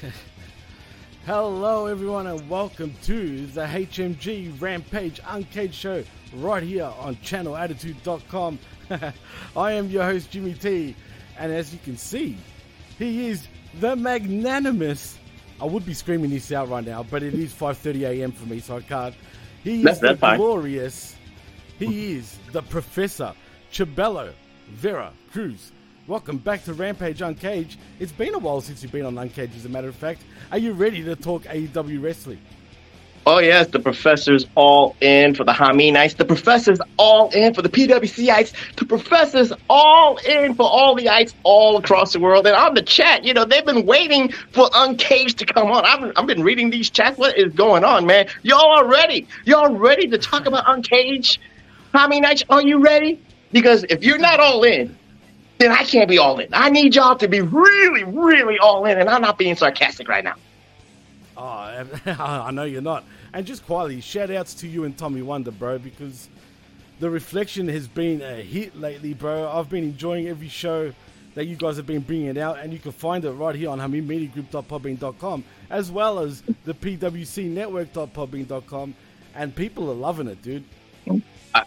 Hello, 1.26 1.86
everyone, 1.86 2.26
and 2.26 2.48
welcome 2.48 2.94
to 3.04 3.46
the 3.46 3.62
HMG 3.62 4.60
Rampage 4.60 5.20
Uncaged 5.26 5.74
Show 5.74 6.04
right 6.34 6.62
here 6.62 6.90
on 6.98 7.16
channelattitude.com. 7.16 8.58
I 9.56 9.72
am 9.72 9.88
your 9.88 10.04
host, 10.04 10.30
Jimmy 10.30 10.54
T, 10.54 10.94
and 11.38 11.52
as 11.52 11.72
you 11.72 11.78
can 11.82 11.96
see, 11.96 12.36
he 12.98 13.28
is 13.28 13.48
the 13.80 13.96
magnanimous. 13.96 15.18
I 15.60 15.64
would 15.64 15.86
be 15.86 15.94
screaming 15.94 16.30
this 16.30 16.52
out 16.52 16.68
right 16.68 16.84
now, 16.84 17.02
but 17.02 17.22
it 17.22 17.34
is 17.34 17.52
5:30 17.54 18.02
a.m. 18.02 18.32
for 18.32 18.46
me, 18.46 18.60
so 18.60 18.76
I 18.76 18.80
can't. 18.80 19.14
He 19.64 19.82
is 19.82 20.00
the 20.00 20.16
fine. 20.16 20.38
glorious. 20.38 21.16
He 21.78 22.14
is 22.14 22.38
the 22.52 22.62
Professor 22.62 23.32
Chabelo 23.72 24.32
Vera 24.68 25.12
Cruz. 25.32 25.72
Welcome 26.08 26.38
back 26.38 26.62
to 26.66 26.72
Rampage 26.72 27.20
Uncaged. 27.20 27.80
It's 27.98 28.12
been 28.12 28.32
a 28.32 28.38
while 28.38 28.60
since 28.60 28.80
you've 28.80 28.92
been 28.92 29.06
on 29.06 29.18
Uncaged, 29.18 29.56
as 29.56 29.64
a 29.64 29.68
matter 29.68 29.88
of 29.88 29.96
fact. 29.96 30.22
Are 30.52 30.58
you 30.58 30.72
ready 30.72 31.02
to 31.02 31.16
talk 31.16 31.42
AEW 31.42 32.00
wrestling? 32.00 32.38
Oh 33.26 33.38
yes, 33.38 33.66
the 33.66 33.80
professor's 33.80 34.46
all 34.54 34.94
in 35.00 35.34
for 35.34 35.42
the 35.42 35.50
Haminites. 35.50 36.16
The 36.16 36.24
professor's 36.24 36.78
all 36.96 37.30
in 37.30 37.54
for 37.54 37.62
the 37.62 37.68
PWCites. 37.68 38.52
The 38.76 38.84
professor's 38.84 39.52
all 39.68 40.18
in 40.18 40.54
for 40.54 40.62
all 40.62 40.94
the 40.94 41.08
ites 41.08 41.34
all 41.42 41.76
across 41.76 42.12
the 42.12 42.20
world. 42.20 42.46
And 42.46 42.54
on 42.54 42.74
the 42.74 42.82
chat, 42.82 43.24
you 43.24 43.34
know, 43.34 43.44
they've 43.44 43.66
been 43.66 43.84
waiting 43.84 44.30
for 44.52 44.70
Uncaged 44.74 45.38
to 45.38 45.44
come 45.44 45.72
on. 45.72 45.84
I've, 45.84 46.12
I've 46.14 46.26
been 46.28 46.44
reading 46.44 46.70
these 46.70 46.88
chats. 46.88 47.18
What 47.18 47.36
is 47.36 47.52
going 47.52 47.82
on, 47.82 48.06
man? 48.06 48.28
Y'all 48.44 48.78
are 48.78 48.86
ready. 48.86 49.26
Y'all 49.44 49.74
ready 49.74 50.06
to 50.06 50.18
talk 50.18 50.46
about 50.46 50.68
Uncaged? 50.68 51.40
Haminites, 51.92 52.44
are 52.48 52.62
you 52.62 52.78
ready? 52.78 53.20
Because 53.50 53.84
if 53.90 54.04
you're 54.04 54.18
not 54.18 54.38
all 54.38 54.62
in, 54.62 54.96
then 55.58 55.72
I 55.72 55.84
can't 55.84 56.08
be 56.08 56.18
all 56.18 56.38
in. 56.38 56.48
I 56.52 56.70
need 56.70 56.94
y'all 56.94 57.16
to 57.16 57.28
be 57.28 57.40
really, 57.40 58.04
really 58.04 58.58
all 58.58 58.84
in. 58.86 58.98
And 58.98 59.08
I'm 59.08 59.22
not 59.22 59.38
being 59.38 59.56
sarcastic 59.56 60.08
right 60.08 60.24
now. 60.24 60.34
Oh, 61.36 61.42
I 62.06 62.50
know 62.50 62.64
you're 62.64 62.82
not. 62.82 63.04
And 63.32 63.46
just 63.46 63.64
quietly, 63.66 64.00
shout 64.00 64.30
outs 64.30 64.54
to 64.54 64.68
you 64.68 64.84
and 64.84 64.96
Tommy 64.96 65.22
Wonder, 65.22 65.50
bro, 65.50 65.78
because 65.78 66.28
the 67.00 67.10
reflection 67.10 67.68
has 67.68 67.86
been 67.86 68.22
a 68.22 68.42
hit 68.42 68.78
lately, 68.78 69.14
bro. 69.14 69.48
I've 69.48 69.68
been 69.68 69.84
enjoying 69.84 70.28
every 70.28 70.48
show 70.48 70.92
that 71.34 71.44
you 71.44 71.56
guys 71.56 71.76
have 71.76 71.86
been 71.86 72.00
bringing 72.00 72.38
out, 72.38 72.58
and 72.58 72.72
you 72.72 72.78
can 72.78 72.92
find 72.92 73.22
it 73.26 73.32
right 73.32 73.54
here 73.54 73.68
on 73.68 73.78
HaminMediaGroup.podbean.com, 73.78 75.44
as 75.68 75.90
well 75.90 76.18
as 76.18 76.42
the 76.64 76.72
PWCNetwork.podbean.com, 76.72 78.94
and 79.34 79.54
people 79.54 79.90
are 79.90 79.94
loving 79.94 80.28
it, 80.28 80.40
dude. 80.40 80.64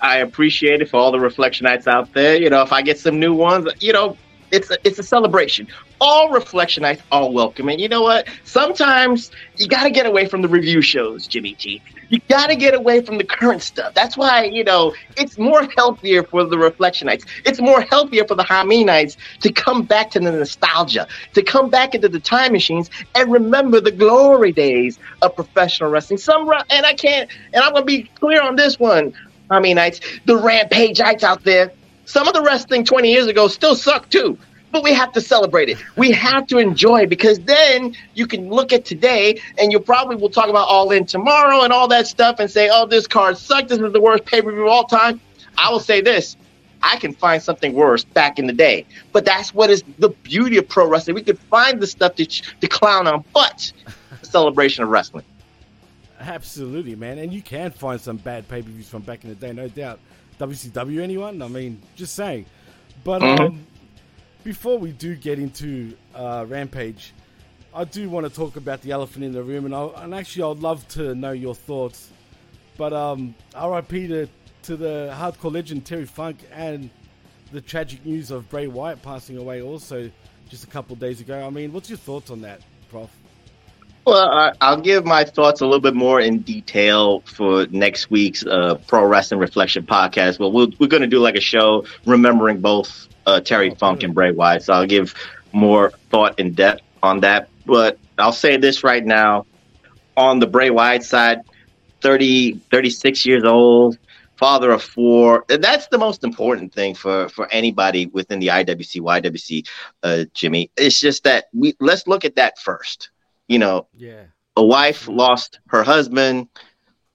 I, 0.02 0.18
appreciate 0.18 0.82
it 0.82 0.90
for 0.90 0.98
all 0.98 1.12
the 1.12 1.18
reflectionites 1.18 1.88
out 1.88 2.14
there. 2.14 2.36
You 2.36 2.50
know, 2.50 2.62
if 2.62 2.74
I 2.74 2.82
get 2.82 3.00
some 3.00 3.20
new 3.20 3.34
ones, 3.34 3.68
you 3.80 3.94
know, 3.94 4.18
it's 4.52 4.72
a, 4.72 4.78
it's 4.84 5.00
a 5.00 5.04
celebration. 5.04 5.68
All 6.02 6.30
reflectionites 6.30 7.02
are 7.12 7.30
welcome. 7.30 7.70
And 7.70 7.80
you 7.80 7.88
know 7.88 8.02
what? 8.02 8.28
Sometimes 8.44 9.32
you 9.58 9.68
got 9.68 9.84
to 9.84 9.92
get 9.92 10.06
away 10.06 10.28
from 10.28 10.42
the 10.42 10.48
review 10.48 10.82
shows, 10.82 11.28
Jimmy 11.28 11.54
T. 11.54 11.82
You 12.10 12.20
got 12.28 12.48
to 12.48 12.56
get 12.56 12.74
away 12.74 13.02
from 13.02 13.20
the 13.20 13.24
current 13.24 13.62
stuff. 13.62 13.94
That's 13.94 14.18
why, 14.18 14.46
you 14.46 14.64
know, 14.64 14.96
it's 15.16 15.38
more 15.38 15.68
healthier 15.78 16.24
for 16.24 16.44
the 16.44 16.56
reflectionites. 16.56 17.26
It's 17.46 17.62
more 17.62 17.82
healthier 17.82 18.26
for 18.26 18.34
the 18.34 18.44
Haminites 18.44 19.18
to 19.42 19.52
come 19.52 19.84
back 19.84 20.10
to 20.12 20.20
the 20.20 20.32
nostalgia, 20.32 21.08
to 21.36 21.44
come 21.44 21.70
back 21.70 21.94
into 21.94 22.10
the 22.10 22.20
time 22.20 22.52
machines 22.52 22.90
and 23.14 23.32
remember 23.32 23.80
the 23.80 23.92
glory 23.92 24.52
days 24.52 24.98
of 25.22 25.36
professional 25.36 25.92
wrestling. 25.92 26.18
Some, 26.18 26.50
and 26.72 26.86
I 26.86 26.94
can't, 26.94 27.30
and 27.54 27.64
I'm 27.64 27.74
going 27.74 27.84
to 27.84 27.86
be 27.86 28.04
clear 28.20 28.42
on 28.42 28.56
this 28.56 28.80
one. 28.80 29.14
Haminites, 29.50 30.00
the 30.26 30.34
rampageites 30.34 31.24
out 31.24 31.44
there, 31.44 31.72
some 32.06 32.28
of 32.28 32.34
the 32.34 32.42
wrestling 32.42 32.84
20 32.84 33.12
years 33.12 33.28
ago 33.28 33.48
still 33.48 33.76
sucked 33.76 34.12
too. 34.12 34.38
But 34.72 34.84
we 34.84 34.94
have 34.94 35.12
to 35.14 35.22
celebrate 35.22 35.70
it. 35.70 35.78
We 35.98 36.12
have 36.12 36.46
to 36.48 36.60
enjoy 36.60 37.02
it 37.02 37.10
because 37.10 37.40
then 37.40 37.96
you 38.14 38.28
can 38.28 38.50
look 38.50 38.72
at 38.72 38.86
today 38.86 39.42
and 39.58 39.72
you 39.72 39.80
probably 39.80 40.16
will 40.16 40.30
talk 40.30 40.48
about 40.48 40.68
All 40.68 40.92
In 40.92 41.06
tomorrow 41.06 41.62
and 41.64 41.74
all 41.74 41.88
that 41.88 42.06
stuff 42.06 42.40
and 42.40 42.52
say, 42.52 42.70
oh, 42.72 42.86
this 42.86 43.08
card 43.08 43.38
sucked. 43.38 43.70
This 43.70 43.80
is 43.80 43.92
the 43.92 44.02
worst 44.02 44.26
pay 44.26 44.44
per 44.44 44.52
view 44.52 44.62
of 44.62 44.68
all 44.68 44.84
time. 44.84 45.20
I 45.58 45.72
will 45.72 45.80
say 45.80 46.02
this 46.02 46.38
I 46.82 46.98
can 46.98 47.14
find 47.14 47.42
something 47.42 47.74
worse 47.74 48.04
back 48.04 48.40
in 48.40 48.48
the 48.48 48.54
day. 48.54 48.86
But 49.12 49.26
that's 49.26 49.54
what 49.54 49.70
is 49.70 49.84
the 49.98 50.10
beauty 50.10 50.58
of 50.58 50.68
pro 50.68 50.88
wrestling. 50.88 51.16
We 51.16 51.24
could 51.24 51.40
find 51.40 51.80
the 51.80 51.88
stuff 51.88 52.16
to, 52.16 52.26
to 52.26 52.68
clown 52.68 53.08
on, 53.08 53.24
but 53.34 53.72
the 54.22 54.26
celebration 54.26 54.84
of 54.84 54.90
wrestling. 54.90 55.26
Absolutely, 56.20 56.96
man. 56.96 57.18
And 57.18 57.32
you 57.34 57.42
can 57.42 57.72
find 57.72 58.00
some 58.00 58.18
bad 58.18 58.48
pay 58.50 58.62
per 58.62 58.70
views 58.70 58.90
from 58.90 59.02
back 59.04 59.24
in 59.24 59.30
the 59.30 59.36
day, 59.36 59.54
no 59.54 59.68
doubt. 59.68 60.00
WCW, 60.40 61.02
anyone? 61.02 61.42
I 61.42 61.48
mean, 61.48 61.82
just 61.96 62.16
saying. 62.16 62.46
But 63.04 63.22
Mhm. 63.22 63.48
um, 63.48 63.66
before 64.44 64.78
we 64.78 64.92
do 64.92 65.16
get 65.16 65.40
into 65.40 65.96
uh, 66.14 66.46
Rampage, 66.48 67.14
I 67.74 67.84
do 67.86 68.10
want 68.10 68.28
to 68.28 68.34
talk 68.34 68.56
about 68.56 68.82
the 68.82 68.92
elephant 68.92 69.24
in 69.24 69.32
the 69.32 69.44
room, 69.44 69.66
and, 69.66 69.76
I, 69.76 69.86
and 70.04 70.14
actually, 70.16 70.44
I'd 70.52 70.62
love 70.62 70.88
to 70.90 71.14
know 71.16 71.32
your 71.32 71.56
thoughts. 71.56 72.10
But 72.78 72.94
um, 72.94 73.36
RIP 73.56 73.90
to, 73.90 74.28
to 74.64 74.76
the 74.78 75.14
hardcore 75.16 75.54
legend 75.54 75.86
Terry 75.86 76.06
Funk 76.06 76.40
and 76.52 76.90
the 77.52 77.62
tragic 77.62 78.06
news 78.06 78.32
of 78.32 78.50
Bray 78.50 78.68
Wyatt 78.68 79.02
passing 79.02 79.38
away 79.38 79.62
also 79.62 80.10
just 80.50 80.64
a 80.64 80.68
couple 80.68 80.96
days 80.96 81.22
ago. 81.22 81.46
I 81.46 81.50
mean, 81.50 81.72
what's 81.74 81.90
your 81.90 81.98
thoughts 81.98 82.32
on 82.32 82.42
that, 82.42 82.62
Prof? 82.90 83.10
Well, 84.06 84.54
I'll 84.62 84.82
give 84.82 85.06
my 85.06 85.24
thoughts 85.24 85.62
a 85.62 85.66
little 85.66 85.82
bit 85.82 85.94
more 85.94 86.20
in 86.20 86.40
detail 86.40 87.20
for 87.22 87.68
next 87.68 88.10
week's 88.10 88.46
uh, 88.46 88.76
Pro 88.88 89.06
Wrestling 89.06 89.40
Reflection 89.40 89.86
podcast. 89.86 90.40
Well, 90.40 90.52
we'll 90.52 90.72
we're 90.80 90.88
going 90.88 91.02
to 91.02 91.08
do 91.08 91.20
like 91.20 91.36
a 91.36 91.42
show 91.42 91.86
remembering 92.06 92.60
both 92.60 93.08
uh, 93.26 93.40
Terry 93.40 93.76
Funk 93.76 94.04
and 94.04 94.14
Bray 94.14 94.32
Wyatt. 94.32 94.64
So 94.64 94.74
I'll 94.74 94.88
give 94.88 95.14
more 95.52 95.92
thought 96.10 96.40
and 96.40 96.56
depth 96.56 96.82
on 97.04 97.20
that. 97.22 97.50
But 97.66 98.00
I'll 98.18 98.32
say 98.32 98.58
this 98.58 98.84
right 98.84 99.06
now 99.06 99.46
on 100.18 100.40
the 100.40 100.48
Bray 100.48 100.70
Wyatt 100.70 101.04
side 101.04 101.42
30, 102.02 102.54
36 102.72 103.26
years 103.26 103.44
old, 103.44 103.98
father 104.38 104.72
of 104.72 104.82
four. 104.82 105.46
That's 105.48 105.88
the 105.88 105.98
most 105.98 106.24
important 106.24 106.74
thing 106.74 106.96
for, 106.96 107.30
for 107.30 107.48
anybody 107.52 108.08
within 108.08 108.40
the 108.40 108.48
IWC, 108.48 109.02
YWC, 109.02 109.68
uh, 110.04 110.26
Jimmy. 110.34 110.72
It's 110.78 111.00
just 111.00 111.24
that 111.26 111.46
we 111.54 111.76
let's 111.80 112.08
look 112.08 112.26
at 112.26 112.36
that 112.36 112.58
first. 112.58 113.10
You 113.50 113.60
know, 113.60 113.88
Yeah. 113.98 114.24
a 114.56 114.64
wife 114.64 115.04
mm-hmm. 115.04 115.18
lost 115.18 115.60
her 115.68 115.84
husband 115.84 116.48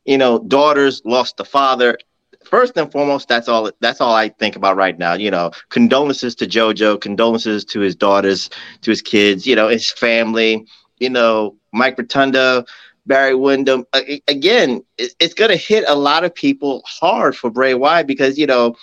you 0.04 0.18
know 0.18 0.38
daughters 0.38 1.02
lost 1.04 1.36
the 1.38 1.44
father. 1.44 1.98
First 2.44 2.76
and 2.76 2.92
foremost 2.92 3.28
that's 3.28 3.48
all 3.48 3.70
that's 3.80 4.00
all 4.02 4.14
i 4.14 4.28
think 4.28 4.56
about 4.56 4.76
right 4.76 4.98
now 4.98 5.14
you 5.14 5.30
know. 5.30 5.50
Condolences 5.70 6.34
to 6.36 6.46
jojo 6.46 7.00
condolences 7.00 7.64
to 7.66 7.80
his 7.80 7.96
daughters 7.96 8.50
to 8.82 8.90
his 8.90 9.02
kids 9.02 9.46
you 9.46 9.56
know 9.56 9.68
his 9.68 9.90
family 9.90 10.66
you 10.98 11.10
know 11.10 11.56
mike 11.72 11.96
rotunda 11.98 12.64
barry 13.06 13.34
windham. 13.34 13.84
Again 14.28 14.82
it's 14.98 15.34
going 15.34 15.50
to 15.50 15.56
hit 15.56 15.84
a 15.88 15.94
lot 15.94 16.24
of 16.24 16.34
people 16.34 16.82
hard 16.86 17.36
for 17.36 17.50
bray 17.50 17.74
wyatt 17.74 18.06
because 18.06 18.38
you 18.38 18.46
know 18.46 18.76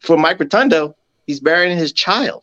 for 0.00 0.16
mike 0.16 0.38
rotunda 0.38 0.94
he's 1.26 1.40
burying 1.40 1.76
his 1.76 1.92
child 1.92 2.42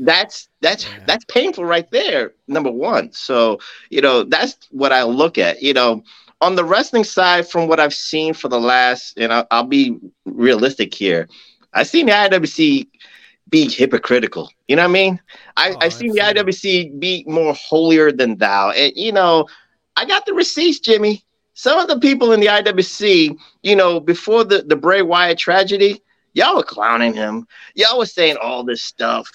that's 0.00 0.48
that's 0.60 0.84
Yeah. 0.84 1.04
that's 1.06 1.24
painful 1.26 1.64
right 1.64 1.90
there 1.90 2.32
number 2.48 2.70
one. 2.70 3.12
So 3.12 3.58
you 3.90 4.00
know 4.00 4.24
that's 4.24 4.56
what 4.70 4.92
i 4.92 5.02
look 5.02 5.38
at. 5.38 5.62
You 5.62 5.74
know 5.74 6.02
on 6.40 6.56
the 6.56 6.64
wrestling 6.64 7.04
side 7.04 7.46
from 7.46 7.68
what 7.68 7.80
i've 7.80 7.94
seen 7.94 8.34
for 8.34 8.48
the 8.48 8.60
last 8.60 9.18
and 9.18 9.32
i'll, 9.32 9.46
I'll 9.50 9.64
be 9.64 9.96
realistic 10.24 10.94
here 10.94 11.28
i've 11.74 11.86
seen 11.88 12.06
the 12.06 12.12
iwc 12.12 12.88
be 13.50 13.68
hypocritical. 13.68 14.50
You 14.68 14.76
know 14.76 14.82
what 14.82 14.90
i 14.90 14.92
mean? 14.92 15.20
I, 15.56 15.74
Oh, 15.74 15.78
i've 15.80 15.92
seen 15.92 16.12
the 16.12 16.20
iwc 16.20 16.98
be 17.00 17.24
more 17.26 17.54
holier 17.54 18.12
than 18.12 18.36
thou. 18.38 18.70
And 18.70 18.92
you 18.96 19.12
know 19.12 19.46
i 19.96 20.04
got 20.04 20.26
the 20.26 20.34
receipts 20.34 20.80
jimmy. 20.80 21.24
Some 21.54 21.78
of 21.78 21.88
the 21.88 21.98
people 21.98 22.32
in 22.32 22.40
the 22.40 22.46
iwc 22.46 23.36
you 23.62 23.76
know 23.76 24.00
before 24.00 24.44
the, 24.44 24.62
the 24.62 24.76
bray 24.76 25.02
wyatt 25.02 25.38
tragedy 25.38 26.02
y'all 26.32 26.56
were 26.56 26.62
clowning 26.62 27.14
him. 27.14 27.46
Y'all 27.74 27.98
was 27.98 28.12
saying 28.12 28.36
all 28.40 28.64
this 28.64 28.82
stuff 28.82 29.30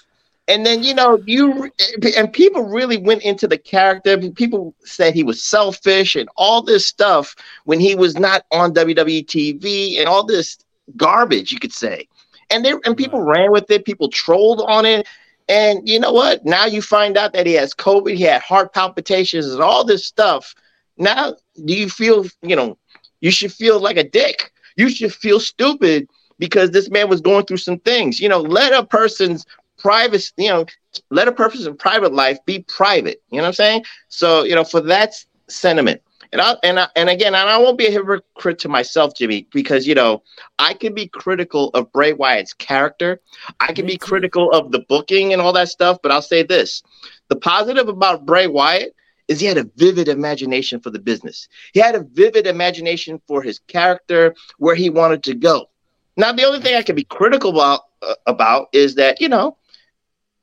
and 0.47 0.65
then 0.65 0.83
you 0.83 0.93
know 0.93 1.21
you 1.25 1.71
and 2.15 2.31
people 2.31 2.63
really 2.63 2.97
went 2.97 3.23
into 3.23 3.47
the 3.47 3.57
character. 3.57 4.17
People 4.31 4.75
said 4.83 5.13
he 5.13 5.23
was 5.23 5.43
selfish 5.43 6.15
and 6.15 6.29
all 6.35 6.61
this 6.61 6.85
stuff 6.85 7.35
when 7.63 7.79
he 7.79 7.95
was 7.95 8.17
not 8.17 8.45
on 8.51 8.73
wwe 8.73 9.25
tv 9.25 9.97
and 9.97 10.07
all 10.07 10.23
this 10.23 10.57
garbage 10.95 11.51
you 11.51 11.59
could 11.59 11.73
say. 11.73 12.07
And 12.51 12.63
they 12.63 12.73
and 12.85 12.95
people 12.95 13.21
ran 13.21 13.51
with 13.51 13.69
it. 13.71 13.85
People 13.85 14.09
trolled 14.09 14.61
on 14.61 14.85
it. 14.85 15.07
And 15.47 15.87
you 15.87 15.99
know 15.99 16.11
what? 16.11 16.45
Now 16.45 16.65
you 16.65 16.81
find 16.81 17.17
out 17.17 17.33
that 17.33 17.47
he 17.47 17.53
has 17.53 17.73
covid 17.73 18.15
he 18.15 18.23
had 18.23 18.41
heart 18.41 18.73
palpitations 18.73 19.47
and 19.47 19.61
all 19.61 19.83
this 19.83 20.05
stuff. 20.05 20.53
Now 20.97 21.35
do 21.65 21.75
you 21.75 21.89
feel 21.89 22.25
you 22.43 22.55
know 22.55 22.77
you 23.21 23.31
should 23.31 23.51
feel 23.51 23.79
like 23.79 23.97
a 23.97 24.07
dick. 24.07 24.51
You 24.75 24.89
should 24.89 25.13
feel 25.13 25.39
stupid 25.39 26.07
because 26.37 26.69
this 26.69 26.89
man 26.91 27.09
was 27.09 27.21
going 27.21 27.45
through 27.45 27.57
some 27.57 27.79
things. 27.79 28.19
You 28.19 28.29
know 28.29 28.41
let 28.41 28.73
a 28.73 28.85
person's 28.85 29.43
private, 29.85 30.31
you 30.35 30.49
know, 30.49 30.65
let 31.11 31.27
a 31.27 31.31
person's 31.31 31.69
private 31.77 32.11
life 32.11 32.39
be 32.47 32.65
private. 32.67 33.21
You 33.29 33.37
know 33.37 33.43
what 33.43 33.49
I'm 33.49 33.53
saying? 33.53 33.83
So, 34.07 34.43
you 34.43 34.55
know, 34.55 34.63
for 34.63 34.81
that 34.81 35.13
sentiment. 35.47 36.01
And 36.31 36.41
I 36.41 36.55
and 36.63 36.79
I, 36.79 36.87
and 36.95 37.07
again, 37.07 37.35
and 37.35 37.49
I 37.49 37.57
won't 37.59 37.77
be 37.77 37.85
a 37.85 37.91
hypocrite 37.91 38.57
to 38.59 38.67
myself, 38.67 39.13
Jimmy, 39.15 39.47
because 39.53 39.85
you 39.85 39.93
know 39.93 40.23
I 40.57 40.73
can 40.73 40.95
be 40.95 41.07
critical 41.07 41.69
of 41.75 41.91
Bray 41.93 42.13
Wyatt's 42.13 42.51
character. 42.51 43.21
I 43.59 43.73
can 43.73 43.85
be 43.85 43.95
critical 43.95 44.51
of 44.51 44.71
the 44.71 44.79
booking 44.89 45.31
and 45.31 45.41
all 45.41 45.53
that 45.53 45.69
stuff. 45.69 45.99
But 46.01 46.11
I'll 46.11 46.23
say 46.23 46.41
this: 46.41 46.81
the 47.29 47.35
positive 47.35 47.87
about 47.87 48.25
Bray 48.25 48.47
Wyatt 48.47 48.95
is 49.27 49.39
he 49.39 49.45
had 49.45 49.59
a 49.59 49.69
vivid 49.77 50.07
imagination 50.07 50.79
for 50.79 50.89
the 50.89 50.99
business. 50.99 51.47
He 51.73 51.79
had 51.79 51.95
a 51.95 52.03
vivid 52.03 52.47
imagination 52.47 53.21
for 53.27 53.43
his 53.43 53.59
character, 53.59 54.35
where 54.57 54.75
he 54.75 54.89
wanted 54.89 55.23
to 55.23 55.35
go. 55.35 55.69
Now, 56.17 56.33
the 56.33 56.43
only 56.43 56.59
thing 56.59 56.75
I 56.75 56.81
can 56.81 56.95
be 56.95 57.05
critical 57.05 57.51
about 57.51 57.81
uh, 58.01 58.15
about 58.25 58.69
is 58.73 58.95
that 58.95 59.21
you 59.21 59.29
know 59.29 59.57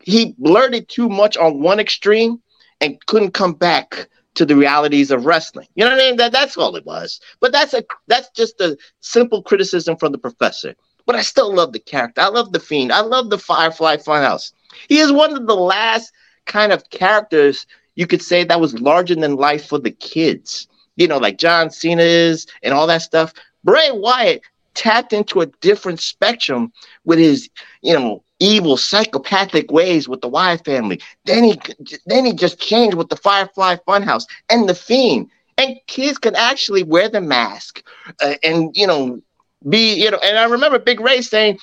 he 0.03 0.35
blurted 0.39 0.89
too 0.89 1.09
much 1.09 1.37
on 1.37 1.61
one 1.61 1.81
extreme 1.81 2.41
and 2.81 3.05
couldn't 3.07 3.33
come 3.33 3.53
back 3.55 4.09
to 4.35 4.45
the 4.45 4.57
realities 4.57 5.11
of 5.11 5.27
wrestling. 5.27 5.69
You 5.75 5.85
know 5.85 5.91
what 5.91 6.01
I 6.01 6.07
mean? 6.09 6.17
That 6.17 6.33
that's 6.33 6.57
all 6.57 6.75
it 6.77 6.87
was. 6.87 7.21
But 7.41 7.53
that's 7.53 7.75
a 7.75 7.85
that's 8.07 8.31
just 8.31 8.61
a 8.61 8.77
simple 9.01 9.43
criticism 9.43 9.97
from 9.97 10.13
the 10.13 10.19
professor. 10.19 10.75
But 11.07 11.17
I 11.17 11.23
still 11.23 11.55
love 11.55 11.73
the 11.73 11.81
character. 11.81 12.21
I 12.21 12.29
love 12.29 12.53
the 12.53 12.61
fiend. 12.61 12.93
I 12.93 13.01
love 13.01 13.31
the 13.31 13.39
Firefly 13.39 13.97
Funhouse. 13.97 14.53
He 14.89 14.99
is 14.99 15.13
one 15.13 15.37
of 15.37 15.47
the 15.47 15.57
last 15.57 16.13
kind 16.47 16.73
of 16.73 16.89
characters 16.91 17.67
you 17.95 18.07
could 18.07 18.23
say 18.23 18.45
that 18.45 18.61
was 18.61 18.79
larger 18.81 19.15
than 19.15 19.37
life 19.37 19.67
for 19.67 19.79
the 19.79 19.91
kids. 19.91 20.69
You 20.97 21.09
know, 21.09 21.19
like 21.19 21.39
John 21.39 21.71
Cena 21.71 22.03
is 22.03 22.47
and 22.63 22.73
all 22.73 22.87
that 22.87 23.03
stuff. 23.03 23.33
Bray 23.65 23.91
Wyatt 23.91 24.43
tapped 24.75 25.13
into 25.13 25.41
a 25.41 25.47
different 25.61 26.01
spectrum 26.01 26.73
with 27.05 27.19
his, 27.19 27.51
you 27.83 27.95
know, 27.95 28.25
evil 28.43 28.77
psychopathic 28.77 29.71
ways 29.71 30.09
with 30.09 30.21
the 30.21 30.29
Wyatt 30.29 30.65
family. 30.65 31.01
Then 31.25 31.45
he 31.45 31.61
then 32.07 32.25
he 32.25 32.33
just 32.33 32.61
changed 32.61 32.97
with 32.97 33.09
the 33.09 33.17
Firefly 33.17 33.77
Funhouse 33.87 34.25
and 34.51 34.69
the 34.69 34.75
Fiend. 34.75 35.31
And 35.59 35.77
kids 35.87 36.19
could 36.19 36.35
actually 36.35 36.83
wear 36.83 37.09
the 37.09 37.21
mask 37.21 37.83
uh, 38.23 38.35
and 38.43 38.77
you 38.77 38.87
know 38.87 39.21
be 39.69 39.95
you 39.95 40.11
know. 40.11 40.19
And 40.23 40.39
I 40.39 40.45
remember 40.45 40.79
Big 40.79 41.01
Ray 41.01 41.23
saying 41.23 41.59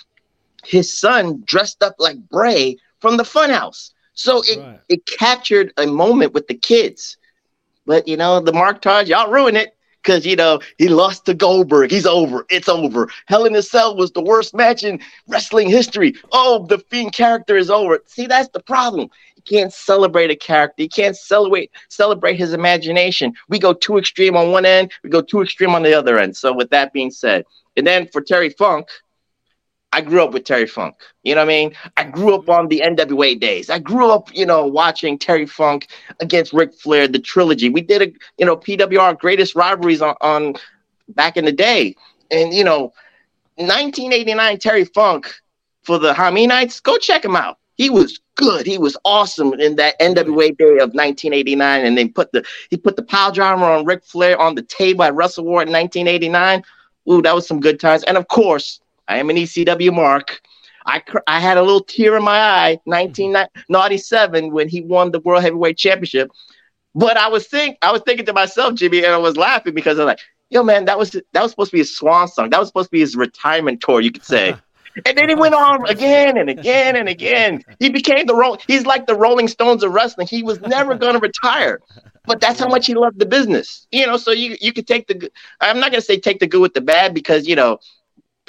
his 0.63 0.98
son 0.98 1.42
dressed 1.46 1.84
up 1.84 1.96
like 2.00 2.18
Bray 2.30 2.77
from 3.00 3.18
the 3.18 3.24
Funhouse. 3.24 3.92
So 4.13 4.42
it 4.44 4.60
right. 4.60 4.80
it 4.88 5.06
captured 5.06 5.74
a 5.77 5.86
moment 5.86 6.34
with 6.34 6.48
the 6.48 6.56
kids. 6.56 7.18
But 7.86 8.08
you 8.08 8.15
know 8.15 8.39
the 8.39 8.53
Mark 8.53 8.82
Targe, 8.82 9.10
y'all 9.10 9.32
ruined 9.32 9.58
it 9.58 9.75
because 10.01 10.25
you 10.25 10.36
know 10.36 10.60
he 10.77 10.88
lost 10.88 11.25
to 11.25 11.34
Goldberg. 11.34 11.91
He's 11.91 12.06
over. 12.06 12.46
It's 12.50 12.70
over. 12.70 13.10
Hell 13.27 13.46
in 13.46 13.56
a 13.56 13.62
Cell 13.62 13.96
was 13.96 14.12
the 14.12 14.22
worst 14.22 14.53
match 14.53 14.84
in 14.84 15.00
wrestling 15.27 15.70
history. 15.70 16.15
Oh, 16.32 16.65
the 16.68 16.79
Fiend 16.79 17.13
character 17.13 17.58
is 17.58 17.70
over. 17.70 18.00
See, 18.06 18.27
that's 18.27 18.50
the 18.50 18.62
problem. 18.62 19.10
You 19.36 19.44
can't 19.44 19.74
celebrate 19.74 20.32
a 20.32 20.36
character. 20.36 20.84
You 20.84 20.89
can't 20.89 21.15
celebrate 21.15 21.72
celebrate 21.89 22.36
his 22.36 22.53
imagination. 22.53 23.34
We 23.48 23.60
go 23.60 23.74
too 23.74 23.98
extreme 23.98 24.36
on 24.36 24.51
one 24.51 24.65
end. 24.65 24.91
We 25.03 25.10
go 25.10 25.22
too 25.22 25.41
extreme 25.41 25.75
on 25.75 25.84
the 25.84 25.94
other 25.94 26.20
end. 26.20 26.36
So 26.36 26.53
with 26.53 26.70
that 26.72 26.94
being 26.94 27.12
said, 27.12 27.46
and 27.77 27.86
then 27.86 28.08
for 28.08 28.22
Terry 28.22 28.50
Funk, 28.50 28.88
I 29.91 30.01
grew 30.01 30.24
up 30.24 30.34
with 30.34 30.43
Terry 30.43 30.67
Funk. 30.67 30.96
You 31.24 31.36
know 31.36 31.41
what 31.41 31.51
I 31.51 31.53
mean? 31.53 31.74
I 31.98 32.03
grew 32.03 32.36
up 32.36 32.48
on 32.50 32.67
the 32.67 32.81
NWA 32.81 33.39
days. 33.39 33.69
I 33.69 33.79
grew 33.79 34.12
up, 34.12 34.29
you 34.34 34.46
know, 34.46 34.65
watching 34.65 35.17
Terry 35.17 35.48
Funk 35.48 35.88
against 36.19 36.53
Ric 36.53 36.74
Flair, 36.74 37.08
the 37.08 37.19
trilogy. 37.19 37.69
We 37.69 37.81
did 37.81 38.01
a, 38.01 38.12
you 38.38 38.46
know, 38.46 38.55
PWR 38.55 39.17
greatest 39.17 39.55
rivalries 39.55 40.01
on, 40.01 40.15
on 40.22 40.55
back 41.10 41.38
in 41.38 41.46
the 41.46 41.51
day. 41.51 41.96
And, 42.29 42.53
you 42.53 42.63
know, 42.63 42.93
1989 43.55 44.60
Terry 44.60 44.86
Funk 44.86 45.34
for 45.84 45.98
the 45.98 46.13
Haminites, 46.13 46.81
go 46.81 46.98
check 46.98 47.25
him 47.25 47.36
out. 47.36 47.58
He 47.75 47.89
was 47.89 48.19
good. 48.36 48.65
He 48.65 48.77
was 48.77 48.96
awesome 49.05 49.53
in 49.53 49.75
that 49.77 50.00
NWA 50.00 50.55
day 50.58 50.77
of 50.79 50.93
1989. 50.93 51.86
And 51.86 51.98
then 51.98 52.13
put 52.13 52.31
the 52.31 52.43
he 52.69 52.77
put 52.77 52.96
the 52.96 53.03
pile 53.03 53.31
driver 53.31 53.63
on 53.63 53.86
Ric 53.86 54.03
Flair 54.03 54.39
on 54.39 54.55
the 54.55 54.62
table 54.62 55.03
at 55.03 55.13
WrestleWar 55.13 55.65
in 55.65 55.72
1989. 55.72 56.63
Ooh, 57.10 57.22
that 57.22 57.34
was 57.34 57.48
some 57.48 57.60
good 57.60 57.79
times. 57.79 58.03
And 58.03 58.17
of 58.17 58.27
course, 58.27 58.81
I 59.10 59.18
am 59.18 59.30
an 59.30 59.36
ECW 59.36 59.94
mark. 59.94 60.39
I, 60.86 61.04
I 61.28 61.39
had 61.39 61.58
a 61.58 61.62
little 61.62 61.84
tear 61.84 62.16
in 62.16 62.24
my 62.24 62.39
eye, 62.39 62.80
1997, 62.86 64.51
when 64.51 64.70
he 64.70 64.82
won 64.82 65.12
the 65.12 65.20
World 65.20 65.44
Heavyweight 65.44 65.78
Championship. 65.78 66.32
But 66.96 67.18
I 67.18 67.28
was 67.28 67.48
think 67.48 67.78
I 67.82 67.92
was 67.92 68.01
thinking 68.06 68.25
to 68.28 68.34
myself, 68.34 68.75
Jimmy, 68.75 69.00
and 69.04 69.13
I 69.13 69.18
was 69.18 69.36
laughing 69.36 69.74
because 69.74 70.00
I 70.00 70.06
was 70.06 70.12
like, 70.12 70.20
"Yo, 70.50 70.63
man, 70.63 70.86
that 70.86 70.98
was 70.98 71.12
that 71.12 71.44
was 71.44 71.51
supposed 71.51 71.72
to 71.72 71.75
be 71.75 71.80
his 71.80 71.96
swan 71.96 72.28
song. 72.28 72.50
That 72.50 72.60
was 72.60 72.70
supposed 72.70 72.88
to 72.88 72.92
be 72.92 73.00
his 73.00 73.16
retirement 73.16 73.82
tour, 73.82 74.01
you 74.01 74.12
could 74.12 74.24
say." 74.24 74.56
and 75.06 75.18
then 75.18 75.30
he 75.30 75.36
went 75.36 75.54
on 75.54 75.88
again 75.88 76.36
and 76.38 76.50
again 76.50 76.96
and 76.96 77.08
again. 77.08 77.63
He 77.80 77.89
became 77.89 78.25
the 78.25 78.34
role. 78.34 78.58
He's 78.68 78.88
like 78.88 79.06
the 79.06 79.16
Rolling 79.16 79.48
Stones 79.48 79.84
of 79.84 79.92
wrestling. 79.92 80.28
He 80.28 80.42
was 80.42 80.60
never 80.62 80.96
going 80.96 81.13
to 81.13 81.20
retire, 81.20 81.80
but 82.25 82.42
that's 82.42 82.60
how 82.60 82.68
much 82.68 82.88
he 82.88 82.96
loved 82.96 83.20
the 83.20 83.28
business. 83.28 83.88
You 83.92 84.08
know, 84.08 84.18
so 84.18 84.32
you 84.32 84.58
you 84.60 84.74
could 84.74 84.88
take 84.88 85.08
the. 85.08 85.32
I'm 85.62 85.80
not 85.80 85.92
going 85.92 86.01
to 86.01 86.06
say 86.06 86.20
take 86.20 86.39
the 86.39 86.48
good 86.48 86.62
with 86.62 86.74
the 86.74 86.82
bad 86.82 87.13
because 87.13 87.48
you 87.48 87.56
know 87.56 87.80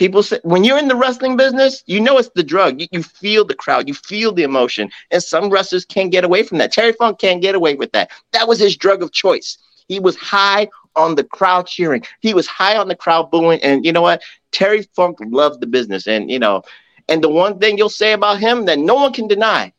people 0.00 0.22
say 0.22 0.40
when 0.44 0.64
you're 0.64 0.78
in 0.78 0.88
the 0.88 0.96
wrestling 0.96 1.36
business, 1.36 1.84
you 1.86 2.00
know 2.00 2.16
it's 2.16 2.30
the 2.34 2.42
drug. 2.42 2.80
You, 2.80 2.88
you 2.90 3.02
feel 3.02 3.44
the 3.44 3.54
crowd, 3.54 3.86
you 3.86 3.92
feel 3.92 4.32
the 4.32 4.42
emotion, 4.42 4.90
and 5.10 5.22
some 5.22 5.50
wrestlers 5.50 5.84
can't 5.84 6.10
get 6.10 6.24
away 6.24 6.42
from 6.42 6.56
that. 6.56 6.72
Terry 6.72 6.92
Funk 6.94 7.18
can't 7.18 7.42
get 7.42 7.54
away 7.54 7.74
with 7.74 7.92
that. 7.92 8.10
That 8.32 8.48
was 8.48 8.58
his 8.58 8.76
drug 8.78 9.02
of 9.02 9.12
choice. 9.12 9.58
He 9.88 10.00
was 10.00 10.16
high 10.16 10.68
on 10.96 11.16
the 11.16 11.24
crowd 11.24 11.66
cheering. 11.66 12.02
He 12.20 12.32
was 12.32 12.46
high 12.46 12.78
on 12.78 12.88
the 12.88 12.96
crowd 12.96 13.30
booing, 13.30 13.62
and 13.62 13.84
you 13.84 13.92
know 13.92 14.00
what? 14.00 14.22
Terry 14.52 14.82
Funk 14.96 15.18
loved 15.20 15.60
the 15.60 15.66
business, 15.66 16.06
and 16.06 16.30
you 16.30 16.38
know, 16.38 16.62
and 17.10 17.22
the 17.22 17.28
one 17.28 17.58
thing 17.58 17.76
you'll 17.76 17.90
say 17.90 18.14
about 18.14 18.40
him 18.40 18.64
that 18.64 18.78
no 18.78 18.94
one 18.94 19.12
can 19.12 19.28
deny, 19.28 19.70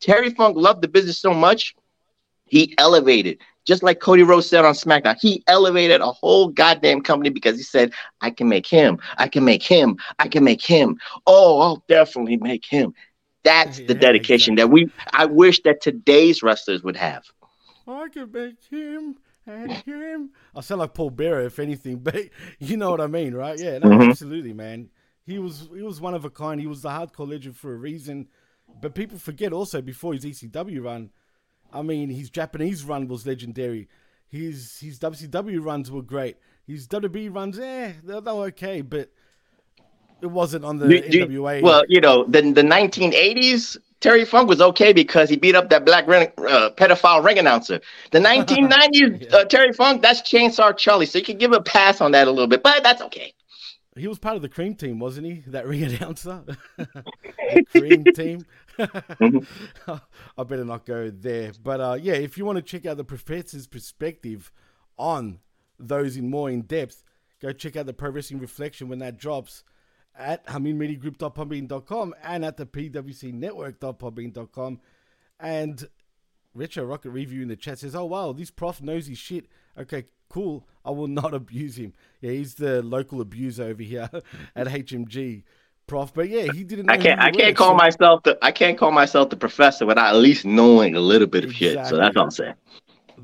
Terry 0.00 0.30
Funk 0.30 0.56
loved 0.56 0.80
the 0.80 0.88
business 0.88 1.18
so 1.18 1.34
much, 1.34 1.74
he 2.46 2.72
elevated 2.78 3.38
just 3.66 3.82
like 3.82 4.00
Cody 4.00 4.22
Rhodes 4.22 4.48
said 4.48 4.64
on 4.64 4.74
SmackDown, 4.74 5.16
he 5.20 5.42
elevated 5.46 6.00
a 6.00 6.12
whole 6.12 6.48
goddamn 6.48 7.02
company 7.02 7.30
because 7.30 7.56
he 7.56 7.62
said, 7.62 7.92
I 8.20 8.30
can 8.30 8.48
make 8.48 8.66
him, 8.66 8.98
I 9.18 9.28
can 9.28 9.44
make 9.44 9.62
him, 9.62 9.96
I 10.18 10.28
can 10.28 10.44
make 10.44 10.64
him. 10.64 10.98
Oh, 11.26 11.60
I'll 11.60 11.84
definitely 11.88 12.36
make 12.36 12.64
him. 12.64 12.94
That's 13.42 13.78
yeah, 13.78 13.86
the 13.86 13.94
dedication 13.94 14.54
exactly. 14.54 14.84
that 14.84 14.88
we 14.88 14.92
I 15.12 15.26
wish 15.26 15.62
that 15.62 15.80
today's 15.80 16.42
wrestlers 16.42 16.82
would 16.82 16.96
have. 16.96 17.24
I 17.86 18.08
can 18.08 18.30
make 18.30 18.62
him 18.70 19.16
and 19.46 19.72
him. 19.72 20.30
I 20.54 20.60
sound 20.60 20.80
like 20.80 20.94
Paul 20.94 21.10
Bearer, 21.10 21.42
if 21.42 21.58
anything, 21.58 21.98
but 22.02 22.16
you 22.58 22.76
know 22.76 22.90
what 22.90 23.00
I 23.00 23.06
mean, 23.06 23.34
right? 23.34 23.58
Yeah, 23.58 23.78
no, 23.78 23.88
mm-hmm. 23.88 24.10
absolutely, 24.10 24.52
man. 24.52 24.90
He 25.24 25.38
was 25.38 25.68
he 25.74 25.82
was 25.82 26.00
one 26.00 26.14
of 26.14 26.24
a 26.24 26.30
kind. 26.30 26.60
He 26.60 26.66
was 26.66 26.82
the 26.82 26.90
hardcore 26.90 27.28
legend 27.28 27.56
for 27.56 27.72
a 27.72 27.76
reason. 27.76 28.28
But 28.80 28.94
people 28.94 29.18
forget 29.18 29.52
also 29.52 29.82
before 29.82 30.14
his 30.14 30.24
ECW 30.24 30.84
run, 30.84 31.10
I 31.72 31.82
mean, 31.82 32.10
his 32.10 32.30
Japanese 32.30 32.84
run 32.84 33.08
was 33.08 33.26
legendary. 33.26 33.88
His 34.28 34.78
his 34.78 34.98
WCW 34.98 35.62
runs 35.64 35.90
were 35.90 36.02
great. 36.02 36.36
His 36.66 36.86
WWE 36.86 37.34
runs, 37.34 37.58
eh, 37.58 37.92
they're, 38.04 38.20
they're 38.20 38.34
okay, 38.34 38.80
but 38.80 39.10
it 40.22 40.26
wasn't 40.26 40.64
on 40.64 40.78
the 40.78 40.86
you, 40.88 41.26
NWA. 41.26 41.62
well, 41.62 41.82
you 41.88 42.00
know, 42.00 42.24
the 42.24 42.42
the 42.42 42.62
1980s 42.62 43.76
Terry 44.00 44.24
Funk 44.24 44.48
was 44.48 44.60
okay 44.60 44.92
because 44.92 45.28
he 45.28 45.36
beat 45.36 45.54
up 45.54 45.68
that 45.70 45.84
black 45.84 46.08
uh, 46.08 46.70
pedophile 46.70 47.22
ring 47.22 47.38
announcer. 47.38 47.80
The 48.10 48.18
1990s 48.20 49.30
yeah. 49.30 49.36
uh, 49.36 49.44
Terry 49.44 49.72
Funk, 49.72 50.02
that's 50.02 50.22
Chainsaw 50.22 50.76
Charlie, 50.76 51.06
so 51.06 51.18
you 51.18 51.24
can 51.24 51.38
give 51.38 51.52
a 51.52 51.60
pass 51.60 52.00
on 52.00 52.12
that 52.12 52.26
a 52.26 52.30
little 52.30 52.46
bit, 52.46 52.62
but 52.62 52.82
that's 52.82 53.02
okay. 53.02 53.34
He 53.96 54.08
was 54.08 54.18
part 54.18 54.36
of 54.36 54.42
the 54.42 54.48
cream 54.48 54.74
team, 54.74 54.98
wasn't 54.98 55.26
he? 55.26 55.42
That 55.48 55.66
ring 55.66 55.82
announcer, 55.94 56.42
cream 57.72 58.04
team. 58.14 58.46
Mm-hmm. 58.86 59.90
I 60.38 60.44
better 60.44 60.64
not 60.64 60.86
go 60.86 61.10
there. 61.10 61.50
But 61.62 61.80
uh, 61.80 61.98
yeah, 62.00 62.14
if 62.14 62.38
you 62.38 62.44
want 62.44 62.56
to 62.56 62.62
check 62.62 62.86
out 62.86 62.96
the 62.96 63.04
professor's 63.04 63.66
perspective 63.66 64.52
on 64.98 65.40
those 65.78 66.16
in 66.16 66.30
more 66.30 66.48
in 66.50 66.62
depth, 66.62 67.02
go 67.40 67.52
check 67.52 67.76
out 67.76 67.86
the 67.86 67.92
Pro 67.92 68.10
Wrestling 68.10 68.40
Reflection 68.40 68.88
when 68.88 68.98
that 69.00 69.18
drops 69.18 69.64
at 70.16 70.46
HaminMediaGroup.podbean.com 70.46 72.14
and 72.22 72.44
at 72.44 72.56
the 72.56 72.66
PWCNetwork.podbean.com. 72.66 74.80
And 75.38 75.88
Retro 76.54 76.84
Rocket 76.84 77.10
Review 77.10 77.42
in 77.42 77.48
the 77.48 77.56
chat 77.56 77.78
says, 77.78 77.94
Oh, 77.94 78.06
wow, 78.06 78.32
this 78.32 78.50
prof 78.50 78.82
knows 78.82 79.06
his 79.06 79.18
shit. 79.18 79.46
Okay, 79.78 80.06
cool. 80.28 80.66
I 80.84 80.90
will 80.90 81.06
not 81.08 81.32
abuse 81.34 81.76
him. 81.76 81.92
Yeah, 82.20 82.32
he's 82.32 82.56
the 82.56 82.82
local 82.82 83.20
abuser 83.20 83.62
over 83.64 83.82
here 83.82 84.10
at 84.56 84.66
HMG. 84.66 85.44
Prof, 85.90 86.14
but 86.14 86.28
yeah, 86.28 86.52
he 86.52 86.62
didn't. 86.62 86.88
I 86.88 86.96
can't. 86.96 87.20
I 87.20 87.32
can't 87.32 87.56
call 87.56 87.72
so. 87.72 87.74
myself 87.74 88.22
the. 88.22 88.38
I 88.40 88.52
can't 88.52 88.78
call 88.78 88.92
myself 88.92 89.28
the 89.28 89.36
professor 89.36 89.84
without 89.84 90.14
at 90.14 90.20
least 90.20 90.44
knowing 90.44 90.94
a 90.94 91.00
little 91.00 91.26
bit 91.26 91.42
of 91.42 91.50
exactly. 91.50 91.74
shit. 91.74 91.86
So 91.88 91.96
that's 91.96 92.14
what 92.14 92.22
I'm 92.22 92.30
saying. 92.30 92.54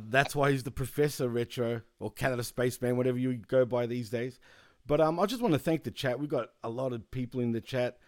That's 0.08 0.34
why 0.34 0.50
he's 0.50 0.64
the 0.64 0.72
professor 0.72 1.28
retro 1.28 1.82
or 2.00 2.10
Canada 2.10 2.42
Spaceman, 2.42 2.96
whatever 2.96 3.18
you 3.18 3.34
go 3.34 3.64
by 3.64 3.86
these 3.86 4.10
days. 4.10 4.40
But 4.84 5.00
um, 5.00 5.20
I 5.20 5.26
just 5.26 5.40
want 5.40 5.54
to 5.54 5.60
thank 5.60 5.84
the 5.84 5.92
chat. 5.92 6.18
We've 6.18 6.28
got 6.28 6.48
a 6.64 6.68
lot 6.68 6.92
of 6.92 7.08
people 7.12 7.38
in 7.38 7.52
the 7.52 7.60
chat. 7.60 7.98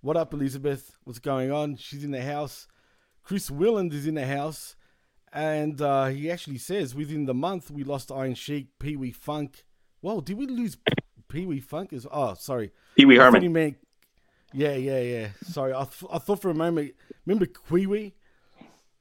What 0.00 0.16
up, 0.16 0.34
Elizabeth? 0.34 0.98
What's 1.04 1.20
going 1.20 1.52
on? 1.52 1.76
She's 1.76 2.02
in 2.02 2.10
the 2.10 2.22
house. 2.22 2.66
Chris 3.22 3.50
Willand 3.50 3.92
is 3.92 4.08
in 4.08 4.16
the 4.16 4.26
house. 4.26 4.74
And 5.32 5.80
uh, 5.80 6.06
he 6.06 6.28
actually 6.28 6.58
says 6.58 6.92
within 6.92 7.26
the 7.26 7.34
month 7.34 7.70
we 7.70 7.84
lost 7.84 8.10
Iron 8.10 8.34
Sheik, 8.34 8.78
Pee 8.80 8.96
Wee 8.96 9.12
Funk. 9.12 9.64
Well, 10.02 10.20
did 10.20 10.38
we 10.38 10.46
lose 10.46 10.76
Pee 11.28 11.46
Wee 11.46 11.60
Funk? 11.60 11.92
Is 11.92 12.06
oh 12.10 12.34
sorry, 12.34 12.72
Pee 12.96 13.04
Wee 13.04 13.16
Herman. 13.16 13.76
Yeah, 14.52 14.74
yeah, 14.74 15.00
yeah. 15.00 15.28
Sorry, 15.42 15.72
I, 15.72 15.84
th- 15.84 16.10
I 16.10 16.18
thought 16.18 16.42
for 16.42 16.50
a 16.50 16.54
moment. 16.54 16.94
Remember 17.26 17.46
Wee? 17.70 18.14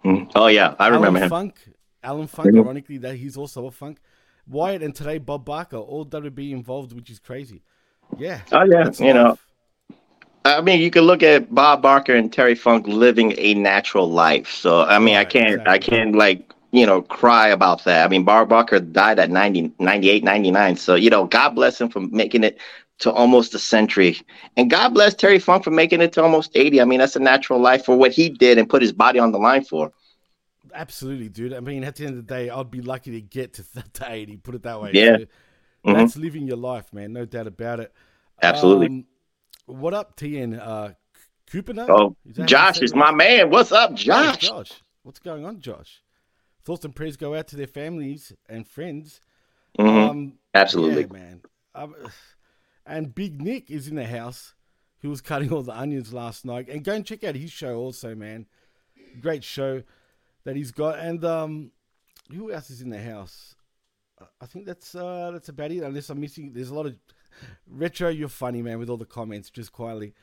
Mm. 0.04 0.32
Oh 0.36 0.48
yeah, 0.48 0.76
I 0.80 0.88
remember 0.88 1.20
Alan 1.20 1.24
him. 1.24 1.30
Funk. 1.30 1.70
Alan 2.04 2.28
Funk. 2.28 2.56
Ironically, 2.56 2.98
that 3.00 3.16
he's 3.16 3.38
also 3.38 3.68
a 3.68 3.72
Funk. 3.72 4.00
Wyatt 4.48 4.82
and 4.82 4.96
today 4.96 5.18
Bob 5.18 5.46
Barker 5.46 5.78
all 5.78 6.06
WB 6.06 6.52
involved, 6.52 6.94
which 6.94 7.10
is 7.10 7.20
crazy. 7.20 7.64
Yeah. 8.18 8.42
Oh 8.52 8.64
yeah, 8.64 8.90
you 9.00 9.14
know. 9.14 9.38
I 10.46 10.62
mean, 10.62 10.80
you 10.80 10.90
can 10.90 11.04
look 11.04 11.24
at 11.24 11.54
Bob 11.54 11.82
Barker 11.82 12.16
and 12.16 12.32
Terry 12.32 12.56
Funk 12.56 12.88
living 12.88 13.34
a 13.38 13.54
natural 13.54 14.10
life. 14.10 14.50
So 14.50 14.84
I 14.84 15.00
mean, 15.00 15.16
right, 15.16 15.28
I 15.28 15.30
can't, 15.30 15.50
exactly. 15.50 15.74
I 15.74 15.78
can't 15.80 16.16
like 16.16 16.54
you 16.72 16.86
know, 16.86 17.02
cry 17.02 17.48
about 17.48 17.84
that. 17.86 18.06
I 18.06 18.10
mean, 18.10 18.24
Bob 18.24 18.50
Barker 18.50 18.80
died 18.80 19.20
at 19.20 19.30
90, 19.30 19.74
98, 19.80 20.24
99. 20.24 20.76
So, 20.76 20.96
you 20.96 21.10
know, 21.10 21.26
God 21.26 21.50
bless 21.56 21.80
him 21.80 21.90
for 21.90 22.02
making 22.02 22.44
it 22.44 22.58
to 23.00 23.12
almost 23.12 23.54
a 23.54 23.60
century. 23.60 24.20
And 24.56 24.70
God 24.70 24.90
bless 24.94 25.14
Terry 25.14 25.40
Funk 25.40 25.64
for 25.64 25.72
making 25.72 26.02
it 26.02 26.14
to 26.14 26.24
almost 26.24 26.52
80. 26.56 26.82
I 26.82 26.86
mean, 26.86 27.00
that's 27.00 27.16
a 27.16 27.20
natural 27.20 27.60
life 27.60 27.86
for 27.86 27.96
what 27.96 28.12
he 28.12 28.30
did 28.30 28.58
and 28.58 28.70
put 28.70 28.82
his 28.82 28.92
body 28.92 29.20
on 29.20 29.32
the 29.32 29.38
line 29.38 29.64
for. 29.64 29.92
Absolutely, 30.74 31.30
dude. 31.30 31.54
I 31.54 31.60
mean, 31.60 31.84
at 31.84 31.96
the 31.96 32.06
end 32.06 32.18
of 32.18 32.28
the 32.28 32.34
day, 32.34 32.50
I'd 32.50 32.72
be 32.72 32.82
lucky 32.82 33.12
to 33.12 33.22
get 33.22 33.54
to, 33.54 33.64
to 33.94 34.12
80, 34.12 34.38
put 34.38 34.56
it 34.56 34.64
that 34.64 34.82
way. 34.82 34.92
Yeah. 34.94 35.18
So 35.18 35.24
mm-hmm. 35.24 35.94
That's 35.94 36.18
living 36.18 36.48
your 36.48 36.58
life, 36.58 36.92
man. 36.92 37.14
No 37.14 37.26
doubt 37.26 37.48
about 37.48 37.80
it. 37.80 37.94
Absolutely. 38.42 38.88
Um, 38.88 39.06
what 39.66 39.94
up, 39.94 40.16
TN? 40.16 40.60
Uh, 40.60 40.94
Cooper? 41.50 41.74
Oh, 41.90 42.16
is 42.26 42.38
Josh 42.46 42.82
is 42.82 42.94
my 42.94 43.12
man. 43.12 43.50
What's 43.50 43.72
up, 43.72 43.94
Josh? 43.94 44.42
Hey, 44.42 44.48
Josh. 44.48 44.72
What's 45.04 45.20
going 45.20 45.46
on, 45.46 45.62
Josh? 45.62 46.04
Thoughts 46.66 46.84
and 46.84 46.94
prayers 46.94 47.16
go 47.16 47.34
out 47.34 47.48
to 47.50 47.56
their 47.56 47.68
families 47.68 48.34
and 48.50 48.68
friends. 48.68 49.22
Mm-hmm. 49.80 50.10
Um, 50.10 50.34
Absolutely, 50.54 51.04
yeah, 51.04 51.14
man. 51.14 51.42
Um, 51.74 51.96
and 52.88 53.14
Big 53.14 53.42
Nick 53.42 53.70
is 53.70 53.88
in 53.88 53.96
the 53.96 54.08
house. 54.08 54.54
He 55.00 55.08
was 55.08 55.22
cutting 55.22 55.52
all 55.54 55.62
the 55.62 55.78
onions 55.78 56.14
last 56.14 56.46
night. 56.46 56.70
And 56.70 56.84
go 56.84 56.94
and 56.94 57.06
check 57.06 57.24
out 57.24 57.36
his 57.36 57.52
show 57.52 57.78
also, 57.78 58.16
man. 58.16 58.48
Great 59.22 59.44
show 59.44 59.84
that 60.44 60.56
he's 60.56 60.72
got. 60.72 61.00
And 61.00 61.24
um, 61.24 61.72
who 62.34 62.52
else 62.52 62.70
is 62.70 62.82
in 62.82 62.90
the 62.90 63.02
house? 63.02 63.56
I 64.42 64.46
think 64.48 64.66
that's 64.66 64.96
uh, 64.96 65.30
that's 65.32 65.50
about 65.50 65.72
it. 65.72 65.84
Unless 65.84 66.10
I'm 66.10 66.20
missing, 66.20 66.52
there's 66.52 66.70
a 66.70 66.74
lot 66.74 66.88
of 66.88 66.96
retro. 67.68 68.10
You're 68.10 68.30
funny, 68.30 68.64
man, 68.64 68.80
with 68.80 68.90
all 68.90 68.98
the 68.98 69.06
comments. 69.06 69.52
Just 69.52 69.72
quietly, 69.72 70.16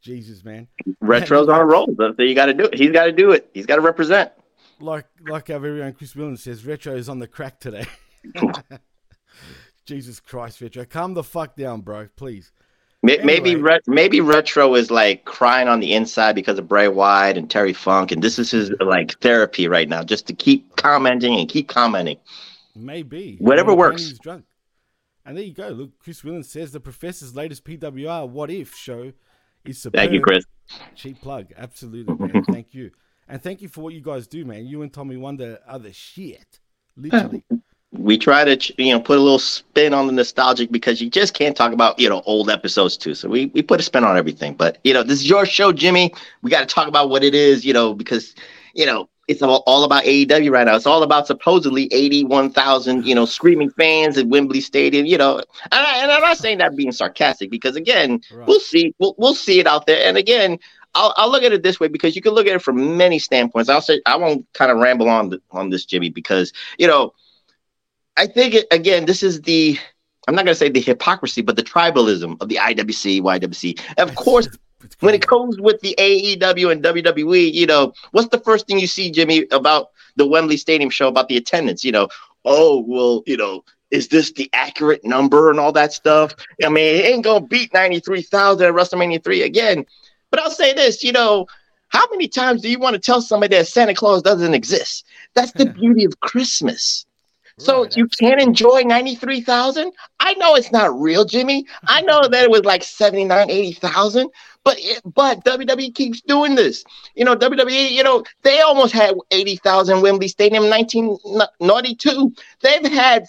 Jesus, 0.00 0.44
man. 0.44 0.68
Retro's 1.00 1.48
on 1.48 1.60
a 1.60 1.64
roll. 1.64 1.92
So 1.98 2.22
you 2.22 2.36
got 2.36 2.46
to 2.46 2.54
do 2.54 2.66
it. 2.66 2.78
He's 2.78 2.92
got 2.92 3.06
to 3.06 3.12
do 3.12 3.32
it. 3.32 3.50
He's 3.52 3.66
got 3.66 3.76
to 3.76 3.82
represent. 3.82 4.30
Like 4.78 5.06
like 5.28 5.50
our 5.50 5.58
very 5.58 5.82
own 5.82 5.94
Chris 5.94 6.14
Williams 6.14 6.44
says, 6.44 6.64
retro 6.64 6.94
is 6.94 7.08
on 7.08 7.18
the 7.18 7.26
crack 7.26 7.58
today. 7.58 7.86
Jesus 9.86 10.20
Christ, 10.20 10.60
retro, 10.60 10.84
calm 10.84 11.14
the 11.14 11.22
fuck 11.22 11.56
down, 11.56 11.80
bro, 11.80 12.08
please. 12.16 12.52
Maybe 13.02 13.52
anyway. 13.52 13.78
maybe 13.86 14.20
retro 14.20 14.74
is 14.74 14.90
like 14.90 15.24
crying 15.24 15.68
on 15.68 15.80
the 15.80 15.94
inside 15.94 16.34
because 16.34 16.58
of 16.58 16.68
Bray 16.68 16.88
Wyatt 16.88 17.38
and 17.38 17.50
Terry 17.50 17.72
Funk, 17.72 18.12
and 18.12 18.22
this 18.22 18.38
is 18.38 18.50
his 18.50 18.70
like 18.78 19.18
therapy 19.20 19.68
right 19.68 19.88
now, 19.88 20.04
just 20.04 20.26
to 20.26 20.34
keep 20.34 20.76
commenting 20.76 21.34
and 21.34 21.48
keep 21.48 21.66
commenting. 21.66 22.18
Maybe 22.76 23.36
whatever 23.40 23.74
works. 23.74 24.02
He's 24.02 24.18
drunk. 24.18 24.44
And 25.24 25.36
there 25.36 25.44
you 25.44 25.54
go. 25.54 25.68
Look, 25.68 25.98
Chris 25.98 26.22
Williams 26.22 26.50
says 26.50 26.72
the 26.72 26.80
professor's 26.80 27.34
latest 27.34 27.64
PWR 27.64 28.28
What 28.28 28.50
If 28.50 28.74
show 28.74 29.12
is 29.64 29.80
superb. 29.80 29.98
Thank 29.98 30.12
you, 30.12 30.20
Chris. 30.20 30.44
Cheap 30.94 31.22
plug, 31.22 31.52
absolutely, 31.56 32.14
man. 32.14 32.44
thank 32.50 32.74
you, 32.74 32.90
and 33.26 33.42
thank 33.42 33.62
you 33.62 33.68
for 33.68 33.80
what 33.80 33.94
you 33.94 34.02
guys 34.02 34.26
do, 34.26 34.44
man. 34.44 34.66
You 34.66 34.82
and 34.82 34.92
Tommy 34.92 35.16
Wonder 35.16 35.58
are 35.66 35.78
the 35.78 35.94
shit, 35.94 36.60
literally 36.96 37.44
we 37.92 38.16
try 38.16 38.44
to 38.44 38.82
you 38.82 38.92
know 38.92 39.00
put 39.00 39.18
a 39.18 39.20
little 39.20 39.38
spin 39.38 39.92
on 39.92 40.06
the 40.06 40.12
nostalgic 40.12 40.70
because 40.70 41.00
you 41.00 41.10
just 41.10 41.34
can't 41.34 41.56
talk 41.56 41.72
about 41.72 41.98
you 41.98 42.08
know 42.08 42.22
old 42.24 42.48
episodes 42.48 42.96
too 42.96 43.14
so 43.14 43.28
we, 43.28 43.46
we 43.46 43.62
put 43.62 43.80
a 43.80 43.82
spin 43.82 44.04
on 44.04 44.16
everything 44.16 44.54
but 44.54 44.78
you 44.84 44.94
know 44.94 45.02
this 45.02 45.20
is 45.20 45.28
your 45.28 45.44
show 45.44 45.72
jimmy 45.72 46.12
we 46.42 46.50
got 46.50 46.60
to 46.60 46.72
talk 46.72 46.86
about 46.86 47.10
what 47.10 47.24
it 47.24 47.34
is 47.34 47.64
you 47.64 47.72
know 47.72 47.92
because 47.92 48.34
you 48.74 48.86
know 48.86 49.08
it's 49.30 49.42
all, 49.42 49.62
all 49.64 49.84
about 49.84 50.02
AEW 50.02 50.50
right 50.50 50.64
now. 50.64 50.74
It's 50.74 50.86
all 50.86 51.04
about 51.04 51.28
supposedly 51.28 51.88
81,000, 51.92 53.06
you 53.06 53.14
know, 53.14 53.24
screaming 53.24 53.70
fans 53.70 54.18
at 54.18 54.26
Wembley 54.26 54.60
Stadium, 54.60 55.06
you 55.06 55.16
know. 55.16 55.36
And, 55.36 55.46
I, 55.70 56.02
and 56.02 56.10
I'm 56.10 56.20
not 56.20 56.36
saying 56.36 56.58
that 56.58 56.74
being 56.74 56.90
sarcastic 56.90 57.48
because 57.48 57.76
again, 57.76 58.20
right. 58.32 58.48
we'll 58.48 58.58
see 58.58 58.92
we'll, 58.98 59.14
we'll 59.18 59.36
see 59.36 59.60
it 59.60 59.68
out 59.68 59.86
there. 59.86 60.04
And 60.04 60.16
again, 60.16 60.58
I'll, 60.96 61.14
I'll 61.16 61.30
look 61.30 61.44
at 61.44 61.52
it 61.52 61.62
this 61.62 61.78
way 61.78 61.86
because 61.86 62.16
you 62.16 62.22
can 62.22 62.32
look 62.32 62.48
at 62.48 62.56
it 62.56 62.62
from 62.62 62.96
many 62.96 63.20
standpoints. 63.20 63.70
I'll 63.70 63.80
say 63.80 64.02
I 64.04 64.16
won't 64.16 64.52
kind 64.52 64.72
of 64.72 64.78
ramble 64.78 65.08
on 65.08 65.30
the, 65.30 65.40
on 65.52 65.70
this 65.70 65.84
Jimmy 65.84 66.10
because, 66.10 66.52
you 66.76 66.88
know, 66.88 67.14
I 68.20 68.26
think 68.26 68.52
it, 68.52 68.66
again, 68.70 69.06
this 69.06 69.22
is 69.22 69.40
the 69.40 69.78
I'm 70.28 70.34
not 70.34 70.44
going 70.44 70.54
to 70.54 70.58
say 70.58 70.68
the 70.68 70.78
hypocrisy, 70.78 71.40
but 71.40 71.56
the 71.56 71.62
tribalism 71.62 72.40
of 72.42 72.50
the 72.50 72.56
IWC, 72.56 73.22
YWC. 73.22 73.80
Of 73.96 74.14
course, 74.14 74.46
when 75.00 75.14
it 75.14 75.26
comes 75.26 75.58
with 75.58 75.80
the 75.80 75.94
AEW 75.98 76.70
and 76.70 76.84
WWE, 76.84 77.50
you 77.50 77.64
know, 77.64 77.94
what's 78.10 78.28
the 78.28 78.38
first 78.38 78.66
thing 78.66 78.78
you 78.78 78.86
see, 78.86 79.10
Jimmy, 79.10 79.46
about 79.50 79.88
the 80.16 80.26
Wembley 80.26 80.58
Stadium 80.58 80.90
show 80.90 81.08
about 81.08 81.28
the 81.28 81.38
attendance? 81.38 81.82
You 81.82 81.92
know, 81.92 82.08
oh, 82.44 82.84
well, 82.86 83.22
you 83.26 83.38
know, 83.38 83.64
is 83.90 84.08
this 84.08 84.32
the 84.32 84.50
accurate 84.52 85.02
number 85.02 85.48
and 85.48 85.58
all 85.58 85.72
that 85.72 85.94
stuff? 85.94 86.34
I 86.62 86.68
mean, 86.68 86.96
it 86.96 87.06
ain't 87.06 87.24
going 87.24 87.42
to 87.44 87.48
beat 87.48 87.72
93,000 87.72 88.66
at 88.66 88.74
WrestleMania 88.74 89.24
3 89.24 89.42
again. 89.42 89.86
But 90.30 90.40
I'll 90.40 90.50
say 90.50 90.74
this, 90.74 91.02
you 91.02 91.12
know, 91.12 91.46
how 91.88 92.06
many 92.10 92.28
times 92.28 92.60
do 92.60 92.68
you 92.68 92.78
want 92.78 92.94
to 92.94 93.00
tell 93.00 93.22
somebody 93.22 93.56
that 93.56 93.66
Santa 93.66 93.94
Claus 93.94 94.20
doesn't 94.20 94.52
exist? 94.52 95.06
That's 95.34 95.52
the 95.52 95.66
beauty 95.80 96.04
of 96.04 96.20
Christmas. 96.20 97.06
So 97.60 97.82
right. 97.82 97.96
you 97.96 98.08
can't 98.08 98.40
enjoy 98.40 98.82
93,000? 98.82 99.92
I 100.18 100.32
know 100.34 100.54
it's 100.54 100.72
not 100.72 100.98
real, 100.98 101.26
Jimmy. 101.26 101.66
I 101.86 102.00
know 102.00 102.22
that 102.28 102.44
it 102.44 102.50
was 102.50 102.64
like 102.64 102.82
79, 102.82 103.50
80,000, 103.50 104.30
but 104.64 104.76
it, 104.78 105.02
but 105.04 105.44
WWE 105.44 105.94
keeps 105.94 106.22
doing 106.22 106.54
this. 106.54 106.84
You 107.14 107.26
know, 107.26 107.36
WWE, 107.36 107.90
you 107.90 108.02
know, 108.02 108.24
they 108.42 108.60
almost 108.60 108.94
had 108.94 109.14
80,000 109.30 110.00
Wembley 110.00 110.28
Stadium 110.28 110.64
in 110.64 110.70
1992. 110.70 112.34
They've 112.62 112.92
had 112.92 113.26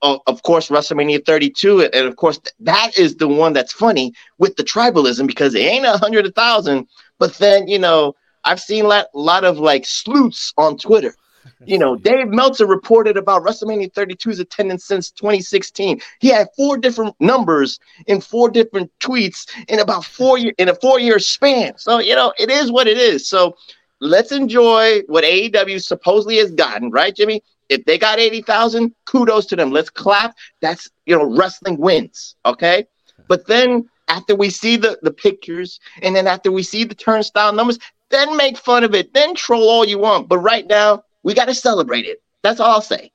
of 0.00 0.42
course 0.44 0.68
WrestleMania 0.68 1.26
32 1.26 1.86
and 1.86 2.06
of 2.06 2.14
course 2.14 2.38
that 2.60 2.96
is 2.96 3.16
the 3.16 3.26
one 3.26 3.52
that's 3.52 3.72
funny 3.72 4.14
with 4.38 4.54
the 4.54 4.62
tribalism 4.62 5.26
because 5.26 5.52
it 5.56 5.62
ain't 5.62 5.84
a 5.84 5.98
hundred 5.98 6.32
thousand 6.36 6.86
but 7.18 7.34
then 7.38 7.66
you 7.66 7.80
know 7.80 8.14
I've 8.44 8.60
seen 8.60 8.84
a 8.84 8.88
lot, 8.88 9.06
lot 9.14 9.42
of 9.42 9.58
like 9.58 9.84
sleuths 9.84 10.54
on 10.56 10.78
Twitter 10.78 11.16
you 11.64 11.78
know, 11.78 11.96
Dave 11.96 12.28
Meltzer 12.28 12.66
reported 12.66 13.16
about 13.16 13.42
WrestleMania 13.42 13.92
32's 13.92 14.40
attendance 14.40 14.84
since 14.84 15.10
2016. 15.10 16.00
He 16.20 16.28
had 16.28 16.48
four 16.56 16.76
different 16.76 17.14
numbers 17.20 17.78
in 18.06 18.20
four 18.20 18.50
different 18.50 18.90
tweets 19.00 19.48
in 19.68 19.78
about 19.78 20.04
four 20.04 20.38
year 20.38 20.52
in 20.58 20.68
a 20.68 20.74
four 20.74 20.98
year 21.00 21.18
span. 21.18 21.74
So 21.76 21.98
you 21.98 22.14
know, 22.14 22.32
it 22.38 22.50
is 22.50 22.70
what 22.70 22.86
it 22.86 22.98
is. 22.98 23.28
So 23.28 23.56
let's 24.00 24.32
enjoy 24.32 25.00
what 25.06 25.24
AEW 25.24 25.82
supposedly 25.82 26.36
has 26.38 26.50
gotten, 26.50 26.90
right, 26.90 27.14
Jimmy? 27.14 27.42
If 27.68 27.84
they 27.86 27.98
got 27.98 28.18
80,000, 28.18 28.94
kudos 29.06 29.46
to 29.46 29.56
them. 29.56 29.70
Let's 29.70 29.90
clap. 29.90 30.36
That's, 30.60 30.90
you 31.06 31.16
know, 31.16 31.24
wrestling 31.24 31.78
wins. 31.78 32.36
Okay. 32.44 32.86
But 33.26 33.46
then 33.46 33.88
after 34.08 34.36
we 34.36 34.50
see 34.50 34.76
the, 34.76 34.98
the 35.02 35.12
pictures 35.12 35.80
and 36.02 36.14
then 36.14 36.26
after 36.26 36.52
we 36.52 36.62
see 36.62 36.84
the 36.84 36.94
turnstile 36.94 37.52
numbers, 37.52 37.78
then 38.10 38.36
make 38.36 38.58
fun 38.58 38.84
of 38.84 38.94
it. 38.94 39.14
Then 39.14 39.34
troll 39.34 39.68
all 39.68 39.84
you 39.84 39.98
want. 39.98 40.28
But 40.28 40.38
right 40.38 40.66
now, 40.66 41.04
we 41.24 41.34
got 41.34 41.46
to 41.46 41.54
celebrate 41.54 42.04
it. 42.04 42.22
That's 42.42 42.60
all 42.60 42.70
I'll 42.70 42.80
say. 42.80 43.10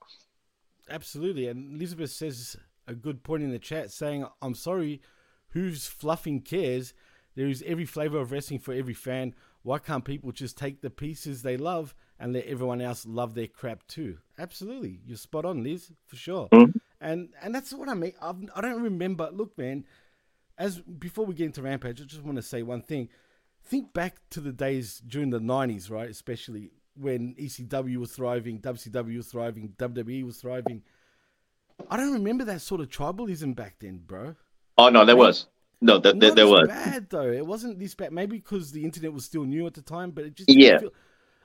Absolutely. 0.89 1.47
And 1.47 1.75
Elizabeth 1.75 2.11
says 2.11 2.57
a 2.87 2.95
good 2.95 3.23
point 3.23 3.43
in 3.43 3.51
the 3.51 3.59
chat 3.59 3.91
saying, 3.91 4.25
I'm 4.41 4.55
sorry, 4.55 5.01
who's 5.49 5.87
fluffing 5.87 6.41
cares? 6.41 6.93
There 7.35 7.47
is 7.47 7.63
every 7.65 7.85
flavor 7.85 8.17
of 8.17 8.31
wrestling 8.31 8.59
for 8.59 8.73
every 8.73 8.95
fan. 8.95 9.35
Why 9.61 9.77
can't 9.77 10.03
people 10.03 10.31
just 10.31 10.57
take 10.57 10.81
the 10.81 10.89
pieces 10.89 11.41
they 11.41 11.55
love 11.55 11.93
and 12.19 12.33
let 12.33 12.47
everyone 12.47 12.81
else 12.81 13.05
love 13.05 13.35
their 13.35 13.47
crap 13.47 13.85
too? 13.87 14.17
Absolutely. 14.37 14.99
You're 15.05 15.17
spot 15.17 15.45
on, 15.45 15.63
Liz, 15.63 15.91
for 16.07 16.15
sure. 16.15 16.49
Mm-hmm. 16.49 16.77
And 17.01 17.29
and 17.41 17.55
that's 17.55 17.71
what 17.71 17.87
I 17.87 17.93
mean. 17.93 18.13
I've, 18.21 18.35
I 18.55 18.61
do 18.61 18.69
not 18.69 18.81
remember. 18.81 19.29
Look, 19.31 19.57
man, 19.57 19.85
as 20.57 20.79
before 20.79 21.25
we 21.25 21.35
get 21.35 21.45
into 21.45 21.61
Rampage, 21.61 22.01
I 22.01 22.05
just 22.05 22.23
want 22.23 22.37
to 22.37 22.41
say 22.41 22.63
one 22.63 22.81
thing. 22.81 23.09
Think 23.63 23.93
back 23.93 24.17
to 24.31 24.41
the 24.41 24.51
days 24.51 25.01
during 25.05 25.29
the 25.29 25.39
90s, 25.39 25.91
right? 25.91 26.09
Especially 26.09 26.71
when 26.99 27.35
ECW 27.35 27.97
was 27.97 28.11
thriving, 28.11 28.59
WCW 28.59 29.17
was 29.17 29.27
thriving, 29.27 29.73
WWE 29.77 30.23
was 30.25 30.37
thriving. 30.37 30.83
I 31.89 31.97
don't 31.97 32.13
remember 32.13 32.43
that 32.45 32.61
sort 32.61 32.81
of 32.81 32.89
tribalism 32.89 33.55
back 33.55 33.75
then, 33.79 34.01
bro. 34.05 34.35
Oh 34.77 34.89
no, 34.89 35.05
there 35.05 35.15
was. 35.15 35.47
No, 35.81 35.99
th- 35.99 36.19
th- 36.19 36.33
there 36.33 36.47
was. 36.47 36.67
Bad 36.67 37.09
though. 37.09 37.31
It 37.31 37.45
wasn't 37.45 37.79
this 37.79 37.95
bad. 37.95 38.11
Maybe 38.11 38.37
because 38.37 38.71
the 38.71 38.83
internet 38.83 39.13
was 39.13 39.25
still 39.25 39.45
new 39.45 39.65
at 39.65 39.73
the 39.73 39.81
time, 39.81 40.11
but 40.11 40.25
it 40.25 40.35
just 40.35 40.49
yeah. 40.49 40.79
Feel, 40.79 40.91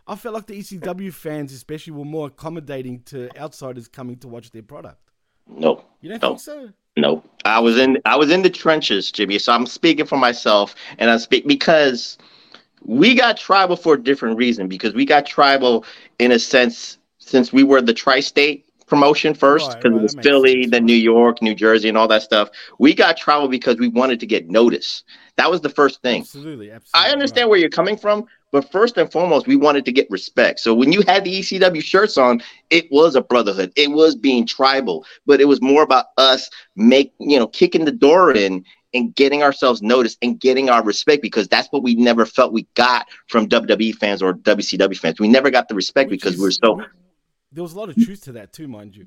I 0.06 0.16
felt 0.16 0.34
like 0.34 0.46
the 0.46 0.58
ECW 0.58 1.12
fans, 1.12 1.52
especially, 1.52 1.92
were 1.92 2.04
more 2.04 2.26
accommodating 2.26 3.02
to 3.04 3.30
outsiders 3.38 3.88
coming 3.88 4.16
to 4.18 4.28
watch 4.28 4.50
their 4.50 4.62
product. 4.62 4.99
No, 5.46 5.84
you 6.00 6.11
don't 6.11 6.23
no. 6.23 6.28
think 6.30 6.40
so? 6.40 6.70
No, 6.96 7.23
I 7.44 7.61
was 7.61 7.78
in 7.78 7.99
I 8.04 8.16
was 8.16 8.30
in 8.30 8.42
the 8.42 8.50
trenches, 8.50 9.11
Jimmy. 9.11 9.38
So 9.38 9.52
I'm 9.52 9.66
speaking 9.66 10.06
for 10.06 10.19
myself, 10.19 10.75
and 10.99 11.10
I 11.10 11.17
speak 11.17 11.47
because 11.47 12.19
we 12.84 13.14
got 13.14 13.36
tribal 13.36 13.76
for 13.76 13.94
a 13.94 14.02
different 14.02 14.36
reason 14.36 14.68
because 14.68 14.94
we 14.94 15.04
got 15.04 15.26
tribal 15.26 15.84
in 16.18 16.32
a 16.32 16.38
sense 16.38 16.99
since 17.18 17.52
we 17.52 17.62
were 17.62 17.80
the 17.80 17.94
tri-state 17.94 18.66
promotion 18.86 19.34
first 19.34 19.70
because 19.70 19.84
right, 19.84 19.92
right, 19.92 19.99
it 19.99 20.02
was 20.02 20.14
Philly, 20.23 20.62
sense. 20.62 20.70
then 20.73 20.84
New 20.84 20.94
York, 20.94 21.40
New 21.40 21.54
Jersey, 21.54 21.88
and 21.88 21.97
all 21.97 22.08
that 22.08 22.23
stuff. 22.23 22.50
We 22.78 22.94
got 22.94 23.16
tribal 23.16 23.49
because 23.49 23.78
we 23.78 23.88
wanted 23.88 24.20
to 24.20 24.26
get 24.26 24.50
notice. 24.50 25.04
That 25.36 25.50
was 25.50 25.62
the 25.62 25.70
first 25.70 26.02
thing. 26.02 26.20
Absolutely, 26.20 26.70
absolutely. 26.70 27.10
I 27.10 27.12
understand 27.12 27.47
right. 27.47 27.50
where 27.50 27.58
you're 27.58 27.70
coming 27.70 27.97
from, 27.97 28.26
but 28.52 28.70
first 28.70 28.99
and 28.99 29.10
foremost, 29.10 29.47
we 29.47 29.56
wanted 29.56 29.84
to 29.86 29.92
get 29.92 30.06
respect. 30.10 30.60
So 30.60 30.75
when 30.75 30.92
you 30.92 31.02
had 31.08 31.25
the 31.25 31.40
ECW 31.40 31.82
shirts 31.82 32.18
on, 32.18 32.42
it 32.70 32.86
was 32.92 33.16
a 33.16 33.23
brotherhood. 33.23 33.73
It 33.75 33.90
was 33.90 34.14
being 34.14 34.47
tribal, 34.47 35.04
but 35.26 35.40
it 35.40 35.47
was 35.47 35.60
more 35.60 35.82
about 35.82 36.06
us 36.18 36.49
make 36.76 37.12
you 37.18 37.38
know 37.38 37.47
kicking 37.47 37.84
the 37.84 37.92
door 37.92 38.32
in 38.32 38.64
and 38.95 39.15
getting 39.15 39.43
ourselves 39.43 39.83
noticed 39.83 40.19
and 40.23 40.41
getting 40.41 40.71
our 40.71 40.83
respect 40.83 41.21
because 41.21 41.49
that's 41.49 41.69
what 41.73 41.83
we 41.83 41.95
never 41.95 42.25
felt 42.25 42.52
we 42.52 42.67
got 42.75 43.07
from 43.28 43.49
WWE 43.49 43.95
fans 43.97 44.23
or 44.23 44.35
WCW 44.35 44.97
fans. 44.97 45.21
We 45.21 45.28
never 45.28 45.50
got 45.50 45.69
the 45.69 45.75
respect 45.75 46.11
which 46.11 46.21
because 46.21 46.35
is, 46.35 46.41
we 46.41 46.49
are 46.49 46.52
so 46.52 46.83
there 47.52 47.63
was 47.63 47.75
a 47.75 47.78
lot 47.78 47.89
of 47.89 47.97
truth 47.97 48.25
to 48.25 48.33
that 48.33 48.52
too, 48.52 48.67
mind 48.67 48.97
you. 48.97 49.07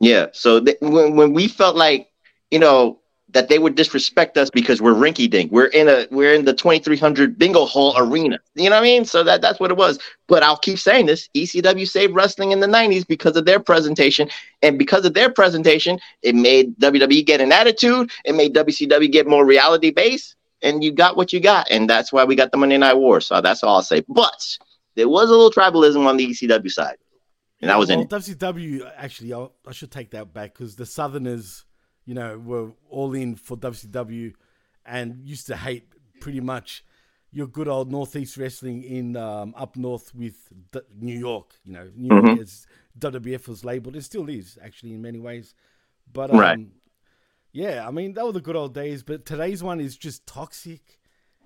Yeah. 0.00 0.26
So 0.32 0.60
th- 0.60 0.78
when 0.80 1.16
when 1.16 1.32
we 1.32 1.48
felt 1.48 1.76
like 1.76 2.08
you 2.50 2.58
know 2.58 3.00
that 3.30 3.48
they 3.48 3.58
would 3.58 3.74
disrespect 3.74 4.36
us 4.36 4.50
because 4.50 4.80
we're 4.80 4.94
rinky 4.94 5.28
dink. 5.28 5.50
We're 5.50 5.66
in 5.66 5.88
a 5.88 6.06
we're 6.10 6.34
in 6.34 6.44
the 6.44 6.54
2300 6.54 7.38
bingo 7.38 7.64
hall 7.64 7.94
arena. 7.96 8.38
You 8.54 8.70
know 8.70 8.76
what 8.76 8.82
I 8.82 8.84
mean? 8.84 9.04
So 9.04 9.22
that 9.24 9.40
that's 9.40 9.58
what 9.58 9.70
it 9.70 9.76
was. 9.76 9.98
But 10.28 10.42
I'll 10.42 10.56
keep 10.56 10.78
saying 10.78 11.06
this: 11.06 11.28
ECW 11.34 11.86
saved 11.88 12.14
wrestling 12.14 12.52
in 12.52 12.60
the 12.60 12.66
90s 12.66 13.06
because 13.06 13.36
of 13.36 13.44
their 13.44 13.60
presentation, 13.60 14.28
and 14.62 14.78
because 14.78 15.04
of 15.04 15.14
their 15.14 15.30
presentation, 15.30 15.98
it 16.22 16.34
made 16.34 16.78
WWE 16.78 17.26
get 17.26 17.40
an 17.40 17.52
attitude. 17.52 18.10
It 18.24 18.34
made 18.34 18.54
WCW 18.54 19.10
get 19.10 19.26
more 19.26 19.44
reality 19.44 19.90
base, 19.90 20.36
and 20.62 20.84
you 20.84 20.92
got 20.92 21.16
what 21.16 21.32
you 21.32 21.40
got, 21.40 21.66
and 21.70 21.90
that's 21.90 22.12
why 22.12 22.24
we 22.24 22.36
got 22.36 22.52
the 22.52 22.58
Monday 22.58 22.78
Night 22.78 22.94
War. 22.94 23.20
So 23.20 23.40
that's 23.40 23.62
all 23.62 23.76
I'll 23.76 23.82
say. 23.82 24.04
But 24.08 24.58
there 24.94 25.08
was 25.08 25.28
a 25.28 25.32
little 25.32 25.50
tribalism 25.50 26.06
on 26.06 26.16
the 26.16 26.28
ECW 26.28 26.70
side, 26.70 26.98
and 27.60 27.70
I 27.70 27.76
was 27.76 27.88
well, 27.88 28.00
in 28.00 28.04
it. 28.04 28.10
WCW. 28.10 28.92
Actually, 28.96 29.32
I'll, 29.32 29.54
I 29.66 29.72
should 29.72 29.90
take 29.90 30.10
that 30.10 30.32
back 30.32 30.54
because 30.54 30.76
the 30.76 30.86
Southerners 30.86 31.63
you 32.04 32.14
know, 32.14 32.38
were 32.38 32.72
all 32.90 33.14
in 33.14 33.34
for 33.36 33.56
WCW 33.56 34.34
and 34.84 35.24
used 35.24 35.46
to 35.46 35.56
hate 35.56 35.88
pretty 36.20 36.40
much 36.40 36.84
your 37.32 37.46
good 37.48 37.66
old 37.68 37.90
Northeast 37.90 38.36
wrestling 38.36 38.82
in 38.84 39.16
um, 39.16 39.54
up 39.56 39.76
north 39.76 40.14
with 40.14 40.48
D- 40.72 40.80
New 41.00 41.18
York. 41.18 41.54
You 41.64 41.72
know, 41.72 41.90
New 41.96 42.08
York 42.14 42.24
Mhm. 42.26 42.40
as 42.40 42.66
WWF 42.98 43.48
was 43.48 43.64
labeled. 43.64 43.96
It 43.96 44.02
still 44.02 44.28
is 44.28 44.56
actually 44.62 44.94
in 44.94 45.02
many 45.02 45.18
ways, 45.18 45.54
but 46.12 46.30
um, 46.30 46.38
Right. 46.38 46.58
yeah, 47.52 47.86
I 47.86 47.90
mean 47.90 48.12
that 48.14 48.24
were 48.24 48.32
the 48.32 48.40
good 48.40 48.56
old 48.56 48.74
days. 48.74 49.02
But 49.02 49.24
today's 49.24 49.62
one 49.62 49.80
is 49.80 49.96
just 49.96 50.26
toxic. 50.26 51.00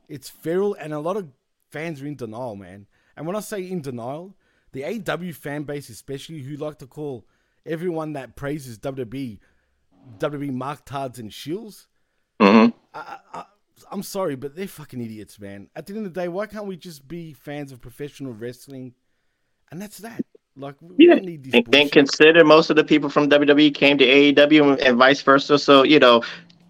It's 0.09 0.29
feral, 0.29 0.75
and 0.75 0.93
a 0.93 1.01
lot 1.01 1.17
of 1.17 1.29
fans 1.71 2.01
are 2.03 2.07
in 2.07 2.17
denial, 2.17 2.57
man. 2.57 2.87
And 3.17 3.27
when 3.27 3.37
I 3.37 3.41
say 3.41 3.63
in 3.69 3.81
denial, 3.83 4.37
the 4.73 4.85
AW 4.85 5.33
fan 5.33 5.65
base, 5.65 5.89
especially, 5.91 6.41
who 6.41 6.57
like 6.57 6.79
to 6.79 6.87
call 6.87 7.27
everyone 7.67 8.13
that 8.15 8.37
praises 8.37 8.79
WWE 8.79 9.39
WWE 10.19 10.51
marktards 10.53 11.19
and 11.19 11.31
shills. 11.31 11.87
Mhm. 12.41 12.73
I, 12.95 13.19
I, 13.35 13.45
I'm 13.91 14.03
sorry, 14.03 14.35
but 14.37 14.57
they're 14.57 14.67
fucking 14.69 15.01
idiots, 15.01 15.39
man. 15.39 15.69
At 15.77 15.87
the 15.87 15.95
end 15.95 16.07
of 16.07 16.15
the 16.15 16.21
day, 16.21 16.29
why 16.29 16.47
can't 16.47 16.67
we 16.67 16.77
just 16.77 17.07
be 17.07 17.33
fans 17.33 17.73
of 17.73 17.81
professional 17.81 18.33
wrestling? 18.33 18.95
And 19.71 19.81
that's 19.81 19.99
that. 19.99 20.25
Like, 20.57 20.77
we 20.81 21.07
Yeah. 21.07 21.15
don't 21.15 21.25
need 21.25 21.45
this 21.45 21.55
And, 21.55 21.75
and 21.75 21.93
consider 21.93 22.45
most 22.45 22.71
of 22.71 22.77
the 22.77 22.85
people 22.85 23.09
from 23.09 23.29
WWE 23.29 23.73
came 23.73 23.99
to 23.99 24.05
AEW 24.05 24.73
and, 24.73 24.81
and 24.81 24.97
vice 24.97 25.23
versa. 25.23 25.59
So 25.59 25.85
you 25.85 25.99
know, 25.99 26.23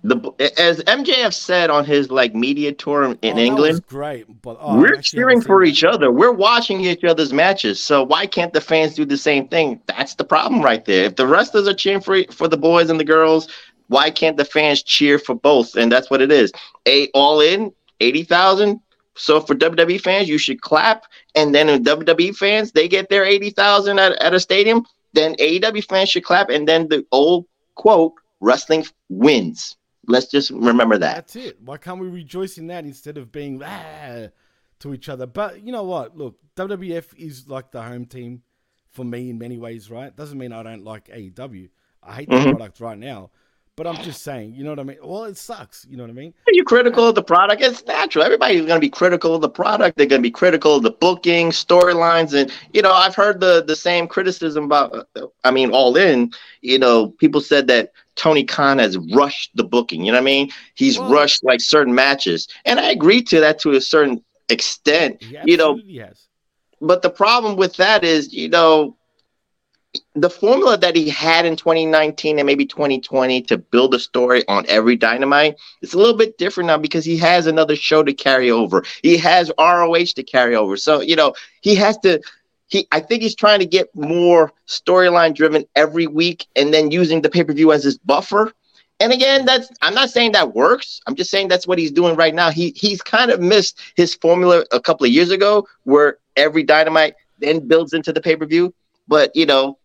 the 0.05 0.53
as 0.59 0.81
MJF 0.81 1.33
said 1.35 1.71
on 1.71 1.85
his 1.85 2.11
like 2.11 2.35
media 2.35 2.73
tour 2.73 3.05
in 3.05 3.19
Oh, 3.23 3.39
England, 3.39 3.87
great, 3.87 4.27
but 4.43 4.57
oh, 4.61 4.79
we're 4.79 5.01
cheering 5.01 5.41
for 5.41 5.65
each 5.65 5.83
other. 5.85 6.13
We're 6.13 6.33
watching 6.33 6.81
each 6.81 7.05
other's 7.05 7.33
matches. 7.33 7.83
So 7.83 8.03
why 8.05 8.27
can't 8.27 8.53
the 8.53 8.61
fans 8.61 8.95
do 8.95 9.05
the 9.05 9.17
same 9.17 9.49
thing? 9.49 9.81
That's 9.87 10.15
the 10.15 10.25
problem 10.25 10.63
right 10.63 10.85
there. 10.85 11.05
If 11.07 11.17
the 11.17 11.27
wrestlers 11.27 11.67
are 11.67 11.75
cheering 11.75 12.01
for 12.01 12.23
for 12.31 12.49
the 12.49 12.57
boys 12.57 12.91
and 12.91 13.01
the 13.01 13.05
girls, 13.05 13.49
why 13.89 14.11
can't 14.11 14.37
the 14.37 14.45
fans 14.45 14.83
cheer 14.83 15.19
for 15.19 15.35
both? 15.35 15.75
And 15.75 15.91
that's 15.91 16.11
what 16.11 16.21
it 16.23 16.31
is. 16.31 16.53
A 16.87 17.09
all 17.09 17.41
in 17.41 17.73
eighty 18.01 18.23
thousand. 18.23 18.81
So 19.17 19.41
for 19.41 19.57
WWE 19.57 20.01
fans, 20.01 20.29
you 20.29 20.39
should 20.39 20.61
clap, 20.61 21.05
and 21.35 21.53
then 21.53 21.69
in 21.69 21.83
WWE 21.83 22.37
fans, 22.37 22.71
they 22.71 22.87
get 22.87 23.09
their 23.09 23.25
eighty 23.25 23.51
thousand 23.51 23.99
at, 23.99 24.13
at 24.23 24.33
a 24.33 24.39
stadium. 24.39 24.87
Then 25.15 25.35
AEW 25.37 25.85
fans 25.87 26.11
should 26.11 26.23
clap, 26.25 26.51
and 26.51 26.69
then 26.69 26.89
the 26.89 27.05
old 27.11 27.47
quote: 27.75 28.13
"Wrestling 28.41 28.87
wins." 29.09 29.77
Let's 30.09 30.27
just 30.27 30.51
remember 30.51 30.99
that. 30.99 31.15
That's 31.15 31.37
it. 31.37 31.61
Why 31.61 31.77
can't 31.77 32.01
we 32.01 32.09
rejoice 32.09 32.59
in 32.59 32.67
that 32.69 32.85
instead 32.85 33.19
of 33.19 33.31
being 33.31 33.63
ah, 33.65 34.29
to 34.81 34.95
each 34.95 35.09
other? 35.09 35.27
But 35.27 35.63
you 35.63 35.71
know 35.71 35.85
what? 35.85 36.17
Look, 36.17 36.37
WWF 36.57 37.15
is 37.17 37.49
like 37.49 37.71
the 37.71 37.83
home 37.83 38.07
team 38.07 38.43
for 38.91 39.05
me 39.05 39.31
in 39.31 39.39
many 39.39 39.59
ways, 39.59 39.91
right? 39.91 40.15
Doesn't 40.17 40.39
mean 40.39 40.53
I 40.53 40.63
don't 40.63 40.85
like 40.85 41.09
AEW. 41.09 41.69
I 42.03 42.15
hate 42.15 42.29
the 42.31 42.37
Mhm. 42.37 42.51
product 42.51 42.81
right 42.81 42.97
now, 42.97 43.31
but 43.77 43.87
I'm 43.87 44.03
just 44.03 44.23
saying, 44.23 44.55
you 44.55 44.65
know 44.65 44.71
what 44.71 44.79
I 44.81 44.85
mean? 44.85 44.97
Well, 45.03 45.25
it 45.25 45.37
sucks. 45.37 45.87
You 45.89 45.97
know 45.97 46.05
what 46.05 46.11
I 46.11 46.15
mean? 46.15 46.33
Are 46.49 46.53
you 46.55 46.65
critical 46.65 47.07
of 47.07 47.15
the 47.15 47.23
product? 47.23 47.61
It's 47.63 47.85
natural. 47.87 48.25
Everybody's 48.25 48.61
going 48.67 48.81
to 48.81 48.81
be 48.81 48.89
critical 48.89 49.35
of 49.35 49.43
the 49.43 49.49
product. 49.51 49.97
They're 49.99 50.07
going 50.07 50.23
to 50.23 50.27
be 50.27 50.31
critical 50.31 50.77
of 50.77 50.83
the 50.83 50.91
booking, 50.91 51.51
storylines, 51.51 52.33
and 52.33 52.51
you 52.73 52.83
know, 52.83 52.93
I've 52.93 53.15
heard 53.15 53.41
the 53.41 53.63
the 53.63 53.77
same 53.77 54.09
criticism 54.09 54.65
about. 54.65 55.09
I 55.45 55.51
mean, 55.51 55.71
all 55.71 55.97
in. 55.97 56.33
You 56.63 56.79
know, 56.79 57.11
people 57.11 57.41
said 57.41 57.67
that 57.69 57.93
Tony 58.19 58.45
Khan 58.45 58.79
has 58.79 58.99
rushed 59.15 59.51
the 59.55 59.65
booking. 59.65 60.05
You 60.05 60.13
know 60.13 60.19
what 60.19 60.23
I 60.23 60.25
mean? 60.25 60.51
He's 60.75 60.99
Well- 60.99 61.11
rushed 61.11 61.43
like 61.45 61.61
certain 61.61 61.95
matches, 61.95 62.49
and 62.67 62.79
I 62.79 62.91
agree 62.91 63.23
to 63.23 63.41
that 63.41 63.59
to 63.61 63.71
a 63.73 63.81
certain 63.81 64.23
extent. 64.51 65.23
You 65.47 65.57
know, 65.57 65.79
has. 65.99 66.27
but 66.81 67.03
the 67.03 67.11
problem 67.11 67.57
with 67.57 67.77
that 67.77 68.05
is, 68.05 68.33
you 68.33 68.49
know, 68.49 68.97
the 70.15 70.29
formula 70.29 70.77
that 70.77 70.95
he 70.95 71.09
had 71.09 71.47
in 71.47 71.57
2019 71.57 72.39
and 72.39 72.47
maybe 72.47 72.67
2020 72.67 73.41
to 73.43 73.57
build 73.57 73.95
a 73.95 73.99
story 73.99 74.45
on 74.47 74.65
every 74.69 74.97
dynamite 74.97 75.57
it's 75.81 75.95
a 75.95 75.99
little 75.99 76.17
bit 76.17 76.37
different 76.37 76.67
now 76.67 76.77
because 76.77 77.05
he 77.05 77.17
has 77.17 77.47
another 77.47 77.75
show 77.75 78.03
to 78.03 78.13
carry 78.13 78.51
over. 78.51 78.85
He 79.03 79.17
has 79.17 79.51
ROH 79.59 80.13
to 80.17 80.23
carry 80.23 80.55
over. 80.55 80.77
So, 80.77 81.01
you 81.01 81.17
know, 81.17 81.35
he 81.63 81.75
has 81.77 81.97
to 81.99 82.21
he 82.69 82.87
I 82.93 83.01
think 83.01 83.23
he's 83.23 83.35
trying 83.35 83.59
to 83.61 83.67
get 83.67 83.95
more 83.95 84.53
storyline 84.67 85.35
driven 85.35 85.65
every 85.75 86.07
week 86.07 86.47
and 86.55 86.73
then 86.73 86.91
using 86.91 87.23
the 87.23 87.31
pay-per-view 87.31 87.73
as 87.73 87.83
his 87.83 87.99
buffer. 87.99 88.53
And 89.01 89.13
again, 89.13 89.45
that's 89.45 89.71
I'm 89.83 89.95
not 89.95 90.11
saying 90.11 90.33
that 90.33 90.55
works. 90.55 91.01
I'm 91.07 91.15
just 91.15 91.31
saying 91.31 91.49
that's 91.49 91.67
what 91.67 91.79
he's 91.79 91.93
doing 91.93 92.17
right 92.17 92.35
now. 92.35 92.51
He 92.51 92.71
he's 92.77 93.03
kind 93.03 93.31
of 93.31 93.41
missed 93.41 93.81
his 93.97 94.15
formula 94.15 94.65
a 94.73 94.81
couple 94.81 95.07
of 95.07 95.13
years 95.13 95.31
ago 95.31 95.67
where 95.85 96.19
every 96.37 96.63
dynamite 96.63 97.15
then 97.39 97.67
builds 97.67 97.93
into 97.93 98.13
the 98.13 98.21
pay-per-view. 98.21 98.75
But 99.07 99.35
you 99.35 99.47
know, 99.47 99.79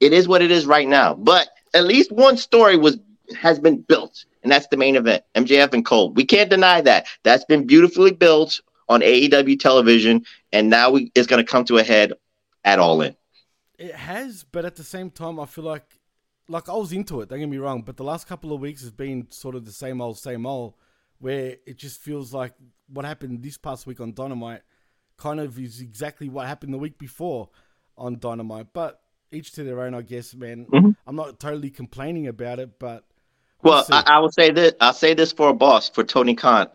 it 0.00 0.12
is 0.12 0.28
what 0.28 0.42
it 0.42 0.50
is 0.50 0.66
right 0.66 0.88
now. 0.88 1.14
But 1.14 1.48
at 1.74 1.84
least 1.84 2.12
one 2.12 2.36
story 2.36 2.76
was 2.76 2.98
has 3.36 3.58
been 3.58 3.80
built, 3.80 4.24
and 4.42 4.52
that's 4.52 4.66
the 4.68 4.76
main 4.76 4.96
event, 4.96 5.24
MJF 5.34 5.72
and 5.72 5.84
Cole. 5.84 6.12
We 6.12 6.24
can't 6.24 6.50
deny 6.50 6.80
that. 6.82 7.06
That's 7.22 7.44
been 7.46 7.66
beautifully 7.66 8.12
built 8.12 8.60
on 8.92 9.00
AEW 9.00 9.58
television, 9.58 10.24
and 10.52 10.70
now 10.70 10.90
we, 10.90 11.10
it's 11.14 11.26
going 11.26 11.44
to 11.44 11.50
come 11.50 11.64
to 11.66 11.78
a 11.78 11.82
head 11.82 12.12
at 12.64 12.78
All 12.78 13.00
In. 13.02 13.16
It 13.78 13.94
has, 13.94 14.44
but 14.44 14.64
at 14.64 14.76
the 14.76 14.84
same 14.84 15.10
time, 15.10 15.40
I 15.40 15.46
feel 15.46 15.64
like, 15.64 15.98
like 16.48 16.68
I 16.68 16.74
was 16.74 16.92
into 16.92 17.20
it. 17.20 17.28
Don't 17.28 17.40
get 17.40 17.48
me 17.48 17.58
wrong, 17.58 17.82
but 17.82 17.96
the 17.96 18.04
last 18.04 18.26
couple 18.28 18.52
of 18.52 18.60
weeks 18.60 18.82
has 18.82 18.90
been 18.92 19.26
sort 19.30 19.54
of 19.54 19.64
the 19.64 19.72
same 19.72 20.00
old, 20.00 20.18
same 20.18 20.46
old, 20.46 20.74
where 21.18 21.56
it 21.66 21.76
just 21.78 22.00
feels 22.00 22.32
like 22.32 22.52
what 22.88 23.04
happened 23.04 23.42
this 23.42 23.58
past 23.58 23.86
week 23.86 24.00
on 24.00 24.12
Dynamite, 24.12 24.62
kind 25.16 25.40
of 25.40 25.58
is 25.58 25.80
exactly 25.80 26.28
what 26.28 26.46
happened 26.46 26.74
the 26.74 26.78
week 26.78 26.98
before 26.98 27.48
on 27.96 28.18
Dynamite. 28.18 28.68
But 28.72 29.00
each 29.30 29.52
to 29.52 29.64
their 29.64 29.80
own, 29.80 29.94
I 29.94 30.02
guess. 30.02 30.34
Man, 30.34 30.66
Mhm. 30.66 30.96
I'm 31.06 31.16
not 31.16 31.40
totally 31.40 31.70
complaining 31.70 32.26
about 32.26 32.58
it, 32.58 32.78
but 32.78 33.04
Well. 33.62 33.86
I, 33.90 34.02
I 34.06 34.18
will 34.18 34.30
say 34.30 34.50
this. 34.50 34.72
I'll 34.80 34.92
say 34.92 35.14
this 35.14 35.32
for 35.32 35.48
a 35.48 35.54
boss, 35.54 35.88
for 35.88 36.04
Tony 36.04 36.34
Khan. 36.34 36.68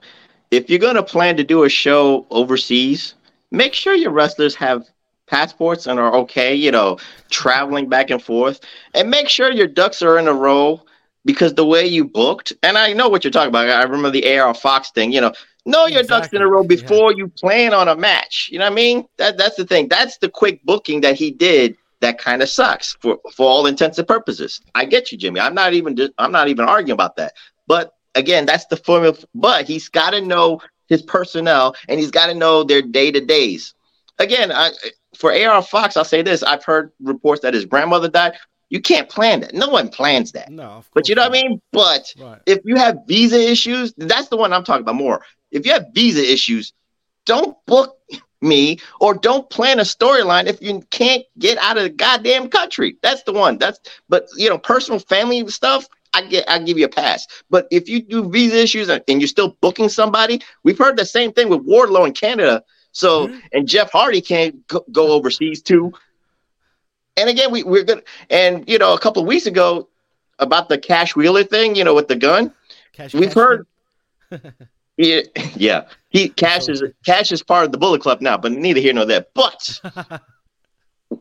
If 0.51 0.69
you're 0.69 0.79
going 0.79 0.95
to 0.95 1.03
plan 1.03 1.37
to 1.37 1.43
do 1.43 1.63
a 1.63 1.69
show 1.69 2.25
overseas, 2.29 3.15
make 3.51 3.73
sure 3.73 3.93
your 3.93 4.11
wrestlers 4.11 4.55
have 4.55 4.85
passports 5.27 5.87
and 5.87 5.99
are 5.99 6.13
okay, 6.15 6.53
you 6.55 6.71
know, 6.71 6.97
traveling 7.29 7.89
back 7.89 8.09
and 8.09 8.21
forth. 8.21 8.61
And 8.93 9.09
make 9.09 9.29
sure 9.29 9.51
your 9.51 9.67
ducks 9.67 10.01
are 10.01 10.17
in 10.17 10.27
a 10.27 10.33
row 10.33 10.81
because 11.25 11.53
the 11.53 11.65
way 11.65 11.85
you 11.85 12.05
booked, 12.05 12.53
and 12.63 12.77
I 12.77 12.93
know 12.93 13.09
what 13.09 13.23
you're 13.23 13.31
talking 13.31 13.49
about. 13.49 13.69
I 13.69 13.83
remember 13.83 14.09
the 14.11 14.37
AR 14.37 14.53
Fox 14.53 14.91
thing, 14.91 15.11
you 15.11 15.21
know, 15.21 15.33
know 15.65 15.85
your 15.87 16.03
ducks 16.03 16.29
in 16.31 16.41
a 16.41 16.47
Exactly, 16.47 16.49
row 16.49 16.63
yeah. 16.67 16.67
before 16.67 17.13
you 17.13 17.27
plan 17.27 17.73
on 17.73 17.87
a 17.89 17.95
match. 17.95 18.49
You 18.51 18.59
know 18.59 18.65
what 18.65 18.71
I 18.71 18.75
mean? 18.75 19.07
That 19.17 19.37
that's 19.37 19.55
the 19.55 19.65
thing. 19.65 19.89
That's 19.89 20.17
the 20.17 20.29
quick 20.29 20.63
booking 20.63 21.01
that 21.01 21.15
he 21.15 21.31
did 21.31 21.77
that 22.01 22.17
kind 22.17 22.41
of 22.41 22.49
sucks 22.49 22.95
for 23.01 23.19
for 23.33 23.47
all 23.49 23.65
intents 23.65 23.97
and 23.97 24.07
purposes. 24.07 24.61
I 24.75 24.85
get 24.85 25.11
you, 25.11 25.17
Jimmy. 25.17 25.39
I'm 25.39 25.55
not 25.55 25.73
even 25.73 25.97
I'm 26.17 26.31
not 26.31 26.47
even 26.47 26.67
arguing 26.67 26.93
about 26.93 27.17
that. 27.17 27.33
But 27.67 27.93
again, 28.17 28.45
that's 28.45 28.65
the 28.65 28.77
formula. 28.77 29.15
But 29.35 29.67
he's 29.67 29.89
got 29.89 30.11
to 30.11 30.21
know 30.21 30.61
his 30.87 31.01
personnel 31.01 31.75
and 31.87 31.99
he's 31.99 32.11
got 32.11 32.27
to 32.27 32.33
know 32.33 32.63
their 32.63 32.81
day 32.81 33.11
to 33.11 33.21
days. 33.21 33.73
Again, 34.19 34.51
I, 34.51 34.71
for 35.15 35.33
AR 35.33 35.61
Fox, 35.61 35.95
I'll 35.95 36.05
say 36.05 36.21
this: 36.21 36.43
I've 36.43 36.63
heard 36.63 36.91
reports 37.01 37.41
that 37.41 37.53
his 37.53 37.65
grandmother 37.65 38.09
died. 38.09 38.33
You 38.69 38.81
can't 38.81 39.07
plan 39.07 39.41
that. 39.41 39.53
No 39.53 39.69
one 39.69 39.89
plans 39.89 40.33
that. 40.33 40.51
no. 40.51 40.63
Of 40.63 40.89
But 40.93 41.07
you 41.07 41.15
know 41.15 41.21
course 41.23 41.37
what 41.37 41.45
I 41.45 41.49
mean? 41.49 41.61
But. 41.71 42.13
Right. 42.19 42.41
if 42.45 42.59
you 42.65 42.75
have 42.75 42.99
visa 43.07 43.39
issues, 43.39 43.93
that's 43.97 44.27
the 44.27 44.37
one 44.37 44.51
I'm 44.51 44.63
talking 44.63 44.81
about 44.81 44.95
more. 44.95 45.23
If 45.51 45.65
you 45.65 45.71
have 45.71 45.87
visa 45.93 46.21
issues, 46.21 46.73
don't 47.25 47.55
book 47.65 47.97
me 48.41 48.79
or 48.99 49.13
don't 49.13 49.49
plan 49.49 49.79
a 49.79 49.83
storyline 49.83 50.45
if 50.47 50.61
you 50.61 50.81
can't 50.91 51.23
get 51.39 51.57
out 51.59 51.77
of 51.77 51.83
the 51.83 51.89
goddamn 51.89 52.49
country. 52.49 52.97
That's 53.01 53.23
the 53.23 53.33
one. 53.33 53.57
That's 53.57 53.79
but 54.09 54.27
you 54.35 54.49
know, 54.49 54.57
personal 54.57 54.99
family 54.99 55.47
stuff, 55.47 55.87
I 56.17 56.27
get 56.27 56.49
I 56.49 56.59
give 56.59 56.77
you 56.77 56.85
a 56.85 56.89
pass. 56.89 57.27
But 57.49 57.67
if 57.71 57.87
you 57.89 58.01
do 58.01 58.29
visa 58.29 58.57
issues 58.57 58.89
and 58.89 59.03
and 59.07 59.21
you're 59.21 59.27
still 59.27 59.57
booking 59.61 59.89
somebody, 59.89 60.41
we've 60.63 60.77
heard 60.77 60.97
the 60.97 61.05
same 61.05 61.31
thing 61.33 61.49
with 61.49 61.65
Wardlow 61.65 62.05
in 62.07 62.13
Canada. 62.13 62.63
So 62.91 63.27
Mhm. 63.27 63.41
and 63.53 63.67
Jeff 63.67 63.91
Hardy 63.91 64.21
can't 64.21 64.65
go, 64.67 64.83
go 64.91 65.11
overseas 65.11 65.61
too. 65.61 65.93
And 67.15 67.29
again, 67.29 67.51
we, 67.51 67.63
we're 67.63 67.83
good. 67.83 68.03
And 68.29 68.67
you 68.69 68.77
know, 68.77 68.93
a 68.93 68.99
couple 68.99 69.21
of 69.21 69.27
weeks 69.27 69.45
ago 69.45 69.87
about 70.39 70.69
the 70.69 70.77
Cash 70.77 71.15
Wheeler 71.15 71.43
thing, 71.43 71.75
you 71.75 71.83
know, 71.83 71.93
with 71.95 72.07
the 72.07 72.15
gun. 72.15 72.53
Cash, 72.93 73.13
We've 73.13 73.29
cash 73.29 73.35
heard- 73.35 73.67
Yeah, 74.97 75.21
yeah. 75.55 75.85
He 76.09 76.29
Cash 76.29 76.67
is 76.69 76.81
Cash 77.05 77.31
is 77.31 77.43
part 77.43 77.65
of 77.65 77.71
the 77.71 77.77
Bullet 77.77 78.01
Club 78.01 78.19
now, 78.21 78.37
but 78.37 78.51
neither 78.51 78.79
here 78.79 78.93
nor 78.93 79.05
there. 79.05 79.25
But 79.35 79.79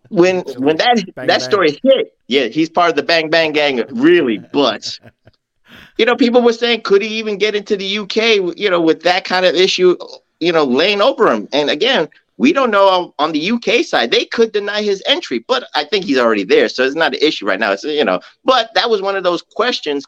when 0.09 0.41
when 0.59 0.77
that 0.79 0.97
bang, 1.15 1.27
that 1.27 1.27
bang. 1.27 1.41
story 1.41 1.79
hit, 1.83 2.17
yeah, 2.29 2.47
he's 2.47 2.69
part 2.69 2.91
of 2.91 2.97
the 2.97 3.03
Bang 3.03 3.31
Bang 3.31 3.53
Gang, 3.53 3.85
really. 3.91 4.39
But 4.53 4.99
you 5.99 6.05
know, 6.05 6.17
people 6.17 6.43
were 6.43 6.53
saying, 6.53 6.83
could 6.83 7.03
he 7.03 7.09
even 7.19 7.39
get 7.39 7.55
into 7.55 7.77
the 7.77 7.99
UK? 7.99 8.57
You 8.59 8.71
know, 8.71 8.81
with 8.81 9.03
that 9.03 9.25
kind 9.25 9.47
of 9.47 9.55
issue, 9.55 9.97
you 10.41 10.53
know, 10.53 10.65
laying 10.65 11.01
over 11.01 11.31
him. 11.33 11.49
And 11.53 11.71
again, 11.71 12.09
we 12.39 12.53
don't 12.53 12.71
know 12.71 13.15
on 13.19 13.33
the 13.33 13.51
UK 13.51 13.85
side. 13.85 14.11
They 14.11 14.27
could 14.27 14.53
deny 14.53 14.83
his 14.83 15.03
entry, 15.07 15.45
but 15.47 15.69
I 15.75 15.85
think 15.85 16.05
he's 16.05 16.19
already 16.19 16.45
there, 16.45 16.69
so 16.69 16.85
it's 16.85 16.95
not 16.95 17.15
an 17.15 17.21
issue 17.23 17.47
right 17.47 17.59
now. 17.59 17.73
It's 17.73 17.85
you 17.85 18.05
know, 18.05 18.21
but 18.45 18.71
that 18.75 18.91
was 18.91 19.01
one 19.01 19.17
of 19.17 19.25
those 19.25 19.43
questions 19.43 20.05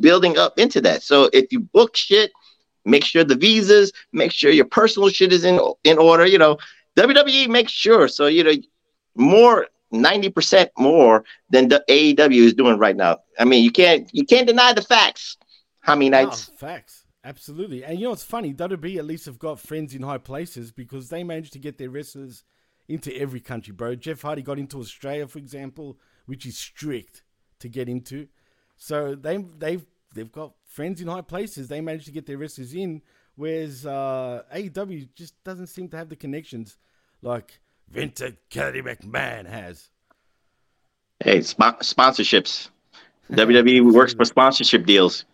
building 0.00 0.36
up 0.36 0.58
into 0.58 0.80
that. 0.82 1.02
So 1.02 1.30
if 1.32 1.50
you 1.52 1.60
book 1.60 1.96
shit, 1.96 2.32
make 2.84 3.04
sure 3.04 3.24
the 3.24 3.34
visas, 3.34 3.92
make 4.12 4.32
sure 4.32 4.50
your 4.50 4.66
personal 4.66 5.08
shit 5.08 5.32
is 5.32 5.44
in 5.44 5.58
in 5.84 5.98
order. 5.98 6.26
You 6.26 6.38
know, 6.38 6.58
WWE 6.96 7.48
makes 7.48 7.72
sure. 7.72 8.08
So 8.08 8.26
you 8.26 8.44
know, 8.44 8.52
more 9.14 9.68
ninety 9.90 10.30
percent 10.30 10.70
more 10.78 11.24
than 11.50 11.68
the 11.68 11.84
AEW 11.88 12.42
is 12.42 12.54
doing 12.54 12.78
right 12.78 12.96
now. 12.96 13.18
I 13.38 13.44
mean, 13.44 13.64
you 13.64 13.70
can't 13.70 14.08
you 14.12 14.24
can't 14.24 14.46
deny 14.46 14.72
the 14.72 14.82
facts. 14.82 15.36
How 15.80 15.94
many 15.94 16.10
nights? 16.10 16.50
Facts. 16.56 17.04
Absolutely. 17.24 17.84
And 17.84 17.98
you 17.98 18.04
know 18.04 18.10
what's 18.10 18.24
funny? 18.24 18.54
WWE 18.54 18.96
at 18.96 19.04
least 19.04 19.26
have 19.26 19.38
got 19.38 19.60
friends 19.60 19.94
in 19.94 20.02
high 20.02 20.18
places 20.18 20.72
because 20.72 21.10
they 21.10 21.22
managed 21.22 21.52
to 21.52 21.58
get 21.58 21.76
their 21.76 21.90
wrestlers 21.90 22.44
into 22.88 23.14
every 23.16 23.40
country, 23.40 23.72
bro. 23.72 23.94
Jeff 23.94 24.22
Hardy 24.22 24.42
got 24.42 24.58
into 24.58 24.80
Australia, 24.80 25.28
for 25.28 25.38
example, 25.38 25.98
which 26.26 26.46
is 26.46 26.56
strict 26.58 27.22
to 27.60 27.68
get 27.68 27.88
into. 27.88 28.28
So 28.76 29.14
they 29.14 29.36
they've 29.36 29.84
they've 30.14 30.32
got 30.32 30.54
friends 30.64 31.00
in 31.00 31.08
high 31.08 31.20
places. 31.20 31.68
They 31.68 31.80
managed 31.80 32.06
to 32.06 32.12
get 32.12 32.26
their 32.26 32.38
wrestlers 32.38 32.74
in, 32.74 33.02
whereas 33.36 33.84
uh, 33.84 34.42
AEW 34.54 35.08
just 35.14 35.34
doesn't 35.44 35.68
seem 35.68 35.88
to 35.90 35.96
have 35.96 36.08
the 36.08 36.16
connections 36.16 36.78
like 37.22 37.60
Vince 37.90 38.22
Kennedy 38.50 38.82
McMahon 38.82 39.46
has. 39.46 39.90
Hey, 41.22 41.42
sp- 41.42 41.82
sponsorships. 41.82 42.70
WWE 43.32 43.92
works 43.92 44.14
for 44.14 44.24
sponsorship 44.24 44.86
deals 44.86 45.24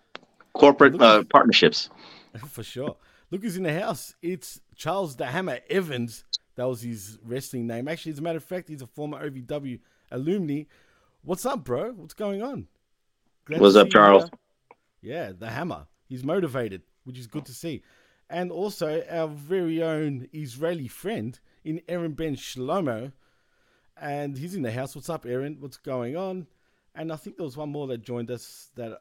corporate 0.57 1.01
uh, 1.01 1.23
partnerships. 1.25 1.91
For 2.49 2.63
sure. 2.63 2.97
Look 3.31 3.43
who's 3.43 3.57
in 3.57 3.63
the 3.63 3.73
house. 3.73 4.15
It's 4.23 4.61
Charles 4.75 5.17
the 5.17 5.27
Hammer 5.27 5.61
Evans. 5.69 6.25
That 6.57 6.69
was 6.69 6.83
his 6.83 7.19
wrestling 7.25 7.67
name. 7.67 7.89
Actually, 7.89 8.13
as 8.13 8.19
a 8.19 8.23
matter 8.23 8.39
of 8.39 8.45
fact, 8.45 8.69
he's 8.69 8.83
a 8.83 8.87
former 8.87 9.29
OVW 9.29 9.79
alumni. 10.11 10.63
What's 11.23 11.45
up, 11.45 11.65
bro? 11.65 11.93
What's 11.93 12.15
going 12.15 12.43
on? 12.43 12.69
Glad 13.45 13.61
What's 13.61 13.77
up, 13.77 13.91
Charles? 13.91 14.31
Yeah, 15.03 15.33
the 15.37 15.49
Hammer. 15.49 15.87
He's 16.09 16.25
motivated, 16.25 16.83
which 17.05 17.19
is 17.19 17.27
good 17.27 17.45
to 17.47 17.53
see. 17.53 17.83
And 18.31 18.51
also 18.51 19.05
our 19.11 19.29
very 19.29 19.83
own 19.83 20.29
Israeli 20.33 20.89
friend 20.89 21.39
in 21.67 21.83
Aaron 21.89 22.13
Ben 22.13 22.37
Shlomo. 22.37 23.13
And 24.01 24.39
he's 24.39 24.55
in 24.55 24.63
the 24.63 24.73
house. 24.73 24.95
What's 24.95 25.11
up, 25.11 25.27
Aaron? 25.27 25.57
What's 25.61 25.79
going 25.79 26.17
on? 26.17 26.47
And 26.95 27.13
I 27.13 27.17
think 27.17 27.37
there 27.37 27.45
was 27.45 27.57
one 27.57 27.71
more 27.71 27.87
that 27.89 28.03
joined 28.03 28.31
us 28.31 28.71
that 28.77 29.01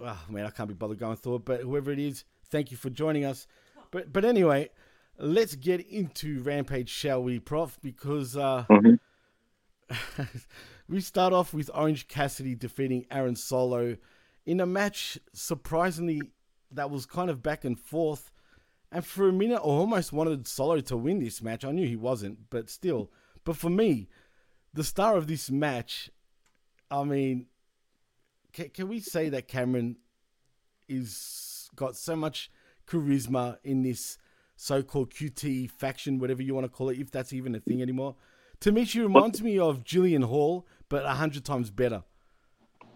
oh 0.00 0.20
man, 0.28 0.46
I 0.46 0.50
can't 0.50 0.68
be 0.68 0.74
bothered 0.74 0.98
going 0.98 1.16
through 1.16 1.36
it. 1.36 1.44
But 1.44 1.60
whoever 1.60 1.90
it 1.90 1.98
is, 1.98 2.24
thank 2.50 2.70
you 2.70 2.76
for 2.76 2.90
joining 2.90 3.24
us. 3.24 3.46
But 3.90 4.12
but 4.12 4.24
anyway, 4.24 4.70
let's 5.18 5.54
get 5.54 5.80
into 5.80 6.42
Rampage, 6.42 6.88
shall 6.88 7.22
we, 7.22 7.38
Prof? 7.38 7.78
Because 7.82 8.36
uh, 8.36 8.64
mm-hmm. 8.70 10.24
we 10.88 11.00
start 11.00 11.32
off 11.32 11.52
with 11.52 11.70
Orange 11.74 12.08
Cassidy 12.08 12.54
defeating 12.54 13.06
Aaron 13.10 13.36
Solo 13.36 13.96
in 14.46 14.60
a 14.60 14.66
match 14.66 15.18
surprisingly 15.32 16.22
that 16.72 16.90
was 16.90 17.06
kind 17.06 17.30
of 17.30 17.42
back 17.42 17.64
and 17.64 17.78
forth. 17.78 18.30
And 18.90 19.04
for 19.04 19.28
a 19.28 19.32
minute, 19.32 19.56
I 19.56 19.60
almost 19.60 20.12
wanted 20.12 20.46
Solo 20.46 20.80
to 20.80 20.96
win 20.96 21.18
this 21.18 21.42
match. 21.42 21.64
I 21.64 21.72
knew 21.72 21.86
he 21.86 21.96
wasn't, 21.96 22.50
but 22.50 22.70
still. 22.70 23.10
But 23.44 23.56
for 23.56 23.68
me, 23.68 24.08
the 24.72 24.84
star 24.84 25.16
of 25.16 25.26
this 25.26 25.50
match, 25.50 26.10
I 26.90 27.04
mean, 27.04 27.46
can, 28.52 28.70
can 28.70 28.88
we 28.88 29.00
say 29.00 29.28
that 29.28 29.48
Cameron 29.48 29.96
is 30.88 31.68
got 31.76 31.96
so 31.96 32.16
much 32.16 32.50
charisma 32.86 33.58
in 33.62 33.82
this 33.82 34.16
so-called 34.56 35.10
QT 35.10 35.70
faction, 35.70 36.18
whatever 36.18 36.42
you 36.42 36.54
want 36.54 36.64
to 36.64 36.70
call 36.70 36.88
it, 36.88 36.98
if 36.98 37.10
that's 37.10 37.32
even 37.32 37.54
a 37.54 37.60
thing 37.60 37.82
anymore? 37.82 38.16
To 38.60 38.72
me, 38.72 38.84
she 38.86 39.00
reminds 39.00 39.42
me 39.42 39.58
of 39.58 39.84
Jillian 39.84 40.24
Hall, 40.24 40.66
but 40.88 41.04
a 41.04 41.10
hundred 41.10 41.44
times 41.44 41.70
better. 41.70 42.02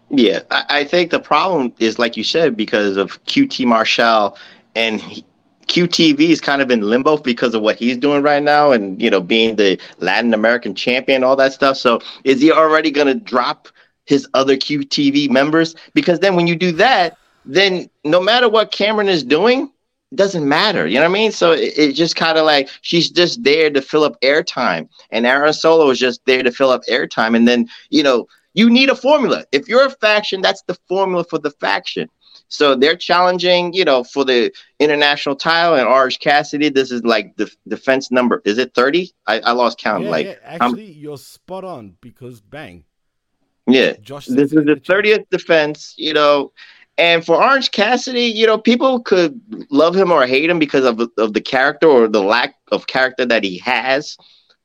Yeah, 0.09 0.41
I, 0.51 0.65
I, 0.69 0.83
think 0.83 1.11
the 1.11 1.19
problem 1.19 1.73
is, 1.79 1.97
like 1.97 2.17
you 2.17 2.23
said, 2.23 2.57
because 2.57 2.97
of 2.97 3.23
QT 3.23 3.65
Marshall 3.65 4.37
and 4.75 4.99
he, 5.01 5.25
QTV 5.73 6.29
is 6.29 6.39
kind 6.39 6.61
of 6.61 6.69
in 6.69 6.81
limbo 6.81 7.17
because 7.17 7.55
of 7.55 7.63
what 7.63 7.77
he's 7.77 7.97
doing 7.97 8.21
right 8.21 8.43
now, 8.43 8.71
and 8.71 9.01
you 9.01 9.09
know, 9.09 9.19
being 9.19 9.55
the 9.55 9.79
Latin 9.97 10.31
American 10.31 10.75
champion, 10.75 11.23
all 11.23 11.35
that 11.37 11.51
stuff. 11.51 11.77
So, 11.77 11.99
is 12.23 12.39
he 12.39 12.51
already 12.51 12.91
going 12.91 13.07
to 13.07 13.15
drop 13.15 13.69
his 14.05 14.27
other 14.35 14.55
QTV 14.55 15.31
members 15.31 15.75
because 15.95 16.19
then 16.19 16.35
when 16.35 16.45
you 16.45 16.55
do 16.55 16.73
that, 16.73 17.17
then 17.43 17.89
no 18.03 18.21
matter 18.21 18.47
what 18.47 18.71
Cameron 18.71 19.09
is 19.09 19.23
doing, 19.23 19.71
it 20.11 20.15
doesn't 20.15 20.47
matter. 20.47 20.85
You 20.85 20.95
know 20.95 21.09
what 21.09 21.09
I 21.09 21.13
mean? 21.13 21.31
So 21.31 21.53
it, 21.53 21.73
it 21.75 21.93
just 21.93 22.15
kind 22.15 22.37
of 22.37 22.45
like 22.45 22.69
she's 22.81 23.09
just 23.09 23.43
there 23.43 23.71
to 23.71 23.81
fill 23.81 24.03
up 24.03 24.21
airtime, 24.21 24.87
and 25.09 25.25
Aaron 25.25 25.53
Solo 25.53 25.89
is 25.89 25.97
just 25.97 26.23
there 26.25 26.43
to 26.43 26.51
fill 26.51 26.69
up 26.69 26.83
airtime. 26.87 27.35
And 27.35 27.47
then 27.47 27.67
you 27.89 28.03
know 28.03 28.27
you 28.53 28.69
need 28.69 28.89
a 28.89 28.95
formula. 28.95 29.45
If 29.51 29.67
you're 29.67 29.87
a 29.87 29.89
faction, 29.89 30.41
that's 30.41 30.61
the 30.67 30.77
formula 30.87 31.23
for 31.23 31.39
the 31.39 31.49
faction. 31.49 32.09
So 32.53 32.75
they're 32.75 32.95
challenging, 32.95 33.73
you 33.73 33.83
know, 33.83 34.03
for 34.03 34.23
the 34.23 34.53
international 34.79 35.35
title 35.35 35.73
and 35.73 35.87
Orange 35.87 36.19
Cassidy. 36.19 36.69
This 36.69 36.91
is 36.91 37.03
like 37.03 37.35
the 37.35 37.51
defense 37.67 38.11
number. 38.11 38.43
Is 38.45 38.59
it 38.59 38.75
30? 38.75 39.11
I, 39.25 39.39
I 39.39 39.51
lost 39.53 39.79
count. 39.79 40.03
Yeah, 40.03 40.09
like 40.11 40.25
yeah. 40.27 40.35
actually, 40.43 40.87
um, 40.89 40.93
you're 40.95 41.17
spot 41.17 41.63
on 41.63 41.97
because 41.99 42.41
bang, 42.41 42.83
yeah, 43.65 43.93
Josh. 43.93 44.27
This 44.27 44.53
is 44.53 44.65
the 44.65 44.79
thirtieth 44.85 45.27
defense. 45.31 45.95
You 45.97 46.13
know, 46.13 46.51
and 46.99 47.25
for 47.25 47.43
Orange 47.43 47.71
Cassidy, 47.71 48.25
you 48.25 48.45
know, 48.45 48.59
people 48.59 48.99
could 48.99 49.41
love 49.71 49.95
him 49.95 50.11
or 50.11 50.27
hate 50.27 50.47
him 50.47 50.59
because 50.59 50.85
of 50.85 51.01
of 51.17 51.33
the 51.33 51.41
character 51.41 51.87
or 51.87 52.07
the 52.07 52.21
lack 52.21 52.55
of 52.71 52.85
character 52.85 53.25
that 53.25 53.43
he 53.43 53.57
has. 53.57 54.15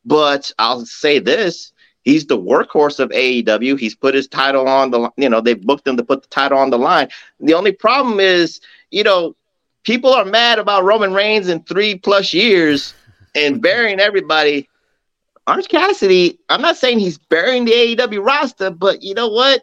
But 0.04 0.52
I'll 0.58 0.84
say 0.84 1.20
this: 1.20 1.72
he's 2.02 2.26
the 2.26 2.38
workhorse 2.38 2.98
of 2.98 3.10
AEW. 3.10 3.78
He's 3.78 3.94
put 3.94 4.14
his 4.14 4.28
title 4.28 4.68
on 4.68 4.90
the, 4.90 5.10
you 5.16 5.28
know, 5.28 5.40
they've 5.40 5.60
booked 5.60 5.86
him 5.86 5.96
to 5.96 6.04
put 6.04 6.22
the 6.22 6.28
title 6.28 6.58
on 6.58 6.70
the 6.70 6.78
line. 6.78 7.08
The 7.40 7.54
only 7.54 7.72
problem 7.72 8.20
is, 8.20 8.60
you 8.90 9.04
know, 9.04 9.34
people 9.84 10.12
are 10.12 10.24
mad 10.24 10.58
about 10.58 10.84
Roman 10.84 11.12
Reigns 11.12 11.48
in 11.48 11.62
three 11.64 11.96
plus 11.96 12.32
years 12.32 12.94
and 13.34 13.60
burying 13.62 14.00
everybody. 14.00 14.68
Orange 15.46 15.68
Cassidy, 15.68 16.38
I'm 16.50 16.60
not 16.60 16.76
saying 16.76 16.98
he's 16.98 17.16
burying 17.18 17.64
the 17.64 17.72
AEW 17.72 18.24
roster, 18.24 18.70
but 18.70 19.02
you 19.02 19.14
know 19.14 19.28
what? 19.28 19.62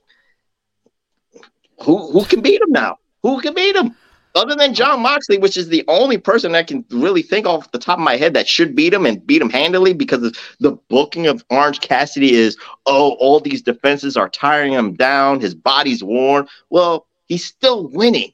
Who 1.83 2.11
who 2.11 2.25
can 2.25 2.41
beat 2.41 2.61
him 2.61 2.71
now? 2.71 2.97
Who 3.21 3.39
can 3.41 3.53
beat 3.53 3.75
him? 3.75 3.95
Other 4.35 4.53
than 4.53 4.73
Jon 4.73 5.01
Moxley, 5.01 5.37
which 5.37 5.55
is 5.55 5.69
the 5.69 5.85
only 5.87 6.17
person 6.17 6.55
I 6.55 6.63
can 6.63 6.83
really 6.91 7.21
think 7.21 7.45
off 7.45 7.71
the 7.71 7.79
top 7.79 7.97
of 7.97 8.03
my 8.03 8.17
head 8.17 8.33
that 8.33 8.49
should 8.49 8.75
beat 8.75 8.93
him 8.93 9.05
and 9.05 9.25
beat 9.25 9.41
him 9.41 9.49
handily 9.49 9.93
because 9.93 10.37
the 10.59 10.71
booking 10.89 11.27
of 11.27 11.45
Orange 11.49 11.79
Cassidy 11.79 12.33
is, 12.33 12.57
oh, 12.85 13.13
all 13.13 13.39
these 13.39 13.61
defenses 13.61 14.17
are 14.17 14.27
tiring 14.27 14.73
him 14.73 14.93
down. 14.93 15.39
His 15.39 15.55
body's 15.55 16.03
worn. 16.03 16.47
Well, 16.69 17.07
he's 17.27 17.45
still 17.45 17.87
winning. 17.87 18.33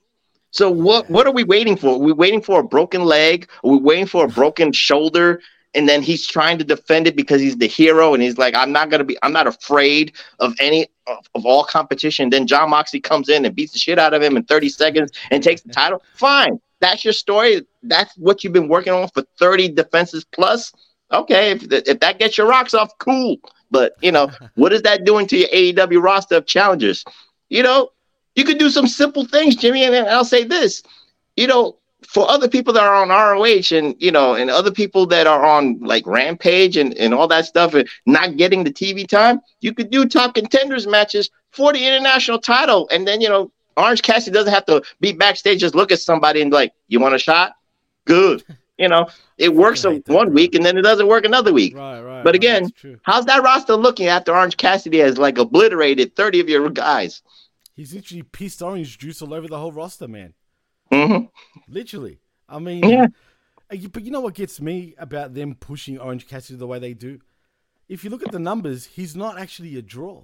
So 0.49 0.69
what 0.69 1.09
what 1.09 1.27
are 1.27 1.31
we 1.31 1.43
waiting 1.43 1.77
for? 1.77 1.95
Are 1.95 1.99
we 1.99 2.11
waiting 2.11 2.41
for 2.41 2.59
a 2.59 2.63
broken 2.63 3.05
leg? 3.05 3.49
Are 3.63 3.71
we 3.71 3.77
waiting 3.77 4.07
for 4.07 4.25
a 4.25 4.27
broken 4.27 4.73
shoulder? 4.73 5.39
And 5.73 5.87
then 5.87 6.01
he's 6.01 6.27
trying 6.27 6.57
to 6.57 6.65
defend 6.65 7.07
it 7.07 7.15
because 7.15 7.39
he's 7.39 7.57
the 7.57 7.67
hero 7.67 8.13
and 8.13 8.21
he's 8.21 8.37
like 8.37 8.55
i'm 8.55 8.71
not 8.71 8.89
gonna 8.89 9.05
be 9.05 9.17
i'm 9.23 9.31
not 9.31 9.47
afraid 9.47 10.13
of 10.39 10.53
any 10.59 10.87
of, 11.07 11.25
of, 11.33 11.45
all 11.45 11.63
competition. 11.63 12.29
Then 12.29 12.45
jon 12.47 12.69
moxley 12.69 12.99
comes 12.99 13.29
in 13.29 13.45
and 13.45 13.55
beats 13.55 13.73
the 13.73 13.79
shit 13.79 13.97
out 13.97 14.13
of 14.13 14.21
him 14.21 14.35
in 14.37 14.43
30 14.43 14.69
seconds 14.69 15.11
and 15.29 15.43
takes 15.43 15.61
the 15.61 15.69
title. 15.69 16.03
Fine. 16.15 16.59
That's 16.79 17.03
your 17.03 17.13
story. 17.13 17.65
That's 17.83 18.15
what 18.17 18.43
you've 18.43 18.53
been 18.53 18.67
working 18.67 18.93
on 18.93 19.07
for 19.09 19.23
30 19.39 19.69
defenses 19.69 20.25
plus. 20.25 20.73
Okay 21.11 21.51
if, 21.51 21.63
if 21.71 21.99
that 21.99 22.19
gets 22.19 22.37
your 22.37 22.47
rocks 22.47 22.73
off 22.73 22.97
cool. 22.97 23.37
But 23.69 23.93
you 24.01 24.11
know 24.11 24.29
what 24.55 24.73
is 24.73 24.81
that 24.83 25.05
doing 25.05 25.25
to 25.27 25.37
your 25.37 25.49
aew 25.49 26.03
roster 26.03 26.35
of 26.35 26.45
challengers? 26.45 27.05
You 27.49 27.63
know 27.63 27.89
you 28.35 28.43
could 28.43 28.59
do 28.59 28.69
some 28.69 28.87
simple 28.87 29.25
things 29.25 29.55
jimmy 29.55 29.83
and 29.83 29.95
i'll 29.95 30.25
say 30.25 30.43
this. 30.43 30.83
You 31.37 31.47
know 31.47 31.77
for 32.11 32.29
other 32.29 32.49
people 32.49 32.73
that 32.73 32.83
are 32.83 32.95
on 32.95 33.07
ROH 33.07 33.73
and 33.73 33.95
you 33.97 34.11
know, 34.11 34.35
and 34.35 34.49
other 34.49 34.69
people 34.69 35.05
that 35.05 35.27
are 35.27 35.45
on 35.45 35.79
like 35.79 36.05
Rampage 36.05 36.75
and, 36.75 36.93
and 36.95 37.13
all 37.13 37.25
that 37.29 37.45
stuff 37.45 37.73
and 37.73 37.87
not 38.05 38.35
getting 38.35 38.65
the 38.65 38.73
TV 38.73 39.07
time, 39.07 39.39
you 39.61 39.73
could 39.73 39.89
do 39.89 40.05
top 40.05 40.35
contenders 40.35 40.85
matches 40.85 41.29
for 41.51 41.71
the 41.71 41.87
international 41.87 42.37
title. 42.37 42.89
And 42.91 43.07
then, 43.07 43.21
you 43.21 43.29
know, 43.29 43.49
Orange 43.77 44.01
Cassidy 44.01 44.33
doesn't 44.33 44.53
have 44.53 44.65
to 44.65 44.83
be 44.99 45.13
backstage, 45.13 45.61
just 45.61 45.73
look 45.73 45.89
at 45.89 45.99
somebody 45.99 46.41
and 46.41 46.51
like, 46.51 46.73
you 46.89 46.99
want 46.99 47.15
a 47.15 47.19
shot? 47.19 47.53
Good. 48.05 48.43
You 48.77 48.87
know, 48.87 49.09
it 49.37 49.53
works 49.53 49.85
right, 49.85 50.01
one 50.07 50.33
week 50.33 50.55
and 50.55 50.65
then 50.65 50.75
it 50.75 50.81
doesn't 50.81 51.05
work 51.05 51.23
another 51.23 51.53
week. 51.53 51.75
Right, 51.77 52.01
right. 52.01 52.23
But 52.23 52.33
again, 52.33 52.71
right, 52.83 52.97
how's 53.03 53.25
that 53.25 53.43
roster 53.43 53.75
looking 53.75 54.07
after 54.07 54.35
Orange 54.35 54.57
Cassidy 54.57 54.97
has 54.97 55.19
like 55.19 55.37
obliterated 55.37 56.15
30 56.15 56.39
of 56.39 56.49
your 56.49 56.67
guys? 56.71 57.21
He's 57.75 57.93
literally 57.93 58.23
pissed 58.23 58.63
orange 58.63 58.97
juice 58.97 59.21
all 59.21 59.35
over 59.35 59.47
the 59.47 59.59
whole 59.59 59.71
roster, 59.71 60.07
man. 60.07 60.33
Mm-hmm. 60.91 61.25
Literally. 61.67 62.19
I 62.47 62.59
mean, 62.59 62.83
yeah. 62.87 63.07
Uh, 63.71 63.87
but 63.91 64.03
you 64.03 64.11
know 64.11 64.19
what 64.19 64.33
gets 64.33 64.59
me 64.59 64.93
about 64.97 65.33
them 65.33 65.55
pushing 65.55 65.97
Orange 65.97 66.27
Cassidy 66.27 66.57
the 66.57 66.67
way 66.67 66.79
they 66.79 66.93
do 66.93 67.19
if 67.91 68.05
you 68.05 68.09
look 68.09 68.23
at 68.23 68.31
the 68.31 68.39
numbers, 68.39 68.85
he's 68.85 69.17
not 69.17 69.37
actually 69.37 69.77
a 69.77 69.81
draw 69.81 70.23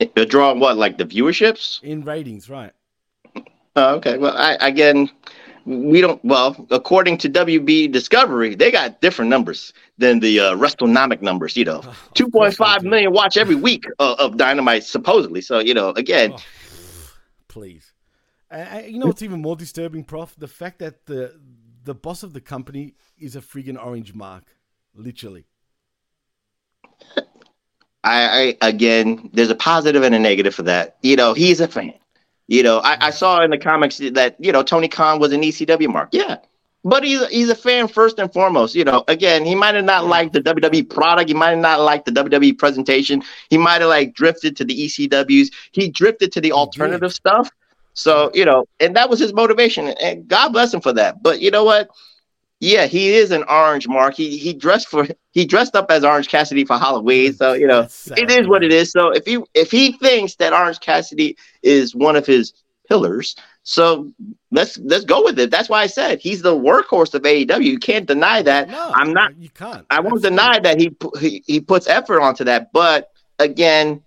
A 0.00 0.26
draw 0.26 0.52
what, 0.54 0.76
like 0.76 0.98
the 0.98 1.04
viewerships? 1.04 1.80
in 1.84 2.02
ratings, 2.02 2.50
right? 2.50 2.72
Oh, 3.76 3.94
okay. 3.94 4.18
Well, 4.18 4.36
I 4.36 4.56
again, 4.60 5.08
we 5.64 6.00
don't. 6.00 6.22
Well, 6.24 6.66
according 6.70 7.18
to 7.18 7.30
WB 7.30 7.92
Discovery, 7.92 8.56
they 8.56 8.72
got 8.72 9.00
different 9.00 9.30
numbers 9.30 9.72
than 9.98 10.18
the 10.18 10.40
uh, 10.40 10.56
WrestleNomic 10.56 11.22
numbers. 11.22 11.56
You 11.56 11.64
know, 11.64 11.78
Of 11.86 12.10
two 12.12 12.28
point 12.28 12.56
five 12.56 12.82
million 12.82 13.12
watch 13.12 13.36
every 13.36 13.54
week 13.54 13.84
of, 14.00 14.18
of 14.18 14.36
Dynamite, 14.36 14.82
supposedly. 14.82 15.40
So 15.40 15.60
you 15.60 15.74
know, 15.74 15.90
again, 15.90 16.32
Oh, 16.34 16.42
please. 17.46 17.91
You 18.52 18.98
know 18.98 19.06
what's 19.06 19.22
even 19.22 19.40
more 19.40 19.56
disturbing, 19.56 20.04
Prof? 20.04 20.34
The 20.36 20.48
fact 20.48 20.78
that 20.80 21.06
the 21.06 21.40
the 21.84 21.94
boss 21.94 22.22
of 22.22 22.32
the 22.32 22.40
company 22.40 22.94
is 23.18 23.34
a 23.36 23.40
friggin' 23.40 23.82
orange 23.82 24.14
mark, 24.14 24.44
literally. 24.94 25.46
I, 28.04 28.56
I 28.62 28.68
again, 28.68 29.30
there's 29.32 29.50
a 29.50 29.54
positive 29.54 30.02
and 30.02 30.14
a 30.14 30.18
negative 30.18 30.54
for 30.54 30.64
that. 30.64 30.96
You 31.02 31.16
know, 31.16 31.34
he's 31.34 31.60
a 31.60 31.68
fan. 31.68 31.94
You 32.48 32.62
know, 32.62 32.78
I, 32.80 33.06
I 33.06 33.10
saw 33.10 33.42
in 33.42 33.50
the 33.50 33.58
comics 33.58 33.98
that 33.98 34.36
you 34.38 34.52
know 34.52 34.62
Tony 34.62 34.88
Khan 34.88 35.20
was 35.20 35.32
an 35.32 35.42
ECW 35.42 35.88
mark. 35.88 36.10
Yeah, 36.12 36.36
but 36.84 37.04
he's 37.04 37.26
he's 37.28 37.48
a 37.48 37.54
fan 37.54 37.88
first 37.88 38.18
and 38.18 38.32
foremost. 38.32 38.74
You 38.74 38.84
know, 38.84 39.04
again, 39.08 39.44
he 39.44 39.54
might 39.54 39.74
have 39.74 39.84
not 39.84 40.06
liked 40.06 40.32
the 40.32 40.40
WWE 40.40 40.90
product. 40.90 41.28
He 41.28 41.34
might 41.34 41.50
have 41.50 41.60
not 41.60 41.80
liked 41.80 42.06
the 42.06 42.12
WWE 42.12 42.58
presentation. 42.58 43.22
He 43.50 43.58
might 43.58 43.80
have 43.80 43.90
like 43.90 44.14
drifted 44.14 44.56
to 44.56 44.64
the 44.64 44.86
ECWs. 44.86 45.48
He 45.70 45.88
drifted 45.88 46.32
to 46.32 46.40
the 46.40 46.52
alternative 46.52 47.12
stuff. 47.12 47.50
So 47.94 48.30
you 48.34 48.44
know, 48.44 48.66
and 48.80 48.96
that 48.96 49.10
was 49.10 49.18
his 49.18 49.32
motivation, 49.32 49.88
and 49.88 50.26
God 50.26 50.50
bless 50.50 50.72
him 50.72 50.80
for 50.80 50.92
that. 50.94 51.22
But 51.22 51.40
you 51.40 51.50
know 51.50 51.64
what? 51.64 51.90
Yeah, 52.60 52.86
he 52.86 53.14
is 53.14 53.32
an 53.32 53.42
orange 53.48 53.88
mark. 53.88 54.14
He 54.14 54.38
he 54.38 54.52
dressed 54.52 54.88
for 54.88 55.06
he 55.32 55.44
dressed 55.44 55.74
up 55.74 55.90
as 55.90 56.04
Orange 56.04 56.28
Cassidy 56.28 56.64
for 56.64 56.78
Halloween. 56.78 57.32
So 57.32 57.54
you 57.54 57.66
know, 57.66 57.88
it 58.16 58.30
is 58.30 58.46
what 58.46 58.62
it 58.62 58.72
is. 58.72 58.92
So 58.92 59.10
if 59.10 59.26
he 59.26 59.38
if 59.54 59.70
he 59.70 59.92
thinks 59.92 60.36
that 60.36 60.52
Orange 60.52 60.80
Cassidy 60.80 61.36
is 61.62 61.94
one 61.94 62.14
of 62.16 62.24
his 62.24 62.52
pillars, 62.88 63.34
so 63.64 64.12
let's 64.50 64.78
let's 64.78 65.04
go 65.04 65.24
with 65.24 65.38
it. 65.38 65.50
That's 65.50 65.68
why 65.68 65.82
I 65.82 65.86
said 65.86 66.20
he's 66.20 66.42
the 66.42 66.54
workhorse 66.54 67.14
of 67.14 67.22
AEW. 67.22 67.64
You 67.64 67.78
can't 67.78 68.06
deny 68.06 68.42
that. 68.42 68.68
No, 68.68 68.92
I'm 68.94 69.12
not. 69.12 69.36
You 69.36 69.50
can't. 69.50 69.86
I 69.90 70.00
won't 70.00 70.24
Absolutely. 70.24 70.30
deny 70.30 70.58
that 70.60 70.80
he, 70.80 70.96
he 71.20 71.42
he 71.46 71.60
puts 71.60 71.86
effort 71.86 72.20
onto 72.20 72.44
that. 72.44 72.72
But 72.72 73.10
again, 73.38 74.02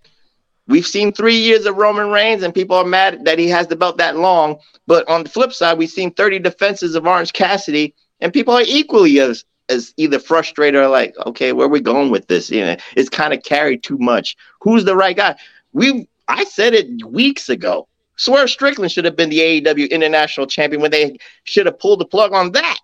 we've 0.66 0.86
seen 0.86 1.12
three 1.12 1.36
years 1.36 1.66
of 1.66 1.76
Roman 1.76 2.10
Reigns, 2.10 2.42
and 2.42 2.54
people 2.54 2.76
are 2.76 2.84
mad 2.84 3.24
that 3.24 3.38
he 3.38 3.48
has 3.48 3.66
the 3.66 3.76
belt 3.76 3.98
that 3.98 4.16
long. 4.16 4.58
But 4.86 5.08
on 5.08 5.22
the 5.22 5.28
flip 5.28 5.52
side, 5.52 5.78
we've 5.78 5.90
seen 5.90 6.12
30 6.12 6.40
defenses 6.40 6.94
of 6.94 7.06
Orange 7.06 7.32
Cassidy, 7.32 7.94
and 8.20 8.32
people 8.32 8.54
are 8.54 8.64
equally 8.66 9.20
as 9.20 9.44
as 9.68 9.92
either 9.96 10.20
frustrated 10.20 10.80
or 10.80 10.86
like, 10.86 11.12
okay, 11.26 11.52
where 11.52 11.66
are 11.66 11.70
we 11.70 11.80
going 11.80 12.12
with 12.12 12.28
this? 12.28 12.50
You 12.50 12.64
know, 12.64 12.76
it's 12.96 13.08
kind 13.08 13.34
of 13.34 13.42
carried 13.42 13.82
too 13.82 13.98
much. 13.98 14.36
Who's 14.60 14.84
the 14.84 14.94
right 14.94 15.16
guy? 15.16 15.36
We 15.72 16.08
I 16.28 16.44
said 16.44 16.74
it 16.74 17.04
weeks 17.04 17.48
ago. 17.48 17.88
Swerve 18.16 18.48
Strickland 18.48 18.90
should 18.92 19.04
have 19.04 19.16
been 19.16 19.28
the 19.28 19.40
AEW 19.40 19.90
International 19.90 20.46
Champion 20.46 20.80
when 20.80 20.90
they 20.90 21.18
should 21.44 21.66
have 21.66 21.78
pulled 21.78 22.00
the 22.00 22.06
plug 22.06 22.32
on 22.32 22.52
that. 22.52 22.78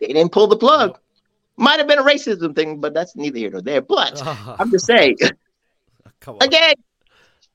They 0.00 0.08
didn't 0.08 0.32
pull 0.32 0.46
the 0.46 0.56
plug. 0.56 0.98
Might 1.56 1.78
have 1.78 1.88
been 1.88 1.98
a 1.98 2.04
racism 2.04 2.54
thing, 2.54 2.80
but 2.80 2.94
that's 2.94 3.16
neither 3.16 3.38
here 3.38 3.50
nor 3.50 3.62
there. 3.62 3.80
But 3.80 4.22
I'm 4.26 4.70
just 4.70 4.86
saying, 4.86 5.16
again, 6.40 6.74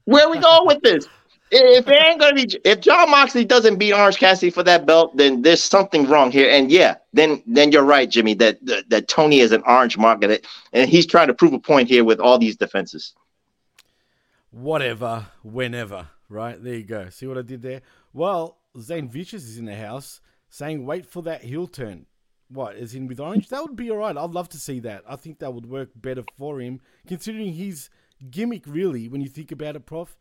where 0.06 0.30
we 0.30 0.40
going 0.40 0.68
with 0.68 0.82
this? 0.82 1.08
If 1.56 1.88
it 1.88 2.04
ain't 2.04 2.20
gonna 2.20 2.34
be, 2.34 2.48
if 2.64 2.82
Jon 2.82 3.12
Moxley 3.12 3.46
doesn't 3.46 3.78
beat 3.78 3.94
Orange 3.94 4.18
Cassidy 4.18 4.50
for 4.50 4.64
that 4.64 4.88
belt, 4.88 5.16
then 5.16 5.44
there's 5.44 5.64
something 5.64 6.08
wrong 6.08 6.32
here. 6.32 6.50
And 6.50 6.72
yeah, 6.72 6.96
then 7.14 7.44
then 7.46 7.72
you're 7.72 7.84
right, 7.84 8.10
Jimmy, 8.10 8.34
that 8.36 8.66
that, 8.66 8.90
that 8.90 9.08
Tony 9.08 9.40
is 9.40 9.52
an 9.52 9.62
orange 9.68 9.98
market, 9.98 10.48
and 10.72 10.90
he's 10.90 11.06
trying 11.06 11.28
to 11.28 11.34
prove 11.34 11.54
a 11.54 11.60
point 11.60 11.90
here 11.90 12.04
with 12.04 12.20
all 12.20 12.40
these 12.40 12.56
defenses. 12.56 13.14
Whatever, 14.50 15.28
whenever, 15.44 16.08
right? 16.30 16.62
There 16.64 16.76
you 16.76 16.84
go. 16.84 17.10
See 17.10 17.28
what 17.28 17.38
I 17.38 17.44
did 17.44 17.62
there? 17.62 17.82
Well, 18.14 18.58
Zane 18.80 19.10
Vicious 19.10 19.44
is 19.44 19.58
in 19.58 19.66
the 19.66 19.76
house 19.76 20.22
saying, 20.50 20.86
wait 20.86 21.06
for 21.06 21.24
that 21.24 21.44
heel 21.44 21.68
turn. 21.68 22.06
What, 22.50 22.76
is 22.76 22.94
in 22.94 23.08
with 23.08 23.20
Orange? 23.20 23.50
That 23.50 23.64
would 23.64 23.76
be 23.76 23.90
all 23.90 23.98
right. 23.98 24.16
I'd 24.16 24.30
love 24.30 24.50
to 24.50 24.60
see 24.60 24.80
that. 24.82 25.04
I 25.08 25.16
think 25.16 25.40
that 25.40 25.54
would 25.54 25.66
work 25.66 25.90
better 25.96 26.24
for 26.38 26.62
him, 26.62 26.82
considering 27.08 27.54
his 27.54 27.90
gimmick, 28.30 28.64
really, 28.68 29.08
when 29.08 29.22
you 29.22 29.30
think 29.30 29.52
about 29.52 29.76
it, 29.76 29.86
Prof, 29.86 30.16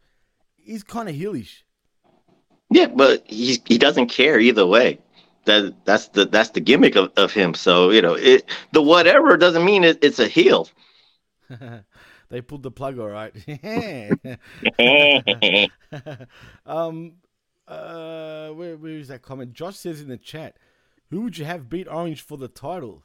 is 0.65 0.83
kind 0.83 1.09
of 1.09 1.15
heelish. 1.15 1.63
Yeah, 2.71 2.87
but 2.87 3.25
he 3.27 3.61
he 3.67 3.79
doesn't 3.79 4.09
care 4.09 4.41
either 4.41 4.67
way. 4.67 4.99
That 5.45 5.75
that's 5.85 6.09
the 6.09 6.25
that's 6.25 6.51
the 6.51 6.61
gimmick 6.61 6.97
of, 6.97 7.13
of 7.17 7.33
him. 7.33 7.55
So 7.55 7.91
you 7.91 8.01
know, 8.01 8.15
it 8.15 8.49
the 8.73 8.83
whatever 8.83 9.37
doesn't 9.37 9.65
mean 9.65 9.85
it, 9.85 9.99
it's 10.03 10.19
a 10.19 10.29
heel. 10.29 10.69
they 12.31 12.41
pulled 12.41 12.63
the 12.63 12.71
plug, 12.71 12.99
all 12.99 13.09
right. 13.09 13.35
um, 16.67 17.15
uh, 17.69 18.49
where, 18.51 18.77
where 18.77 18.93
is 18.93 19.09
that 19.09 19.23
comment? 19.23 19.53
Josh 19.53 19.77
says 19.77 20.01
in 20.01 20.09
the 20.09 20.17
chat, 20.17 20.57
who 21.11 21.23
would 21.23 21.39
you 21.39 21.45
have 21.45 21.69
beat 21.69 21.89
Orange 21.89 22.23
for 22.23 22.39
the 22.39 22.49
title? 22.49 23.03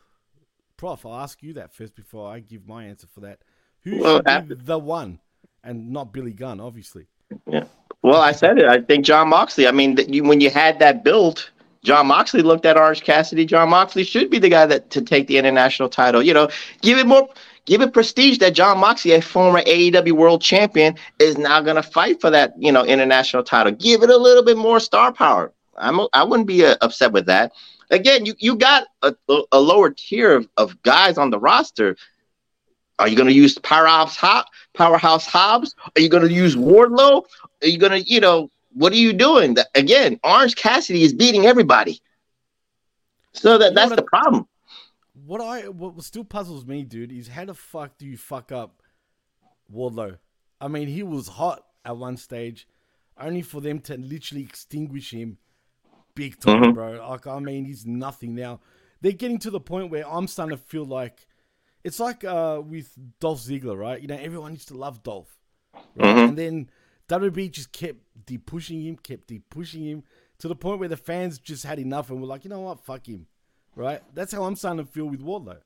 Prof, 0.78 1.06
I'll 1.06 1.20
ask 1.20 1.44
you 1.44 1.54
that 1.54 1.74
first 1.74 1.96
before 1.96 2.32
I 2.32 2.40
give 2.40 2.68
my 2.68 2.86
answer 2.86 3.08
for 3.08 3.20
that. 3.22 3.40
Who 3.84 4.00
Well, 4.00 4.18
should 4.18 4.28
after- 4.28 4.56
be 4.56 4.64
the 4.64 4.78
one? 4.80 5.20
And 5.64 5.92
not 5.92 6.14
Billy 6.14 6.32
Gunn, 6.32 6.60
obviously. 6.60 7.08
Yeah. 7.50 7.66
Well, 8.04 8.22
I 8.22 8.32
said 8.32 8.58
it. 8.58 8.66
I 8.66 8.80
think 8.82 9.04
Jon 9.06 9.28
Moxley. 9.30 9.68
I 9.68 9.72
mean, 9.72 9.96
that 9.96 10.14
you, 10.14 10.24
when 10.24 10.40
you 10.40 10.50
had 10.50 10.80
that 10.80 11.04
build, 11.04 11.50
Jon 11.84 12.08
Moxley 12.08 12.42
looked 12.42 12.66
at 12.66 12.78
Orange 12.78 13.02
Cassidy. 13.02 13.46
Jon 13.46 13.70
Moxley 13.70 14.04
should 14.06 14.30
be 14.30 14.40
the 14.40 14.50
guy 14.50 14.66
that 14.66 14.90
to 14.92 15.02
take 15.02 15.28
the 15.28 15.38
international 15.38 15.90
title. 15.90 16.22
You 16.24 16.34
know, 16.34 16.48
give 16.82 16.98
it 17.00 17.06
more, 17.08 17.28
give 17.66 17.82
it 17.82 17.92
prestige 17.92 18.38
that 18.38 18.54
Jon 18.54 18.78
Moxley, 18.78 19.12
a 19.12 19.22
former 19.22 19.62
AEW 19.62 20.14
World 20.14 20.42
Champion, 20.42 20.96
is 21.20 21.38
now 21.38 21.60
going 21.60 21.76
to 21.76 21.84
fight 21.84 22.22
for 22.22 22.30
that 22.30 22.54
you 22.58 22.72
know 22.72 22.86
international 22.86 23.44
title. 23.44 23.74
Give 23.74 24.04
it 24.04 24.10
a 24.10 24.18
little 24.18 24.44
bit 24.44 24.58
more 24.58 24.80
star 24.80 25.12
power. 25.12 25.52
I'm 25.78 26.00
I 26.14 26.24
wouldn't 26.24 26.48
be 26.48 26.66
uh, 26.66 26.76
upset 26.82 27.12
with 27.12 27.26
that. 27.26 27.52
Again, 27.90 28.26
you 28.26 28.36
you 28.40 28.56
got 28.56 28.88
a, 29.02 29.14
a 29.52 29.60
lower 29.60 29.90
tier 29.90 30.34
of, 30.36 30.48
of 30.56 30.82
guys 30.84 31.18
on 31.18 31.30
the 31.30 31.40
roster. 31.40 31.98
Are 33.00 33.08
you 33.08 33.16
going 33.16 33.28
to 33.30 33.34
use 33.34 33.58
Powerhouse 33.60 34.16
Hobbs? 34.16 34.50
Powerhouse 34.74 35.26
Hobbs? 35.26 35.76
Are 35.96 36.02
you 36.02 36.10
going 36.10 36.28
to 36.28 36.34
use 36.34 36.56
Wardlow? 36.56 37.24
Are 37.62 37.68
you 37.68 37.78
going 37.78 37.92
to, 37.92 38.10
you 38.10 38.20
know, 38.20 38.50
what 38.74 38.92
are 38.92 38.98
you 38.98 39.14
doing? 39.14 39.54
That, 39.56 39.68
again, 39.76 40.20
Orange 40.24 40.56
Cassidy 40.56 41.04
is 41.04 41.14
beating 41.14 41.46
everybody. 41.46 42.02
So 43.34 43.58
that 43.58 43.70
You 43.70 43.76
that's 43.76 43.96
the 43.96 44.02
problem. 44.02 44.48
What 45.26 45.42
I 45.42 45.68
what 45.68 46.02
still 46.04 46.24
puzzles 46.24 46.66
me, 46.66 46.84
dude, 46.84 47.12
is 47.12 47.28
how 47.28 47.46
the 47.46 47.54
fuck 47.54 47.98
do 47.98 48.06
you 48.06 48.18
fuck 48.18 48.52
up 48.52 48.82
Wardlow? 49.74 50.18
I 50.60 50.68
mean, 50.68 50.88
he 50.88 51.04
was 51.04 51.28
hot 51.28 51.66
at 51.86 51.98
one 51.98 52.18
stage, 52.18 52.68
only 53.20 53.42
for 53.42 53.62
them 53.62 53.80
to 53.82 53.98
literally 53.98 54.44
extinguish 54.44 55.12
him 55.12 55.38
big 56.16 56.40
time, 56.40 56.64
Mhm. 56.64 56.74
bro. 56.74 57.08
Like, 57.08 57.28
I 57.28 57.40
mean, 57.40 57.66
he's 57.66 57.86
nothing 57.86 58.34
now. 58.34 58.60
They're 59.02 59.12
getting 59.12 59.38
to 59.40 59.52
the 59.52 59.60
point 59.60 59.92
where 59.92 60.08
I'm 60.08 60.28
starting 60.28 60.58
to 60.58 60.64
feel 60.64 60.86
like 60.86 61.28
it's 61.88 62.02
like 62.02 62.26
uh, 62.26 62.62
with 62.66 62.92
Dolph 63.22 63.40
Ziggler, 63.40 63.78
right? 63.78 64.02
You 64.02 64.10
know, 64.10 64.18
everyone 64.20 64.52
used 64.52 64.68
to 64.68 64.78
love 64.78 65.04
Dolph, 65.04 65.38
right? 65.74 66.16
Mhm. 66.16 66.30
And 66.30 66.38
then 66.38 66.70
WB 67.08 67.50
just 67.50 67.72
kept 67.72 68.00
deep 68.26 68.46
pushing 68.46 68.82
him, 68.82 68.98
kept 68.98 69.28
deep 69.28 69.50
pushing 69.50 69.86
him 69.86 70.04
to 70.40 70.50
the 70.50 70.56
point 70.56 70.80
where 70.80 70.90
the 70.90 70.98
fans 70.98 71.40
just 71.40 71.64
had 71.64 71.80
enough 71.80 72.10
and 72.10 72.20
were 72.20 72.28
like, 72.28 72.44
you 72.44 72.50
know 72.50 72.60
what, 72.60 72.82
fuck 72.82 73.08
him, 73.08 73.28
right? 73.74 74.02
That's 74.14 74.34
how 74.34 74.44
I'm 74.44 74.58
starting 74.58 74.86
to 74.86 74.92
feel 74.92 75.06
with 75.06 75.22
Wardlow. 75.24 75.60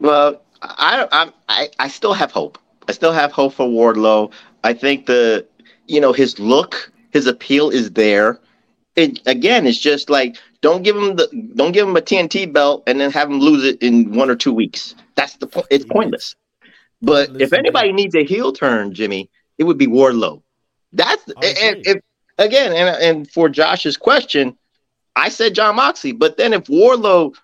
Well, 0.00 0.42
I, 0.60 1.08
I 1.10 1.32
I 1.48 1.68
I 1.78 1.88
still 1.88 2.12
have 2.12 2.30
hope. 2.30 2.58
I 2.88 2.92
still 2.92 3.12
have 3.12 3.32
hope 3.32 3.54
for 3.54 3.66
Wardlow. 3.66 4.30
I 4.64 4.74
think 4.74 5.06
the 5.06 5.46
you 5.86 5.98
know 5.98 6.12
his 6.12 6.38
look, 6.38 6.92
his 7.10 7.26
appeal 7.26 7.70
is 7.70 7.92
there. 7.92 8.38
It 8.96 9.20
again, 9.26 9.66
it's 9.66 9.78
just 9.78 10.08
like 10.08 10.36
don't 10.62 10.82
give 10.82 10.96
him 10.96 11.16
the 11.16 11.28
don't 11.54 11.72
give 11.72 11.86
him 11.86 11.96
a 11.96 12.00
TNT 12.00 12.50
belt 12.50 12.82
and 12.86 12.98
then 12.98 13.10
have 13.12 13.30
him 13.30 13.40
lose 13.40 13.64
it 13.64 13.82
in 13.82 14.14
one 14.14 14.30
or 14.30 14.36
two 14.36 14.52
weeks. 14.52 14.94
That's 15.14 15.36
the 15.36 15.46
point. 15.46 15.66
It's 15.70 15.84
pointless. 15.84 16.34
But 17.02 17.28
Pointless 17.28 17.42
if 17.42 17.52
anybody 17.52 17.90
indeed. 17.90 18.02
needs 18.02 18.14
a 18.14 18.24
heel 18.24 18.52
turn, 18.52 18.94
Jimmy, 18.94 19.30
it 19.58 19.64
would 19.64 19.78
be 19.78 19.86
Wardlow. 19.86 20.42
That's 20.92 21.22
and, 21.28 21.86
if 21.86 22.00
again 22.38 22.72
and 22.72 23.02
and 23.02 23.30
for 23.30 23.48
Josh's 23.48 23.96
question, 23.96 24.56
I 25.14 25.28
said 25.28 25.54
Jon 25.54 25.76
Moxley, 25.76 26.12
but 26.12 26.36
then 26.36 26.52
if 26.52 26.64
Wardlow 26.64 27.34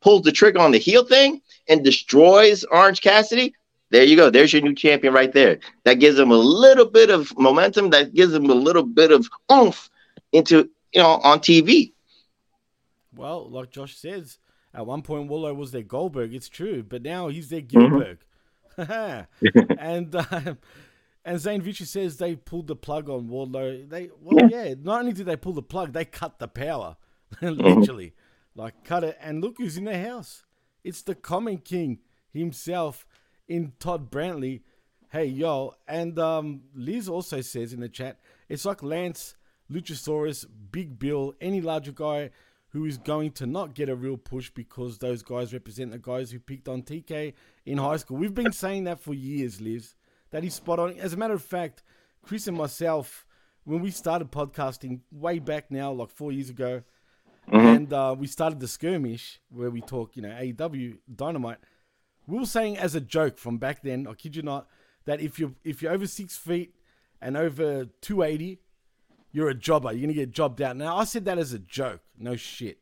pulls 0.00 0.22
the 0.22 0.32
trigger 0.32 0.58
on 0.58 0.72
the 0.72 0.78
heel 0.78 1.04
thing 1.04 1.40
and 1.68 1.82
destroys 1.82 2.64
Orange 2.64 3.00
Cassidy, 3.00 3.54
there 3.90 4.04
you 4.04 4.16
go. 4.16 4.30
There's 4.30 4.52
your 4.52 4.62
new 4.62 4.74
champion 4.74 5.14
right 5.14 5.32
there. 5.32 5.58
That 5.84 5.94
gives 5.94 6.18
him 6.18 6.30
a 6.30 6.36
little 6.36 6.86
bit 6.86 7.10
of 7.10 7.36
momentum. 7.38 7.90
That 7.90 8.14
gives 8.14 8.34
him 8.34 8.50
a 8.50 8.54
little 8.54 8.82
bit 8.82 9.10
of 9.10 9.28
oomph 9.50 9.88
into 10.32 10.68
you 10.92 11.02
know 11.02 11.20
on 11.22 11.40
TV. 11.40 11.92
Well, 13.14 13.48
like 13.50 13.70
Josh 13.70 13.96
says, 13.96 14.38
at 14.74 14.86
one 14.86 15.02
point 15.02 15.28
Wardlow 15.28 15.54
was 15.56 15.70
their 15.72 15.82
Goldberg. 15.82 16.34
It's 16.34 16.48
true, 16.48 16.82
but 16.82 17.02
now 17.02 17.28
he's 17.28 17.48
their 17.50 17.60
Mm-hmm. 17.62 18.18
And 19.78 20.14
um, 20.30 20.58
and 21.24 21.38
Zane 21.38 21.60
Vicious 21.62 21.90
says 21.90 22.16
they 22.16 22.34
pulled 22.36 22.66
the 22.66 22.76
plug 22.76 23.08
on 23.10 23.28
Wardlow. 23.28 23.88
They 23.88 24.10
well, 24.20 24.48
yeah. 24.48 24.74
Not 24.80 25.00
only 25.00 25.12
did 25.12 25.26
they 25.26 25.36
pull 25.36 25.52
the 25.52 25.62
plug, 25.62 25.92
they 25.92 26.04
cut 26.04 26.38
the 26.38 26.48
power, 26.48 26.96
Mm-hmm. 27.42 27.78
literally, 27.80 28.14
like 28.54 28.84
cut 28.84 29.04
it. 29.04 29.18
And 29.20 29.42
look 29.42 29.56
who's 29.58 29.76
in 29.76 29.84
the 29.84 29.98
house. 29.98 30.44
It's 30.84 31.02
the 31.02 31.14
comment 31.14 31.64
king 31.64 31.98
himself 32.32 33.06
in 33.48 33.72
Todd 33.78 34.10
Brantley. 34.10 34.62
Hey, 35.10 35.26
yo. 35.26 35.74
And 35.86 36.18
um, 36.18 36.62
Liz 36.74 37.08
also 37.08 37.40
says 37.42 37.72
in 37.72 37.80
the 37.80 37.88
chat, 37.88 38.18
it's 38.48 38.64
like 38.64 38.82
Lance, 38.82 39.36
Luchasaurus, 39.72 40.46
Big 40.70 40.98
Bill, 40.98 41.34
any 41.40 41.60
larger 41.60 41.92
guy 41.92 42.30
who 42.72 42.86
is 42.86 42.96
going 42.96 43.30
to 43.32 43.46
not 43.46 43.74
get 43.74 43.88
a 43.88 43.94
real 43.94 44.16
push 44.16 44.50
because 44.50 44.98
those 44.98 45.22
guys 45.22 45.52
represent 45.52 45.90
the 45.90 45.98
guys 45.98 46.30
who 46.30 46.38
picked 46.38 46.68
on 46.68 46.82
TK 46.82 47.34
in 47.66 47.78
high 47.78 47.98
school. 47.98 48.16
We've 48.16 48.34
been 48.34 48.52
saying 48.52 48.84
that 48.84 48.98
for 48.98 49.12
years, 49.12 49.60
Liz. 49.60 49.94
That 50.30 50.42
is 50.42 50.54
spot 50.54 50.78
on. 50.78 50.98
As 50.98 51.12
a 51.12 51.18
matter 51.18 51.34
of 51.34 51.42
fact, 51.42 51.82
Chris 52.22 52.46
and 52.46 52.56
myself, 52.56 53.26
when 53.64 53.82
we 53.82 53.90
started 53.90 54.32
podcasting 54.32 55.00
way 55.10 55.38
back 55.38 55.70
now, 55.70 55.92
like 55.92 56.10
four 56.10 56.32
years 56.32 56.48
ago, 56.48 56.82
mm-hmm. 57.50 57.66
and 57.66 57.92
uh, 57.92 58.16
we 58.18 58.26
started 58.26 58.58
the 58.58 58.68
skirmish 58.68 59.38
where 59.50 59.70
we 59.70 59.82
talk, 59.82 60.16
you 60.16 60.22
know, 60.22 60.30
AEW 60.30 60.96
Dynamite. 61.14 61.58
We 62.26 62.38
were 62.38 62.46
saying 62.46 62.78
as 62.78 62.94
a 62.94 63.00
joke 63.00 63.36
from 63.36 63.58
back 63.58 63.82
then, 63.82 64.06
I 64.06 64.14
kid 64.14 64.34
you 64.34 64.42
not, 64.42 64.66
that 65.04 65.20
if 65.20 65.38
you're 65.38 65.52
if 65.62 65.82
you're 65.82 65.92
over 65.92 66.06
six 66.06 66.38
feet 66.38 66.74
and 67.20 67.36
over 67.36 67.84
two 68.00 68.22
eighty, 68.22 68.60
you're 69.32 69.48
a 69.48 69.54
jobber. 69.54 69.92
You're 69.92 70.02
gonna 70.02 70.12
get 70.12 70.30
jobbed 70.30 70.60
out. 70.62 70.76
Now 70.76 70.96
I 70.96 71.04
said 71.04 71.24
that 71.24 71.38
as 71.38 71.52
a 71.52 71.58
joke. 71.58 72.00
No 72.18 72.36
shit. 72.36 72.78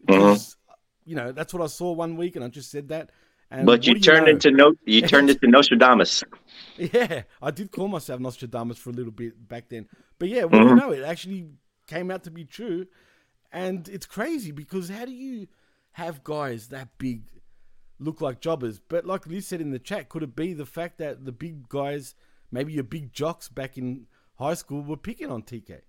Because, 0.00 0.56
mm-hmm. 0.56 1.10
you 1.10 1.16
know, 1.16 1.32
that's 1.32 1.52
what 1.52 1.62
I 1.62 1.66
saw 1.66 1.92
one 1.92 2.16
week, 2.16 2.36
and 2.36 2.44
I 2.44 2.48
just 2.48 2.70
said 2.70 2.88
that. 2.88 3.10
And 3.50 3.66
but 3.66 3.86
you 3.86 3.98
turned 3.98 4.26
you 4.26 4.32
know? 4.32 4.36
into 4.36 4.50
no, 4.52 4.74
you 4.84 5.02
turned 5.08 5.28
into 5.28 5.46
Nostradamus. 5.48 6.22
Yeah, 6.76 7.22
I 7.42 7.50
did 7.50 7.72
call 7.72 7.88
myself 7.88 8.20
Nostradamus 8.20 8.78
for 8.78 8.90
a 8.90 8.92
little 8.92 9.12
bit 9.12 9.48
back 9.48 9.68
then. 9.68 9.88
But 10.18 10.28
yeah, 10.28 10.44
well, 10.44 10.62
mm-hmm. 10.62 10.68
you 10.68 10.74
know, 10.76 10.92
it 10.92 11.02
actually 11.02 11.48
came 11.86 12.10
out 12.10 12.22
to 12.24 12.30
be 12.30 12.44
true, 12.44 12.86
and 13.52 13.88
it's 13.88 14.06
crazy 14.06 14.52
because 14.52 14.88
how 14.88 15.04
do 15.04 15.12
you 15.12 15.48
have 15.92 16.22
guys 16.22 16.68
that 16.68 16.96
big 16.98 17.22
look 17.98 18.20
like 18.20 18.40
jobbers? 18.40 18.78
But 18.78 19.04
like 19.04 19.26
Liz 19.26 19.48
said 19.48 19.60
in 19.60 19.72
the 19.72 19.80
chat, 19.80 20.08
could 20.08 20.22
it 20.22 20.36
be 20.36 20.52
the 20.52 20.66
fact 20.66 20.98
that 20.98 21.24
the 21.24 21.32
big 21.32 21.68
guys, 21.68 22.14
maybe 22.52 22.72
your 22.72 22.84
big 22.84 23.12
jocks 23.12 23.48
back 23.48 23.76
in 23.76 24.06
high 24.40 24.54
school, 24.54 24.82
were 24.82 24.96
picking 24.96 25.30
on 25.30 25.42
TK? 25.42 25.80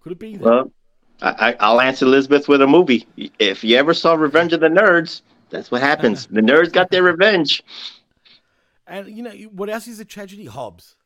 Could 0.00 0.12
it 0.12 0.18
be 0.18 0.36
that? 0.36 0.44
Well, 0.44 0.70
I, 1.22 1.56
I'll 1.58 1.80
answer 1.80 2.04
Elizabeth 2.04 2.48
with 2.48 2.60
a 2.62 2.66
movie. 2.66 3.06
If 3.38 3.64
you 3.64 3.76
ever 3.76 3.94
saw 3.94 4.14
Revenge 4.14 4.52
of 4.52 4.60
the 4.60 4.68
Nerds, 4.68 5.22
that's 5.50 5.70
what 5.70 5.80
happens. 5.80 6.26
the 6.30 6.40
nerds 6.40 6.72
got 6.72 6.90
their 6.90 7.02
revenge. 7.02 7.62
And 8.86 9.08
you 9.08 9.22
know 9.22 9.30
what 9.52 9.70
else 9.70 9.88
is 9.88 10.00
a 10.00 10.04
tragedy? 10.04 10.46
Hobbs. 10.46 10.96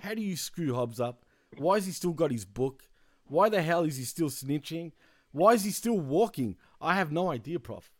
How 0.00 0.14
do 0.14 0.22
you 0.22 0.36
screw 0.36 0.74
Hobbs 0.74 1.00
up? 1.00 1.24
Why 1.58 1.76
has 1.76 1.86
he 1.86 1.92
still 1.92 2.12
got 2.12 2.30
his 2.30 2.44
book? 2.44 2.84
Why 3.26 3.48
the 3.48 3.62
hell 3.62 3.84
is 3.84 3.96
he 3.96 4.04
still 4.04 4.28
snitching? 4.28 4.92
Why 5.32 5.52
is 5.52 5.64
he 5.64 5.70
still 5.70 5.98
walking? 5.98 6.56
I 6.80 6.94
have 6.94 7.12
no 7.12 7.30
idea, 7.30 7.58
Prof. 7.58 7.90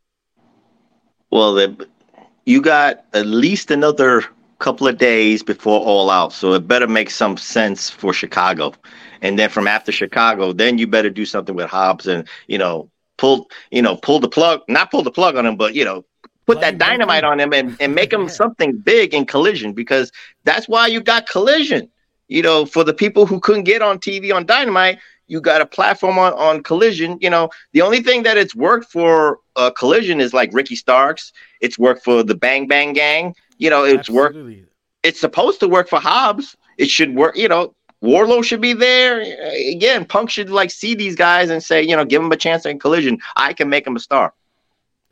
Well, 1.31 1.77
you 2.45 2.63
got 2.63 3.05
at 3.13 3.27
least 3.27 3.71
another 3.71 4.25
couple 4.59 4.89
of 4.89 4.99
days 4.99 5.43
before 5.43 5.81
All 5.81 6.11
Out, 6.11 6.33
so 6.33 6.53
it 6.55 6.67
better 6.67 6.87
make 6.87 7.11
some 7.11 7.37
sense 7.37 7.91
for 7.91 8.13
Chicago. 8.13 8.73
And 9.23 9.39
then 9.39 9.51
from 9.51 9.67
after 9.67 9.93
Chicago, 9.93 10.53
then 10.53 10.79
you 10.79 10.87
better 10.87 11.11
do 11.11 11.25
something 11.25 11.55
with 11.55 11.69
Hobbs 11.71 12.07
and 12.07 12.27
you 12.47 12.59
know 12.59 12.91
pull 13.17 13.49
you 13.71 13.83
know 13.83 13.97
pull 13.97 14.21
the 14.21 14.29
plug, 14.29 14.63
not 14.69 14.91
pull 14.91 15.03
the 15.03 15.11
plug 15.11 15.37
on 15.37 15.47
him, 15.47 15.57
but 15.57 15.75
you 15.75 15.85
know 15.85 16.05
put 16.47 16.61
that 16.61 16.79
dynamite 16.79 17.25
on 17.25 17.41
him 17.41 17.53
and, 17.53 17.77
and 17.81 17.95
make 17.95 18.13
him 18.13 18.23
yeah. 18.23 18.29
something 18.29 18.79
big 18.79 19.13
in 19.13 19.27
collision 19.27 19.73
because 19.73 20.13
that's 20.45 20.69
why 20.69 20.87
you 20.87 21.01
got 21.01 21.27
collision. 21.29 21.91
You 22.29 22.43
know, 22.43 22.67
for 22.67 22.83
the 22.83 22.95
people 22.95 23.27
who 23.27 23.39
couldn't 23.41 23.65
get 23.65 23.83
on 23.83 23.99
TV 23.99 24.35
on 24.35 24.47
Dynamite, 24.47 24.99
you 25.29 25.41
got 25.41 25.61
a 25.61 25.67
platform 25.67 26.19
on, 26.19 26.33
on 26.35 26.63
Collision. 26.63 27.19
You 27.21 27.31
know, 27.31 27.51
the 27.73 27.83
only 27.83 28.01
thing 28.01 28.23
that 28.25 28.37
it's 28.37 28.55
worked 28.55 28.91
for 28.91 29.41
uh, 29.57 29.71
Collision 29.71 30.21
is 30.21 30.33
like 30.33 30.51
Ricky 30.53 30.77
Starks. 30.77 31.33
It's 31.61 31.79
worked 31.79 32.05
for 32.05 32.23
the 32.23 32.35
Bang 32.35 32.67
Bang 32.67 32.93
Gang. 32.93 33.35
You 33.59 33.71
know, 33.71 33.85
it's 33.85 34.11
Absolutely. 34.11 34.61
work. 34.61 34.69
It's 35.03 35.21
supposed 35.21 35.61
to 35.61 35.69
work 35.69 35.89
for 35.89 36.01
Hobbs. 36.01 36.57
It 36.79 36.91
should 36.91 37.15
work. 37.15 37.37
You 37.37 37.49
know, 37.49 37.75
Wardlow 38.03 38.45
should 38.45 38.61
be 38.61 38.73
there. 38.73 39.21
Again, 39.71 40.05
Punk 40.05 40.31
should 40.31 40.51
like 40.51 40.71
see 40.71 40.95
these 40.95 41.17
guys 41.17 41.51
and 41.51 41.63
say, 41.63 41.83
you 41.83 41.97
know, 41.97 42.05
give 42.05 42.23
them 42.23 42.33
a 42.33 42.37
chance 42.37 42.67
in 42.67 42.79
collision. 42.79 43.19
I 43.37 43.53
can 43.53 43.69
make 43.69 43.85
them 43.85 43.97
a 43.97 44.01
star. 44.01 44.35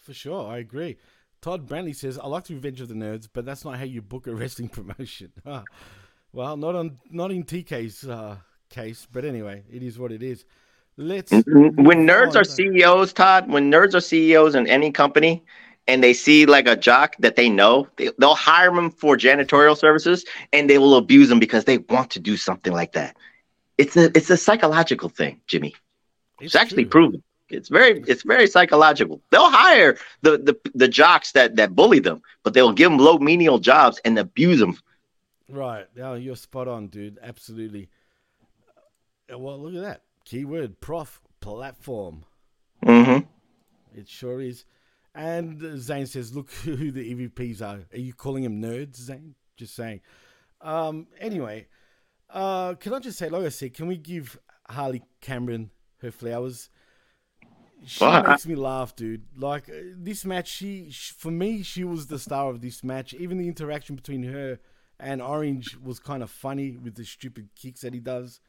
For 0.02 0.12
sure, 0.12 0.48
I 0.48 0.58
agree. 0.58 0.98
Todd 1.40 1.68
Brantley 1.68 1.94
says, 1.94 2.18
"I 2.18 2.26
like 2.26 2.44
the 2.44 2.54
Revenge 2.54 2.80
of 2.80 2.88
the 2.88 2.94
Nerds, 2.94 3.28
but 3.32 3.44
that's 3.44 3.64
not 3.64 3.78
how 3.78 3.84
you 3.84 4.02
book 4.02 4.26
a 4.26 4.34
wrestling 4.34 4.68
promotion." 4.68 5.32
well, 6.32 6.56
not 6.56 6.74
on 6.74 6.98
not 7.10 7.30
in 7.30 7.44
TK's 7.44 8.06
uh, 8.06 8.36
case, 8.68 9.06
but 9.10 9.24
anyway, 9.24 9.64
it 9.70 9.82
is 9.82 9.98
what 9.98 10.12
it 10.12 10.22
is. 10.22 10.44
Let's. 10.96 11.32
When 11.32 12.06
nerds 12.06 12.36
are 12.36 12.44
CEOs, 12.44 13.12
Todd, 13.12 13.50
when 13.50 13.70
nerds 13.70 13.94
are 13.94 14.00
CEOs 14.00 14.54
in 14.54 14.66
any 14.68 14.92
company, 14.92 15.44
and 15.86 16.02
they 16.02 16.12
see 16.12 16.46
like 16.46 16.66
a 16.66 16.76
jock 16.76 17.16
that 17.18 17.36
they 17.36 17.48
know, 17.48 17.88
they, 17.96 18.10
will 18.18 18.34
hire 18.34 18.74
them 18.74 18.90
for 18.90 19.16
janitorial 19.16 19.76
services 19.76 20.24
and 20.52 20.68
they 20.68 20.78
will 20.78 20.96
abuse 20.96 21.28
them 21.28 21.38
because 21.38 21.64
they 21.64 21.78
want 21.78 22.10
to 22.10 22.20
do 22.20 22.36
something 22.36 22.72
like 22.72 22.92
that. 22.92 23.16
It's 23.76 23.96
a 23.96 24.16
it's 24.16 24.30
a 24.30 24.36
psychological 24.36 25.08
thing, 25.08 25.40
Jimmy. 25.46 25.74
It's, 26.40 26.46
it's 26.46 26.54
actually 26.54 26.84
true. 26.84 26.90
proven. 26.90 27.22
It's 27.48 27.68
very 27.68 28.02
it's 28.06 28.22
very 28.22 28.46
psychological. 28.46 29.20
They'll 29.30 29.50
hire 29.50 29.98
the, 30.22 30.38
the 30.38 30.70
the 30.74 30.88
jocks 30.88 31.32
that 31.32 31.56
that 31.56 31.74
bully 31.74 31.98
them, 31.98 32.22
but 32.42 32.54
they'll 32.54 32.72
give 32.72 32.90
them 32.90 32.98
low 32.98 33.18
menial 33.18 33.58
jobs 33.58 34.00
and 34.04 34.18
abuse 34.18 34.60
them. 34.60 34.78
Right. 35.48 35.86
Yeah, 35.94 36.14
you're 36.14 36.36
spot 36.36 36.68
on, 36.68 36.86
dude. 36.86 37.18
Absolutely. 37.22 37.90
Uh, 39.32 39.38
well, 39.38 39.58
look 39.58 39.74
at 39.74 39.82
that 39.82 40.02
keyword, 40.24 40.80
prof 40.80 41.20
platform. 41.40 42.24
Mm-hmm. 42.84 43.26
It 43.98 44.08
sure 44.08 44.40
is. 44.40 44.64
And 45.14 45.80
Zane 45.80 46.06
says, 46.06 46.34
look 46.34 46.50
who 46.64 46.90
the 46.90 47.14
EVPs 47.14 47.62
are. 47.62 47.84
Are 47.92 47.98
you 47.98 48.12
calling 48.12 48.42
them 48.42 48.60
nerds, 48.60 48.96
Zane? 48.96 49.34
Just 49.56 49.76
saying. 49.76 50.00
Um, 50.60 51.06
anyway, 51.20 51.68
uh, 52.30 52.74
can 52.74 52.94
I 52.94 52.98
just 52.98 53.18
say, 53.18 53.28
like 53.28 53.44
I 53.44 53.50
said, 53.50 53.74
can 53.74 53.86
we 53.86 53.96
give 53.96 54.38
Harley 54.68 55.02
Cameron 55.20 55.70
her 55.98 56.10
flowers? 56.10 56.70
She 57.86 58.02
well, 58.02 58.22
makes 58.22 58.46
me 58.46 58.54
laugh, 58.54 58.96
dude. 58.96 59.24
Like 59.36 59.68
uh, 59.68 59.92
this 59.96 60.24
match, 60.24 60.48
she, 60.48 60.90
she 60.90 61.12
for 61.12 61.30
me, 61.30 61.62
she 61.62 61.84
was 61.84 62.06
the 62.06 62.18
star 62.18 62.48
of 62.48 62.60
this 62.60 62.82
match. 62.82 63.12
Even 63.14 63.38
the 63.38 63.46
interaction 63.46 63.94
between 63.94 64.22
her 64.24 64.58
and 64.98 65.20
Orange 65.20 65.76
was 65.76 65.98
kind 65.98 66.22
of 66.22 66.30
funny 66.30 66.76
with 66.76 66.94
the 66.94 67.04
stupid 67.04 67.50
kicks 67.54 67.82
that 67.82 67.92
he 67.92 68.00
does. 68.00 68.40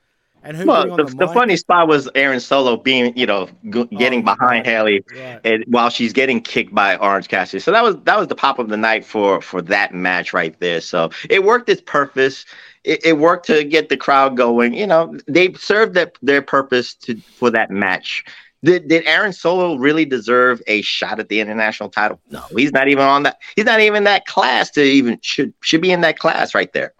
And 0.44 0.56
who 0.56 0.68
well, 0.68 0.96
the, 0.96 1.06
the, 1.06 1.16
the 1.16 1.28
funny 1.30 1.58
spot 1.58 1.88
was 1.88 2.08
Aaron 2.14 2.40
Solo 2.40 2.78
being, 2.78 3.18
you 3.18 3.26
know, 3.26 3.48
g- 3.70 3.80
oh, 3.80 3.86
getting 3.86 4.24
behind 4.24 4.68
Harley, 4.68 5.04
right. 5.16 5.40
and 5.44 5.64
while 5.68 5.90
she's 5.90 6.14
getting 6.14 6.40
kicked 6.40 6.74
by 6.74 6.98
Orange 6.98 7.28
Cassidy. 7.30 7.60
So 7.60 7.72
that 7.72 7.84
was 7.84 7.98
that 8.04 8.20
was 8.20 8.28
the 8.28 8.36
pop 8.36 8.60
of 8.60 8.70
the 8.70 8.78
night 8.78 9.04
for 9.04 9.42
for 9.42 9.62
that 9.64 9.96
match 9.96 10.34
right 10.34 10.56
there. 10.60 10.82
So 10.82 11.10
it 11.32 11.44
worked 11.44 11.68
its 11.68 11.82
purpose. 11.82 12.46
It, 12.84 13.04
it 13.04 13.14
worked 13.18 13.48
to 13.48 13.64
get 13.64 13.90
the 13.90 13.98
crowd 13.98 14.38
going. 14.38 14.76
You 14.76 14.86
know, 14.86 15.18
they 15.28 15.54
served 15.54 15.96
that 15.96 16.16
their 16.22 16.44
purpose 16.44 16.94
to 16.96 17.18
for 17.22 17.50
that 17.50 17.72
match. 17.72 18.24
Did, 18.64 18.88
did 18.88 19.06
Aaron 19.06 19.34
Solo 19.34 19.76
really 19.76 20.06
deserve 20.06 20.60
a 20.66 20.82
shot 20.82 21.20
at 21.20 21.30
the 21.30 21.40
international 21.40 21.90
title? 21.90 22.20
No, 22.32 22.44
he's 22.56 22.72
not 22.72 22.88
even 22.88 23.04
on 23.04 23.24
that. 23.24 23.40
He's 23.56 23.66
not 23.66 23.80
even 23.80 24.06
that 24.06 24.26
class 24.26 24.72
to 24.72 24.82
even 24.82 25.20
should 25.22 25.54
should 25.62 25.82
be 25.82 25.92
in 25.92 26.02
that 26.02 26.18
class 26.18 26.56
right 26.56 26.72
there. 26.74 26.94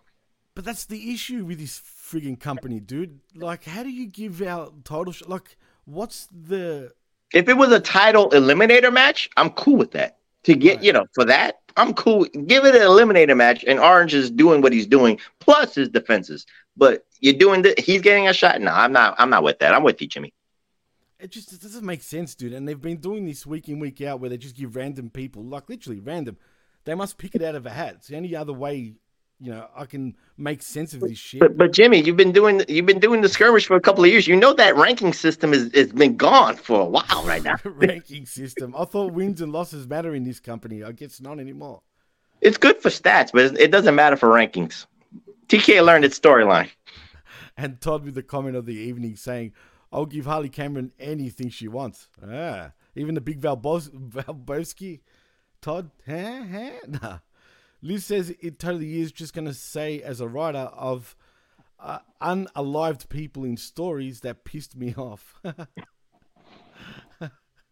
But 0.54 0.64
that's 0.64 0.86
the 0.86 1.14
issue 1.14 1.44
with 1.44 1.60
this 1.60 1.78
frigging 2.06 2.40
company, 2.40 2.80
dude. 2.80 3.20
Like, 3.36 3.64
how 3.64 3.84
do 3.84 3.90
you 3.90 4.06
give 4.06 4.42
out 4.42 4.86
title? 4.86 5.12
Sh- 5.12 5.24
like, 5.28 5.58
what's 5.86 6.28
the? 6.28 6.94
If 7.34 7.50
it 7.50 7.58
was 7.58 7.72
a 7.72 7.80
title 7.80 8.30
eliminator 8.30 8.94
match, 8.94 9.30
I'm 9.38 9.50
cool 9.52 9.78
with 9.78 9.92
that. 9.92 10.20
To 10.44 10.56
get, 10.56 10.76
right. 10.76 10.86
you 10.86 10.94
know, 10.94 11.08
for 11.14 11.26
that, 11.26 11.62
I'm 11.76 11.94
cool. 11.94 12.26
Give 12.26 12.66
it 12.66 12.76
an 12.76 12.82
eliminator 12.82 13.36
match, 13.36 13.66
and 13.68 13.80
Orange 13.80 14.14
is 14.14 14.30
doing 14.30 14.62
what 14.62 14.72
he's 14.72 14.86
doing, 14.86 15.20
plus 15.40 15.76
his 15.76 15.90
defenses. 15.90 16.46
But 16.78 17.06
you're 17.20 17.34
doing 17.34 17.64
the, 17.64 17.74
he's 17.78 18.02
getting 18.02 18.28
a 18.28 18.34
shot. 18.34 18.62
No, 18.62 18.72
I'm 18.72 18.92
not. 18.92 19.16
I'm 19.18 19.30
not 19.30 19.44
with 19.44 19.60
that. 19.60 19.74
I'm 19.74 19.84
with 19.84 20.02
you, 20.02 20.08
Jimmy. 20.08 20.34
It 21.20 21.32
just 21.32 21.52
it 21.52 21.62
doesn't 21.62 21.86
make 21.86 22.04
sense, 22.04 22.36
dude. 22.36 22.54
And 22.54 22.68
they've 22.68 22.80
been 22.80 22.98
doing 22.98 23.26
this 23.26 23.46
week 23.46 23.68
in 23.68 23.80
week 23.80 24.02
out, 24.02 24.20
where 24.20 24.30
they 24.30 24.38
just 24.38 24.56
give 24.56 24.76
random 24.76 25.10
people, 25.10 25.44
like 25.44 25.68
literally 25.68 26.00
random. 26.00 26.38
They 26.84 26.94
must 26.94 27.18
pick 27.18 27.34
it 27.34 27.42
out 27.42 27.56
of 27.56 27.66
a 27.66 27.72
hat. 27.72 27.96
It's 27.96 28.08
the 28.08 28.18
only 28.18 28.36
other 28.36 28.54
way 28.54 28.98
you 29.40 29.52
know, 29.52 29.68
I 29.76 29.86
can 29.86 30.16
make 30.38 30.62
sense 30.62 30.94
of 30.94 31.02
this 31.02 31.18
shit. 31.18 31.40
But, 31.40 31.58
but 31.58 31.74
Jimmy, 31.74 32.02
you've 32.02 32.18
been 32.18 32.32
doing 32.32 32.64
you've 32.68 32.86
been 32.86 33.00
doing 33.00 33.22
the 33.22 33.30
skirmish 33.30 33.66
for 33.66 33.76
a 33.76 33.82
couple 33.82 34.04
of 34.04 34.10
years. 34.10 34.28
You 34.28 34.36
know 34.36 34.54
that 34.54 34.76
ranking 34.76 35.14
system 35.14 35.52
has, 35.52 35.72
has 35.74 35.92
been 35.92 36.16
gone 36.16 36.56
for 36.56 36.82
a 36.82 36.86
while 36.86 37.24
right 37.26 37.44
now. 37.44 37.58
ranking 37.66 38.26
system. 38.26 38.74
I 38.78 38.86
thought 38.86 39.14
wins 39.14 39.42
and 39.42 39.52
losses 39.52 39.88
matter 39.88 40.16
in 40.16 40.24
this 40.24 40.40
company. 40.40 40.84
I 40.84 40.92
guess 40.94 41.20
not 41.20 41.40
anymore. 41.40 41.82
It's 42.42 42.58
good 42.58 42.82
for 42.82 42.90
stats, 42.90 43.32
but 43.34 43.60
it 43.60 43.72
doesn't 43.72 43.96
matter 43.96 44.16
for 44.16 44.30
rankings. 44.30 44.86
TK 45.48 45.84
learned 45.84 46.06
its 46.06 46.20
storyline. 46.20 46.70
And 47.58 47.80
Todd 47.80 48.04
with 48.04 48.16
the 48.16 48.22
comment 48.22 48.58
of 48.58 48.66
the 48.66 48.76
evening 48.76 49.16
saying, 49.16 49.54
"I'll 49.90 50.06
give 50.06 50.26
Harley 50.26 50.50
Cameron 50.50 50.92
anything 51.00 51.50
she 51.50 51.70
wants." 51.70 52.10
Ah, 52.22 52.72
even 52.96 53.16
the 53.16 53.22
big 53.22 53.40
Valbos- 53.40 53.92
Valboski. 54.10 55.00
Todd, 55.62 55.90
huh, 56.06 56.44
huh? 56.52 56.72
Nah. 56.86 57.20
Liz 57.86 58.04
says 58.04 58.34
it 58.42 58.58
totally 58.58 59.00
is 59.00 59.12
just 59.12 59.36
going 59.36 59.46
to 59.46 59.54
say, 59.54 60.02
as 60.02 60.20
a 60.20 60.28
writer, 60.28 60.70
of 60.74 61.16
uh, 61.80 62.00
unalived 62.20 63.10
people 63.10 63.44
in 63.44 63.58
stories 63.58 64.22
that 64.22 64.44
pissed 64.44 64.76
me 64.76 64.96
off. 64.96 65.36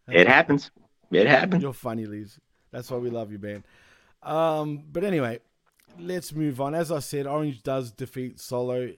it 0.08 0.28
happens. 0.28 0.70
It 1.10 1.26
happens. 1.26 1.60
You're 1.60 1.72
funny, 1.72 2.06
Liz. 2.06 2.38
That's 2.70 2.88
why 2.92 2.98
we 2.98 3.10
love 3.10 3.32
you, 3.32 3.40
man. 3.40 3.64
Um, 4.22 4.84
but 4.92 5.02
anyway, 5.02 5.40
let's 5.98 6.32
move 6.32 6.60
on. 6.60 6.76
As 6.76 6.92
I 6.92 7.00
said, 7.00 7.26
Orange 7.26 7.64
does 7.64 7.90
defeat 7.90 8.38
Solo 8.38 8.92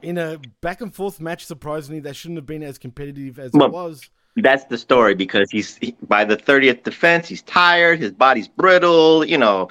in 0.00 0.16
a 0.16 0.40
back 0.62 0.80
and 0.80 0.94
forth 0.94 1.20
match. 1.20 1.44
Surprisingly, 1.44 2.00
that 2.00 2.16
shouldn't 2.16 2.38
have 2.38 2.46
been 2.46 2.62
as 2.62 2.78
competitive 2.78 3.38
as 3.38 3.50
well, 3.52 3.66
it 3.66 3.72
was. 3.72 4.08
That's 4.36 4.64
the 4.64 4.78
story 4.78 5.14
because 5.14 5.50
he's 5.50 5.76
he, 5.76 5.96
by 6.02 6.24
the 6.24 6.36
30th 6.36 6.82
defense, 6.82 7.28
he's 7.28 7.42
tired, 7.42 8.00
his 8.00 8.12
body's 8.12 8.48
brittle, 8.48 9.24
you 9.24 9.38
know, 9.38 9.68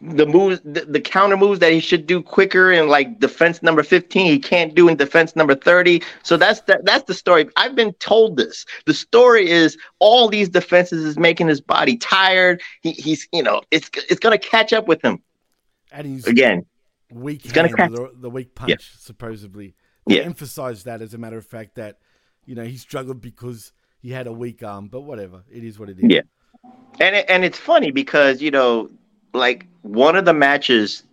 the 0.00 0.26
moves, 0.26 0.60
the, 0.64 0.82
the, 0.82 1.00
counter 1.00 1.36
moves 1.36 1.58
that 1.58 1.72
he 1.72 1.80
should 1.80 2.06
do 2.06 2.22
quicker 2.22 2.70
in 2.70 2.88
like 2.88 3.18
defense 3.18 3.62
number 3.62 3.82
15, 3.82 4.26
he 4.26 4.38
can't 4.38 4.74
do 4.74 4.88
in 4.88 4.96
defense 4.96 5.34
number 5.34 5.54
30. 5.54 6.02
So 6.22 6.36
that's 6.36 6.60
the, 6.62 6.80
that's 6.84 7.04
the 7.04 7.14
story. 7.14 7.48
I've 7.56 7.74
been 7.74 7.92
told 7.94 8.36
this. 8.36 8.64
The 8.86 8.94
story 8.94 9.50
is 9.50 9.76
all 9.98 10.28
these 10.28 10.48
defenses 10.48 11.04
is 11.04 11.18
making 11.18 11.48
his 11.48 11.60
body 11.60 11.96
tired. 11.96 12.62
He, 12.82 12.92
he's, 12.92 13.28
you 13.32 13.42
know, 13.42 13.62
it's 13.70 13.90
it's 14.08 14.20
gonna 14.20 14.38
catch 14.38 14.72
up 14.72 14.86
with 14.86 15.02
him. 15.02 15.20
And 15.90 16.06
he's 16.06 16.26
again 16.26 16.66
weak. 17.10 17.42
He's 17.42 17.52
gonna 17.52 17.72
catch 17.72 17.90
the, 17.90 18.12
the 18.14 18.30
weak 18.30 18.54
punch, 18.54 18.70
yeah. 18.70 18.76
supposedly. 18.98 19.74
yeah. 20.06 20.22
emphasize 20.22 20.84
that 20.84 21.02
as 21.02 21.14
a 21.14 21.18
matter 21.18 21.38
of 21.38 21.46
fact 21.46 21.74
that 21.74 21.98
you 22.44 22.54
know 22.54 22.64
he 22.64 22.76
struggled 22.76 23.20
because 23.20 23.72
he 24.00 24.10
had 24.10 24.26
a 24.26 24.32
weak 24.32 24.62
arm, 24.62 24.88
but 24.88 25.02
whatever. 25.02 25.42
It 25.50 25.64
is 25.64 25.78
what 25.78 25.88
it 25.88 25.98
is. 25.98 26.04
Yeah. 26.08 26.20
And 27.00 27.16
it, 27.16 27.26
and 27.28 27.44
it's 27.44 27.58
funny 27.58 27.90
because 27.90 28.42
you 28.42 28.50
know 28.50 28.90
like 29.34 29.66
one 29.82 30.16
of 30.16 30.24
the 30.24 30.32
matches 30.32 31.04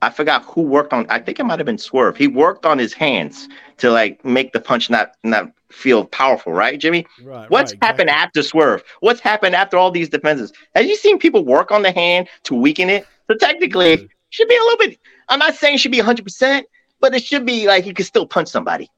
I 0.00 0.10
forgot 0.10 0.44
who 0.44 0.62
worked 0.62 0.92
on. 0.92 1.06
I 1.08 1.20
think 1.20 1.38
it 1.38 1.44
might 1.44 1.58
have 1.58 1.66
been 1.66 1.78
Swerve. 1.78 2.16
He 2.16 2.26
worked 2.26 2.66
on 2.66 2.78
his 2.78 2.92
hands 2.92 3.48
to 3.78 3.90
like 3.90 4.24
make 4.24 4.52
the 4.52 4.60
punch 4.60 4.90
not 4.90 5.12
not 5.22 5.52
feel 5.70 6.04
powerful, 6.04 6.52
right, 6.52 6.78
Jimmy? 6.78 7.06
Right. 7.22 7.48
What's 7.50 7.72
right, 7.72 7.84
happened 7.84 8.08
exactly. 8.08 8.40
after 8.40 8.42
Swerve? 8.42 8.84
What's 9.00 9.20
happened 9.20 9.54
after 9.54 9.76
all 9.76 9.90
these 9.90 10.08
defenses? 10.08 10.52
Have 10.74 10.86
you 10.86 10.96
seen 10.96 11.18
people 11.18 11.44
work 11.44 11.70
on 11.70 11.82
the 11.82 11.92
hand 11.92 12.28
to 12.44 12.54
weaken 12.54 12.90
it? 12.90 13.06
So 13.28 13.36
technically, 13.36 13.90
yeah. 13.90 14.06
should 14.30 14.48
be 14.48 14.56
a 14.56 14.60
little 14.60 14.78
bit. 14.78 14.98
I'm 15.28 15.38
not 15.38 15.54
saying 15.54 15.76
it 15.76 15.78
should 15.78 15.92
be 15.92 15.98
100, 15.98 16.24
percent 16.24 16.66
but 17.02 17.14
it 17.14 17.22
should 17.22 17.44
be 17.44 17.66
like 17.66 17.84
you 17.84 17.92
can 17.92 18.06
still 18.06 18.26
punch 18.26 18.48
somebody. 18.48 18.88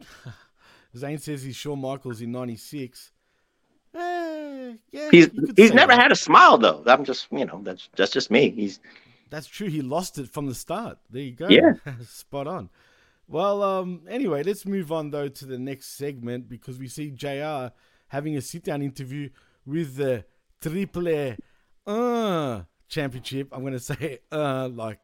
Zane 0.96 1.18
says 1.18 1.42
he's 1.42 1.56
Shawn 1.56 1.80
Michaels 1.80 2.20
in 2.20 2.32
'96. 2.32 3.10
Eh, 3.94 4.72
yeah, 4.90 5.08
he's 5.10 5.30
he's 5.56 5.72
never 5.72 5.92
that. 5.92 6.00
had 6.02 6.12
a 6.12 6.16
smile 6.16 6.58
though. 6.58 6.82
I'm 6.86 7.04
just 7.04 7.28
you 7.30 7.44
know 7.44 7.60
that's 7.62 7.88
that's 7.96 8.12
just 8.12 8.30
me. 8.30 8.50
He's 8.50 8.80
that's 9.30 9.46
true. 9.46 9.68
He 9.68 9.82
lost 9.82 10.18
it 10.18 10.28
from 10.28 10.46
the 10.46 10.54
start. 10.54 10.98
There 11.10 11.22
you 11.22 11.32
go. 11.32 11.48
Yeah, 11.48 11.74
spot 12.06 12.46
on. 12.46 12.70
Well, 13.26 13.62
um, 13.62 14.02
anyway, 14.08 14.42
let's 14.42 14.66
move 14.66 14.92
on 14.92 15.10
though 15.10 15.28
to 15.28 15.46
the 15.46 15.58
next 15.58 15.96
segment 15.96 16.48
because 16.48 16.78
we 16.78 16.88
see 16.88 17.10
Jr. 17.10 17.68
having 18.08 18.36
a 18.36 18.40
sit 18.42 18.64
down 18.64 18.82
interview 18.82 19.30
with 19.64 19.96
the 19.96 20.24
Triple 20.60 21.36
uh, 21.86 22.62
Championship. 22.88 23.48
I'm 23.52 23.60
going 23.60 23.72
to 23.72 23.78
say 23.78 24.18
uh, 24.30 24.68
like 24.68 25.00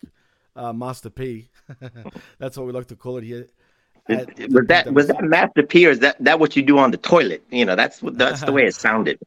uh, 0.55 0.73
Master 0.75 1.09
P. 1.11 1.49
that's 2.39 2.59
what 2.59 2.67
we 2.67 2.73
like 2.73 2.87
to 2.89 2.97
call 2.97 3.17
it 3.17 3.25
here 3.25 3.49
was 4.09 4.67
that 4.69 4.93
was 4.93 5.07
that 5.09 5.23
Master 5.23 5.63
P 5.63 5.85
is 5.85 5.99
that 6.01 6.17
that 6.21 6.41
what 6.41 6.57
you 6.57 6.63
do 6.63 6.79
on 6.79 6.91
the 6.91 6.97
toilet? 6.97 7.45
You 7.51 7.65
know, 7.65 7.77
that's 7.77 8.01
that's 8.03 8.43
the 8.43 8.53
way 8.53 8.65
it 8.65 8.75
sounded. 8.87 9.19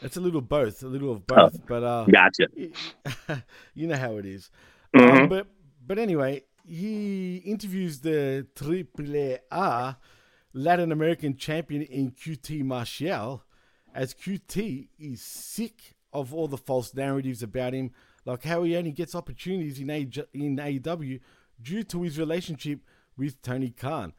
It's 0.00 0.16
a 0.16 0.20
little 0.20 0.40
both, 0.40 0.82
a 0.82 0.86
little 0.86 1.10
of 1.10 1.26
both, 1.26 1.56
oh, 1.56 1.62
but 1.66 1.82
uh, 1.82 2.04
gotcha. 2.04 2.46
You 3.74 3.88
know 3.88 3.96
how 3.96 4.16
it 4.16 4.26
is. 4.26 4.50
Mm-hmm. 4.94 5.22
Um, 5.22 5.28
but 5.28 5.46
but 5.86 5.98
anyway, 5.98 6.44
he 6.64 7.38
interviews 7.38 8.00
the 8.00 8.46
Triple 8.54 9.16
A 9.16 9.96
Latin 10.52 10.92
American 10.92 11.36
champion 11.36 11.82
in 11.82 12.10
QT 12.10 12.62
Marshall, 12.64 13.42
as 13.94 14.14
QT 14.14 14.88
is 14.98 15.22
sick 15.22 15.94
of 16.12 16.32
all 16.32 16.48
the 16.48 16.56
false 16.56 16.94
narratives 16.94 17.42
about 17.42 17.74
him, 17.74 17.90
like 18.24 18.44
how 18.44 18.62
he 18.62 18.76
only 18.76 18.92
gets 18.92 19.14
opportunities 19.14 19.78
in, 19.78 19.90
a- 19.90 20.26
in 20.32 20.56
AEW 20.56 21.20
due 21.60 21.82
to 21.82 22.02
his 22.02 22.18
relationship 22.18 22.80
with 23.18 23.42
Tony 23.42 23.70
Khan. 23.70 24.14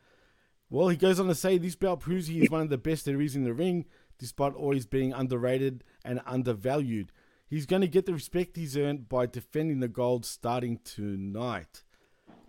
Well, 0.70 0.90
he 0.90 0.98
goes 0.98 1.20
on 1.20 1.28
to 1.28 1.36
say 1.36 1.58
this 1.58 1.76
bout 1.76 2.02
proves 2.02 2.28
he 2.28 2.44
is 2.44 2.52
one 2.52 2.62
of 2.62 2.70
the 2.70 2.78
best 2.78 3.06
there 3.06 3.22
is 3.22 3.36
in 3.36 3.44
the 3.44 3.54
ring, 3.54 3.86
despite 4.20 4.54
always 4.54 4.86
being 4.86 5.14
underrated 5.14 5.84
and 6.06 6.22
undervalued. 6.28 7.12
He's 7.48 7.66
going 7.66 7.82
to 7.82 7.88
get 7.88 8.06
the 8.06 8.14
respect 8.14 8.56
he's 8.56 8.78
earned 8.78 9.10
by 9.10 9.26
defending 9.26 9.80
the 9.80 9.88
gold 9.88 10.26
starting 10.26 10.80
tonight. 10.84 11.84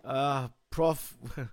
Uh, 0.05 0.49
Prof, 0.69 1.17
uh, 1.37 1.45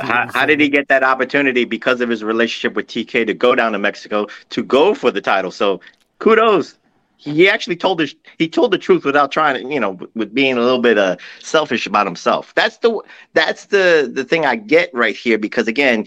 how, 0.00 0.30
how 0.32 0.46
did 0.46 0.60
he 0.60 0.68
get 0.68 0.86
that 0.88 1.02
opportunity 1.02 1.64
because 1.64 2.00
of 2.00 2.08
his 2.08 2.22
relationship 2.22 2.76
with 2.76 2.86
TK 2.86 3.26
to 3.26 3.34
go 3.34 3.56
down 3.56 3.72
to 3.72 3.78
Mexico 3.78 4.28
to 4.50 4.62
go 4.62 4.94
for 4.94 5.10
the 5.10 5.20
title? 5.20 5.50
So 5.50 5.80
kudos 6.20 6.78
he 7.20 7.48
actually 7.48 7.76
told 7.76 7.98
the 7.98 8.12
he 8.38 8.48
told 8.48 8.72
the 8.72 8.78
truth 8.78 9.04
without 9.04 9.30
trying 9.30 9.62
to 9.62 9.72
you 9.72 9.78
know 9.78 9.98
with 10.14 10.34
being 10.34 10.56
a 10.56 10.60
little 10.60 10.80
bit 10.80 10.98
uh 10.98 11.16
selfish 11.40 11.86
about 11.86 12.06
himself 12.06 12.52
that's 12.54 12.78
the 12.78 13.00
that's 13.34 13.66
the 13.66 14.10
the 14.12 14.24
thing 14.24 14.44
i 14.46 14.56
get 14.56 14.90
right 14.94 15.16
here 15.16 15.38
because 15.38 15.68
again 15.68 16.06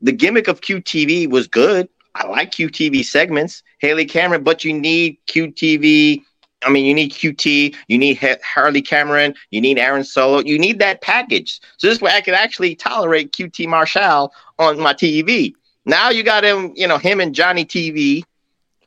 the 0.00 0.12
gimmick 0.12 0.48
of 0.48 0.60
qtv 0.60 1.28
was 1.30 1.46
good 1.46 1.88
i 2.14 2.26
like 2.26 2.50
qtv 2.50 3.04
segments 3.04 3.62
harley 3.80 4.04
cameron 4.04 4.42
but 4.42 4.64
you 4.64 4.72
need 4.72 5.16
qtv 5.26 6.22
I 6.62 6.68
mean, 6.68 6.84
you 6.84 6.92
need 6.92 7.12
QT, 7.12 7.74
you 7.88 7.96
need 7.96 8.18
Harley 8.44 8.82
Cameron, 8.82 9.34
you 9.50 9.62
need 9.62 9.78
Aaron 9.78 10.04
Solo, 10.04 10.40
you 10.40 10.58
need 10.58 10.78
that 10.80 11.00
package. 11.00 11.58
So 11.78 11.86
this 11.86 12.02
way, 12.02 12.12
I 12.12 12.20
could 12.20 12.34
actually 12.34 12.74
tolerate 12.74 13.32
QT 13.32 13.66
Marshall 13.66 14.30
on 14.58 14.78
my 14.78 14.92
TV. 14.92 15.54
Now 15.86 16.10
you 16.10 16.22
got 16.22 16.44
him, 16.44 16.72
you 16.76 16.86
know, 16.86 16.98
him 16.98 17.18
and 17.18 17.34
Johnny 17.34 17.64
TV 17.64 18.24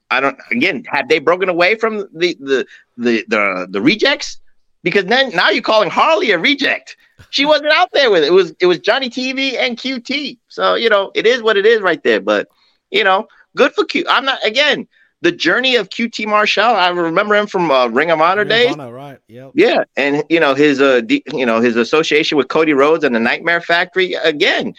I 0.10 0.20
don't. 0.20 0.38
Again, 0.52 0.84
had 0.88 1.10
they 1.10 1.20
broken 1.20 1.50
away 1.50 1.76
from 1.76 1.98
the 2.14 2.36
the 2.40 2.66
the 2.98 3.24
the, 3.28 3.68
the 3.70 3.82
rejects? 3.82 4.40
Because 4.84 5.06
then 5.06 5.32
now 5.34 5.50
you're 5.50 5.64
calling 5.64 5.90
Harley 5.90 6.32
a 6.32 6.38
reject. 6.40 6.98
She 7.30 7.46
wasn't 7.46 7.72
out 7.74 7.90
there 7.94 8.12
with 8.12 8.24
it. 8.24 8.28
It 8.28 8.34
was 8.34 8.54
it 8.60 8.66
was 8.66 8.80
Johnny 8.80 9.10
TV 9.10 9.58
and 9.58 9.78
QT. 9.78 10.38
So 10.48 10.76
you 10.76 10.90
know 10.90 11.12
it 11.16 11.26
is 11.26 11.42
what 11.42 11.58
it 11.58 11.66
is 11.66 11.82
right 11.82 12.02
there. 12.04 12.20
But 12.22 12.48
you 12.92 13.04
know, 13.04 13.28
good 13.56 13.74
for 13.74 13.86
Q. 13.86 14.06
I'm 14.08 14.26
not 14.26 14.44
again 14.46 14.88
the 15.22 15.32
journey 15.32 15.78
of 15.78 15.90
QT 15.90 16.28
Marshall. 16.28 16.64
I 16.64 16.90
remember 16.90 17.34
him 17.34 17.48
from 17.48 17.72
uh, 17.72 17.88
Ring 17.88 18.12
of 18.12 18.20
Honor 18.20 18.42
Ring 18.42 18.50
days. 18.50 18.74
Of 18.74 18.80
Honor, 18.80 18.94
right? 18.94 19.20
Yep. 19.28 19.52
Yeah, 19.56 19.84
and 19.96 20.24
you 20.30 20.40
know 20.40 20.54
his 20.54 20.82
uh, 20.82 21.02
d- 21.02 21.24
you 21.34 21.46
know 21.46 21.62
his 21.62 21.78
association 21.78 22.38
with 22.38 22.50
Cody 22.50 22.74
Rhodes 22.74 23.04
and 23.04 23.16
the 23.16 23.20
Nightmare 23.20 23.62
Factory. 23.62 24.14
Again, 24.14 24.74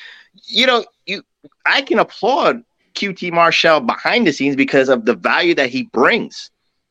you 0.44 0.66
know 0.66 0.84
you 1.06 1.22
I 1.64 1.80
can 1.82 1.98
applaud 1.98 2.62
QT 2.94 3.32
Marshall 3.32 3.80
behind 3.80 4.26
the 4.26 4.32
scenes 4.32 4.56
because 4.56 4.88
of 4.88 5.04
the 5.04 5.14
value 5.14 5.54
that 5.54 5.70
he 5.70 5.84
brings. 5.84 6.50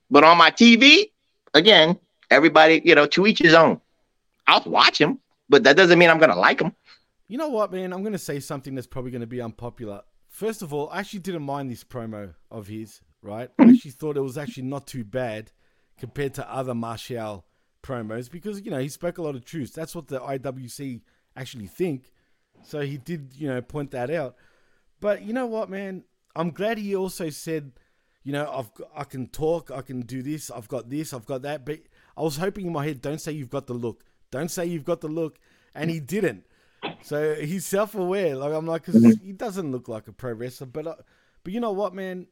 But 0.10 0.24
on 0.24 0.38
my 0.38 0.52
TV, 0.52 1.12
again, 1.54 1.98
everybody, 2.30 2.82
you 2.84 2.96
know, 2.96 3.06
to 3.08 3.28
each 3.28 3.40
his 3.40 3.54
own. 3.54 3.80
I'll 4.48 4.64
watch 4.66 5.00
him, 5.00 5.20
but 5.50 5.64
that 5.64 5.78
doesn't 5.78 5.98
mean 5.98 6.10
I'm 6.10 6.20
going 6.20 6.32
to 6.32 6.40
like 6.40 6.62
him. 6.62 6.76
You 7.28 7.38
know 7.38 7.50
what, 7.50 7.72
man? 7.72 7.94
I'm 7.94 8.02
going 8.02 8.14
to 8.14 8.20
say 8.20 8.40
something 8.40 8.76
that's 8.76 8.88
probably 8.88 9.12
going 9.12 9.22
to 9.22 9.28
be 9.28 9.42
unpopular. 9.42 10.02
First 10.28 10.62
of 10.62 10.74
all, 10.74 10.90
I 10.90 11.00
actually 11.00 11.22
didn't 11.22 11.44
mind 11.44 11.72
this 11.72 11.84
promo 11.84 12.34
of 12.52 12.68
his, 12.68 13.02
right? 13.22 13.50
I 13.60 13.64
actually 13.70 13.92
thought 13.92 14.18
it 14.18 14.22
was 14.22 14.38
actually 14.38 14.64
not 14.64 14.88
too 14.88 15.04
bad 15.04 15.52
compared 15.98 16.34
to 16.36 16.54
other 16.54 16.76
Marshall 16.76 17.46
promos 17.82 18.30
because, 18.30 18.62
you 18.62 18.72
know, 18.72 18.80
he 18.80 18.90
spoke 18.90 19.18
a 19.18 19.22
lot 19.22 19.36
of 19.36 19.46
truth. 19.46 19.74
That's 19.74 19.96
what 19.96 20.08
the 20.08 20.20
IWC 20.20 21.02
actually 21.36 21.68
think. 21.68 22.12
So 22.64 22.82
he 22.82 22.98
did, 22.98 23.34
you 23.36 23.48
know, 23.48 23.62
point 23.62 23.92
that 23.92 24.10
out. 24.10 24.36
But 25.04 25.24
you 25.24 25.34
know 25.34 25.48
what, 25.48 25.70
man? 25.70 26.06
I'm 26.34 26.52
glad 26.52 26.78
he 26.78 26.96
also 26.96 27.30
said, 27.30 27.74
you 28.24 28.32
know, 28.32 28.50
I've 28.50 28.72
I 28.96 29.04
can 29.04 29.28
talk, 29.28 29.70
I 29.70 29.82
can 29.82 30.04
do 30.04 30.24
this, 30.24 30.50
I've 30.50 30.70
got 30.70 30.90
this, 30.90 31.14
I've 31.14 31.26
got 31.26 31.42
that. 31.42 31.66
But 31.66 31.80
I 32.16 32.22
was 32.22 32.38
hoping 32.38 32.68
in 32.68 32.72
my 32.72 32.86
head, 32.86 33.02
don't 33.02 33.20
say 33.20 33.34
you've 33.34 33.50
got 33.50 33.68
the 33.68 33.74
look, 33.74 34.06
don't 34.32 34.50
say 34.50 34.66
you've 34.66 34.86
got 34.86 35.02
the 35.02 35.10
look, 35.10 35.40
and 35.76 35.90
he 35.90 36.00
didn't. 36.00 36.46
So 37.02 37.36
he's 37.36 37.66
self-aware. 37.66 38.38
Like 38.38 38.54
I'm 38.54 38.66
like, 38.66 38.86
because 38.86 39.04
mm-hmm. 39.04 39.26
he 39.26 39.34
doesn't 39.34 39.74
look 39.74 39.90
like 39.90 40.08
a 40.08 40.14
pro 40.14 40.32
wrestler. 40.32 40.68
But 40.68 40.88
uh, 40.88 40.96
but 41.44 41.52
you 41.52 41.60
know 41.60 41.74
what, 41.74 41.94
man? 41.94 42.28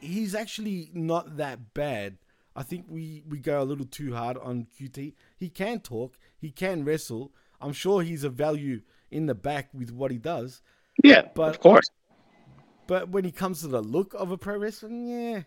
He's 0.00 0.34
actually 0.34 0.90
not 0.92 1.36
that 1.36 1.72
bad. 1.72 2.18
I 2.56 2.64
think 2.64 2.86
we 2.88 3.22
we 3.28 3.38
go 3.38 3.62
a 3.62 3.68
little 3.70 3.86
too 3.86 4.12
hard 4.12 4.38
on 4.38 4.66
QT. 4.76 5.14
He 5.36 5.48
can 5.50 5.78
talk, 5.78 6.18
he 6.36 6.50
can 6.50 6.84
wrestle. 6.84 7.32
I'm 7.60 7.72
sure 7.72 8.02
he's 8.02 8.24
a 8.24 8.28
value 8.28 8.80
in 9.08 9.26
the 9.26 9.36
back 9.36 9.68
with 9.72 9.92
what 9.92 10.10
he 10.10 10.18
does. 10.18 10.62
Yeah, 11.02 11.22
but 11.34 11.50
of 11.50 11.60
course. 11.60 11.88
But 12.86 13.10
when 13.10 13.24
he 13.24 13.30
comes 13.30 13.60
to 13.60 13.68
the 13.68 13.82
look 13.82 14.14
of 14.14 14.30
a 14.30 14.38
pro 14.38 14.58
wrestler, 14.58 14.88
yeah. 14.88 15.42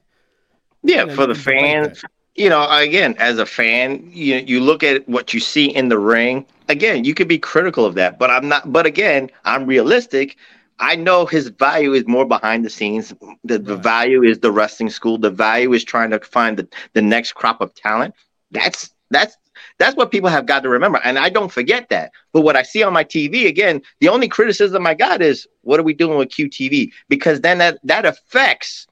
Yeah, 0.83 1.01
you 1.01 1.05
know, 1.07 1.15
for 1.15 1.27
the 1.27 1.35
fans, 1.35 2.03
you 2.35 2.49
know, 2.49 2.67
again, 2.69 3.15
as 3.17 3.37
a 3.37 3.45
fan, 3.45 4.09
you 4.11 4.35
you 4.37 4.59
look 4.59 4.83
at 4.83 5.07
what 5.07 5.33
you 5.33 5.39
see 5.39 5.65
in 5.65 5.89
the 5.89 5.99
ring. 5.99 6.45
Again, 6.69 7.03
you 7.03 7.13
could 7.13 7.27
be 7.27 7.37
critical 7.37 7.85
of 7.85 7.95
that, 7.95 8.17
but 8.17 8.29
I'm 8.29 8.47
not. 8.47 8.71
But 8.71 8.85
again, 8.85 9.29
I'm 9.45 9.65
realistic. 9.65 10.37
I 10.79 10.95
know 10.95 11.27
his 11.27 11.49
value 11.49 11.93
is 11.93 12.07
more 12.07 12.25
behind 12.25 12.65
the 12.65 12.69
scenes. 12.69 13.13
The, 13.43 13.55
right. 13.55 13.65
the 13.65 13.77
value 13.77 14.23
is 14.23 14.39
the 14.39 14.51
wrestling 14.51 14.89
school. 14.89 15.19
The 15.19 15.29
value 15.29 15.73
is 15.73 15.83
trying 15.83 16.09
to 16.09 16.19
find 16.19 16.57
the, 16.57 16.67
the 16.93 17.03
next 17.03 17.33
crop 17.33 17.61
of 17.61 17.73
talent. 17.75 18.15
That's 18.49 18.91
that's 19.11 19.37
that's 19.77 19.95
what 19.95 20.11
people 20.11 20.29
have 20.29 20.45
got 20.45 20.63
to 20.63 20.69
remember. 20.69 20.99
And 21.03 21.17
I 21.17 21.29
don't 21.29 21.51
forget 21.51 21.89
that. 21.89 22.11
But 22.33 22.41
what 22.41 22.55
I 22.55 22.63
see 22.63 22.83
on 22.83 22.93
my 22.93 23.03
TV, 23.03 23.47
again, 23.47 23.81
the 23.99 24.09
only 24.09 24.27
criticism 24.27 24.85
I 24.85 24.93
got 24.93 25.21
is 25.21 25.47
what 25.61 25.79
are 25.79 25.83
we 25.83 25.93
doing 25.93 26.17
with 26.17 26.29
QTV? 26.29 26.91
Because 27.09 27.41
then 27.41 27.57
that, 27.59 27.79
that 27.83 28.05
affects 28.05 28.87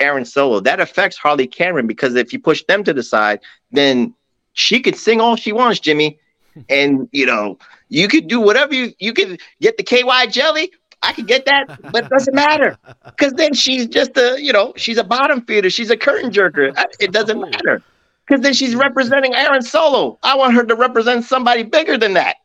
Aaron 0.00 0.24
Solo. 0.24 0.60
That 0.60 0.80
affects 0.80 1.16
Harley 1.16 1.46
Cameron 1.46 1.86
because 1.86 2.14
if 2.14 2.32
you 2.32 2.38
push 2.38 2.64
them 2.64 2.84
to 2.84 2.92
the 2.92 3.02
side, 3.02 3.40
then 3.72 4.14
she 4.52 4.80
could 4.80 4.96
sing 4.96 5.20
all 5.20 5.36
she 5.36 5.52
wants, 5.52 5.80
Jimmy. 5.80 6.18
And 6.70 7.06
you 7.12 7.26
know, 7.26 7.58
you 7.90 8.08
could 8.08 8.28
do 8.28 8.40
whatever 8.40 8.72
you 8.72 8.94
you 8.98 9.12
could 9.12 9.42
get 9.60 9.76
the 9.76 9.82
KY 9.82 10.28
jelly. 10.30 10.72
I 11.02 11.12
could 11.12 11.26
get 11.26 11.44
that, 11.44 11.66
but 11.92 12.04
it 12.04 12.08
doesn't 12.08 12.34
matter 12.34 12.78
because 13.04 13.34
then 13.34 13.52
she's 13.52 13.86
just 13.86 14.16
a 14.16 14.38
you 14.40 14.54
know 14.54 14.72
she's 14.74 14.96
a 14.96 15.04
bottom 15.04 15.42
feeder. 15.44 15.68
She's 15.68 15.90
a 15.90 15.98
curtain 15.98 16.30
jerker. 16.30 16.74
It 16.98 17.12
doesn't 17.12 17.38
matter 17.38 17.82
because 18.26 18.42
then 18.42 18.54
she's 18.54 18.74
representing 18.74 19.34
Aaron 19.34 19.62
Solo. 19.62 20.18
I 20.22 20.36
want 20.36 20.54
her 20.54 20.64
to 20.64 20.74
represent 20.74 21.24
somebody 21.24 21.62
bigger 21.62 21.96
than 21.96 22.14
that. 22.14 22.36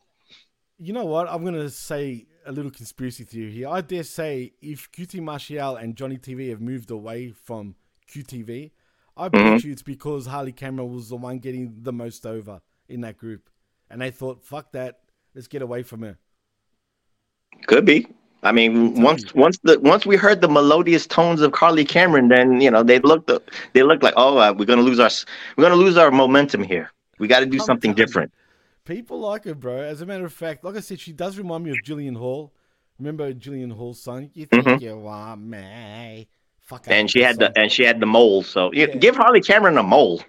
You 0.78 0.94
know 0.94 1.06
what? 1.06 1.28
I'm 1.30 1.44
gonna 1.44 1.70
say 1.70 2.28
a 2.46 2.52
little 2.52 2.72
conspiracy 2.72 3.24
theory 3.24 3.52
here. 3.52 3.68
I 3.68 3.82
dare 3.82 4.04
say 4.04 4.54
if 4.62 4.92
QT 4.92 5.22
Marshall 5.22 5.76
and 5.76 5.96
Johnny 5.96 6.18
TV 6.18 6.50
have 6.50 6.62
moved 6.62 6.92
away 6.92 7.32
from 7.32 7.76
QTV, 8.10 8.72
I 9.18 9.30
bet 9.30 9.42
mm-hmm. 9.42 9.68
you 9.68 9.74
it's 9.74 9.84
because 9.84 10.26
Harley 10.26 10.52
Cameron 10.52 10.94
was 10.94 11.10
the 11.10 11.18
one 11.18 11.40
getting 11.40 11.76
the 11.82 11.94
most 11.94 12.26
over 12.26 12.62
in 12.88 13.02
that 13.02 13.18
group, 13.18 13.50
and 13.90 14.02
they 14.02 14.12
thought, 14.12 14.44
"Fuck 14.44 14.72
that, 14.72 15.02
let's 15.36 15.48
get 15.48 15.62
away 15.62 15.84
from 15.84 16.02
her." 16.02 16.18
Could 17.68 17.86
be. 17.86 18.08
I 18.44 18.52
mean, 18.52 19.02
once 19.02 19.34
once 19.36 19.60
the 19.64 19.80
once 19.80 20.06
we 20.06 20.16
heard 20.16 20.42
the 20.42 20.48
melodious 20.48 21.06
tones 21.06 21.42
of 21.42 21.54
Harley 21.54 21.86
Cameron, 21.86 22.30
then 22.30 22.60
you 22.60 22.72
know 22.72 22.82
they 22.82 23.00
looked 23.00 23.30
they 23.74 23.84
looked 23.84 24.02
like, 24.02 24.16
oh, 24.18 24.38
uh, 24.38 24.54
we're 24.58 24.66
gonna 24.66 24.82
lose 24.82 25.00
our 25.00 25.12
we're 25.56 25.64
gonna 25.64 25.76
lose 25.76 25.96
our 25.96 26.10
momentum 26.10 26.64
here. 26.64 26.92
We 27.20 27.28
got 27.28 27.42
to 27.42 27.46
do 27.46 27.60
something 27.60 27.94
different. 27.94 28.34
People 28.84 29.20
like 29.20 29.44
her, 29.44 29.54
bro. 29.54 29.78
As 29.78 30.02
a 30.02 30.08
matter 30.08 30.26
of 30.26 30.34
fact, 30.34 30.64
like 30.64 30.76
I 30.76 30.80
said, 30.80 31.00
she 31.00 31.14
does 31.14 31.38
remind 31.38 31.64
me 31.64 31.70
of 31.70 31.78
Jillian 31.86 32.18
Hall. 32.18 32.52
Remember 32.98 33.32
Jillian 33.32 33.72
Hall's 33.72 34.02
song? 34.02 34.32
You 34.34 34.48
think 34.48 34.66
mm-hmm. 34.66 34.84
you 34.84 34.98
want 34.98 35.42
me? 35.42 36.28
Fuck. 36.62 36.86
And 36.88 37.10
she 37.10 37.22
had 37.22 37.36
song. 37.36 37.52
the 37.54 37.62
and 37.62 37.72
she 37.72 37.84
had 37.84 38.00
the 38.00 38.08
mole. 38.08 38.42
So 38.42 38.72
yeah. 38.74 38.88
give 38.88 39.16
Harley 39.16 39.42
Cameron 39.42 39.78
a 39.78 39.84
mole, 39.84 40.24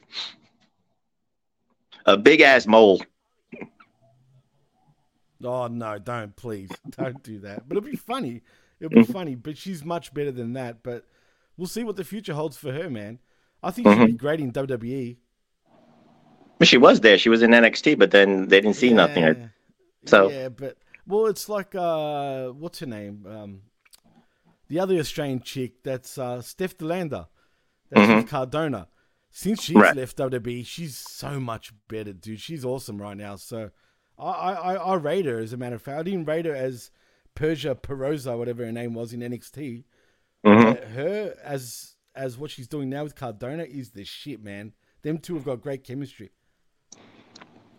a 2.04 2.18
big 2.18 2.42
ass 2.42 2.66
mole. 2.66 3.00
Oh 5.44 5.66
no! 5.66 5.98
Don't 5.98 6.34
please, 6.36 6.70
don't 6.90 7.22
do 7.22 7.40
that. 7.40 7.68
But 7.68 7.76
it'll 7.76 7.90
be 7.90 7.96
funny. 7.96 8.42
It'll 8.80 8.90
be 8.90 9.02
mm-hmm. 9.02 9.12
funny. 9.12 9.34
But 9.34 9.56
she's 9.56 9.84
much 9.84 10.12
better 10.12 10.32
than 10.32 10.54
that. 10.54 10.82
But 10.82 11.06
we'll 11.56 11.68
see 11.68 11.84
what 11.84 11.96
the 11.96 12.04
future 12.04 12.34
holds 12.34 12.56
for 12.56 12.72
her, 12.72 12.90
man. 12.90 13.18
I 13.62 13.70
think 13.70 13.86
mm-hmm. 13.86 14.00
she'd 14.00 14.06
be 14.06 14.12
great 14.12 14.40
in 14.40 14.52
WWE. 14.52 15.16
She 16.62 16.78
was 16.78 17.00
there. 17.00 17.18
She 17.18 17.28
was 17.28 17.42
in 17.42 17.50
NXT, 17.50 17.98
but 17.98 18.10
then 18.10 18.48
they 18.48 18.60
didn't 18.60 18.76
see 18.76 18.88
yeah, 18.88 18.94
nothing. 18.94 19.50
So 20.06 20.30
yeah, 20.30 20.48
but 20.48 20.76
well, 21.06 21.26
it's 21.26 21.48
like 21.48 21.74
uh, 21.74 22.48
what's 22.48 22.80
her 22.80 22.86
name? 22.86 23.26
Um, 23.28 23.62
the 24.68 24.80
other 24.80 24.96
Australian 24.96 25.40
chick 25.40 25.82
that's 25.82 26.18
uh, 26.18 26.40
Steph 26.40 26.78
De 26.78 26.84
Lander, 26.84 27.26
that's 27.90 28.08
mm-hmm. 28.08 28.26
Cardona. 28.26 28.88
Since 29.30 29.62
she's 29.62 29.76
right. 29.76 29.96
left 29.96 30.16
WWE, 30.18 30.64
she's 30.66 30.96
so 30.96 31.40
much 31.40 31.72
better, 31.88 32.12
dude. 32.12 32.40
She's 32.40 32.64
awesome 32.64 33.00
right 33.00 33.16
now. 33.16 33.36
So 33.36 33.70
I, 34.22 34.52
I, 34.52 34.74
I 34.74 34.94
rate 34.94 35.26
her 35.26 35.38
as 35.38 35.52
a 35.52 35.56
matter 35.56 35.76
of 35.76 35.82
fact. 35.82 35.98
I 35.98 36.02
didn't 36.02 36.26
rate 36.26 36.46
her 36.46 36.54
as 36.54 36.90
Persia 37.34 37.74
Pirotta, 37.74 38.36
whatever 38.38 38.64
her 38.64 38.72
name 38.72 38.94
was 38.94 39.12
in 39.12 39.20
NXT. 39.20 39.84
Mm-hmm. 40.44 40.94
Her 40.94 41.34
as 41.42 41.94
as 42.14 42.36
what 42.36 42.50
she's 42.50 42.68
doing 42.68 42.90
now 42.90 43.04
with 43.04 43.14
Cardona 43.14 43.64
is 43.64 43.90
the 43.90 44.04
shit, 44.04 44.42
man. 44.42 44.72
Them 45.02 45.18
two 45.18 45.34
have 45.34 45.44
got 45.44 45.60
great 45.60 45.82
chemistry. 45.82 46.30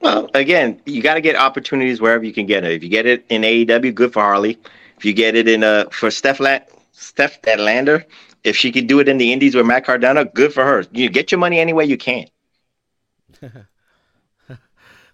Well, 0.01 0.29
again, 0.33 0.81
you 0.85 1.01
got 1.01 1.13
to 1.13 1.21
get 1.21 1.35
opportunities 1.35 2.01
wherever 2.01 2.25
you 2.25 2.33
can 2.33 2.45
get 2.45 2.65
it. 2.65 2.71
If 2.73 2.83
you 2.83 2.89
get 2.89 3.05
it 3.05 3.25
in 3.29 3.43
AEW, 3.43 3.95
good 3.95 4.11
for 4.11 4.21
Harley. 4.21 4.59
If 4.97 5.05
you 5.05 5.13
get 5.13 5.35
it 5.35 5.47
in 5.47 5.63
uh 5.63 5.85
for 5.91 6.11
Steph 6.11 6.39
La- 6.39 6.59
Steph 6.91 7.39
Lander, 7.57 8.05
if 8.43 8.57
she 8.57 8.71
could 8.71 8.87
do 8.87 8.99
it 8.99 9.07
in 9.07 9.17
the 9.17 9.31
Indies 9.31 9.55
with 9.55 9.65
Matt 9.65 9.85
Cardona, 9.85 10.25
good 10.25 10.53
for 10.53 10.63
her. 10.63 10.85
You 10.91 11.09
get 11.09 11.31
your 11.31 11.39
money 11.39 11.59
any 11.59 11.73
way 11.73 11.85
you 11.85 11.97
can. 11.97 12.27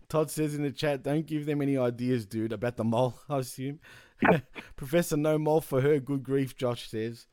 Todd 0.10 0.32
says 0.32 0.56
in 0.56 0.64
the 0.64 0.72
chat, 0.72 1.04
don't 1.04 1.26
give 1.26 1.46
them 1.46 1.62
any 1.62 1.78
ideas, 1.78 2.26
dude, 2.26 2.52
about 2.52 2.78
the 2.78 2.84
mole, 2.84 3.20
I 3.30 3.38
assume. 3.38 3.80
Professor 4.76 5.16
No 5.16 5.38
Mole 5.38 5.62
for 5.62 5.82
her, 5.82 6.00
good 6.00 6.24
grief, 6.24 6.58
Josh 6.58 6.90
says. 6.90 7.28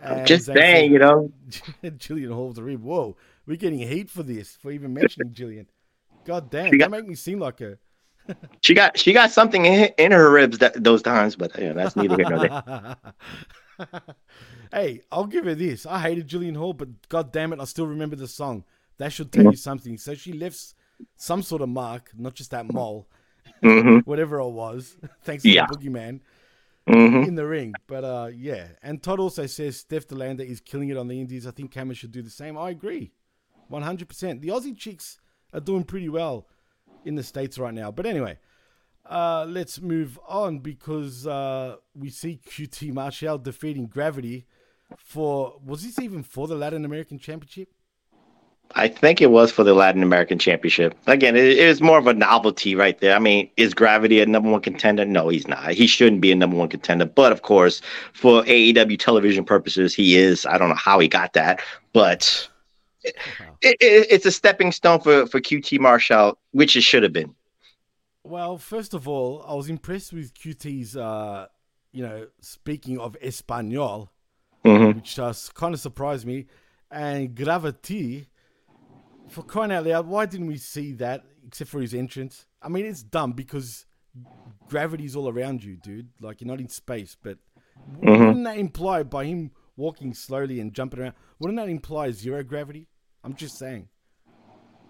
And 0.00 0.26
just 0.26 0.46
saying, 0.46 0.92
you 0.92 0.98
know. 0.98 1.32
Jillian 1.82 2.32
Hall's 2.32 2.58
a 2.58 2.62
rib. 2.62 2.82
Whoa, 2.82 3.16
we're 3.46 3.56
getting 3.56 3.78
heat 3.78 4.10
for 4.10 4.22
this, 4.22 4.56
for 4.56 4.70
even 4.70 4.92
mentioning 4.92 5.32
Jillian. 5.32 5.66
God 6.24 6.50
damn, 6.50 6.70
got, 6.70 6.78
that 6.78 6.90
make 6.90 7.08
me 7.08 7.14
seem 7.14 7.38
like 7.40 7.60
a. 7.60 7.78
she 8.60 8.74
got 8.74 8.96
she 8.96 9.12
got 9.12 9.32
something 9.32 9.64
in, 9.64 9.90
in 9.98 10.12
her 10.12 10.30
ribs 10.30 10.58
that 10.58 10.82
those 10.84 11.02
times, 11.02 11.34
but 11.34 11.56
yeah, 11.58 11.72
that's 11.72 11.96
neither 11.96 12.16
here 12.16 12.28
nor 12.28 12.38
there. 12.48 12.96
hey, 14.72 15.00
I'll 15.10 15.26
give 15.26 15.44
her 15.44 15.54
this. 15.54 15.86
I 15.86 16.00
hated 16.00 16.28
Jillian 16.28 16.56
Hall, 16.56 16.72
but 16.72 17.08
god 17.08 17.32
damn 17.32 17.52
it, 17.52 17.60
I 17.60 17.64
still 17.64 17.86
remember 17.86 18.14
the 18.16 18.28
song. 18.28 18.64
That 18.98 19.12
should 19.12 19.32
tell 19.32 19.42
mm-hmm. 19.42 19.50
you 19.52 19.56
something. 19.56 19.98
So 19.98 20.14
she 20.14 20.32
left 20.32 20.74
some 21.16 21.42
sort 21.42 21.62
of 21.62 21.68
mark, 21.68 22.10
not 22.16 22.34
just 22.34 22.50
that 22.50 22.72
mole, 22.72 23.08
mm-hmm. 23.62 23.98
whatever 24.04 24.38
it 24.38 24.50
was. 24.50 24.96
Thanks 25.22 25.42
to 25.42 25.50
yeah. 25.50 25.66
the 25.66 25.76
boogeyman. 25.76 26.20
Mm-hmm. 26.88 27.28
in 27.28 27.36
the 27.36 27.46
ring. 27.46 27.74
But 27.86 28.02
uh, 28.02 28.30
yeah, 28.34 28.66
and 28.82 29.00
Todd 29.00 29.20
also 29.20 29.46
says 29.46 29.76
Steph 29.76 30.08
De 30.08 30.16
Lander 30.16 30.42
is 30.42 30.60
killing 30.60 30.88
it 30.88 30.96
on 30.96 31.06
the 31.06 31.20
Indies. 31.20 31.46
I 31.46 31.52
think 31.52 31.70
Cameron 31.70 31.94
should 31.94 32.10
do 32.10 32.22
the 32.22 32.30
same. 32.30 32.58
I 32.58 32.70
agree, 32.70 33.12
one 33.68 33.82
hundred 33.82 34.08
percent. 34.08 34.40
The 34.40 34.48
Aussie 34.48 34.76
chicks 34.76 35.20
are 35.52 35.60
doing 35.60 35.84
pretty 35.84 36.08
well 36.08 36.48
in 37.04 37.14
the 37.14 37.22
States 37.22 37.56
right 37.56 37.72
now. 37.72 37.92
But 37.92 38.06
anyway, 38.06 38.36
uh, 39.08 39.46
let's 39.48 39.80
move 39.80 40.18
on 40.28 40.58
because 40.58 41.26
uh, 41.26 41.76
we 41.94 42.10
see 42.10 42.40
QT 42.48 42.92
Marshall 42.92 43.38
defeating 43.38 43.86
Gravity 43.86 44.46
for, 44.98 45.60
was 45.64 45.82
this 45.82 45.98
even 45.98 46.22
for 46.22 46.46
the 46.46 46.54
Latin 46.54 46.84
American 46.84 47.18
Championship? 47.18 47.68
I 48.74 48.88
think 48.88 49.20
it 49.20 49.30
was 49.30 49.52
for 49.52 49.64
the 49.64 49.74
Latin 49.74 50.02
American 50.02 50.38
Championship. 50.38 50.96
Again, 51.06 51.36
it, 51.36 51.58
it 51.58 51.68
was 51.68 51.80
more 51.80 51.98
of 51.98 52.06
a 52.06 52.14
novelty 52.14 52.74
right 52.74 52.98
there. 53.00 53.14
I 53.14 53.18
mean, 53.18 53.50
is 53.56 53.74
Gravity 53.74 54.20
a 54.20 54.26
number 54.26 54.50
one 54.50 54.60
contender? 54.60 55.04
No, 55.04 55.28
he's 55.28 55.46
not. 55.46 55.72
He 55.72 55.86
shouldn't 55.86 56.20
be 56.20 56.32
a 56.32 56.34
number 56.34 56.56
one 56.56 56.68
contender. 56.68 57.04
But 57.04 57.32
of 57.32 57.42
course, 57.42 57.82
for 58.12 58.42
AEW 58.44 58.98
television 58.98 59.44
purposes, 59.44 59.94
he 59.94 60.16
is. 60.16 60.46
I 60.46 60.58
don't 60.58 60.68
know 60.68 60.74
how 60.74 60.98
he 60.98 61.08
got 61.08 61.32
that, 61.34 61.60
but 61.92 62.48
it, 63.04 63.16
it, 63.62 64.06
it's 64.10 64.26
a 64.26 64.32
stepping 64.32 64.72
stone 64.72 65.00
for, 65.00 65.26
for 65.26 65.40
QT 65.40 65.78
Marshall, 65.80 66.38
which 66.52 66.76
it 66.76 66.82
should 66.82 67.02
have 67.02 67.12
been. 67.12 67.34
Well, 68.24 68.58
first 68.58 68.94
of 68.94 69.08
all, 69.08 69.44
I 69.46 69.54
was 69.54 69.68
impressed 69.68 70.12
with 70.12 70.32
QT's, 70.34 70.96
uh, 70.96 71.46
you 71.90 72.02
know, 72.02 72.28
speaking 72.40 72.98
of 72.98 73.16
Espanol, 73.20 74.12
mm-hmm. 74.64 74.98
which 74.98 75.18
uh, 75.18 75.34
kind 75.54 75.74
of 75.74 75.80
surprised 75.80 76.26
me. 76.26 76.46
And 76.90 77.34
Gravity, 77.34 78.28
for 79.32 79.42
crying 79.42 79.72
out 79.72 79.86
loud, 79.86 80.06
why 80.06 80.26
didn't 80.26 80.46
we 80.46 80.58
see 80.58 80.92
that 80.94 81.24
except 81.46 81.70
for 81.70 81.80
his 81.80 81.94
entrance? 81.94 82.46
I 82.60 82.68
mean, 82.68 82.86
it's 82.86 83.02
dumb 83.02 83.32
because 83.32 83.86
gravity's 84.68 85.16
all 85.16 85.28
around 85.28 85.64
you, 85.64 85.76
dude. 85.76 86.08
Like, 86.20 86.40
you're 86.40 86.48
not 86.48 86.60
in 86.60 86.68
space, 86.68 87.16
but 87.20 87.38
mm-hmm. 88.00 88.08
wouldn't 88.08 88.44
that 88.44 88.58
imply 88.58 89.02
by 89.02 89.24
him 89.24 89.50
walking 89.76 90.14
slowly 90.14 90.60
and 90.60 90.72
jumping 90.72 91.00
around, 91.00 91.14
wouldn't 91.38 91.58
that 91.58 91.68
imply 91.68 92.10
zero 92.10 92.42
gravity? 92.42 92.86
I'm 93.24 93.34
just 93.34 93.58
saying. 93.58 93.88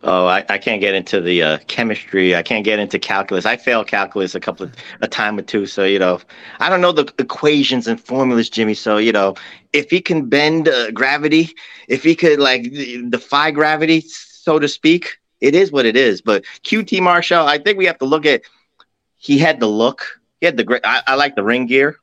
Oh, 0.04 0.26
I, 0.26 0.44
I 0.48 0.58
can't 0.58 0.80
get 0.80 0.94
into 0.94 1.20
the 1.20 1.42
uh, 1.42 1.58
chemistry. 1.68 2.34
I 2.34 2.42
can't 2.42 2.64
get 2.64 2.80
into 2.80 2.98
calculus. 2.98 3.46
I 3.46 3.56
failed 3.56 3.86
calculus 3.86 4.34
a 4.34 4.40
couple 4.40 4.66
of 4.66 4.72
a 5.00 5.06
time 5.06 5.38
or 5.38 5.42
two. 5.42 5.64
So 5.64 5.84
you 5.84 6.00
know, 6.00 6.20
I 6.58 6.68
don't 6.68 6.80
know 6.80 6.90
the 6.90 7.12
equations 7.20 7.86
and 7.86 8.00
formulas, 8.00 8.50
Jimmy. 8.50 8.74
So 8.74 8.96
you 8.96 9.12
know, 9.12 9.36
if 9.72 9.90
he 9.90 10.00
can 10.00 10.28
bend 10.28 10.68
uh, 10.68 10.90
gravity, 10.90 11.50
if 11.86 12.02
he 12.02 12.16
could 12.16 12.40
like 12.40 12.72
defy 13.10 13.52
gravity, 13.52 14.04
so 14.42 14.58
to 14.58 14.66
speak, 14.66 15.18
it 15.40 15.54
is 15.54 15.70
what 15.70 15.86
it 15.86 15.96
is. 15.96 16.20
But 16.20 16.44
QT 16.64 17.00
Marshall, 17.00 17.46
I 17.46 17.58
think 17.58 17.78
we 17.78 17.86
have 17.86 17.98
to 17.98 18.04
look 18.04 18.26
at. 18.26 18.42
He 19.16 19.38
had 19.38 19.60
the 19.60 19.68
look. 19.68 20.20
He 20.40 20.46
had 20.46 20.56
the 20.56 20.64
great. 20.64 20.82
I, 20.84 21.02
I 21.06 21.14
like 21.14 21.36
the 21.36 21.44
ring 21.44 21.66
gear 21.66 21.98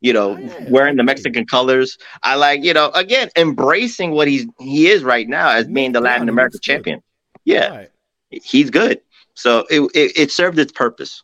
you 0.00 0.12
know, 0.12 0.36
oh, 0.38 0.66
wearing 0.68 0.96
the 0.96 1.02
Mexican 1.02 1.46
colors. 1.46 1.96
I 2.22 2.34
like, 2.34 2.62
you 2.62 2.74
know, 2.74 2.90
again, 2.90 3.30
embracing 3.36 4.10
what 4.10 4.28
he's 4.28 4.46
he 4.58 4.88
is 4.88 5.02
right 5.02 5.26
now 5.26 5.48
as 5.48 5.66
being 5.66 5.92
the 5.92 6.00
Latin 6.00 6.28
American 6.28 6.60
champion. 6.60 7.00
Yeah, 7.44 7.68
right. 7.68 7.90
he's 8.28 8.68
good. 8.68 9.00
So 9.32 9.64
it, 9.70 9.80
it, 9.94 10.12
it 10.14 10.30
served 10.30 10.58
its 10.58 10.72
purpose. 10.72 11.22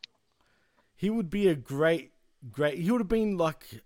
He 0.97 1.11
would 1.11 1.29
be 1.29 1.49
a 1.49 1.55
great, 1.55 2.13
great. 2.51 2.79
He 2.79 2.91
would 2.91 3.03
have 3.03 3.09
been 3.09 3.37
like 3.37 3.83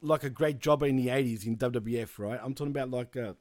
like 0.00 0.24
a 0.24 0.30
great 0.30 0.58
jobber 0.58 0.86
in 0.86 0.96
the 0.96 1.06
'80s 1.06 1.46
in 1.46 1.56
WWF, 1.56 2.18
right? 2.18 2.40
I'm 2.42 2.54
talking 2.54 2.72
about 2.72 2.90
like 2.90 3.14
a 3.14 3.36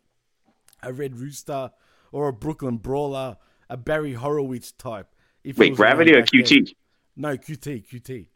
a 0.84 0.94
Red 0.94 1.18
Rooster 1.18 1.72
or 2.12 2.28
a 2.28 2.34
Brooklyn 2.34 2.78
Brawler, 2.78 3.38
a 3.70 3.78
Barry 3.78 4.14
Horowitz 4.14 4.72
type. 4.72 5.08
If 5.44 5.58
Wait, 5.58 5.76
Gravity 5.76 6.14
or 6.14 6.24
QT? 6.24 6.50
Then. 6.50 6.66
No, 7.16 7.38
QT, 7.38 7.88
QT. 7.88 8.28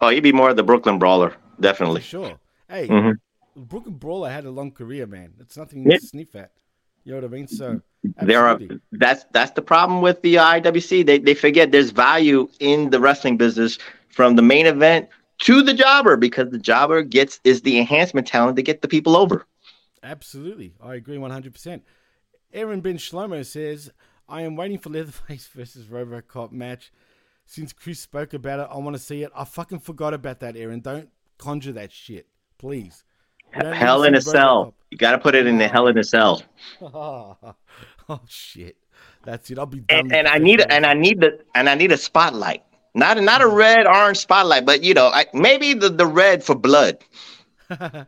Oh, 0.00 0.08
he'd 0.08 0.20
be 0.20 0.32
more 0.32 0.50
of 0.50 0.56
the 0.56 0.62
Brooklyn 0.62 0.98
Brawler 0.98 1.34
definitely. 1.60 2.00
For 2.00 2.06
sure. 2.06 2.40
Hey, 2.68 2.88
mm-hmm. 2.88 3.62
Brooklyn 3.62 3.96
Brawler 3.96 4.30
had 4.30 4.44
a 4.44 4.50
long 4.50 4.72
career, 4.72 5.06
man. 5.06 5.34
It's 5.38 5.56
nothing 5.56 5.88
yeah. 5.88 5.98
to 5.98 6.06
sniff 6.06 6.34
at. 6.34 6.52
You 7.04 7.12
know 7.12 7.18
what 7.18 7.24
I 7.24 7.28
mean? 7.28 7.46
So 7.46 7.80
absolutely. 8.18 8.26
there 8.26 8.46
are 8.46 8.58
that's 8.92 9.24
that's 9.32 9.50
the 9.52 9.62
problem 9.62 10.00
with 10.00 10.22
the 10.22 10.36
IWC. 10.36 11.04
They 11.04 11.18
they 11.18 11.34
forget 11.34 11.70
there's 11.70 11.90
value 11.90 12.48
in 12.60 12.90
the 12.90 12.98
wrestling 12.98 13.36
business 13.36 13.78
from 14.08 14.36
the 14.36 14.42
main 14.42 14.66
event 14.66 15.08
to 15.40 15.62
the 15.62 15.74
jobber 15.74 16.16
because 16.16 16.50
the 16.50 16.58
jobber 16.58 17.02
gets 17.02 17.40
is 17.44 17.60
the 17.62 17.78
enhancement 17.78 18.26
talent 18.26 18.56
to 18.56 18.62
get 18.62 18.80
the 18.80 18.88
people 18.88 19.16
over. 19.16 19.46
Absolutely. 20.02 20.74
I 20.82 20.94
agree 20.94 21.16
100%. 21.16 21.80
Aaron 22.54 22.80
Ben 22.80 22.96
Shlomo 22.96 23.44
says, 23.44 23.90
I 24.28 24.42
am 24.42 24.54
waiting 24.56 24.78
for 24.78 24.88
Leatherface 24.88 25.46
versus 25.54 25.86
Robocop 25.86 26.52
match. 26.52 26.92
Since 27.46 27.74
Chris 27.74 28.00
spoke 28.00 28.32
about 28.32 28.60
it, 28.60 28.68
I 28.70 28.78
want 28.78 28.96
to 28.96 29.02
see 29.02 29.22
it. 29.22 29.30
I 29.36 29.44
fucking 29.44 29.80
forgot 29.80 30.14
about 30.14 30.40
that, 30.40 30.56
Aaron. 30.56 30.80
Don't 30.80 31.10
conjure 31.36 31.72
that 31.72 31.92
shit, 31.92 32.26
please. 32.56 33.04
Hell 33.50 34.04
in 34.04 34.14
a 34.14 34.20
cell. 34.20 34.74
You 34.90 34.96
got 34.96 35.12
to 35.12 35.18
put 35.18 35.34
it 35.34 35.46
in 35.46 35.58
the 35.58 35.68
hell 35.68 35.86
in 35.88 35.98
a 35.98 36.04
cell. 36.04 36.42
oh, 36.80 37.54
shit. 38.26 38.76
That's 39.24 39.50
it. 39.50 39.58
I'll 39.58 39.66
be 39.66 39.80
done. 39.80 39.98
And, 39.98 40.12
and 40.12 40.28
I 40.28 40.38
need 40.38 40.60
a, 40.60 40.72
and 40.72 40.86
I 40.86 40.94
need 40.94 41.20
the 41.20 41.40
and 41.54 41.68
I 41.68 41.74
need 41.74 41.92
a 41.92 41.96
spotlight. 41.96 42.62
Not 42.94 43.20
not 43.22 43.42
a 43.42 43.48
red 43.48 43.86
orange 43.86 44.18
spotlight, 44.18 44.64
but 44.64 44.82
you 44.82 44.94
know, 44.94 45.08
I, 45.08 45.26
maybe 45.32 45.74
the 45.74 45.88
the 45.88 46.06
red 46.06 46.42
for 46.44 46.54
blood. 46.54 46.98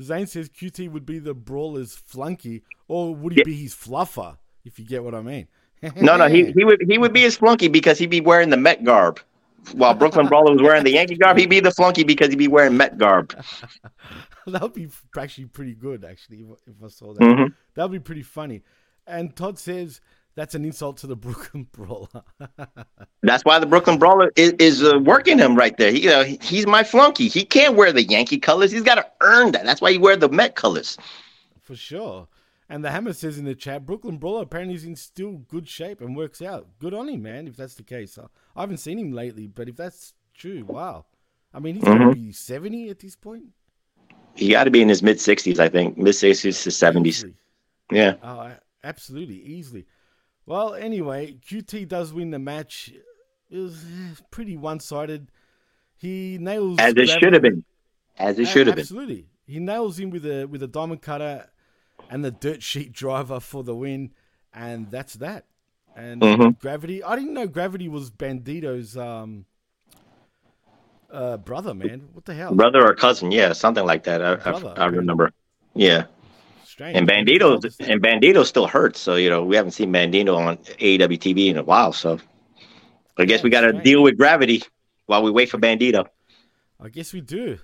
Zane 0.00 0.26
says 0.26 0.48
QT 0.48 0.90
would 0.90 1.06
be 1.06 1.18
the 1.18 1.34
brawler's 1.34 1.94
flunky, 1.94 2.62
or 2.86 3.14
would 3.14 3.32
he 3.32 3.38
yeah. 3.38 3.44
be 3.44 3.56
his 3.56 3.74
fluffer? 3.74 4.38
If 4.64 4.78
you 4.78 4.84
get 4.84 5.02
what 5.02 5.14
I 5.14 5.22
mean. 5.22 5.48
no, 5.96 6.16
no, 6.16 6.28
he 6.28 6.52
he 6.52 6.64
would 6.64 6.82
he 6.88 6.98
would 6.98 7.12
be 7.12 7.22
his 7.22 7.36
flunky 7.36 7.68
because 7.68 7.98
he'd 7.98 8.10
be 8.10 8.20
wearing 8.20 8.50
the 8.50 8.56
Met 8.56 8.84
garb. 8.84 9.20
While 9.72 9.94
Brooklyn 9.94 10.26
Brawler 10.28 10.52
was 10.52 10.62
wearing 10.62 10.84
the 10.84 10.92
Yankee 10.92 11.16
garb, 11.16 11.38
he'd 11.38 11.50
be 11.50 11.60
the 11.60 11.70
flunky 11.70 12.04
because 12.04 12.28
he'd 12.30 12.38
be 12.38 12.48
wearing 12.48 12.76
Met 12.76 12.98
garb. 12.98 13.30
that 14.46 14.62
would 14.62 14.74
be 14.74 14.88
actually 15.16 15.46
pretty 15.46 15.74
good, 15.74 16.04
actually, 16.04 16.38
if, 16.38 16.76
if 16.76 16.82
I 16.84 16.88
saw 16.88 17.12
that. 17.12 17.20
Mm-hmm. 17.20 17.52
That 17.74 17.82
would 17.82 17.92
be 17.92 18.04
pretty 18.04 18.22
funny. 18.22 18.62
And 19.06 19.34
Todd 19.34 19.58
says 19.58 20.00
that's 20.38 20.54
an 20.54 20.64
insult 20.64 20.98
to 20.98 21.08
the 21.08 21.16
Brooklyn 21.26 21.66
Brawler. 21.72 22.22
That's 23.22 23.44
why 23.44 23.58
the 23.58 23.66
Brooklyn 23.66 23.98
Brawler 23.98 24.30
is, 24.36 24.52
is 24.60 24.84
uh, 24.84 25.00
working 25.00 25.36
him 25.36 25.56
right 25.56 25.76
there. 25.76 25.90
He, 25.90 26.04
you 26.04 26.10
know, 26.10 26.22
he, 26.22 26.38
he's 26.40 26.64
my 26.64 26.84
flunky. 26.84 27.26
He 27.26 27.44
can't 27.44 27.74
wear 27.74 27.92
the 27.92 28.04
Yankee 28.04 28.38
colors. 28.38 28.70
He's 28.70 28.84
got 28.84 28.94
to 28.94 29.06
earn 29.20 29.50
that. 29.52 29.64
That's 29.64 29.80
why 29.80 29.90
he 29.90 29.98
wear 29.98 30.16
the 30.16 30.28
Met 30.28 30.54
colors. 30.54 30.96
For 31.60 31.74
sure. 31.74 32.28
And 32.68 32.84
the 32.84 32.90
Hammer 32.92 33.14
says 33.14 33.36
in 33.36 33.46
the 33.46 33.54
chat, 33.56 33.84
Brooklyn 33.84 34.18
Brawler 34.18 34.42
apparently 34.42 34.76
is 34.76 34.84
in 34.84 34.94
still 34.94 35.38
good 35.48 35.68
shape 35.68 36.00
and 36.00 36.16
works 36.16 36.40
out. 36.40 36.68
Good 36.78 36.94
on 36.94 37.08
him, 37.08 37.22
man. 37.22 37.48
If 37.48 37.56
that's 37.56 37.74
the 37.74 37.82
case, 37.82 38.16
I 38.54 38.60
haven't 38.60 38.76
seen 38.76 38.98
him 38.98 39.10
lately, 39.10 39.48
but 39.48 39.68
if 39.68 39.74
that's 39.74 40.14
true, 40.34 40.64
wow. 40.64 41.06
I 41.52 41.58
mean, 41.58 41.74
he's 41.74 41.84
mm-hmm. 41.84 41.98
going 41.98 42.14
to 42.14 42.14
be 42.14 42.30
seventy 42.30 42.90
at 42.90 43.00
this 43.00 43.16
point. 43.16 43.46
He 44.36 44.50
got 44.50 44.64
to 44.64 44.70
be 44.70 44.82
in 44.82 44.88
his 44.88 45.02
mid 45.02 45.18
sixties, 45.20 45.58
I 45.58 45.68
think, 45.68 45.98
mid 45.98 46.14
sixties 46.14 46.62
to 46.62 46.70
seventies. 46.70 47.24
Yeah. 47.90 48.14
Oh, 48.22 48.52
absolutely, 48.84 49.42
easily. 49.42 49.86
Well, 50.48 50.74
anyway, 50.74 51.36
QT 51.46 51.88
does 51.88 52.12
win 52.12 52.30
the 52.30 52.38
match. 52.38 52.92
It 53.50 53.58
was 53.58 53.84
eh, 53.84 54.14
pretty 54.30 54.56
one 54.56 54.80
sided. 54.80 55.30
He 55.96 56.38
nails 56.40 56.78
as 56.78 56.94
it 56.96 57.08
should 57.08 57.34
have 57.34 57.42
been. 57.42 57.64
As 58.18 58.38
it 58.38 58.46
should 58.46 58.66
have 58.66 58.76
been. 58.76 58.82
Absolutely. 58.82 59.26
He 59.46 59.58
nails 59.58 59.98
him 59.98 60.10
with 60.10 60.24
a 60.24 60.46
with 60.46 60.62
a 60.62 60.66
diamond 60.66 61.02
cutter 61.02 61.48
and 62.10 62.24
the 62.24 62.30
dirt 62.30 62.62
sheet 62.62 62.92
driver 62.92 63.40
for 63.40 63.62
the 63.62 63.74
win, 63.74 64.12
and 64.54 64.90
that's 64.90 65.14
that. 65.14 65.44
And 65.94 66.22
mm-hmm. 66.22 66.50
gravity. 66.60 67.02
I 67.02 67.16
didn't 67.16 67.34
know 67.34 67.46
gravity 67.46 67.88
was 67.88 68.10
Bandito's 68.10 68.96
um, 68.96 69.44
uh, 71.10 71.36
brother, 71.38 71.74
man. 71.74 72.08
What 72.12 72.24
the 72.24 72.34
hell? 72.34 72.54
Brother 72.54 72.86
or 72.86 72.94
cousin? 72.94 73.32
Yeah, 73.32 73.52
something 73.52 73.84
like 73.84 74.04
that. 74.04 74.22
I, 74.22 74.34
I, 74.50 74.84
I 74.84 74.86
remember. 74.86 75.32
Yeah. 75.74 76.04
Strange. 76.78 76.96
And 76.96 77.08
Bandito 77.08 77.60
and 77.88 78.00
Bandito 78.00 78.46
still 78.46 78.68
hurts, 78.68 79.00
so 79.00 79.16
you 79.16 79.28
know 79.28 79.44
we 79.44 79.56
haven't 79.56 79.72
seen 79.72 79.92
Bandito 79.92 80.36
on 80.38 80.58
AEW 80.58 81.18
TV 81.18 81.48
in 81.48 81.56
a 81.56 81.64
while. 81.64 81.92
So 81.92 82.20
I 83.16 83.24
guess 83.24 83.40
yeah, 83.40 83.42
we 83.42 83.50
got 83.50 83.62
to 83.62 83.72
deal 83.72 84.00
with 84.00 84.16
gravity 84.16 84.62
while 85.06 85.24
we 85.24 85.32
wait 85.32 85.50
for 85.50 85.58
Bandito. 85.58 86.06
I 86.78 86.88
guess 86.88 87.12
we 87.12 87.20
do. 87.20 87.58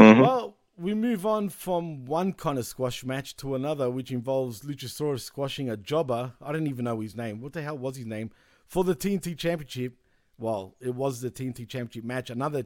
Mm-hmm. 0.00 0.18
Well, 0.18 0.56
we 0.78 0.94
move 0.94 1.26
on 1.26 1.50
from 1.50 2.06
one 2.06 2.32
kind 2.32 2.58
of 2.58 2.64
squash 2.64 3.04
match 3.04 3.36
to 3.36 3.54
another, 3.54 3.90
which 3.90 4.10
involves 4.10 4.62
Luchasaurus 4.62 5.20
squashing 5.20 5.68
a 5.68 5.76
jobber. 5.76 6.32
I 6.40 6.50
don't 6.50 6.66
even 6.66 6.86
know 6.86 7.00
his 7.00 7.14
name. 7.14 7.42
What 7.42 7.52
the 7.52 7.60
hell 7.60 7.76
was 7.76 7.98
his 7.98 8.06
name 8.06 8.30
for 8.66 8.82
the 8.82 8.96
TNT 8.96 9.36
Championship? 9.36 9.92
Well, 10.38 10.74
it 10.80 10.94
was 10.94 11.20
the 11.20 11.30
TNT 11.30 11.68
Championship 11.68 12.04
match. 12.04 12.30
Another 12.30 12.64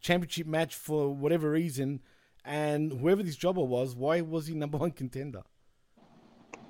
championship 0.00 0.46
match 0.46 0.76
for 0.76 1.12
whatever 1.12 1.50
reason 1.50 2.02
and 2.44 2.92
whoever 2.92 3.22
this 3.22 3.36
jobber 3.36 3.62
was, 3.62 3.94
why 3.94 4.20
was 4.20 4.46
he 4.46 4.54
number 4.54 4.78
one 4.78 4.90
contender? 5.02 5.42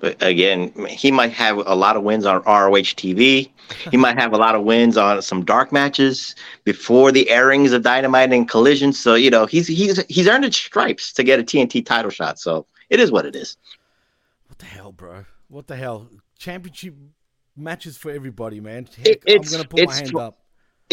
But 0.00 0.22
again, 0.22 0.72
he 0.88 1.10
might 1.10 1.32
have 1.32 1.56
a 1.56 1.74
lot 1.74 1.96
of 1.96 2.02
wins 2.02 2.26
on 2.26 2.42
ROH 2.42 2.92
TV. 2.92 3.50
He 3.90 3.96
might 3.96 4.18
have 4.18 4.32
a 4.32 4.36
lot 4.36 4.54
of 4.54 4.62
wins 4.62 4.96
on 4.96 5.22
some 5.22 5.44
dark 5.44 5.72
matches 5.72 6.34
before 6.64 7.10
the 7.10 7.30
airings 7.30 7.72
of 7.72 7.82
Dynamite 7.82 8.32
and 8.32 8.48
Collision. 8.48 8.92
So 8.92 9.14
you 9.14 9.30
know 9.30 9.46
he's 9.46 9.66
he's 9.66 10.04
he's 10.06 10.28
earned 10.28 10.44
his 10.44 10.56
stripes 10.56 11.12
to 11.14 11.22
get 11.22 11.40
a 11.40 11.42
TNT 11.42 11.86
title 11.86 12.10
shot. 12.10 12.38
So 12.38 12.66
it 12.90 13.00
is 13.00 13.10
what 13.10 13.24
it 13.24 13.34
is. 13.34 13.56
What 14.48 14.58
the 14.58 14.66
hell, 14.66 14.92
bro? 14.92 15.24
What 15.48 15.68
the 15.68 15.76
hell? 15.76 16.08
Championship 16.38 16.94
matches 17.56 17.96
for 17.96 18.10
everybody, 18.10 18.60
man. 18.60 18.88
Heck, 19.02 19.22
I'm 19.28 19.42
gonna 19.42 19.64
put 19.64 19.86
my 19.86 19.94
hand 19.94 20.16
up 20.16 20.43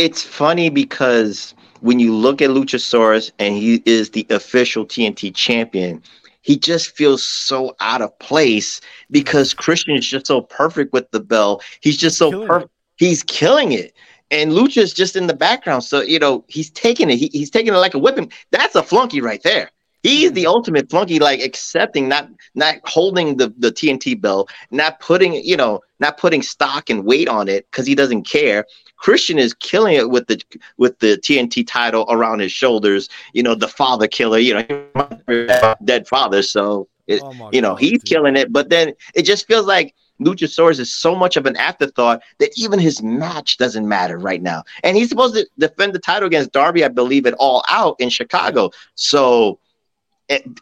it's 0.01 0.23
funny 0.23 0.69
because 0.69 1.53
when 1.81 1.99
you 1.99 2.15
look 2.15 2.41
at 2.41 2.49
Luchasaurus 2.49 3.31
and 3.37 3.55
he 3.55 3.83
is 3.85 4.09
the 4.09 4.25
official 4.31 4.83
TNT 4.83 5.33
champion, 5.33 6.01
he 6.41 6.57
just 6.57 6.95
feels 6.95 7.23
so 7.23 7.75
out 7.79 8.01
of 8.01 8.17
place 8.17 8.81
because 9.11 9.53
Christian 9.53 9.95
is 9.95 10.07
just 10.07 10.25
so 10.25 10.41
perfect 10.41 10.91
with 10.91 11.11
the 11.11 11.19
bell. 11.19 11.61
He's 11.81 11.97
just 11.97 12.17
so 12.17 12.47
perfect. 12.47 12.71
He's 12.97 13.21
killing 13.21 13.73
it. 13.73 13.93
And 14.31 14.53
Lucha's 14.53 14.91
just 14.91 15.15
in 15.15 15.27
the 15.27 15.35
background. 15.35 15.83
So, 15.83 16.01
you 16.01 16.17
know, 16.17 16.45
he's 16.47 16.71
taking 16.71 17.11
it. 17.11 17.17
He, 17.17 17.29
he's 17.31 17.51
taking 17.51 17.71
it 17.71 17.77
like 17.77 17.93
a 17.93 17.99
whipping. 17.99 18.31
That's 18.49 18.73
a 18.73 18.81
flunky 18.81 19.21
right 19.21 19.43
there. 19.43 19.69
He's 20.03 20.31
the 20.31 20.47
ultimate 20.47 20.89
flunky, 20.89 21.19
like 21.19 21.41
accepting, 21.41 22.07
not 22.09 22.27
not 22.55 22.77
holding 22.85 23.37
the, 23.37 23.53
the 23.57 23.71
TNT 23.71 24.19
belt, 24.19 24.51
not 24.71 24.99
putting, 24.99 25.33
you 25.33 25.55
know, 25.55 25.81
not 25.99 26.17
putting 26.17 26.41
stock 26.41 26.89
and 26.89 27.05
weight 27.05 27.27
on 27.27 27.47
it 27.47 27.67
because 27.69 27.85
he 27.85 27.95
doesn't 27.95 28.23
care. 28.23 28.65
Christian 28.97 29.39
is 29.39 29.53
killing 29.55 29.95
it 29.95 30.09
with 30.09 30.27
the 30.27 30.41
with 30.77 30.97
the 30.99 31.17
TNT 31.17 31.65
title 31.67 32.05
around 32.09 32.39
his 32.39 32.51
shoulders. 32.51 33.09
You 33.33 33.43
know, 33.43 33.55
the 33.55 33.67
father 33.67 34.07
killer. 34.07 34.39
You 34.39 34.55
know, 34.55 35.75
dead 35.83 36.07
father. 36.07 36.41
So 36.41 36.87
it, 37.07 37.21
oh 37.23 37.49
you 37.51 37.61
know 37.61 37.71
God, 37.71 37.79
he's 37.79 37.99
dude. 37.99 38.05
killing 38.05 38.35
it. 38.35 38.51
But 38.51 38.69
then 38.69 38.93
it 39.15 39.23
just 39.23 39.47
feels 39.47 39.65
like 39.65 39.93
Luchasaurus 40.21 40.79
is 40.79 40.93
so 40.93 41.15
much 41.15 41.35
of 41.35 41.45
an 41.45 41.57
afterthought 41.57 42.21
that 42.39 42.51
even 42.55 42.79
his 42.79 43.01
match 43.01 43.57
doesn't 43.57 43.87
matter 43.87 44.17
right 44.17 44.41
now. 44.41 44.63
And 44.83 44.95
he's 44.95 45.09
supposed 45.09 45.35
to 45.35 45.47
defend 45.57 45.93
the 45.93 45.99
title 45.99 46.27
against 46.27 46.51
Darby, 46.51 46.85
I 46.85 46.89
believe, 46.89 47.25
it 47.25 47.33
all 47.39 47.63
out 47.69 47.95
in 47.99 48.09
Chicago. 48.09 48.69
So, 48.95 49.59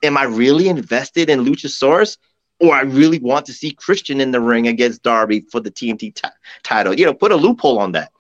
am 0.03 0.17
I 0.17 0.24
really 0.24 0.67
invested 0.67 1.30
in 1.30 1.45
Luchasaurus? 1.45 2.17
or 2.59 2.76
I 2.76 2.82
really 2.82 3.20
want 3.20 3.45
to 3.47 3.53
see 3.53 3.72
Christian 3.72 4.20
in 4.20 4.32
the 4.32 4.41
ring 4.41 4.67
against 4.67 5.03
Darby 5.03 5.41
for 5.41 5.59
the 5.59 5.72
TNT 5.72 6.13
t- 6.13 6.30
title. 6.63 6.93
You 6.93 7.05
know, 7.05 7.13
put 7.13 7.32
a 7.32 7.36
loophole 7.36 7.80
on 7.80 7.93
that. 7.93 8.11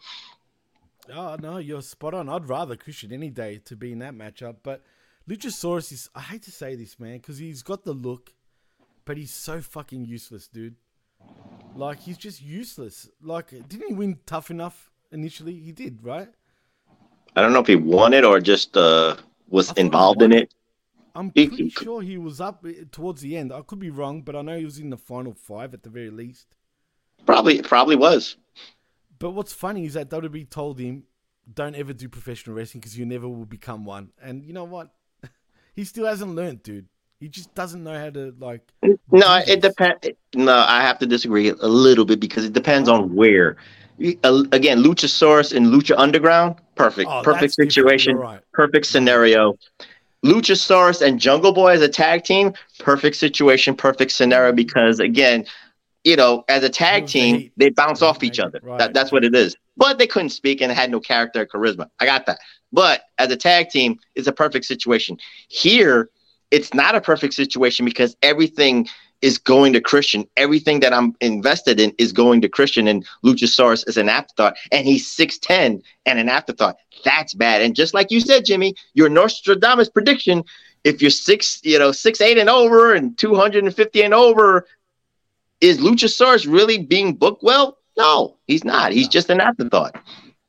Oh 1.13 1.35
no, 1.41 1.57
you're 1.57 1.81
spot 1.81 2.13
on. 2.13 2.29
I'd 2.29 2.47
rather 2.47 2.75
Christian 2.75 3.11
any 3.11 3.29
day 3.29 3.59
to 3.65 3.75
be 3.75 3.91
in 3.91 3.99
that 3.99 4.13
matchup, 4.13 4.57
but 4.63 4.83
Luchasaurus 5.29 5.91
is. 5.91 6.09
I 6.15 6.21
hate 6.21 6.43
to 6.43 6.51
say 6.51 6.75
this, 6.75 6.99
man, 6.99 7.17
because 7.17 7.37
he's 7.37 7.63
got 7.63 7.83
the 7.83 7.93
look, 7.93 8.31
but 9.05 9.17
he's 9.17 9.33
so 9.33 9.59
fucking 9.59 10.05
useless, 10.05 10.47
dude. 10.47 10.75
Like 11.75 11.99
he's 11.99 12.17
just 12.17 12.41
useless. 12.41 13.09
Like, 13.21 13.49
didn't 13.49 13.87
he 13.87 13.93
win 13.93 14.19
tough 14.25 14.51
enough 14.51 14.91
initially? 15.11 15.55
He 15.55 15.71
did, 15.71 16.03
right? 16.03 16.29
I 17.35 17.41
don't 17.41 17.53
know 17.53 17.59
if 17.59 17.67
he 17.67 17.75
won 17.75 18.13
it 18.13 18.23
or 18.23 18.39
just 18.39 18.77
uh, 18.77 19.15
was 19.47 19.71
involved 19.73 20.21
in 20.21 20.31
it. 20.31 20.53
I'm 21.19 21.31
pretty 21.31 21.69
sure 21.69 22.01
he 22.01 22.17
was 22.17 22.39
up 22.39 22.65
eh, 22.65 22.85
towards 22.93 23.19
the 23.19 23.35
end. 23.35 23.51
I 23.51 23.61
could 23.61 23.79
be 23.79 23.89
wrong, 23.89 24.21
but 24.21 24.37
I 24.37 24.41
know 24.41 24.57
he 24.57 24.63
was 24.63 24.79
in 24.79 24.89
the 24.89 24.97
final 24.97 25.33
five 25.33 25.73
at 25.73 25.83
the 25.83 25.89
very 25.89 26.09
least. 26.09 26.47
Probably, 27.25 27.61
probably 27.61 27.97
was. 27.97 28.37
But 29.19 29.31
what's 29.31 29.51
funny 29.51 29.85
is 29.85 29.95
that 29.95 30.09
WWE 30.09 30.49
told 30.49 30.79
him, 30.79 31.03
"Don't 31.53 31.75
ever 31.75 31.91
do 31.91 32.07
professional 32.07 32.55
wrestling 32.55 32.79
because 32.79 32.97
you 32.97 33.05
never 33.05 33.27
will 33.27 33.45
become 33.45 33.83
one." 33.83 34.11
And 34.21 34.45
you 34.45 34.53
know 34.53 34.63
what? 34.63 34.93
he 35.75 35.83
still 35.83 36.05
hasn't 36.05 36.35
learned, 36.35 36.63
dude. 36.63 36.87
He 37.19 37.27
just 37.27 37.53
doesn't 37.53 37.83
know 37.83 37.99
how 37.99 38.11
to 38.11 38.33
like. 38.39 38.71
No, 39.11 39.41
it 39.45 39.61
depends. 39.61 40.07
No, 40.33 40.55
I 40.55 40.81
have 40.83 40.99
to 40.99 41.05
disagree 41.05 41.49
a 41.49 41.67
little 41.67 42.05
bit 42.05 42.21
because 42.21 42.45
it 42.45 42.53
depends 42.53 42.87
on 42.87 43.13
where. 43.13 43.57
Again, 43.99 44.81
Luchasaurus 44.81 45.53
and 45.53 45.65
Lucha 45.65 45.93
Underground, 45.97 46.55
perfect, 46.75 47.09
oh, 47.11 47.21
perfect 47.21 47.55
situation, 47.55 48.15
right. 48.15 48.39
perfect 48.53 48.85
scenario. 48.85 49.57
Luchasaurus 50.23 51.01
and 51.01 51.19
Jungle 51.19 51.53
Boy 51.53 51.73
as 51.73 51.81
a 51.81 51.87
tag 51.87 52.23
team, 52.23 52.53
perfect 52.79 53.15
situation, 53.15 53.75
perfect 53.75 54.11
scenario 54.11 54.51
because 54.51 54.99
again, 54.99 55.45
you 56.03 56.15
know, 56.15 56.43
as 56.47 56.63
a 56.63 56.69
tag 56.69 57.07
team, 57.07 57.51
they 57.57 57.69
bounce 57.69 58.01
off 58.01 58.23
each 58.23 58.39
other. 58.39 58.59
Right. 58.63 58.79
That, 58.79 58.93
that's 58.93 59.11
what 59.11 59.23
it 59.23 59.35
is. 59.35 59.55
But 59.77 59.97
they 59.97 60.07
couldn't 60.07 60.29
speak 60.29 60.61
and 60.61 60.71
had 60.71 60.91
no 60.91 60.99
character 60.99 61.41
or 61.41 61.45
charisma. 61.45 61.89
I 61.99 62.05
got 62.05 62.25
that. 62.25 62.39
But 62.71 63.03
as 63.17 63.31
a 63.31 63.37
tag 63.37 63.69
team, 63.69 63.99
it's 64.15 64.27
a 64.27 64.31
perfect 64.31 64.65
situation. 64.65 65.17
Here, 65.49 66.09
it's 66.51 66.73
not 66.73 66.95
a 66.95 67.01
perfect 67.01 67.33
situation 67.33 67.85
because 67.85 68.15
everything 68.21 68.87
is 69.21 69.37
going 69.37 69.73
to 69.73 69.81
Christian. 69.81 70.25
Everything 70.37 70.79
that 70.79 70.93
I'm 70.93 71.15
invested 71.21 71.79
in 71.79 71.93
is 71.97 72.11
going 72.11 72.41
to 72.41 72.49
Christian, 72.49 72.87
and 72.87 73.05
Luchasaurus 73.23 73.87
is 73.87 73.97
an 73.97 74.09
afterthought. 74.09 74.57
And 74.71 74.85
he's 74.85 75.07
6'10 75.13 75.81
and 76.05 76.19
an 76.19 76.29
afterthought. 76.29 76.77
That's 77.03 77.33
bad. 77.33 77.61
And 77.61 77.75
just 77.75 77.93
like 77.93 78.11
you 78.11 78.21
said, 78.21 78.45
Jimmy, 78.45 78.75
your 78.93 79.09
Nostradamus 79.09 79.89
prediction, 79.89 80.43
if 80.83 81.01
you're 81.01 81.11
six, 81.11 81.59
you 81.63 81.79
know, 81.79 81.91
six 81.91 82.21
eight 82.21 82.37
and 82.37 82.49
over 82.49 82.93
and 82.93 83.17
two 83.17 83.35
hundred 83.35 83.63
and 83.65 83.75
fifty 83.75 84.01
and 84.01 84.13
over, 84.13 84.65
is 85.61 85.79
Luchasaurus 85.79 86.49
really 86.49 86.77
being 86.77 87.13
booked 87.13 87.43
well? 87.43 87.77
No, 87.97 88.37
he's 88.47 88.63
not. 88.63 88.93
He's 88.93 89.09
just 89.09 89.29
an 89.29 89.41
afterthought. 89.41 90.01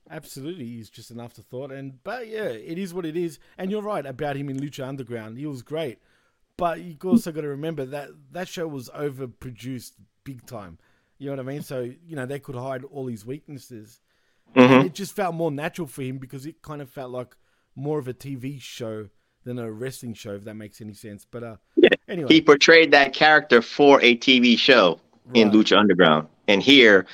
Absolutely, 0.08 0.66
he's 0.66 0.90
just 0.90 1.10
an 1.10 1.20
afterthought. 1.20 1.72
And 1.72 2.02
but 2.04 2.28
yeah, 2.28 2.44
it 2.44 2.78
is 2.78 2.94
what 2.94 3.04
it 3.04 3.16
is. 3.16 3.38
And 3.58 3.70
you're 3.70 3.82
right 3.82 4.06
about 4.06 4.36
him 4.36 4.48
in 4.48 4.58
Lucha 4.58 4.86
Underground. 4.86 5.38
He 5.38 5.46
was 5.46 5.62
great, 5.62 5.98
but 6.60 6.80
you 6.82 6.96
also 7.04 7.32
got 7.32 7.40
to 7.40 7.48
remember 7.48 7.86
that 7.86 8.10
that 8.32 8.46
show 8.46 8.68
was 8.68 8.90
overproduced 8.90 9.92
big 10.24 10.44
time. 10.46 10.78
You 11.18 11.26
know 11.26 11.36
what 11.36 11.40
I 11.40 11.52
mean? 11.52 11.62
So 11.62 11.80
you 11.80 12.16
know 12.16 12.26
they 12.26 12.38
could 12.38 12.54
hide 12.54 12.84
all 12.84 13.06
his 13.06 13.24
weaknesses. 13.24 14.00
Mm-hmm. 14.54 14.86
It 14.86 14.94
just 14.94 15.16
felt 15.16 15.34
more 15.34 15.50
natural 15.50 15.86
for 15.86 16.02
him 16.02 16.18
because 16.18 16.44
it 16.44 16.60
kind 16.60 16.82
of 16.82 16.90
felt 16.90 17.10
like 17.10 17.34
more 17.74 17.98
of 17.98 18.08
a 18.08 18.14
TV 18.14 18.60
show 18.60 19.08
than 19.44 19.58
a 19.58 19.70
wrestling 19.72 20.12
show, 20.14 20.32
if 20.34 20.44
that 20.44 20.54
makes 20.54 20.80
any 20.80 20.92
sense. 20.92 21.26
But 21.28 21.42
uh, 21.42 21.56
Yeah. 21.76 21.88
anyway, 22.08 22.28
He 22.28 22.42
portrayed 22.42 22.90
that 22.90 23.14
character 23.14 23.62
for 23.62 24.00
a 24.02 24.16
TV 24.16 24.58
show 24.58 25.00
in 25.34 25.50
Lucha 25.50 25.78
Underground, 25.78 26.26
and 26.48 26.62
here, 26.62 27.06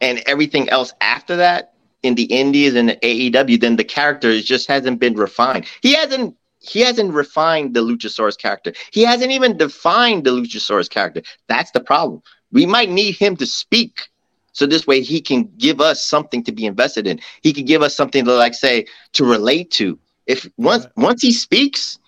and 0.00 0.22
everything 0.26 0.68
else 0.68 0.92
after 1.00 1.36
that 1.36 1.74
in 2.02 2.16
the 2.16 2.24
Indies 2.24 2.74
and 2.74 2.90
the 2.90 2.96
AEW, 2.96 3.60
then 3.60 3.76
the 3.76 3.84
character 3.84 4.40
just 4.40 4.66
hasn't 4.66 4.98
been 4.98 5.14
refined. 5.14 5.66
He 5.80 5.94
hasn't. 5.94 6.36
He 6.60 6.80
hasn't 6.80 7.12
refined 7.12 7.74
the 7.74 7.80
Luchasaurus 7.80 8.38
character. 8.38 8.72
He 8.92 9.02
hasn't 9.02 9.32
even 9.32 9.56
defined 9.56 10.24
the 10.24 10.30
Luchasaurus 10.30 10.88
character. 10.88 11.22
That's 11.48 11.70
the 11.72 11.80
problem. 11.80 12.22
We 12.52 12.66
might 12.66 12.90
need 12.90 13.16
him 13.16 13.36
to 13.36 13.46
speak 13.46 14.08
so 14.52 14.66
this 14.66 14.86
way 14.86 15.00
he 15.00 15.20
can 15.20 15.50
give 15.58 15.80
us 15.80 16.04
something 16.04 16.44
to 16.44 16.52
be 16.52 16.66
invested 16.66 17.06
in. 17.06 17.20
He 17.42 17.52
can 17.52 17.64
give 17.64 17.82
us 17.82 17.96
something 17.96 18.24
to 18.24 18.32
like 18.32 18.54
say 18.54 18.86
to 19.12 19.24
relate 19.24 19.70
to. 19.72 19.98
If 20.26 20.48
once 20.58 20.84
Right. 20.84 20.92
once 20.96 21.22
he 21.22 21.32
speaks, 21.32 21.98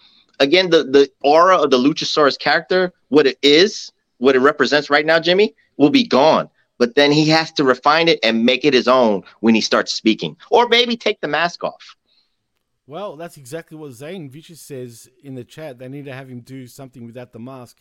again 0.40 0.70
the 0.70 0.84
the 0.84 1.10
aura 1.22 1.56
of 1.56 1.70
the 1.70 1.78
Luchasaurus 1.78 2.38
character, 2.38 2.92
what 3.08 3.26
it 3.26 3.38
is, 3.42 3.92
what 4.18 4.36
it 4.36 4.40
represents 4.40 4.90
right 4.90 5.06
now, 5.06 5.18
Jimmy, 5.18 5.54
will 5.76 5.90
be 5.90 6.06
gone. 6.06 6.48
But 6.78 6.94
then 6.96 7.12
he 7.12 7.28
has 7.28 7.52
to 7.52 7.64
refine 7.64 8.08
it 8.08 8.18
and 8.22 8.44
make 8.44 8.64
it 8.64 8.74
his 8.74 8.88
own 8.88 9.22
when 9.40 9.54
he 9.54 9.60
starts 9.60 9.92
speaking, 9.92 10.36
or 10.50 10.68
maybe 10.68 10.96
take 10.96 11.20
the 11.20 11.28
mask 11.28 11.62
off. 11.64 11.96
Well, 12.92 13.16
that's 13.16 13.38
exactly 13.38 13.78
what 13.78 13.92
Zane 13.92 14.28
Vicious 14.28 14.60
says 14.60 15.08
in 15.24 15.34
the 15.34 15.44
chat. 15.44 15.78
They 15.78 15.88
need 15.88 16.04
to 16.04 16.12
have 16.12 16.28
him 16.28 16.40
do 16.40 16.66
something 16.66 17.06
without 17.06 17.32
the 17.32 17.38
mask. 17.38 17.78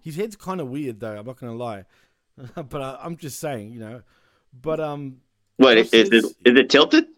His 0.00 0.16
head's 0.16 0.36
kind 0.36 0.58
of 0.58 0.68
weird, 0.68 1.00
though. 1.00 1.18
I'm 1.18 1.26
not 1.26 1.38
going 1.38 1.52
to 1.52 1.62
lie, 1.62 1.84
but 2.54 2.80
uh, 2.80 2.96
I'm 3.02 3.18
just 3.18 3.38
saying, 3.40 3.72
you 3.72 3.80
know. 3.80 4.00
But 4.58 4.80
um, 4.80 5.18
What 5.58 5.76
What's 5.76 5.92
is 5.92 6.08
it? 6.10 6.24
Is 6.46 6.58
it 6.58 6.70
tilted? 6.70 7.08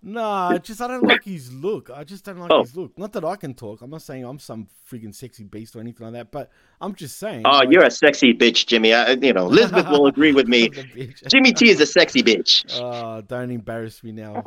nah, 0.00 0.56
just 0.58 0.80
I 0.80 0.86
don't 0.86 1.02
like 1.02 1.24
his 1.24 1.52
look. 1.52 1.90
I 1.92 2.04
just 2.04 2.24
don't 2.24 2.38
like 2.38 2.52
Oh. 2.52 2.60
his 2.62 2.76
look. 2.76 2.96
Not 2.96 3.12
that 3.14 3.24
I 3.24 3.34
can 3.34 3.52
talk. 3.52 3.82
I'm 3.82 3.90
not 3.90 4.02
saying 4.02 4.24
I'm 4.24 4.38
some 4.38 4.68
freaking 4.88 5.12
sexy 5.12 5.42
beast 5.42 5.74
or 5.74 5.80
anything 5.80 6.04
like 6.06 6.12
that. 6.14 6.30
But 6.30 6.52
I'm 6.80 6.94
just 6.94 7.18
saying. 7.18 7.42
Oh, 7.44 7.50
like- 7.50 7.72
you're 7.72 7.82
a 7.84 7.90
sexy 7.90 8.32
bitch, 8.32 8.66
Jimmy. 8.66 8.94
I, 8.94 9.14
you 9.14 9.32
know, 9.32 9.46
Elizabeth 9.46 9.88
will 9.88 10.06
agree 10.06 10.32
with 10.32 10.46
me. 10.46 10.68
Jimmy 11.28 11.52
T 11.52 11.70
is 11.70 11.80
a 11.80 11.86
sexy 11.86 12.22
bitch. 12.22 12.64
Oh, 12.80 13.20
don't 13.22 13.50
embarrass 13.50 14.04
me 14.04 14.12
now, 14.12 14.44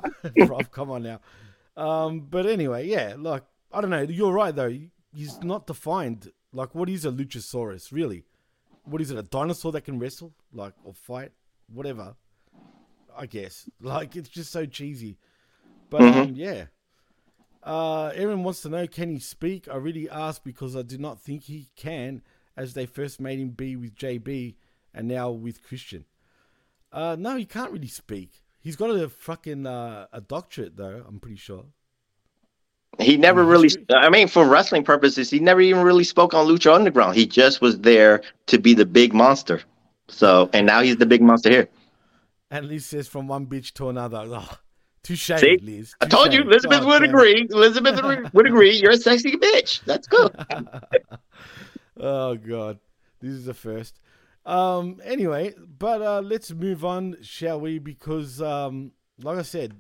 Rob. 0.48 0.72
Come 0.72 0.92
on 0.92 1.04
now. 1.04 1.20
Um, 1.80 2.22
but 2.22 2.46
anyway, 2.46 2.88
yeah. 2.88 3.16
Like 3.18 3.44
I 3.72 3.82
don't 3.82 3.90
know. 3.90 4.02
You're 4.02 4.34
right 4.34 4.56
though. 4.56 4.78
He's 5.14 5.42
not 5.42 5.68
defined. 5.68 6.32
Like, 6.52 6.74
what 6.74 6.90
is 6.90 7.06
a 7.06 7.12
Luchasaurus 7.12 7.92
really? 7.92 8.24
What 8.84 9.02
is 9.02 9.12
it? 9.12 9.18
A 9.18 9.24
dinosaur 9.24 9.72
that 9.74 9.82
can 9.82 10.00
wrestle, 10.00 10.34
like, 10.52 10.74
or 10.84 10.94
fight, 10.94 11.32
whatever. 11.72 12.16
I 13.16 13.26
guess. 13.26 13.70
Like, 13.82 14.16
it's 14.16 14.30
just 14.30 14.52
so 14.52 14.66
cheesy. 14.66 15.18
But 15.90 16.02
um, 16.02 16.34
yeah. 16.36 16.66
Uh, 17.64 18.12
Aaron 18.16 18.44
wants 18.44 18.62
to 18.62 18.70
know, 18.70 18.88
can 18.88 19.10
he 19.10 19.20
speak? 19.20 19.68
I 19.68 19.76
really 19.76 20.10
asked 20.10 20.44
because 20.44 20.76
I 20.76 20.82
did 20.82 21.00
not 21.00 21.20
think 21.20 21.44
he 21.44 21.70
can, 21.76 22.22
as 22.56 22.74
they 22.74 22.86
first 22.86 23.20
made 23.20 23.40
him 23.40 23.50
be 23.50 23.76
with 23.76 23.96
JB 23.96 24.56
and 24.94 25.08
now 25.08 25.30
with 25.30 25.64
Christian. 25.64 26.06
Uh, 26.92 27.16
no, 27.20 27.36
he 27.36 27.46
can't 27.46 27.72
really 27.72 27.88
speak. 27.88 28.44
He's 28.62 28.76
got 28.76 28.90
a 28.90 29.10
fucking 29.10 29.66
uh, 29.66 30.08
a 30.12 30.22
doctorate 30.22 30.76
though. 30.76 31.04
I'm 31.08 31.20
pretty 31.20 31.38
sure. 31.38 31.66
He 33.00 33.16
never 33.16 33.44
really. 33.44 33.70
I 33.92 34.10
mean, 34.10 34.28
for 34.28 34.46
wrestling 34.46 34.84
purposes, 34.84 35.30
he 35.30 35.40
never 35.40 35.62
even 35.62 35.84
really 35.84 36.04
spoke 36.04 36.34
on 36.34 36.48
Lucha 36.48 36.74
Underground. 36.74 37.16
He 37.16 37.26
just 37.26 37.62
was 37.62 37.80
there 37.80 38.22
to 38.48 38.58
be 38.58 38.74
the 38.74 38.86
big 38.86 39.14
monster. 39.14 39.62
So, 40.10 40.50
and 40.54 40.66
now 40.66 40.82
he's 40.82 40.98
the 40.98 41.06
big 41.06 41.22
monster 41.22 41.50
here. 41.50 41.70
And 42.52 42.68
Liz 42.68 42.86
says 42.86 43.08
from 43.08 43.28
one 43.28 43.46
bitch 43.46 43.74
to 43.74 43.90
another. 43.90 44.26
Oh, 44.28 44.58
touche, 45.04 45.32
See? 45.38 45.60
Liz. 45.62 45.94
I 46.02 46.08
told 46.08 46.34
you. 46.34 46.42
Elizabeth 46.42 46.82
God 46.82 46.88
would 46.88 47.00
damn 47.02 47.10
agree. 47.10 47.48
Elizabeth 47.50 48.04
would- 48.04 48.30
would 48.34 48.48
agree. 48.48 48.76
You're 48.76 48.92
a 48.92 48.98
sexy 48.98 49.34
bitch. 49.34 49.84
That's 49.86 50.08
good. 50.08 50.36
oh 51.98 52.36
god, 52.36 52.80
this 53.22 53.32
is 53.32 53.46
the 53.46 53.54
first. 53.54 54.00
Um. 54.46 55.00
Anyway, 55.04 55.54
but 55.78 56.02
uh, 56.02 56.22
let's 56.22 56.52
move 56.52 56.84
on, 56.86 57.18
shall 57.22 57.60
we? 57.60 57.78
Because 57.80 58.42
um, 58.42 58.92
like 59.22 59.38
I 59.38 59.42
said, 59.44 59.74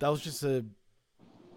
that 0.00 0.08
was 0.08 0.20
just 0.20 0.42
a 0.42 0.64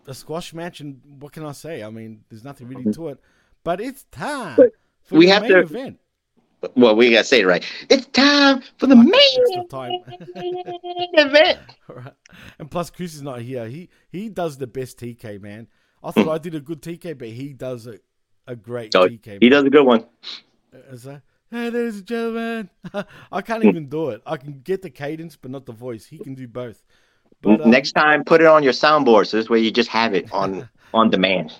a 0.07 0.13
squash 0.13 0.53
match, 0.53 0.79
and 0.79 1.01
what 1.19 1.31
can 1.33 1.43
I 1.45 1.51
say? 1.51 1.83
I 1.83 1.89
mean, 1.89 2.23
there's 2.29 2.43
nothing 2.43 2.67
really 2.67 2.91
to 2.93 3.09
it. 3.09 3.19
But 3.63 3.81
it's 3.81 4.03
time 4.11 4.55
for 5.03 5.17
We 5.17 5.25
the 5.25 5.31
have 5.31 5.41
main 5.43 5.51
to- 5.53 5.59
event. 5.59 5.99
Well, 6.75 6.95
we 6.95 7.11
got 7.11 7.19
to 7.19 7.23
say 7.25 7.41
it 7.41 7.45
right. 7.45 7.63
It's 7.89 8.07
time 8.07 8.63
for 8.77 8.87
the 8.87 8.95
main 8.95 9.67
time. 9.67 9.91
event. 11.13 11.59
Alright. 11.89 12.13
And 12.59 12.71
plus, 12.71 12.89
Chris 12.89 13.13
is 13.13 13.21
not 13.21 13.41
here. 13.41 13.67
He 13.67 13.89
he 14.09 14.29
does 14.29 14.57
the 14.57 14.67
best 14.67 14.99
TK, 14.99 15.41
man. 15.41 15.67
I 16.03 16.11
thought 16.11 16.27
I 16.29 16.37
did 16.37 16.55
a 16.55 16.59
good 16.59 16.81
TK, 16.81 17.17
but 17.17 17.27
he 17.29 17.53
does 17.53 17.87
a, 17.87 17.99
a 18.47 18.55
great 18.55 18.95
Oh, 18.95 19.07
TK. 19.07 19.39
He 19.41 19.49
does 19.49 19.63
a 19.65 19.69
good 19.69 19.85
one. 19.85 20.05
It's 20.91 21.05
like, 21.05 21.21
hey, 21.51 21.69
ladies 21.69 21.97
and 21.97 22.05
gentlemen. 22.05 22.69
I 23.31 23.41
can't 23.41 23.63
even 23.65 23.87
do 23.87 24.09
it. 24.09 24.21
I 24.25 24.37
can 24.37 24.61
get 24.63 24.81
the 24.81 24.89
cadence, 24.89 25.35
but 25.35 25.51
not 25.51 25.65
the 25.65 25.71
voice. 25.73 26.05
He 26.05 26.17
can 26.17 26.35
do 26.35 26.47
both. 26.47 26.83
But 27.41 27.61
um, 27.61 27.69
Next 27.71 27.91
time, 27.93 28.23
put 28.23 28.41
it 28.41 28.47
on 28.47 28.63
your 28.63 28.73
soundboard. 28.73 29.27
So 29.27 29.37
this 29.37 29.49
way 29.49 29.59
you 29.59 29.71
just 29.71 29.89
have 29.89 30.13
it 30.13 30.31
on 30.31 30.69
on 30.93 31.09
demand. 31.09 31.53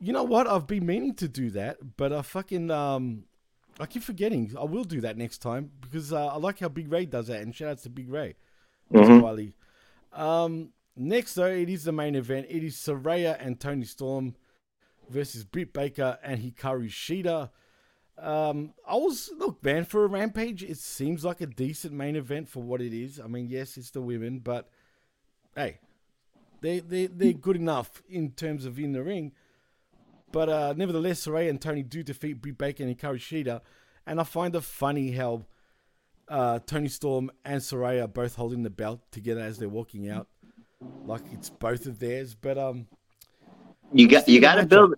you 0.00 0.12
know 0.12 0.24
what? 0.24 0.46
I've 0.46 0.66
been 0.66 0.86
meaning 0.86 1.14
to 1.14 1.28
do 1.28 1.50
that, 1.50 1.96
but 1.96 2.12
I 2.12 2.22
fucking 2.22 2.70
um, 2.70 3.24
I 3.78 3.86
keep 3.86 4.02
forgetting. 4.02 4.52
I 4.58 4.64
will 4.64 4.84
do 4.84 5.00
that 5.02 5.16
next 5.16 5.38
time 5.38 5.70
because 5.80 6.12
uh, 6.12 6.26
I 6.28 6.36
like 6.36 6.58
how 6.58 6.68
Big 6.68 6.90
Ray 6.90 7.06
does 7.06 7.28
that. 7.28 7.42
And 7.42 7.54
shout 7.54 7.68
out 7.70 7.78
to 7.78 7.90
Big 7.90 8.08
Ray. 8.10 8.34
Mhm. 8.92 9.52
Um, 10.12 10.70
next 10.96 11.34
though, 11.34 11.46
it 11.46 11.68
is 11.68 11.84
the 11.84 11.92
main 11.92 12.14
event. 12.14 12.46
It 12.48 12.62
is 12.64 12.76
Saraya 12.76 13.36
and 13.38 13.58
Toni 13.60 13.84
Storm 13.84 14.34
versus 15.08 15.44
Britt 15.44 15.72
Baker 15.72 16.18
and 16.22 16.40
Hikaru 16.40 16.86
Shida. 16.88 17.50
Um, 18.18 18.72
I 18.88 18.94
was 18.96 19.30
look, 19.36 19.62
man, 19.62 19.84
for 19.84 20.04
a 20.04 20.08
rampage, 20.08 20.62
it 20.62 20.78
seems 20.78 21.24
like 21.24 21.40
a 21.40 21.46
decent 21.46 21.92
main 21.92 22.16
event 22.16 22.48
for 22.48 22.62
what 22.62 22.80
it 22.80 22.94
is. 22.94 23.20
I 23.20 23.26
mean, 23.26 23.48
yes, 23.48 23.76
it's 23.76 23.90
the 23.90 24.00
women, 24.00 24.38
but 24.38 24.68
hey, 25.54 25.78
they 26.62 26.80
they 26.80 27.06
they're 27.06 27.32
good 27.34 27.56
enough 27.56 28.02
in 28.08 28.30
terms 28.30 28.64
of 28.64 28.78
in 28.78 28.92
the 28.92 29.02
ring. 29.02 29.32
But 30.32 30.48
uh, 30.48 30.74
nevertheless, 30.76 31.24
Saraya 31.26 31.50
and 31.50 31.60
Toni 31.60 31.82
do 31.82 32.02
defeat 32.02 32.40
Britt 32.40 32.58
Baker 32.58 32.84
and 32.84 32.96
Hikaru 32.96 33.16
Shida, 33.18 33.60
and 34.06 34.20
I 34.20 34.24
find 34.24 34.54
it 34.54 34.64
funny 34.64 35.12
how 35.12 35.44
uh, 36.28 36.58
Toni 36.60 36.88
Storm 36.88 37.30
and 37.44 37.60
Saraya 37.60 38.04
are 38.04 38.08
both 38.08 38.34
holding 38.36 38.62
the 38.62 38.70
belt 38.70 39.00
together 39.12 39.40
as 39.40 39.58
they're 39.58 39.68
walking 39.68 40.08
out, 40.10 40.26
like 41.04 41.22
it's 41.32 41.50
both 41.50 41.86
of 41.86 41.98
theirs. 41.98 42.34
But 42.34 42.58
um, 42.58 42.86
You 43.92 44.08
got 44.08 44.28
you 44.28 44.40
got 44.40 44.56
to 44.56 44.66
build. 44.66 44.94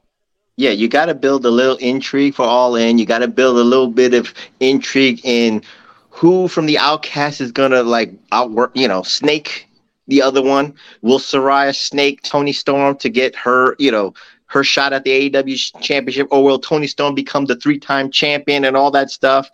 Yeah, 0.59 0.71
you 0.71 0.89
got 0.89 1.07
to 1.07 1.15
build 1.15 1.47
a 1.47 1.51
little 1.51 1.77
intrigue 1.77 2.35
for 2.35 2.43
all 2.43 2.75
in. 2.75 2.99
You 2.99 3.07
got 3.07 3.21
to 3.21 3.29
build 3.29 3.59
a 3.59 3.63
little 3.63 3.87
bit 3.87 4.13
of 4.13 4.35
intrigue 4.59 5.21
in 5.23 5.63
who 6.11 6.49
from 6.49 6.67
the 6.67 6.77
outcast 6.77 7.41
is 7.41 7.53
gonna 7.53 7.85
like 7.85 8.13
outwork. 8.33 8.73
You 8.75 8.89
know, 8.89 9.05
snake 9.05 9.69
the 10.09 10.21
other 10.21 10.43
one. 10.43 10.75
Will 11.01 11.21
Saraya 11.21 11.73
snake 11.73 12.23
Toni 12.23 12.53
Storm 12.53 12.97
to 12.99 13.09
get 13.09 13.35
her? 13.37 13.77
You 13.79 13.91
know. 13.91 14.15
Her 14.51 14.65
shot 14.65 14.95
at 14.95 15.05
the 15.05 15.31
AEW 15.31 15.83
championship, 15.83 16.27
or 16.31 16.43
will 16.43 16.59
Toni 16.59 16.87
Storm 16.87 17.15
become 17.15 17.45
the 17.45 17.57
three-time 17.57 18.11
champion 18.11 18.65
and 18.65 18.79
all 18.79 18.91
that 18.93 19.11
stuff? 19.11 19.51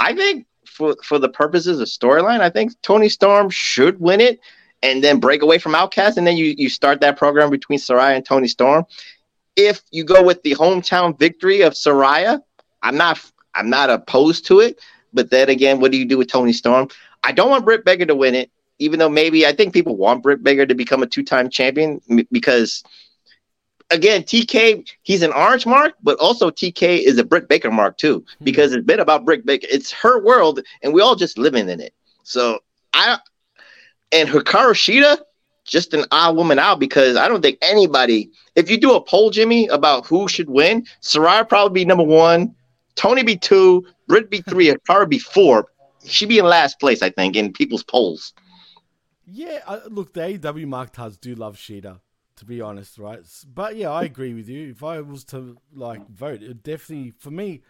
I 0.00 0.12
think 0.12 0.44
for 0.66 0.96
for 1.04 1.20
the 1.20 1.28
purposes 1.28 1.78
of 1.78 1.86
storyline, 1.86 2.40
I 2.40 2.50
think 2.50 2.72
Toni 2.82 3.08
Storm 3.08 3.48
should 3.48 4.00
win 4.00 4.20
it 4.20 4.40
and 4.82 5.04
then 5.04 5.20
break 5.20 5.42
away 5.42 5.58
from 5.58 5.76
Outcast, 5.76 6.18
and 6.18 6.26
then 6.26 6.36
you 6.36 6.54
you 6.58 6.68
start 6.68 7.00
that 7.00 7.16
program 7.16 7.48
between 7.48 7.78
Saraya 7.78 8.16
and 8.16 8.24
Toni 8.24 8.48
Storm. 8.48 8.84
If 9.58 9.82
you 9.90 10.04
go 10.04 10.22
with 10.22 10.42
the 10.44 10.54
hometown 10.54 11.18
victory 11.18 11.62
of 11.62 11.74
Saraya, 11.74 12.40
I'm 12.80 12.96
not 12.96 13.20
I'm 13.54 13.68
not 13.68 13.90
opposed 13.90 14.46
to 14.46 14.60
it. 14.60 14.80
But 15.12 15.30
then 15.30 15.48
again, 15.48 15.80
what 15.80 15.90
do 15.90 15.98
you 15.98 16.04
do 16.04 16.16
with 16.16 16.28
Toni 16.28 16.52
Storm? 16.52 16.88
I 17.24 17.32
don't 17.32 17.50
want 17.50 17.64
Britt 17.64 17.84
Baker 17.84 18.06
to 18.06 18.14
win 18.14 18.34
it, 18.34 18.50
even 18.78 18.98
though 18.98 19.08
maybe 19.08 19.44
I 19.46 19.52
think 19.52 19.74
people 19.74 19.96
want 19.96 20.22
Britt 20.22 20.44
Baker 20.44 20.64
to 20.64 20.74
become 20.74 21.02
a 21.02 21.06
two-time 21.06 21.50
champion 21.50 22.00
because 22.30 22.84
again, 23.90 24.22
TK, 24.22 24.88
he's 25.02 25.22
an 25.22 25.32
orange 25.32 25.66
mark, 25.66 25.94
but 26.02 26.18
also 26.18 26.50
TK 26.50 27.00
is 27.00 27.18
a 27.18 27.24
Britt 27.24 27.48
Baker 27.48 27.70
mark 27.70 27.98
too, 27.98 28.24
hmm. 28.38 28.44
because 28.44 28.72
it's 28.72 28.86
been 28.86 29.00
about 29.00 29.24
Britt 29.24 29.44
Baker. 29.44 29.66
It's 29.70 29.90
her 29.92 30.22
world, 30.22 30.60
and 30.82 30.92
we 30.92 31.00
all 31.00 31.16
just 31.16 31.38
living 31.38 31.68
in 31.68 31.80
it. 31.80 31.94
So 32.22 32.60
I 32.92 33.18
and 34.12 34.28
Hikaru 34.28 34.72
Shida, 34.72 35.18
just 35.68 35.94
an 35.94 36.04
odd 36.10 36.36
woman 36.36 36.58
out 36.58 36.80
because 36.80 37.16
I 37.16 37.28
don't 37.28 37.42
think 37.42 37.58
anybody, 37.62 38.30
if 38.56 38.70
you 38.70 38.78
do 38.78 38.94
a 38.94 39.00
poll, 39.00 39.30
Jimmy, 39.30 39.68
about 39.68 40.06
who 40.06 40.26
should 40.28 40.50
win, 40.50 40.86
Saraya 41.02 41.48
probably 41.48 41.82
be 41.82 41.84
number 41.84 42.04
one, 42.04 42.54
Toni 42.96 43.22
be 43.22 43.36
two, 43.36 43.86
Britt 44.08 44.30
be 44.30 44.40
three, 44.40 44.74
probably 44.84 45.06
be 45.06 45.18
four. 45.18 45.68
She'd 46.04 46.28
be 46.28 46.38
in 46.38 46.46
last 46.46 46.80
place, 46.80 47.02
I 47.02 47.10
think, 47.10 47.36
in 47.36 47.52
people's 47.52 47.82
polls. 47.84 48.32
Yeah, 49.26 49.60
uh, 49.66 49.80
look, 49.88 50.14
the 50.14 50.20
AEW 50.20 50.66
Mark 50.66 50.92
Tars 50.92 51.18
do 51.18 51.34
love 51.34 51.56
Shida, 51.56 52.00
to 52.36 52.44
be 52.46 52.60
honest, 52.60 52.98
right? 52.98 53.20
But 53.52 53.76
yeah, 53.76 53.90
I 53.90 54.04
agree 54.04 54.32
with 54.32 54.48
you. 54.48 54.70
If 54.70 54.82
I 54.82 55.00
was 55.00 55.22
to 55.26 55.58
like 55.74 56.08
vote, 56.08 56.42
it 56.42 56.62
definitely 56.62 57.12
for 57.18 57.30
me, 57.30 57.60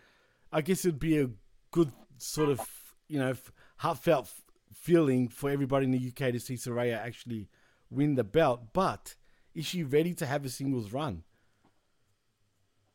I 0.53 0.61
guess 0.63 0.85
it'd 0.85 1.01
be 1.01 1.19
a 1.19 1.31
good 1.73 1.91
sort 2.19 2.49
of 2.49 2.61
you 3.09 3.19
know 3.19 3.35
heartfelt 3.79 4.31
feeling 4.73 5.29
for 5.29 5.51
everybody 5.51 5.85
in 5.85 5.91
the 5.91 6.09
UK 6.09 6.33
to 6.33 6.41
see 6.41 6.55
Saraya 6.55 6.97
actually 6.97 7.49
win 7.91 8.15
the 8.15 8.25
belt. 8.25 8.73
But 8.73 9.15
is 9.55 9.67
she 9.67 9.83
ready 9.83 10.15
to 10.15 10.27
have 10.27 10.45
a 10.45 10.49
singles 10.49 10.93
run? 10.93 11.25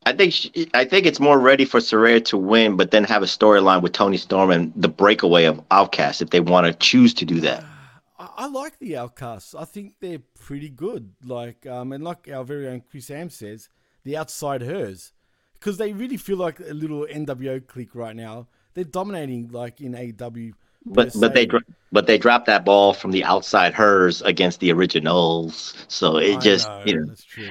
I 0.06 0.12
think 0.12 0.32
she, 0.32 0.68
I 0.74 0.84
think 0.84 1.06
it's 1.06 1.20
more 1.20 1.38
ready 1.38 1.64
for 1.64 1.80
Saraya 1.80 2.22
to 2.26 2.36
win, 2.36 2.76
but 2.76 2.90
then 2.90 3.04
have 3.04 3.22
a 3.22 3.26
storyline 3.26 3.80
with 3.80 3.92
Tony 3.92 4.18
Storm 4.18 4.50
and 4.50 4.72
the 4.76 4.88
breakaway 4.88 5.44
of 5.44 5.62
Outcast 5.70 6.20
if 6.20 6.30
they 6.30 6.40
want 6.40 6.66
to 6.66 6.74
choose 6.74 7.14
to 7.14 7.24
do 7.24 7.40
that. 7.40 7.64
I 8.18 8.46
like 8.46 8.78
the 8.78 8.96
Outcasts. 8.96 9.54
I 9.54 9.64
think 9.64 9.94
they're 10.00 10.20
pretty 10.38 10.68
good. 10.68 11.14
Like, 11.24 11.66
um, 11.66 11.92
and 11.92 12.04
like 12.04 12.28
our 12.32 12.44
very 12.44 12.68
own 12.68 12.82
Chris 12.88 13.10
Am 13.10 13.30
says, 13.30 13.68
the 14.04 14.16
Outsiders, 14.16 15.12
because 15.54 15.78
they 15.78 15.92
really 15.92 16.16
feel 16.16 16.36
like 16.36 16.60
a 16.60 16.74
little 16.74 17.06
NWO 17.06 17.66
clique 17.66 17.94
right 17.94 18.14
now. 18.14 18.48
They're 18.74 18.84
dominating, 18.84 19.48
like 19.48 19.80
in 19.80 19.94
AW. 19.94 20.54
But 20.86 21.12
but 21.18 21.34
they 21.34 21.48
but 21.92 22.06
they 22.06 22.18
dropped 22.18 22.46
that 22.46 22.64
ball 22.64 22.92
from 22.92 23.10
the 23.10 23.24
outside 23.24 23.74
hers 23.74 24.20
against 24.22 24.60
the 24.60 24.72
originals. 24.72 25.74
So 25.88 26.18
it 26.18 26.36
I 26.36 26.40
just 26.40 26.68
know, 26.68 26.82
you 26.84 27.00
know 27.00 27.06
that's 27.06 27.24
true. 27.24 27.50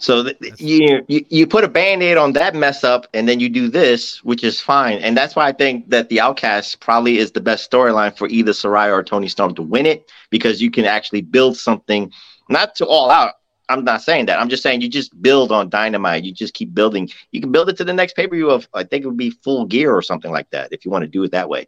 So 0.00 0.22
th- 0.22 0.60
you, 0.60 1.04
you 1.08 1.24
you 1.28 1.46
put 1.46 1.64
a 1.64 1.68
band-aid 1.68 2.16
on 2.16 2.32
that 2.34 2.54
mess 2.54 2.84
up 2.84 3.08
and 3.14 3.28
then 3.28 3.40
you 3.40 3.48
do 3.48 3.68
this, 3.68 4.22
which 4.22 4.44
is 4.44 4.60
fine. 4.60 4.98
And 4.98 5.16
that's 5.16 5.34
why 5.34 5.48
I 5.48 5.52
think 5.52 5.90
that 5.90 6.08
the 6.08 6.20
Outcast 6.20 6.78
probably 6.78 7.18
is 7.18 7.32
the 7.32 7.40
best 7.40 7.68
storyline 7.68 8.16
for 8.16 8.28
either 8.28 8.52
Saraya 8.52 8.92
or 8.92 9.02
Toni 9.02 9.26
Storm 9.26 9.56
to 9.56 9.62
win 9.62 9.86
it 9.86 10.08
because 10.30 10.62
you 10.62 10.70
can 10.70 10.84
actually 10.84 11.22
build 11.22 11.56
something 11.56 12.12
not 12.48 12.76
to 12.76 12.86
all 12.86 13.10
out. 13.10 13.34
I'm 13.68 13.84
not 13.84 14.02
saying 14.02 14.26
that. 14.26 14.38
I'm 14.38 14.48
just 14.48 14.62
saying 14.62 14.82
you 14.82 14.88
just 14.88 15.20
build 15.20 15.50
on 15.50 15.68
dynamite. 15.68 16.24
You 16.24 16.32
just 16.32 16.54
keep 16.54 16.72
building. 16.74 17.10
You 17.32 17.40
can 17.40 17.50
build 17.50 17.68
it 17.68 17.76
to 17.78 17.84
the 17.84 17.92
next 17.92 18.14
pay-per-view 18.14 18.48
of 18.48 18.68
I 18.74 18.84
think 18.84 19.04
it 19.04 19.08
would 19.08 19.16
be 19.16 19.30
full 19.30 19.66
gear 19.66 19.92
or 19.92 20.00
something 20.00 20.30
like 20.30 20.48
that 20.50 20.72
if 20.72 20.84
you 20.84 20.92
want 20.92 21.02
to 21.02 21.08
do 21.08 21.24
it 21.24 21.32
that 21.32 21.48
way. 21.48 21.66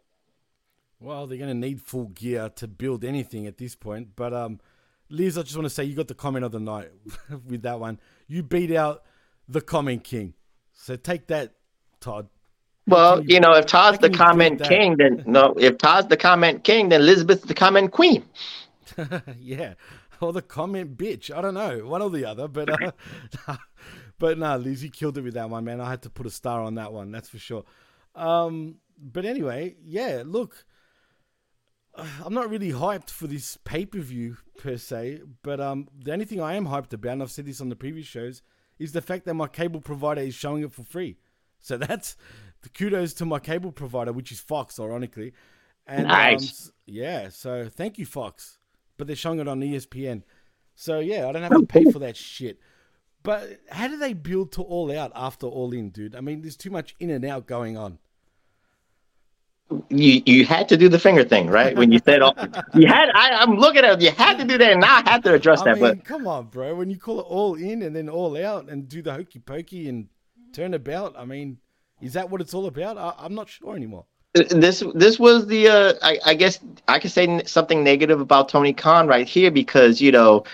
Well, 1.01 1.27
they're 1.27 1.37
going 1.37 1.49
to 1.49 1.55
need 1.55 1.81
full 1.81 2.09
gear 2.09 2.49
to 2.55 2.67
build 2.67 3.03
anything 3.03 3.47
at 3.47 3.57
this 3.57 3.75
point, 3.75 4.09
but 4.15 4.33
um 4.33 4.59
Liz, 5.11 5.37
I 5.37 5.41
just 5.41 5.55
want 5.55 5.65
to 5.65 5.69
say 5.69 5.83
you 5.83 5.93
got 5.93 6.07
the 6.07 6.15
comment 6.15 6.45
of 6.45 6.53
the 6.53 6.59
night 6.59 6.89
with 7.45 7.63
that 7.63 7.79
one. 7.79 7.99
You 8.27 8.43
beat 8.43 8.71
out 8.71 9.03
the 9.47 9.59
comment 9.61 10.05
king. 10.05 10.33
So 10.71 10.95
take 10.95 11.27
that, 11.27 11.53
Todd. 11.99 12.29
Well, 12.87 13.21
you, 13.21 13.35
you, 13.35 13.39
know, 13.41 13.53
if 13.53 13.65
Todd's 13.65 13.99
the 13.99 14.09
comment 14.09 14.63
king, 14.63 14.95
then 14.97 15.23
no. 15.27 15.53
If 15.57 15.77
Todd's 15.77 16.07
the 16.07 16.17
comment 16.17 16.63
king, 16.63 16.89
then 16.89 17.01
Elizabeth's 17.01 17.45
the 17.45 17.53
comment 17.53 17.91
queen. 17.91 18.25
yeah, 19.39 19.73
or 20.21 20.33
the 20.33 20.41
comment 20.41 20.97
bitch. 20.97 21.29
I 21.35 21.41
don't 21.41 21.53
know, 21.53 21.85
one 21.85 22.01
or 22.01 22.09
the 22.09 22.25
other. 22.25 22.47
But 22.47 22.69
uh, 23.47 23.57
but 24.17 24.39
no, 24.39 24.57
Liz, 24.57 24.83
you 24.83 24.89
killed 24.89 25.17
it 25.17 25.23
with 25.23 25.33
that 25.33 25.49
one, 25.49 25.65
man. 25.65 25.81
I 25.81 25.89
had 25.89 26.01
to 26.03 26.09
put 26.09 26.25
a 26.25 26.31
star 26.31 26.61
on 26.61 26.75
that 26.75 26.93
one. 26.93 27.11
That's 27.11 27.29
for 27.29 27.37
sure. 27.37 27.65
Um, 28.15 28.77
but 28.97 29.25
anyway, 29.25 29.75
yeah. 29.85 30.23
Look, 30.25 30.65
I'm 32.25 32.33
not 32.33 32.49
really 32.49 32.71
hyped 32.71 33.09
for 33.09 33.27
this 33.27 33.57
pay 33.63 33.85
per 33.85 33.99
view 33.99 34.37
per 34.57 34.77
se, 34.77 35.21
but 35.43 35.59
um, 35.59 35.87
the 35.97 36.13
only 36.13 36.25
thing 36.25 36.41
I 36.41 36.55
am 36.55 36.67
hyped 36.67 36.93
about, 36.93 37.13
and 37.13 37.23
I've 37.23 37.31
said 37.31 37.45
this 37.45 37.61
on 37.61 37.69
the 37.69 37.75
previous 37.75 38.07
shows, 38.07 38.41
is 38.79 38.91
the 38.93 39.01
fact 39.01 39.25
that 39.25 39.33
my 39.33 39.47
cable 39.47 39.81
provider 39.81 40.21
is 40.21 40.33
showing 40.33 40.63
it 40.63 40.71
for 40.71 40.83
free. 40.83 41.17
So 41.59 41.77
that's 41.77 42.17
the 42.61 42.69
kudos 42.69 43.13
to 43.15 43.25
my 43.25 43.39
cable 43.39 43.71
provider, 43.71 44.11
which 44.11 44.31
is 44.31 44.39
Fox, 44.39 44.79
ironically. 44.79 45.33
And, 45.87 46.07
nice. 46.07 46.67
Um, 46.67 46.73
yeah, 46.85 47.29
so 47.29 47.69
thank 47.69 47.97
you, 47.97 48.05
Fox. 48.05 48.59
But 48.97 49.07
they're 49.07 49.15
showing 49.15 49.39
it 49.39 49.47
on 49.47 49.61
ESPN. 49.61 50.23
So 50.75 50.99
yeah, 50.99 51.27
I 51.27 51.31
don't 51.31 51.41
have 51.41 51.51
to 51.51 51.65
pay 51.65 51.85
for 51.85 51.99
that 51.99 52.15
shit. 52.15 52.59
But 53.23 53.59
how 53.69 53.87
do 53.87 53.97
they 53.97 54.13
build 54.13 54.51
to 54.53 54.63
all 54.63 54.91
out 54.91 55.11
after 55.15 55.45
all 55.45 55.73
in, 55.73 55.89
dude? 55.89 56.15
I 56.15 56.21
mean, 56.21 56.41
there's 56.41 56.55
too 56.55 56.71
much 56.71 56.95
in 56.99 57.11
and 57.11 57.23
out 57.23 57.45
going 57.45 57.77
on 57.77 57.99
you 59.89 60.21
you 60.25 60.45
had 60.45 60.67
to 60.69 60.77
do 60.77 60.89
the 60.89 60.99
finger 60.99 61.23
thing, 61.23 61.47
right? 61.47 61.75
When 61.75 61.91
you 61.91 61.99
said 62.03 62.21
all, 62.21 62.35
you 62.73 62.87
had, 62.87 63.09
I, 63.13 63.43
am 63.43 63.55
looking 63.55 63.83
at 63.83 64.01
you 64.01 64.11
had 64.11 64.37
to 64.39 64.45
do 64.45 64.57
that, 64.57 64.71
and 64.71 64.81
now 64.81 65.01
I 65.05 65.09
have 65.09 65.23
to 65.23 65.33
address 65.33 65.61
I 65.61 65.65
that. 65.65 65.73
Mean, 65.75 65.95
but 65.95 66.05
come 66.05 66.27
on, 66.27 66.47
bro, 66.47 66.75
when 66.75 66.89
you 66.89 66.97
call 66.97 67.19
it 67.19 67.23
all 67.23 67.55
in 67.55 67.81
and 67.81 67.95
then 67.95 68.09
all 68.09 68.37
out 68.37 68.69
and 68.69 68.87
do 68.87 69.01
the 69.01 69.13
hokey 69.13 69.39
pokey 69.39 69.89
and 69.89 70.07
turn 70.53 70.73
about, 70.73 71.15
I 71.17 71.25
mean, 71.25 71.57
is 72.01 72.13
that 72.13 72.29
what 72.29 72.41
it's 72.41 72.53
all 72.53 72.67
about? 72.67 72.97
I, 72.97 73.25
am 73.25 73.35
not 73.35 73.49
sure 73.49 73.75
anymore. 73.75 74.05
This 74.33 74.83
this 74.95 75.19
was 75.19 75.47
the 75.47 75.67
uh, 75.67 75.93
I, 76.01 76.19
I 76.25 76.33
guess 76.35 76.59
I 76.87 76.99
could 76.99 77.11
say 77.11 77.43
something 77.45 77.83
negative 77.83 78.21
about 78.21 78.49
Tony 78.49 78.73
Khan 78.73 79.07
right 79.07 79.27
here 79.27 79.51
because 79.51 79.99
you 79.99 80.11
know 80.11 80.45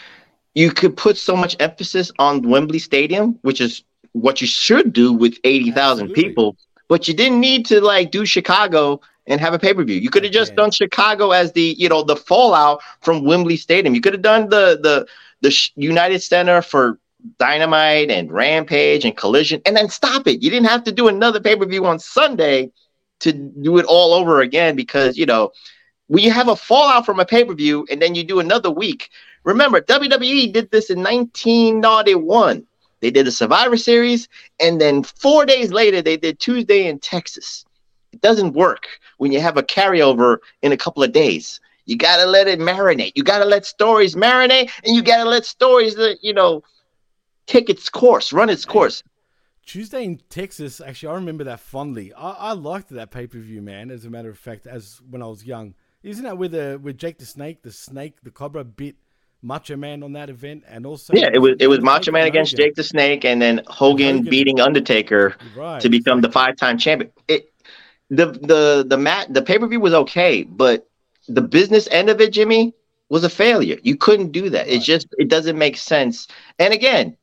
you 0.55 0.71
could 0.71 0.97
put 0.97 1.17
so 1.17 1.35
much 1.35 1.55
emphasis 1.59 2.11
on 2.17 2.47
Wembley 2.47 2.79
Stadium, 2.79 3.37
which 3.43 3.61
is 3.61 3.83
what 4.13 4.41
you 4.41 4.47
should 4.47 4.93
do 4.93 5.13
with 5.13 5.37
eighty 5.43 5.71
thousand 5.71 6.13
people 6.13 6.57
but 6.87 7.07
you 7.07 7.13
didn't 7.13 7.39
need 7.39 7.65
to 7.67 7.81
like 7.81 8.11
do 8.11 8.25
Chicago 8.25 9.01
and 9.27 9.41
have 9.41 9.53
a 9.53 9.59
pay 9.59 9.73
per 9.73 9.83
view. 9.83 9.97
You 9.97 10.09
could 10.09 10.23
have 10.23 10.33
just 10.33 10.55
done 10.55 10.71
Chicago 10.71 11.31
as 11.31 11.51
the 11.51 11.75
you 11.77 11.89
know 11.89 12.03
the 12.03 12.15
fallout 12.15 12.81
from 13.01 13.23
Wembley 13.23 13.57
Stadium. 13.57 13.93
You 13.93 14.01
could 14.01 14.13
have 14.13 14.21
done 14.21 14.49
the 14.49 14.79
the 14.81 15.07
the 15.41 15.69
United 15.75 16.21
Center 16.21 16.61
for 16.61 16.99
Dynamite 17.37 18.09
and 18.09 18.31
Rampage 18.31 19.05
and 19.05 19.15
Collision, 19.15 19.61
and 19.65 19.75
then 19.75 19.89
stop 19.89 20.27
it. 20.27 20.41
You 20.41 20.49
didn't 20.49 20.69
have 20.69 20.83
to 20.85 20.91
do 20.91 21.07
another 21.07 21.39
pay 21.39 21.55
per 21.55 21.65
view 21.65 21.85
on 21.85 21.99
Sunday 21.99 22.71
to 23.19 23.33
do 23.33 23.77
it 23.77 23.85
all 23.85 24.13
over 24.13 24.41
again 24.41 24.75
because 24.75 25.17
you 25.17 25.25
know 25.25 25.51
when 26.07 26.23
you 26.23 26.31
have 26.31 26.47
a 26.47 26.55
fallout 26.55 27.05
from 27.05 27.19
a 27.19 27.25
pay 27.25 27.43
per 27.43 27.53
view 27.53 27.85
and 27.91 28.01
then 28.01 28.15
you 28.15 28.23
do 28.23 28.39
another 28.39 28.71
week. 28.71 29.09
Remember, 29.43 29.79
WWE 29.79 30.51
did 30.51 30.71
this 30.71 30.89
in 30.89 31.01
1991. 31.01 32.67
They 32.99 33.11
did 33.11 33.27
the 33.27 33.31
Survivor 33.31 33.77
Series, 33.77 34.27
and 34.59 34.81
then 34.81 35.03
four 35.03 35.45
days 35.45 35.71
later, 35.71 36.01
they 36.01 36.17
did 36.17 36.39
Tuesday 36.39 36.87
in 36.87 36.99
Texas. 36.99 37.65
It 38.11 38.21
doesn't 38.21 38.53
work 38.53 38.87
when 39.17 39.31
you 39.31 39.39
have 39.39 39.57
a 39.57 39.63
carryover 39.63 40.37
in 40.61 40.71
a 40.71 40.77
couple 40.77 41.03
of 41.03 41.11
days. 41.11 41.59
You 41.85 41.97
got 41.97 42.17
to 42.17 42.25
let 42.25 42.47
it 42.47 42.59
marinate. 42.59 43.13
You 43.15 43.23
got 43.23 43.39
to 43.39 43.45
let 43.45 43.65
stories 43.65 44.15
marinate, 44.15 44.71
and 44.83 44.95
you 44.95 45.01
got 45.01 45.23
to 45.23 45.29
let 45.29 45.45
stories 45.45 45.95
that, 45.95 46.17
you 46.21 46.33
know, 46.33 46.63
take 47.45 47.69
its 47.69 47.89
course, 47.89 48.33
run 48.33 48.49
its 48.49 48.65
course. 48.65 49.03
Tuesday 49.65 50.03
in 50.03 50.21
Texas, 50.29 50.79
actually, 50.79 51.09
I 51.09 51.15
remember 51.15 51.43
that 51.43 51.59
fondly. 51.59 52.13
I, 52.13 52.31
I 52.31 52.51
liked 52.53 52.89
that 52.89 53.11
pay 53.11 53.27
per 53.27 53.39
view, 53.39 53.61
man. 53.61 53.91
As 53.91 54.05
a 54.05 54.09
matter 54.09 54.29
of 54.29 54.39
fact, 54.39 54.65
as 54.65 55.01
when 55.09 55.21
I 55.21 55.27
was 55.27 55.45
young, 55.45 55.75
isn't 56.03 56.23
that 56.23 56.37
where 56.37 56.47
the 56.47 56.79
with 56.81 56.97
Jake 56.97 57.17
the 57.17 57.25
Snake, 57.25 57.63
the 57.63 57.71
Snake, 57.71 58.15
the 58.23 58.31
Cobra 58.31 58.63
bit 58.63 58.95
Macho 59.41 59.75
Man 59.77 60.03
on 60.03 60.13
that 60.13 60.29
event, 60.29 60.63
and 60.67 60.85
also 60.85 61.13
yeah, 61.13 61.29
it 61.33 61.39
was 61.39 61.55
it 61.59 61.67
was 61.67 61.81
Macho 61.81 62.11
Man 62.11 62.27
against 62.27 62.55
Jake 62.55 62.75
the 62.75 62.83
Snake, 62.83 63.23
and 63.23 63.41
then 63.41 63.61
Hogan, 63.67 64.17
Hogan. 64.17 64.29
beating 64.29 64.59
Undertaker 64.59 65.35
right, 65.55 65.81
to 65.81 65.89
become 65.89 66.21
the 66.21 66.31
five 66.31 66.55
time 66.55 66.77
champion. 66.77 67.11
It 67.27 67.51
the 68.09 68.27
the 68.27 68.85
the 68.87 68.97
mat 68.97 69.33
the 69.33 69.41
pay 69.41 69.59
per 69.59 69.67
view 69.67 69.79
was 69.79 69.93
okay, 69.93 70.43
but 70.43 70.87
the 71.27 71.41
business 71.41 71.87
end 71.91 72.09
of 72.09 72.19
it, 72.21 72.33
Jimmy, 72.33 72.73
was 73.09 73.23
a 73.23 73.29
failure. 73.29 73.77
You 73.83 73.95
couldn't 73.95 74.31
do 74.31 74.49
that. 74.49 74.65
Right. 74.65 74.75
It 74.75 74.81
just 74.81 75.07
it 75.17 75.29
doesn't 75.29 75.57
make 75.57 75.77
sense. 75.77 76.27
And 76.57 76.73
again, 76.73 77.15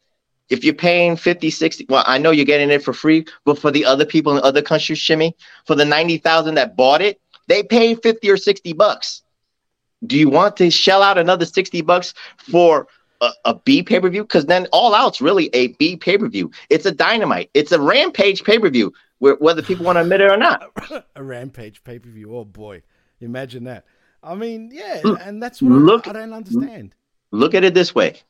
if 0.51 0.62
you're 0.62 0.75
paying 0.75 1.17
50, 1.17 1.51
60, 1.51 1.87
well, 1.89 2.05
I 2.07 2.19
know 2.19 2.31
you're 2.31 2.45
getting 2.45 2.71
it 2.71 2.83
for 2.83 2.93
free, 2.93 3.27
but 3.45 3.59
for 3.59 3.71
the 3.71 3.85
other 3.85 4.05
people 4.05 4.37
in 4.37 4.45
other 4.45 4.62
countries, 4.62 5.01
Jimmy, 5.01 5.35
for 5.67 5.75
the 5.75 5.85
90,000 5.85 6.55
that 6.55 6.77
bought 6.77 7.01
it, 7.01 7.21
they 7.49 7.62
paid 7.62 8.03
50 8.03 8.31
or 8.31 8.37
60 8.37 8.73
bucks. 8.75 9.23
Do 10.07 10.18
you 10.18 10.28
want 10.28 10.57
to 10.59 10.70
shell 10.70 11.02
out 11.02 11.18
another 11.18 11.44
60 11.44 11.80
bucks 11.82 12.14
for 12.36 12.86
a, 13.20 13.30
a 13.44 13.55
B 13.55 13.82
pay 13.82 14.00
per 14.00 14.09
view? 14.09 14.22
Because 14.22 14.46
then 14.46 14.66
All 14.72 14.94
Out's 14.94 15.20
really 15.20 15.50
a 15.55 15.68
B 15.68 15.96
pay 15.96 16.18
per 16.18 16.28
view. 16.28 16.50
It's 16.70 16.86
a 16.86 16.92
dynamite. 16.92 17.50
It's 17.55 17.72
a 17.72 17.80
Rampage 17.80 18.44
pay 18.44 18.59
per 18.59 18.70
view, 18.70 18.92
whether 19.18 19.62
people 19.62 19.84
want 19.84 19.96
to 19.96 20.02
admit 20.02 20.20
it 20.20 20.30
or 20.30 20.36
not. 20.36 20.70
a 21.16 21.22
Rampage 21.22 21.82
pay 21.84 21.98
per 21.98 22.09
view. 22.09 22.36
Oh 22.36 22.44
boy, 22.44 22.82
imagine 23.20 23.64
that. 23.64 23.84
I 24.22 24.34
mean, 24.34 24.70
yeah, 24.72 25.02
and 25.20 25.42
that's 25.42 25.61
what 25.61 25.72
look, 25.72 26.07
I, 26.07 26.11
I 26.11 26.12
don't 26.14 26.32
understand. 26.32 26.94
Look 27.30 27.55
at 27.55 27.62
it 27.62 27.74
this 27.74 27.94
way. 27.94 28.20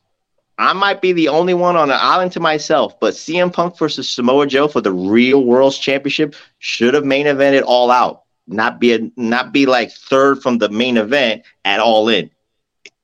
I 0.57 0.73
might 0.73 1.01
be 1.01 1.11
the 1.11 1.27
only 1.27 1.53
one 1.53 1.75
on 1.75 1.89
an 1.89 1.97
island 1.99 2.31
to 2.33 2.39
myself, 2.39 2.97
but 2.99 3.13
CM 3.13 3.51
Punk 3.51 3.77
versus 3.77 4.09
Samoa 4.09 4.47
Joe 4.47 4.67
for 4.67 4.81
the 4.81 4.91
real 4.91 5.43
World's 5.43 5.77
Championship 5.77 6.35
should 6.59 6.93
have 6.93 7.03
main 7.03 7.25
evented 7.25 7.63
all 7.65 7.91
out 7.91 8.24
not 8.47 8.79
be 8.79 8.93
a, 8.93 9.11
not 9.15 9.51
be 9.51 9.65
like 9.65 9.91
third 9.91 10.41
from 10.41 10.57
the 10.57 10.69
main 10.69 10.97
event 10.97 11.43
at 11.63 11.79
all 11.79 12.09
in. 12.09 12.29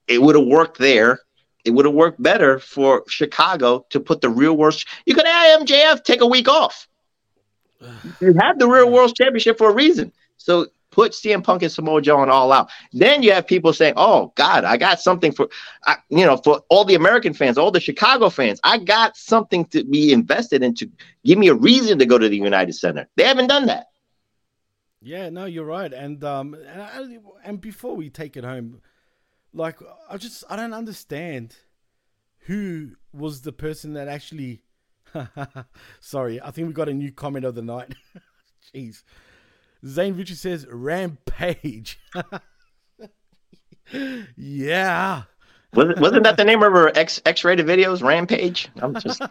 It 0.07 0.21
would 0.21 0.35
have 0.35 0.45
worked 0.45 0.77
there. 0.77 1.19
It 1.63 1.71
would 1.71 1.85
have 1.85 1.93
worked 1.93 2.21
better 2.21 2.59
for 2.59 3.03
Chicago 3.07 3.85
to 3.89 3.99
put 3.99 4.21
the 4.21 4.29
real 4.29 4.57
world. 4.57 4.83
You 5.05 5.13
could 5.13 5.27
have 5.27 5.61
MJF 5.61 6.03
take 6.03 6.21
a 6.21 6.27
week 6.27 6.47
off. 6.47 6.87
You 8.19 8.33
have 8.39 8.59
the 8.59 8.67
real 8.67 8.91
world 8.91 9.15
championship 9.15 9.57
for 9.57 9.69
a 9.69 9.73
reason. 9.73 10.11
So 10.37 10.67
Put 10.91 11.13
CM 11.13 11.41
Punk 11.41 11.63
and 11.63 11.71
Samoa 11.71 12.01
Joe 12.01 12.17
on 12.17 12.29
All 12.29 12.51
Out. 12.51 12.69
Then 12.91 13.23
you 13.23 13.31
have 13.31 13.47
people 13.47 13.71
saying, 13.71 13.93
"Oh 13.95 14.33
God, 14.35 14.65
I 14.65 14.75
got 14.75 14.99
something 14.99 15.31
for, 15.31 15.47
I, 15.85 15.95
you 16.09 16.25
know, 16.25 16.35
for 16.35 16.61
all 16.69 16.83
the 16.83 16.95
American 16.95 17.33
fans, 17.33 17.57
all 17.57 17.71
the 17.71 17.79
Chicago 17.79 18.29
fans. 18.29 18.59
I 18.65 18.77
got 18.77 19.15
something 19.15 19.65
to 19.67 19.85
be 19.85 20.11
invested 20.11 20.63
in 20.63 20.75
to 20.75 20.89
give 21.23 21.37
me 21.37 21.47
a 21.47 21.55
reason 21.55 21.97
to 21.99 22.05
go 22.05 22.17
to 22.17 22.27
the 22.27 22.35
United 22.35 22.73
Center." 22.73 23.07
They 23.15 23.23
haven't 23.23 23.47
done 23.47 23.67
that. 23.67 23.87
Yeah, 25.01 25.29
no, 25.29 25.45
you're 25.45 25.65
right. 25.65 25.91
And 25.91 26.23
um, 26.23 26.53
and, 26.53 27.19
and 27.43 27.59
before 27.61 27.95
we 27.95 28.09
take 28.09 28.37
it 28.37 28.43
home, 28.43 28.81
like 29.53 29.79
I 30.09 30.17
just 30.17 30.43
I 30.49 30.55
don't 30.55 30.73
understand 30.73 31.55
who 32.41 32.91
was 33.11 33.41
the 33.41 33.51
person 33.51 33.93
that 33.93 34.07
actually. 34.07 34.61
Sorry, 35.99 36.39
I 36.39 36.51
think 36.51 36.67
we 36.67 36.73
got 36.73 36.87
a 36.87 36.93
new 36.93 37.11
comment 37.11 37.45
of 37.45 37.55
the 37.55 37.61
night. 37.61 37.95
Jeez. 38.75 39.03
Zane 39.85 40.15
Ritchie 40.15 40.35
says 40.35 40.67
Rampage. 40.69 41.99
yeah. 44.37 45.23
Was 45.73 45.99
wasn't 45.99 46.23
that 46.23 46.37
the 46.37 46.45
name 46.45 46.61
of 46.61 46.71
her 46.73 46.95
X 46.95 47.21
X 47.25 47.43
rated 47.43 47.65
videos? 47.65 48.03
Rampage. 48.03 48.69
I'm 48.77 48.93
just. 48.99 49.21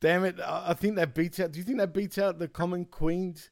Damn 0.00 0.24
it! 0.24 0.36
I 0.40 0.72
think 0.72 0.96
that 0.96 1.14
beats 1.14 1.40
out. 1.40 1.52
Do 1.52 1.58
you 1.58 1.64
think 1.64 1.76
that 1.78 1.92
beats 1.92 2.16
out 2.16 2.38
the 2.38 2.48
Common 2.48 2.86
Queen's 2.86 3.50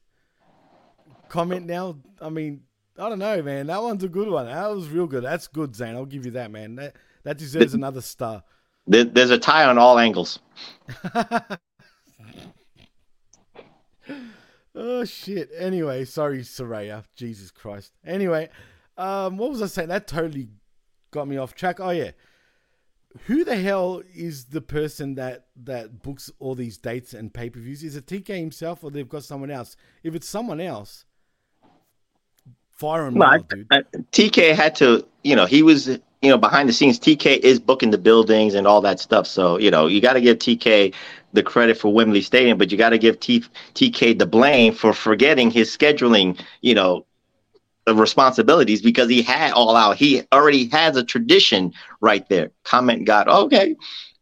comment 1.29 1.65
now? 1.65 1.97
I 2.21 2.29
mean, 2.29 2.61
I 2.97 3.09
don't 3.09 3.19
know, 3.19 3.41
man. 3.41 3.67
That 3.67 3.81
one's 3.81 4.03
a 4.03 4.09
good 4.09 4.27
one. 4.27 4.45
That 4.47 4.69
was 4.69 4.89
real 4.89 5.07
good. 5.07 5.23
That's 5.23 5.47
good, 5.47 5.75
Zane. 5.75 5.95
I'll 5.95 6.05
give 6.05 6.25
you 6.25 6.31
that, 6.31 6.51
man. 6.51 6.75
That 6.75 6.95
that 7.23 7.37
deserves 7.37 7.73
another 7.73 8.01
star. 8.01 8.43
There's 8.87 9.29
a 9.29 9.37
tie 9.37 9.65
on 9.65 9.77
all 9.77 9.99
angles. 9.99 10.39
Oh 14.75 15.03
shit. 15.03 15.49
Anyway, 15.57 16.05
sorry, 16.05 16.39
Saraya. 16.39 17.03
Jesus 17.13 17.51
Christ. 17.51 17.91
Anyway, 18.05 18.49
um, 18.97 19.37
what 19.37 19.49
was 19.49 19.61
I 19.61 19.67
saying? 19.67 19.89
That 19.89 20.07
totally 20.07 20.47
got 21.11 21.27
me 21.27 21.37
off 21.37 21.53
track. 21.53 21.79
Oh 21.79 21.89
yeah. 21.89 22.11
Who 23.25 23.43
the 23.43 23.57
hell 23.57 24.03
is 24.13 24.45
the 24.45 24.61
person 24.61 25.15
that 25.15 25.47
that 25.63 26.01
books 26.03 26.31
all 26.39 26.55
these 26.55 26.77
dates 26.77 27.13
and 27.13 27.33
pay 27.33 27.49
per 27.49 27.59
views? 27.59 27.83
Is 27.83 27.95
it 27.95 28.05
TK 28.05 28.27
himself 28.39 28.83
or 28.83 28.91
they've 28.91 29.09
got 29.09 29.23
someone 29.23 29.51
else? 29.51 29.75
If 30.03 30.15
it's 30.15 30.29
someone 30.29 30.61
else, 30.61 31.05
well, 32.81 33.39
dude. 33.49 33.67
I, 33.71 33.77
I, 33.77 33.81
TK 34.11 34.55
had 34.55 34.75
to, 34.75 35.05
you 35.23 35.35
know, 35.35 35.45
he 35.45 35.63
was, 35.63 35.87
you 35.87 36.29
know, 36.29 36.37
behind 36.37 36.69
the 36.69 36.73
scenes. 36.73 36.99
TK 36.99 37.39
is 37.39 37.59
booking 37.59 37.91
the 37.91 37.97
buildings 37.97 38.53
and 38.53 38.67
all 38.67 38.81
that 38.81 38.99
stuff. 38.99 39.27
So 39.27 39.57
you 39.57 39.71
know, 39.71 39.87
you 39.87 40.01
got 40.01 40.13
to 40.13 40.21
give 40.21 40.37
TK 40.37 40.93
the 41.33 41.43
credit 41.43 41.77
for 41.77 41.93
Wembley 41.93 42.21
Stadium, 42.21 42.57
but 42.57 42.71
you 42.71 42.77
got 42.77 42.89
to 42.89 42.97
give 42.97 43.19
T- 43.19 43.43
TK 43.75 44.17
the 44.17 44.25
blame 44.25 44.73
for 44.73 44.93
forgetting 44.93 45.51
his 45.51 45.75
scheduling, 45.75 46.39
you 46.61 46.73
know, 46.73 47.05
responsibilities 47.93 48.81
because 48.81 49.09
he 49.09 49.21
had 49.21 49.51
all 49.53 49.75
out. 49.75 49.97
He 49.97 50.23
already 50.31 50.67
has 50.69 50.95
a 50.95 51.03
tradition 51.03 51.73
right 52.01 52.27
there. 52.29 52.51
Comment 52.63 53.05
God, 53.05 53.27
okay. 53.27 53.75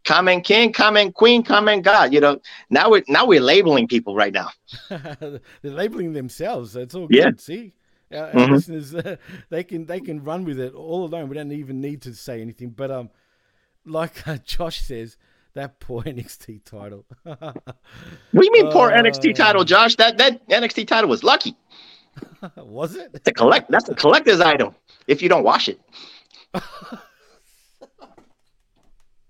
Comment 0.05 0.43
King, 0.43 0.72
comment 0.72 1.14
Queen, 1.16 1.43
comment 1.43 1.84
God. 1.84 2.14
You 2.14 2.22
know, 2.22 2.39
now 2.70 2.89
we're 2.89 3.03
now 3.10 3.26
we're 3.26 3.41
labeling 3.41 3.89
people 3.89 4.16
right 4.16 4.34
now. 4.34 4.49
They're 4.89 5.41
labeling 5.64 6.14
themselves. 6.14 6.72
That's 6.74 6.95
all 6.95 7.08
yeah. 7.10 7.26
good. 7.26 7.41
See, 7.41 7.74
our, 8.12 8.32
mm-hmm. 8.32 8.53
listeners, 8.53 8.95
uh, 8.95 9.18
they 9.49 9.64
can 9.64 9.86
they 9.86 9.99
can 9.99 10.24
run 10.24 10.45
with 10.45 10.60
it 10.60 10.74
all 10.74 11.05
alone. 11.05 11.30
We 11.30 11.36
don't 11.36 11.51
even 11.51 11.82
need 11.82 12.01
to 12.03 12.14
say 12.14 12.41
anything. 12.41 12.70
But 12.72 12.91
um, 12.91 13.10
like 13.86 14.28
uh, 14.28 14.38
Josh 14.45 14.82
says, 14.82 15.18
that 15.53 15.80
poor 15.80 16.03
NXT 16.03 16.64
title. 16.64 17.05
what 17.24 17.39
do 17.43 18.45
you 18.45 18.51
mean, 18.51 18.72
poor 18.72 18.91
uh, 18.91 19.01
NXT 19.01 19.36
title, 19.36 19.64
Josh? 19.64 19.95
That 19.95 20.18
that 20.18 20.47
NXT 20.47 20.88
title 20.88 21.10
was 21.10 21.24
lucky. 21.24 21.55
was 22.58 22.95
it? 22.95 23.12
It's 23.14 23.28
a 23.28 23.34
collect. 23.34 23.70
That's 23.70 23.89
a 23.89 23.95
collector's 23.95 24.41
item. 24.41 24.76
If 25.08 25.22
you 25.22 25.30
don't 25.30 25.43
wash 25.43 25.70
it. 25.70 25.80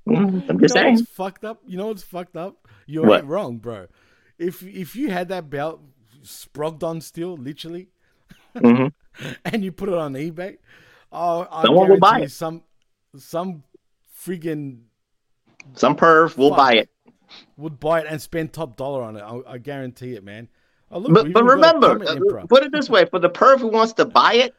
Mm, 0.07 0.49
I'm 0.49 0.59
just 0.59 0.75
you 0.75 0.81
know 0.81 0.95
saying. 0.95 1.05
fucked 1.05 1.43
up. 1.43 1.61
You 1.65 1.77
know 1.77 1.87
what's 1.87 2.03
fucked 2.03 2.37
up? 2.37 2.67
You 2.85 3.11
are 3.11 3.23
wrong, 3.23 3.57
bro. 3.57 3.87
If 4.39 4.63
if 4.63 4.95
you 4.95 5.09
had 5.09 5.27
that 5.29 5.49
belt 5.49 5.81
sprogged 6.23 6.83
on 6.83 7.01
still, 7.01 7.35
literally, 7.35 7.89
mm-hmm. 8.61 9.29
and 9.45 9.63
you 9.63 9.71
put 9.71 9.89
it 9.89 9.95
on 9.95 10.13
eBay, 10.13 10.57
oh, 11.11 11.47
I 11.49 11.63
someone 11.63 11.89
will 11.89 11.99
buy 11.99 12.21
it. 12.21 12.31
Some 12.31 12.63
some 13.17 13.63
friggin' 14.23 14.81
Some 15.75 15.95
perv 15.95 16.37
will 16.37 16.55
buy 16.55 16.73
it. 16.73 16.89
Would 17.57 17.79
buy 17.79 18.01
it 18.01 18.07
and 18.09 18.21
spend 18.21 18.53
top 18.53 18.77
dollar 18.77 19.03
on 19.03 19.17
it. 19.17 19.21
I, 19.21 19.53
I 19.53 19.57
guarantee 19.57 20.13
it, 20.13 20.23
man. 20.23 20.47
Oh, 20.89 20.99
look, 20.99 21.13
but, 21.13 21.33
but 21.33 21.43
remember, 21.43 22.01
uh, 22.07 22.45
put 22.47 22.63
it 22.63 22.71
this 22.71 22.89
way: 22.89 23.05
for 23.05 23.19
the 23.19 23.29
perv 23.29 23.59
who 23.59 23.67
wants 23.67 23.93
to 23.93 24.05
buy 24.05 24.35
it, 24.35 24.55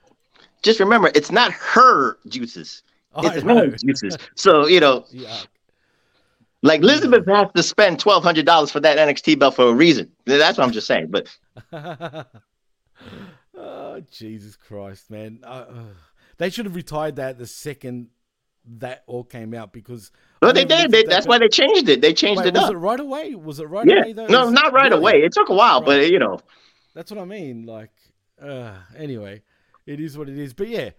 just 0.63 0.79
remember 0.79 1.11
it's 1.15 1.31
not 1.31 1.53
her 1.53 2.19
juices; 2.29 2.83
oh, 3.15 3.27
it's 3.27 3.43
his 3.73 3.83
juices. 3.83 4.19
So 4.35 4.67
you 4.67 4.81
know, 4.81 5.07
yeah. 5.11 5.39
like 6.63 6.83
Elizabeth 6.83 7.25
yeah. 7.27 7.45
has 7.45 7.49
to 7.57 7.63
spend 7.63 7.99
twelve 7.99 8.23
hundred 8.23 8.45
dollars 8.45 8.71
for 8.71 8.81
that 8.81 8.99
NXT 8.99 9.39
belt 9.39 9.55
for 9.55 9.69
a 9.69 9.73
reason. 9.73 10.13
That's 10.27 10.59
what 10.59 10.65
I'm 10.65 10.73
just 10.73 10.87
saying. 10.87 11.11
But 11.11 11.35
oh, 13.59 14.03
Jesus 14.11 14.57
Christ, 14.57 15.11
man! 15.11 15.41
Uh, 15.43 15.67
they 16.39 16.51
should 16.51 16.67
have 16.67 16.75
retired 16.75 17.17
that 17.17 17.39
the 17.39 17.47
second 17.47 18.09
that 18.79 19.05
all 19.07 19.25
came 19.25 19.55
out 19.55 19.73
because. 19.73 20.11
Well, 20.43 20.53
they 20.53 20.65
did. 20.65 20.91
They, 20.91 21.05
that's 21.05 21.27
why 21.27 21.39
they 21.39 21.49
changed 21.49 21.89
it. 21.89 22.01
They 22.01 22.15
changed 22.15 22.43
Wait, 22.43 22.49
it 22.49 22.55
was 22.55 22.65
up. 22.65 22.69
Was 22.69 22.75
it 22.75 22.79
right 22.79 23.01
away? 23.01 23.35
Was 23.35 23.61
it 23.61 23.69
right 23.69 23.87
yeah. 23.87 24.03
away? 24.03 24.13
Though? 24.13 24.27
No, 24.27 24.51
not 24.51 24.73
right 24.73 24.91
really? 24.91 24.99
away. 24.99 25.23
It 25.23 25.33
took 25.33 25.49
a 25.49 25.55
while, 25.55 25.81
right. 25.81 25.87
but 25.87 26.11
you 26.11 26.19
know. 26.19 26.39
That's 26.95 27.11
what 27.11 27.21
I 27.21 27.25
mean. 27.25 27.65
Like, 27.65 27.93
uh, 28.43 28.73
anyway, 28.97 29.43
it 29.87 30.01
is 30.01 30.19
what 30.19 30.29
it 30.29 30.39
is. 30.39 30.53
But 30.53 30.69
yeah, 30.69 30.91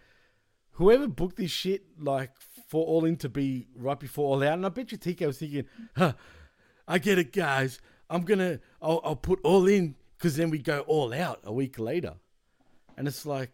whoever 0.72 1.07
booked 1.07 1.38
this 1.38 1.51
shit, 1.51 1.84
like 1.99 2.32
for 2.68 2.86
All 2.86 3.05
In 3.05 3.18
to 3.18 3.30
be 3.30 3.68
right 3.76 3.99
before 3.99 4.34
All 4.34 4.43
Out, 4.43 4.53
and 4.53 4.66
I 4.66 4.70
bet 4.70 4.91
you 4.91 4.97
TK 4.97 5.28
was 5.28 5.39
thinking, 5.39 5.66
huh, 5.95 6.14
I 6.88 6.99
get 6.99 7.18
it, 7.18 7.34
guys. 7.34 7.80
I'm 8.10 8.24
gonna, 8.24 8.60
I'll, 8.82 9.01
I'll 9.03 9.16
put 9.16 9.39
All 9.43 9.68
In 9.68 9.95
because 10.18 10.38
then 10.38 10.49
we 10.49 10.60
go 10.60 10.82
All 10.82 11.14
Out 11.14 11.41
a 11.43 11.53
week 11.53 11.80
later, 11.80 12.14
and 12.99 13.07
it's 13.07 13.25
like, 13.25 13.51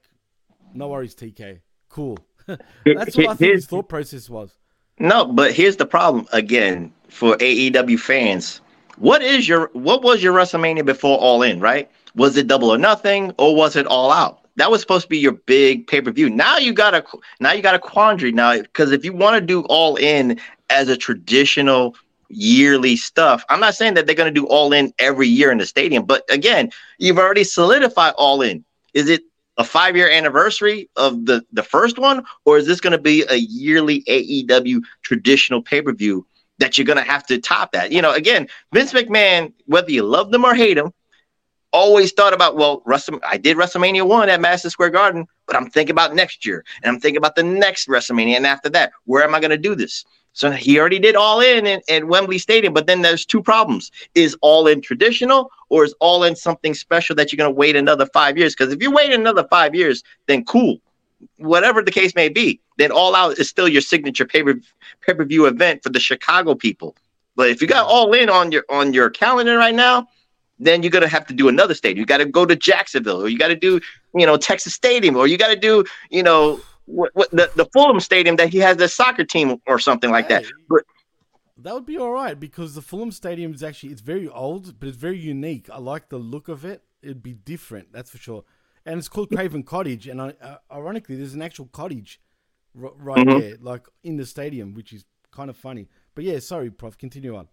no 0.74 0.90
worries, 0.90 1.16
TK. 1.16 1.60
Cool. 1.88 2.18
That's 2.48 3.16
what 3.16 3.28
I 3.30 3.34
think 3.36 3.54
his 3.54 3.68
thought 3.68 3.88
process 3.88 4.28
was. 4.28 4.52
No, 4.98 5.26
but 5.26 5.54
here's 5.54 5.78
the 5.78 5.86
problem 5.86 6.28
again 6.34 6.92
for 7.10 7.38
AEW 7.38 8.00
fans. 8.00 8.60
What 8.98 9.22
is 9.22 9.48
your 9.48 9.70
what 9.74 10.02
was 10.02 10.24
your 10.24 10.34
WrestleMania 10.34 10.84
before 10.86 11.20
All 11.20 11.44
In, 11.44 11.60
right? 11.60 11.90
Was 12.16 12.36
it 12.38 12.48
double 12.48 12.74
or 12.74 12.78
nothing 12.78 13.34
or 13.38 13.56
was 13.56 13.76
it 13.76 13.86
all 13.86 14.12
out? 14.12 14.42
That 14.56 14.72
was 14.72 14.82
supposed 14.82 15.04
to 15.04 15.10
be 15.10 15.18
your 15.18 15.34
big 15.34 15.86
pay-per-view. 15.86 16.30
Now 16.30 16.58
you 16.58 16.74
got 16.74 16.96
a 16.96 17.06
now 17.40 17.52
you 17.52 17.62
got 17.62 17.76
a 17.76 17.80
quandary 17.80 18.32
now 18.32 18.60
because 18.60 18.92
if 18.92 19.06
you 19.06 19.14
want 19.14 19.36
to 19.36 19.42
do 19.42 19.62
All 19.66 19.96
In 19.98 20.40
as 20.70 20.90
a 20.90 20.98
traditional 20.98 21.96
yearly 22.30 22.96
stuff. 22.96 23.46
I'm 23.50 23.60
not 23.60 23.76
saying 23.76 23.94
that 23.94 24.08
they're 24.08 24.16
going 24.16 24.34
to 24.34 24.42
do 24.42 24.48
all 24.48 24.74
in 24.74 24.92
every 24.98 25.28
year 25.28 25.52
in 25.52 25.60
the 25.60 25.66
stadium, 25.68 26.06
but 26.06 26.24
again, 26.28 26.72
you've 26.98 27.20
already 27.20 27.44
solidified 27.44 28.16
all 28.18 28.42
in. 28.42 28.66
Is 28.96 29.10
it 29.10 29.22
a 29.58 29.64
five 29.64 29.96
year 29.96 30.10
anniversary 30.10 30.90
of 30.96 31.26
the 31.26 31.46
the 31.54 31.64
first 31.64 31.98
one, 31.98 32.24
or 32.46 32.58
is 32.58 32.66
this 32.66 32.82
going 32.82 32.92
to 32.92 32.98
be 32.98 33.24
a 33.30 33.36
yearly 33.36 34.04
AEW 34.04 34.82
traditional 35.02 35.62
pay 35.62 35.82
per 35.82 35.94
view 35.94 36.26
that 36.60 36.78
you're 36.78 36.86
going 36.86 36.98
to 36.98 37.12
have 37.12 37.26
to 37.28 37.40
top 37.40 37.72
that? 37.72 37.92
You 37.92 38.02
know, 38.02 38.14
again, 38.14 38.48
Vince 38.74 38.94
McMahon, 38.94 39.54
whether 39.66 39.92
you 39.92 40.04
love 40.04 40.32
them 40.32 40.46
or 40.46 40.54
hate 40.54 40.78
him, 40.78 40.92
always 41.72 42.12
thought 42.12 42.34
about 42.34 42.56
well, 42.56 42.84
I 43.24 43.38
did 43.38 43.58
WrestleMania 43.58 44.08
one 44.08 44.30
at 44.30 44.42
Madison 44.42 44.70
Square 44.70 44.92
Garden, 44.92 45.26
but 45.46 45.56
I'm 45.56 45.70
thinking 45.70 45.92
about 45.92 46.16
next 46.16 46.46
year, 46.46 46.64
and 46.82 46.90
I'm 46.90 47.00
thinking 47.00 47.18
about 47.18 47.36
the 47.36 47.44
next 47.44 47.88
WrestleMania, 47.88 48.38
and 48.38 48.48
after 48.48 48.70
that, 48.70 48.92
where 49.06 49.24
am 49.24 49.36
I 49.36 49.40
going 49.40 49.52
to 49.52 49.58
do 49.58 49.76
this? 49.76 50.06
So 50.36 50.52
he 50.52 50.78
already 50.78 51.00
did 51.00 51.16
all 51.16 51.40
in 51.40 51.66
at 51.66 52.04
Wembley 52.04 52.38
Stadium, 52.38 52.74
but 52.74 52.88
then 52.88 53.02
there's 53.02 53.26
two 53.26 53.42
problems: 53.42 53.90
is 54.16 54.38
all 54.42 54.68
in 54.68 54.82
traditional, 54.82 55.50
or 55.70 55.86
is 55.86 55.96
all 56.02 56.26
in 56.26 56.36
something 56.36 56.74
special 56.74 57.16
that 57.16 57.32
you're 57.32 57.38
going 57.38 57.50
to 57.50 57.56
wait 57.56 57.78
another 57.78 58.06
five 58.08 58.38
years? 58.38 58.54
Because 58.54 58.74
if 58.74 58.84
you 58.84 58.92
wait 58.92 59.14
another 59.14 59.48
five 59.50 59.74
years, 59.74 60.04
then 60.28 60.44
cool, 60.44 60.82
whatever 61.38 61.82
the 61.82 61.92
case 61.92 62.14
may 62.16 62.28
be, 62.28 62.60
then 62.78 62.92
all 62.92 63.16
out 63.16 63.40
is 63.40 63.48
still 63.48 63.70
your 63.70 63.82
signature 63.82 64.26
pay 64.26 64.44
per 64.44 65.24
view 65.24 65.46
event 65.46 65.82
for 65.82 65.90
the 65.90 66.02
Chicago 66.02 66.54
people. 66.54 66.98
But 67.38 67.50
if 67.50 67.62
you 67.62 67.68
got 67.68 67.88
all 67.88 68.12
in 68.14 68.30
on 68.30 68.52
your 68.52 68.66
on 68.70 68.94
your 68.94 69.10
calendar 69.10 69.58
right 69.58 69.74
now, 69.74 70.06
then 70.60 70.84
you're 70.84 70.92
gonna 70.92 71.08
have 71.08 71.26
to 71.28 71.34
do 71.34 71.48
another 71.48 71.74
stadium. 71.74 72.00
You 72.00 72.06
got 72.06 72.18
to 72.18 72.26
go 72.26 72.46
to 72.46 72.58
Jacksonville, 72.58 73.24
or 73.24 73.30
you 73.30 73.38
got 73.38 73.48
to 73.48 73.56
do 73.56 73.80
you 74.14 74.26
know 74.26 74.36
Texas 74.36 74.74
Stadium, 74.74 75.16
or 75.16 75.28
you 75.28 75.38
got 75.38 75.48
to 75.48 75.56
do 75.56 75.86
you 76.10 76.24
know 76.24 76.60
what, 76.86 77.12
what, 77.16 77.32
the 77.32 77.50
the 77.56 77.66
Fulham 77.74 78.00
Stadium 78.00 78.36
that 78.38 78.50
he 78.50 78.60
has 78.60 78.78
the 78.78 78.88
soccer 78.88 79.24
team 79.24 79.62
or 79.68 79.80
something 79.80 80.12
like 80.12 80.28
hey, 80.28 80.36
that. 80.36 80.46
But 80.70 80.84
that 81.58 81.74
would 81.74 81.86
be 81.86 81.98
all 81.98 82.12
right 82.12 82.40
because 82.40 82.76
the 82.76 82.82
Fulham 82.82 83.12
Stadium 83.12 83.54
is 83.54 83.64
actually 83.64 83.92
it's 83.92 84.02
very 84.02 84.28
old, 84.28 84.80
but 84.80 84.90
it's 84.90 84.98
very 84.98 85.18
unique. 85.18 85.70
I 85.72 85.80
like 85.80 86.10
the 86.10 86.18
look 86.18 86.48
of 86.48 86.66
it. 86.66 86.84
It'd 87.02 87.24
be 87.24 87.34
different, 87.34 87.94
that's 87.94 88.10
for 88.10 88.18
sure. 88.18 88.44
And 88.86 89.00
it's 89.00 89.08
called 89.08 89.30
Craven 89.30 89.64
Cottage, 89.64 90.08
and 90.08 90.22
uh, 90.22 90.34
ironically, 90.72 91.16
there's 91.16 91.34
an 91.34 91.42
actual 91.42 91.66
cottage 91.68 92.20
r- 92.80 92.92
right 92.98 93.26
mm-hmm. 93.26 93.40
there, 93.40 93.58
like 93.60 93.88
in 94.04 94.18
the 94.18 94.26
stadium, 94.26 94.74
which 94.74 94.94
is 94.94 95.06
kind 95.32 95.50
of 95.50 95.58
funny. 95.58 95.88
But 96.14 96.24
yeah, 96.24 96.40
sorry, 96.40 96.70
Prof. 96.70 96.98
Continue 96.98 97.36
on. 97.36 97.48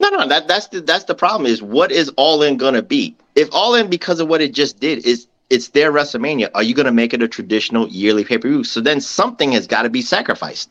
No, 0.00 0.10
no, 0.10 0.28
that 0.28 0.48
that's 0.48 0.68
the 0.68 0.80
that's 0.80 1.04
the 1.04 1.14
problem. 1.14 1.46
Is 1.46 1.62
what 1.62 1.90
is 1.90 2.10
all 2.16 2.42
in 2.42 2.56
gonna 2.56 2.82
be? 2.82 3.16
If 3.34 3.48
all 3.52 3.74
in 3.74 3.90
because 3.90 4.20
of 4.20 4.28
what 4.28 4.40
it 4.40 4.54
just 4.54 4.80
did 4.80 5.04
is 5.04 5.26
it's 5.50 5.68
their 5.68 5.92
WrestleMania. 5.92 6.50
Are 6.54 6.62
you 6.62 6.74
going 6.74 6.86
to 6.86 6.92
make 6.92 7.14
it 7.14 7.22
a 7.22 7.28
traditional 7.28 7.88
yearly 7.88 8.24
pay 8.24 8.38
per 8.38 8.48
view? 8.48 8.64
So 8.64 8.80
then 8.80 9.00
something 9.00 9.52
has 9.52 9.66
got 9.66 9.82
to 9.82 9.90
be 9.90 10.02
sacrificed. 10.02 10.70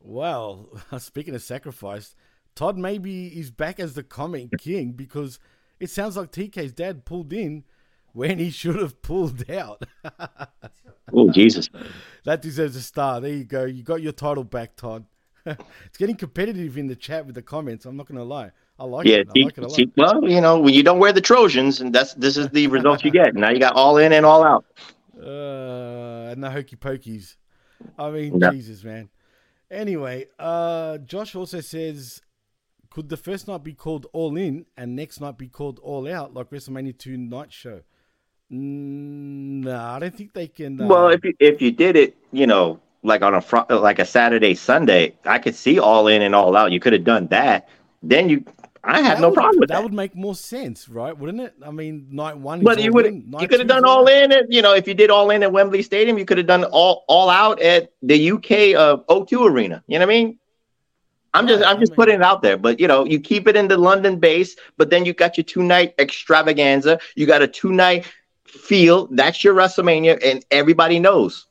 Well, 0.00 0.68
speaking 0.98 1.34
of 1.34 1.42
sacrifice, 1.42 2.14
Todd 2.54 2.76
maybe 2.76 3.26
is 3.28 3.50
back 3.50 3.78
as 3.78 3.94
the 3.94 4.02
comment 4.02 4.52
king 4.58 4.92
because 4.92 5.38
it 5.80 5.90
sounds 5.90 6.16
like 6.16 6.32
TK's 6.32 6.72
dad 6.72 7.04
pulled 7.04 7.32
in 7.32 7.64
when 8.12 8.38
he 8.38 8.50
should 8.50 8.76
have 8.76 9.00
pulled 9.02 9.48
out. 9.50 9.82
oh, 11.12 11.30
Jesus. 11.30 11.68
That 12.24 12.42
deserves 12.42 12.74
a 12.76 12.82
star. 12.82 13.20
There 13.20 13.32
you 13.32 13.44
go. 13.44 13.64
You 13.64 13.82
got 13.82 14.02
your 14.02 14.12
title 14.12 14.44
back, 14.44 14.76
Todd. 14.76 15.04
it's 15.46 15.98
getting 15.98 16.16
competitive 16.16 16.76
in 16.76 16.88
the 16.88 16.96
chat 16.96 17.26
with 17.26 17.34
the 17.34 17.42
comments. 17.42 17.84
I'm 17.84 17.96
not 17.96 18.06
going 18.06 18.18
to 18.18 18.24
lie. 18.24 18.50
I 18.78 18.84
like 18.84 19.06
yeah, 19.06 19.16
it. 19.16 19.28
I 19.36 19.44
like 19.44 19.58
it 19.58 19.96
lot. 19.96 20.22
Well, 20.22 20.30
you 20.30 20.40
know, 20.40 20.60
when 20.60 20.72
you 20.72 20.82
don't 20.82 20.98
wear 20.98 21.12
the 21.12 21.20
Trojans, 21.20 21.80
and 21.80 21.92
that's 21.92 22.14
this 22.14 22.36
is 22.36 22.48
the 22.50 22.68
result 22.68 23.04
you 23.04 23.10
get. 23.10 23.34
Now 23.34 23.50
you 23.50 23.58
got 23.58 23.74
all 23.74 23.96
in 23.96 24.12
and 24.12 24.24
all 24.24 24.44
out. 24.44 24.64
Uh, 25.20 26.30
and 26.30 26.42
the 26.42 26.50
hokey 26.50 26.76
pokies. 26.76 27.36
I 27.98 28.10
mean, 28.10 28.38
yeah. 28.38 28.50
Jesus, 28.50 28.84
man. 28.84 29.08
Anyway, 29.70 30.26
uh, 30.38 30.98
Josh 30.98 31.34
also 31.34 31.60
says, 31.60 32.22
could 32.90 33.08
the 33.08 33.16
first 33.16 33.48
night 33.48 33.62
be 33.62 33.74
called 33.74 34.06
All 34.12 34.36
In 34.36 34.66
and 34.76 34.96
next 34.96 35.20
night 35.20 35.36
be 35.36 35.48
called 35.48 35.78
All 35.82 36.10
Out, 36.10 36.32
like 36.32 36.50
WrestleMania 36.50 36.96
Two 36.96 37.18
Night 37.18 37.52
Show? 37.52 37.82
Mm, 38.50 39.64
no, 39.64 39.76
I 39.76 39.98
don't 39.98 40.14
think 40.16 40.32
they 40.32 40.48
can. 40.48 40.80
Uh... 40.80 40.86
Well, 40.86 41.08
if 41.08 41.24
you 41.24 41.34
if 41.38 41.60
you 41.60 41.70
did 41.70 41.96
it, 41.96 42.16
you 42.32 42.46
know, 42.46 42.80
like 43.02 43.22
on 43.22 43.34
a 43.34 43.40
fr- 43.40 43.70
like 43.70 43.98
a 43.98 44.06
Saturday 44.06 44.54
Sunday, 44.54 45.14
I 45.24 45.38
could 45.38 45.54
see 45.54 45.78
All 45.78 46.08
In 46.08 46.22
and 46.22 46.34
All 46.34 46.56
Out. 46.56 46.72
You 46.72 46.80
could 46.80 46.94
have 46.94 47.04
done 47.04 47.26
that. 47.26 47.68
Then 48.02 48.28
you 48.28 48.44
I 48.88 49.02
have 49.02 49.20
no 49.20 49.28
would, 49.28 49.34
problem 49.34 49.60
with 49.60 49.68
that. 49.68 49.74
That 49.74 49.82
would 49.82 49.92
make 49.92 50.16
more 50.16 50.34
sense, 50.34 50.88
right? 50.88 51.16
Wouldn't 51.16 51.42
it? 51.42 51.54
I 51.62 51.70
mean, 51.70 52.08
night 52.10 52.38
one. 52.38 52.64
But 52.64 52.80
you 52.82 52.90
would 52.92 53.04
you 53.40 53.46
could 53.46 53.60
have 53.60 53.68
done 53.68 53.84
all 53.84 54.06
in 54.06 54.32
at 54.32 54.50
you 54.50 54.62
know 54.62 54.74
if 54.74 54.88
you 54.88 54.94
did 54.94 55.10
all 55.10 55.30
in 55.30 55.42
at 55.42 55.52
Wembley 55.52 55.82
Stadium, 55.82 56.16
you 56.16 56.24
could 56.24 56.38
have 56.38 56.46
done 56.46 56.64
all 56.64 57.04
all 57.06 57.28
out 57.28 57.60
at 57.60 57.92
the 58.02 58.30
UK 58.32 58.74
uh, 58.74 58.96
O2 59.08 59.50
Arena. 59.50 59.84
You 59.86 59.98
know 59.98 60.06
what 60.06 60.14
I 60.14 60.16
mean? 60.16 60.38
I'm 61.34 61.46
just 61.46 61.62
I'm 61.64 61.78
just 61.78 61.94
putting 61.94 62.16
it 62.16 62.22
out 62.22 62.40
there, 62.40 62.56
but 62.56 62.80
you 62.80 62.88
know 62.88 63.04
you 63.04 63.20
keep 63.20 63.46
it 63.46 63.56
in 63.56 63.68
the 63.68 63.76
London 63.76 64.18
base, 64.18 64.56
but 64.78 64.88
then 64.88 65.04
you 65.04 65.12
got 65.12 65.36
your 65.36 65.44
two 65.44 65.62
night 65.62 65.94
extravaganza. 65.98 66.98
You 67.14 67.26
got 67.26 67.42
a 67.42 67.46
two 67.46 67.72
night 67.72 68.10
feel. 68.46 69.06
That's 69.08 69.44
your 69.44 69.54
WrestleMania, 69.54 70.18
and 70.24 70.44
everybody 70.50 70.98
knows. 70.98 71.46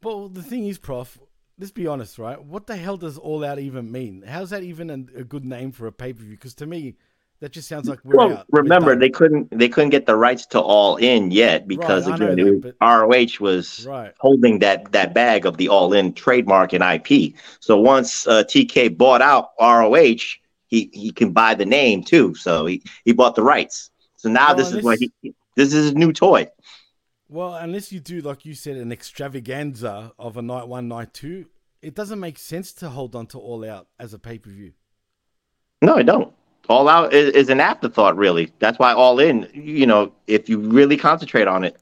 But 0.00 0.34
the 0.34 0.42
thing 0.44 0.68
is, 0.68 0.78
Prof, 0.78 1.18
let's 1.58 1.72
be 1.72 1.86
honest, 1.86 2.18
right? 2.18 2.42
What 2.42 2.66
the 2.66 2.76
hell 2.76 2.96
does 2.96 3.18
All 3.18 3.44
Out 3.44 3.58
even 3.58 3.90
mean? 3.90 4.22
How's 4.26 4.50
that 4.50 4.62
even 4.62 4.90
a, 4.90 5.20
a 5.20 5.24
good 5.24 5.44
name 5.44 5.72
for 5.72 5.86
a 5.86 5.92
pay 5.92 6.12
per 6.12 6.22
view? 6.22 6.30
Because 6.30 6.54
to 6.54 6.66
me, 6.66 6.96
that 7.40 7.52
just 7.52 7.68
sounds 7.68 7.88
like 7.88 8.00
we're 8.04 8.16
well, 8.16 8.38
out. 8.38 8.46
Remember, 8.50 8.96
they 8.96 9.10
couldn't 9.10 9.56
they 9.56 9.68
couldn't 9.68 9.90
get 9.90 10.06
the 10.06 10.16
rights 10.16 10.44
to 10.46 10.60
All 10.60 10.96
In 10.96 11.30
yet 11.30 11.68
because 11.68 12.08
right, 12.08 12.20
again, 12.20 12.60
that, 12.60 12.74
ROH 12.80 13.42
was 13.44 13.86
right. 13.86 14.12
holding 14.18 14.58
that 14.60 14.90
that 14.92 15.14
bag 15.14 15.46
of 15.46 15.56
the 15.56 15.68
All 15.68 15.92
In 15.92 16.12
trademark 16.12 16.72
and 16.72 16.82
IP. 16.82 17.34
So 17.60 17.78
once 17.78 18.26
uh, 18.26 18.42
TK 18.44 18.96
bought 18.96 19.22
out 19.22 19.50
ROH, 19.60 20.16
he 20.66 20.90
he 20.92 21.12
can 21.14 21.32
buy 21.32 21.54
the 21.54 21.66
name 21.66 22.02
too. 22.02 22.34
So 22.34 22.66
he 22.66 22.82
he 23.04 23.12
bought 23.12 23.36
the 23.36 23.42
rights. 23.44 23.90
So 24.16 24.28
now 24.28 24.48
well, 24.48 24.56
this 24.56 24.66
is 24.68 24.74
this, 24.74 24.84
what 24.84 24.98
he 24.98 25.12
this 25.54 25.72
is 25.72 25.84
his 25.84 25.94
new 25.94 26.12
toy. 26.12 26.48
Well, 27.28 27.54
unless 27.54 27.92
you 27.92 28.00
do, 28.00 28.20
like 28.20 28.46
you 28.46 28.54
said, 28.54 28.76
an 28.76 28.90
extravaganza 28.90 30.12
of 30.18 30.36
a 30.36 30.42
night 30.42 30.66
one, 30.66 30.88
night 30.88 31.12
two, 31.12 31.46
it 31.82 31.94
doesn't 31.94 32.18
make 32.18 32.38
sense 32.38 32.72
to 32.74 32.88
hold 32.88 33.14
on 33.14 33.26
to 33.28 33.38
All 33.38 33.68
Out 33.68 33.88
as 33.98 34.14
a 34.14 34.18
pay 34.18 34.38
per 34.38 34.50
view. 34.50 34.72
No, 35.82 35.96
I 35.96 36.02
don't. 36.02 36.32
All 36.68 36.88
Out 36.88 37.12
is, 37.12 37.34
is, 37.34 37.48
an 37.50 37.60
afterthought, 37.60 38.16
really. 38.16 38.52
That's 38.58 38.78
why 38.78 38.92
All 38.92 39.20
In, 39.20 39.48
you 39.52 39.86
know, 39.86 40.12
if 40.26 40.48
you 40.48 40.58
really 40.58 40.96
concentrate 40.96 41.46
on 41.46 41.64
it. 41.64 41.76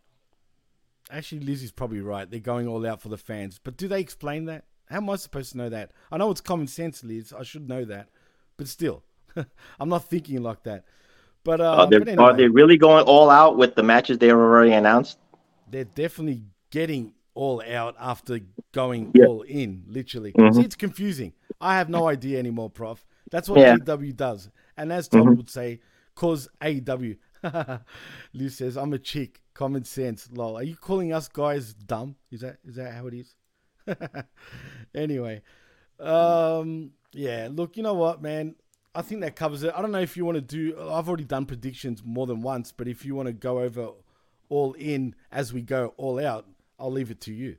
Actually, 1.10 1.42
Lizzie's 1.42 1.72
probably 1.72 2.00
right. 2.00 2.28
They're 2.28 2.40
going 2.40 2.66
all 2.66 2.84
out 2.84 3.00
for 3.00 3.08
the 3.08 3.16
fans. 3.16 3.60
But 3.62 3.76
do 3.76 3.86
they 3.86 4.00
explain 4.00 4.46
that? 4.46 4.64
How 4.86 4.96
am 4.96 5.10
I 5.10 5.16
supposed 5.16 5.52
to 5.52 5.58
know 5.58 5.68
that? 5.68 5.92
I 6.10 6.16
know 6.16 6.30
it's 6.30 6.40
common 6.40 6.66
sense, 6.66 7.04
Liz. 7.04 7.32
I 7.32 7.44
should 7.44 7.68
know 7.68 7.84
that. 7.84 8.08
But 8.56 8.66
still, 8.66 9.04
I'm 9.80 9.88
not 9.88 10.04
thinking 10.04 10.42
like 10.42 10.64
that. 10.64 10.84
But, 11.44 11.60
uh, 11.60 11.76
are, 11.76 11.86
they, 11.86 11.98
but 11.98 12.08
anyway, 12.08 12.24
are 12.24 12.36
they 12.36 12.48
really 12.48 12.76
going 12.76 13.04
all 13.04 13.30
out 13.30 13.56
with 13.56 13.76
the 13.76 13.84
matches 13.84 14.18
they 14.18 14.32
already 14.32 14.72
announced? 14.72 15.18
They're 15.68 15.84
definitely 15.84 16.42
getting 16.70 17.12
all 17.34 17.62
out 17.68 17.94
after 18.00 18.40
going 18.72 19.12
yeah. 19.14 19.26
all 19.26 19.42
in, 19.42 19.84
literally. 19.86 20.32
Mm-hmm. 20.32 20.56
See, 20.56 20.64
it's 20.64 20.76
confusing. 20.76 21.32
I 21.60 21.76
have 21.76 21.88
no 21.88 22.08
idea 22.08 22.38
anymore, 22.38 22.70
Prof. 22.70 23.04
That's 23.30 23.48
what 23.48 23.60
yeah. 23.60 23.76
AEW 23.76 24.16
does. 24.16 24.50
And 24.76 24.92
as 24.92 25.08
Tom 25.08 25.22
mm-hmm. 25.22 25.34
would 25.34 25.50
say, 25.50 25.80
cause 26.14 26.48
AEW. 26.60 27.16
Liz 28.32 28.56
says, 28.56 28.76
I'm 28.76 28.92
a 28.92 28.98
chick. 28.98 29.42
Common 29.54 29.84
sense. 29.84 30.28
Lol. 30.32 30.56
Are 30.56 30.62
you 30.62 30.76
calling 30.76 31.12
us 31.12 31.28
guys 31.28 31.72
dumb? 31.72 32.16
Is 32.30 32.40
that 32.40 32.58
is 32.64 32.76
that 32.76 32.92
how 32.92 33.06
it 33.06 33.14
is? 33.14 33.34
anyway. 34.94 35.40
Um 35.98 36.92
yeah, 37.12 37.48
look, 37.50 37.76
you 37.76 37.82
know 37.82 37.94
what, 37.94 38.20
man? 38.20 38.56
I 38.94 39.00
think 39.00 39.22
that 39.22 39.34
covers 39.34 39.62
it. 39.62 39.72
I 39.74 39.80
don't 39.80 39.92
know 39.92 40.00
if 40.00 40.16
you 40.16 40.26
want 40.26 40.36
to 40.36 40.42
do 40.42 40.76
I've 40.90 41.08
already 41.08 41.24
done 41.24 41.46
predictions 41.46 42.02
more 42.04 42.26
than 42.26 42.42
once, 42.42 42.70
but 42.72 42.86
if 42.86 43.04
you 43.06 43.14
want 43.14 43.28
to 43.28 43.32
go 43.32 43.60
over 43.60 43.92
all 44.48 44.72
in 44.74 45.14
as 45.30 45.52
we 45.52 45.62
go 45.62 45.94
all 45.96 46.24
out, 46.24 46.46
I'll 46.78 46.92
leave 46.92 47.10
it 47.10 47.20
to 47.22 47.32
you. 47.32 47.56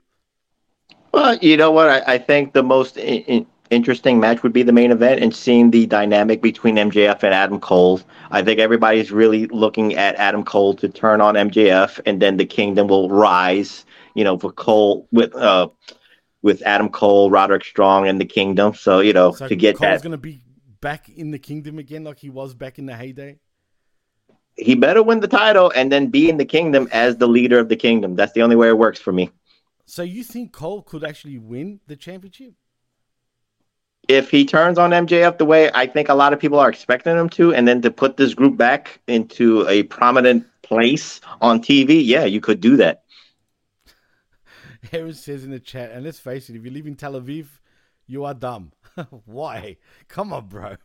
Well, 1.12 1.38
you 1.38 1.58
know 1.58 1.72
what? 1.72 1.90
I, 1.90 2.14
I 2.14 2.18
think 2.18 2.54
the 2.54 2.64
most 2.64 2.98
in, 2.98 3.24
in, 3.24 3.48
interesting 3.70 4.20
match 4.20 4.44
would 4.44 4.54
be 4.54 4.64
the 4.64 4.72
main 4.72 4.92
event 4.92 5.22
and 5.22 5.36
seeing 5.36 5.72
the 5.72 5.86
dynamic 5.86 6.42
between 6.42 6.76
MJF 6.76 7.24
and 7.24 7.34
Adam 7.34 7.60
Cole. 7.60 8.02
I 8.32 8.42
think 8.42 8.60
everybody's 8.60 9.12
really 9.12 9.48
looking 9.48 9.96
at 9.96 10.16
Adam 10.16 10.44
Cole 10.44 10.76
to 10.76 10.90
turn 10.90 11.22
on 11.22 11.36
MJF, 11.36 12.00
and 12.06 12.22
then 12.22 12.38
the 12.38 12.46
Kingdom 12.46 12.88
will 12.88 13.10
rise. 13.10 13.86
You 14.14 14.24
know, 14.24 14.38
for 14.38 14.52
Cole 14.52 15.08
with 15.12 15.36
uh 15.36 15.70
with 16.42 16.62
Adam 16.64 16.90
Cole, 16.90 17.30
Roderick 17.30 17.64
Strong, 17.64 18.08
and 18.08 18.20
the 18.20 18.26
Kingdom. 18.26 18.74
So 18.74 19.00
you 19.00 19.14
know 19.14 19.32
so 19.32 19.48
to 19.48 19.56
get 19.56 19.78
Cole's 19.78 20.02
that, 20.02 20.04
going 20.04 20.12
to 20.12 20.18
be 20.18 20.42
back 20.82 21.10
in 21.10 21.32
the 21.32 21.40
Kingdom 21.40 21.80
again, 21.80 22.04
like 22.04 22.20
he 22.20 22.30
was 22.30 22.54
back 22.54 22.80
in 22.80 22.86
the 22.86 22.96
heyday 22.96 23.40
he 24.58 24.76
better 24.76 25.04
win 25.04 25.20
the 25.20 25.28
title 25.28 25.72
and 25.76 25.92
then 25.92 26.08
be 26.08 26.30
in 26.30 26.38
the 26.38 26.46
kingdom 26.46 26.88
as 26.92 27.18
the 27.18 27.28
leader 27.28 27.60
of 27.60 27.70
the 27.70 27.76
kingdom. 27.76 28.16
That's 28.16 28.34
the 28.34 28.42
only 28.42 28.56
way 28.56 28.70
it 28.70 28.78
works 28.78 29.00
for 29.00 29.12
me. 29.12 29.30
So 29.86 30.04
you 30.04 30.24
think 30.24 30.52
Cole 30.52 30.82
could 30.82 31.04
actually 31.04 31.38
win 31.38 31.80
the 31.88 31.96
championship? 31.96 32.54
If 34.08 34.32
he 34.32 34.46
turns 34.46 34.78
on 34.78 34.92
MJF 34.92 35.38
the 35.38 35.46
way 35.46 35.70
I 35.74 35.86
think 35.86 36.10
a 36.10 36.14
lot 36.14 36.34
of 36.34 36.40
people 36.40 36.60
are 36.60 36.70
expecting 36.70 37.16
him 37.16 37.30
to, 37.32 37.54
and 37.54 37.68
then 37.68 37.82
to 37.82 37.92
put 37.92 38.18
this 38.18 38.34
group 38.34 38.58
back 38.58 39.00
into 39.08 39.68
a 39.68 39.84
prominent 39.84 40.46
place 40.62 41.22
on 41.42 41.62
TV, 41.62 42.02
yeah, 42.04 42.24
you 42.24 42.42
could 42.42 42.62
do 42.62 42.78
that. 42.78 43.04
Aaron 44.92 45.14
says 45.14 45.44
in 45.44 45.52
the 45.52 45.60
chat, 45.60 45.92
and 45.92 46.06
let's 46.06 46.20
face 46.20 46.50
it, 46.50 46.56
if 46.56 46.64
you 46.64 46.72
live 46.72 46.88
in 46.88 46.96
Tel 46.96 47.14
Aviv, 47.14 47.48
you 48.08 48.24
are 48.24 48.34
dumb. 48.34 48.72
Why? 49.26 49.78
Come 50.08 50.34
on, 50.34 50.48
bro. 50.48 50.78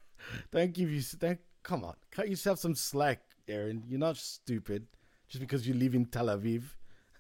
Don't 0.51 0.73
give 0.73 0.91
you 0.91 1.03
don't 1.19 1.41
come 1.63 1.85
on. 1.85 1.95
Cut 2.11 2.29
yourself 2.29 2.59
some 2.59 2.75
slack. 2.75 3.21
Aaron. 3.53 3.85
You're 3.89 4.01
not 4.01 4.17
stupid 4.17 4.87
just 5.29 5.41
because 5.41 5.67
you 5.67 5.75
live 5.75 5.95
in 5.95 6.07
Tel 6.07 6.27
Aviv. 6.27 6.63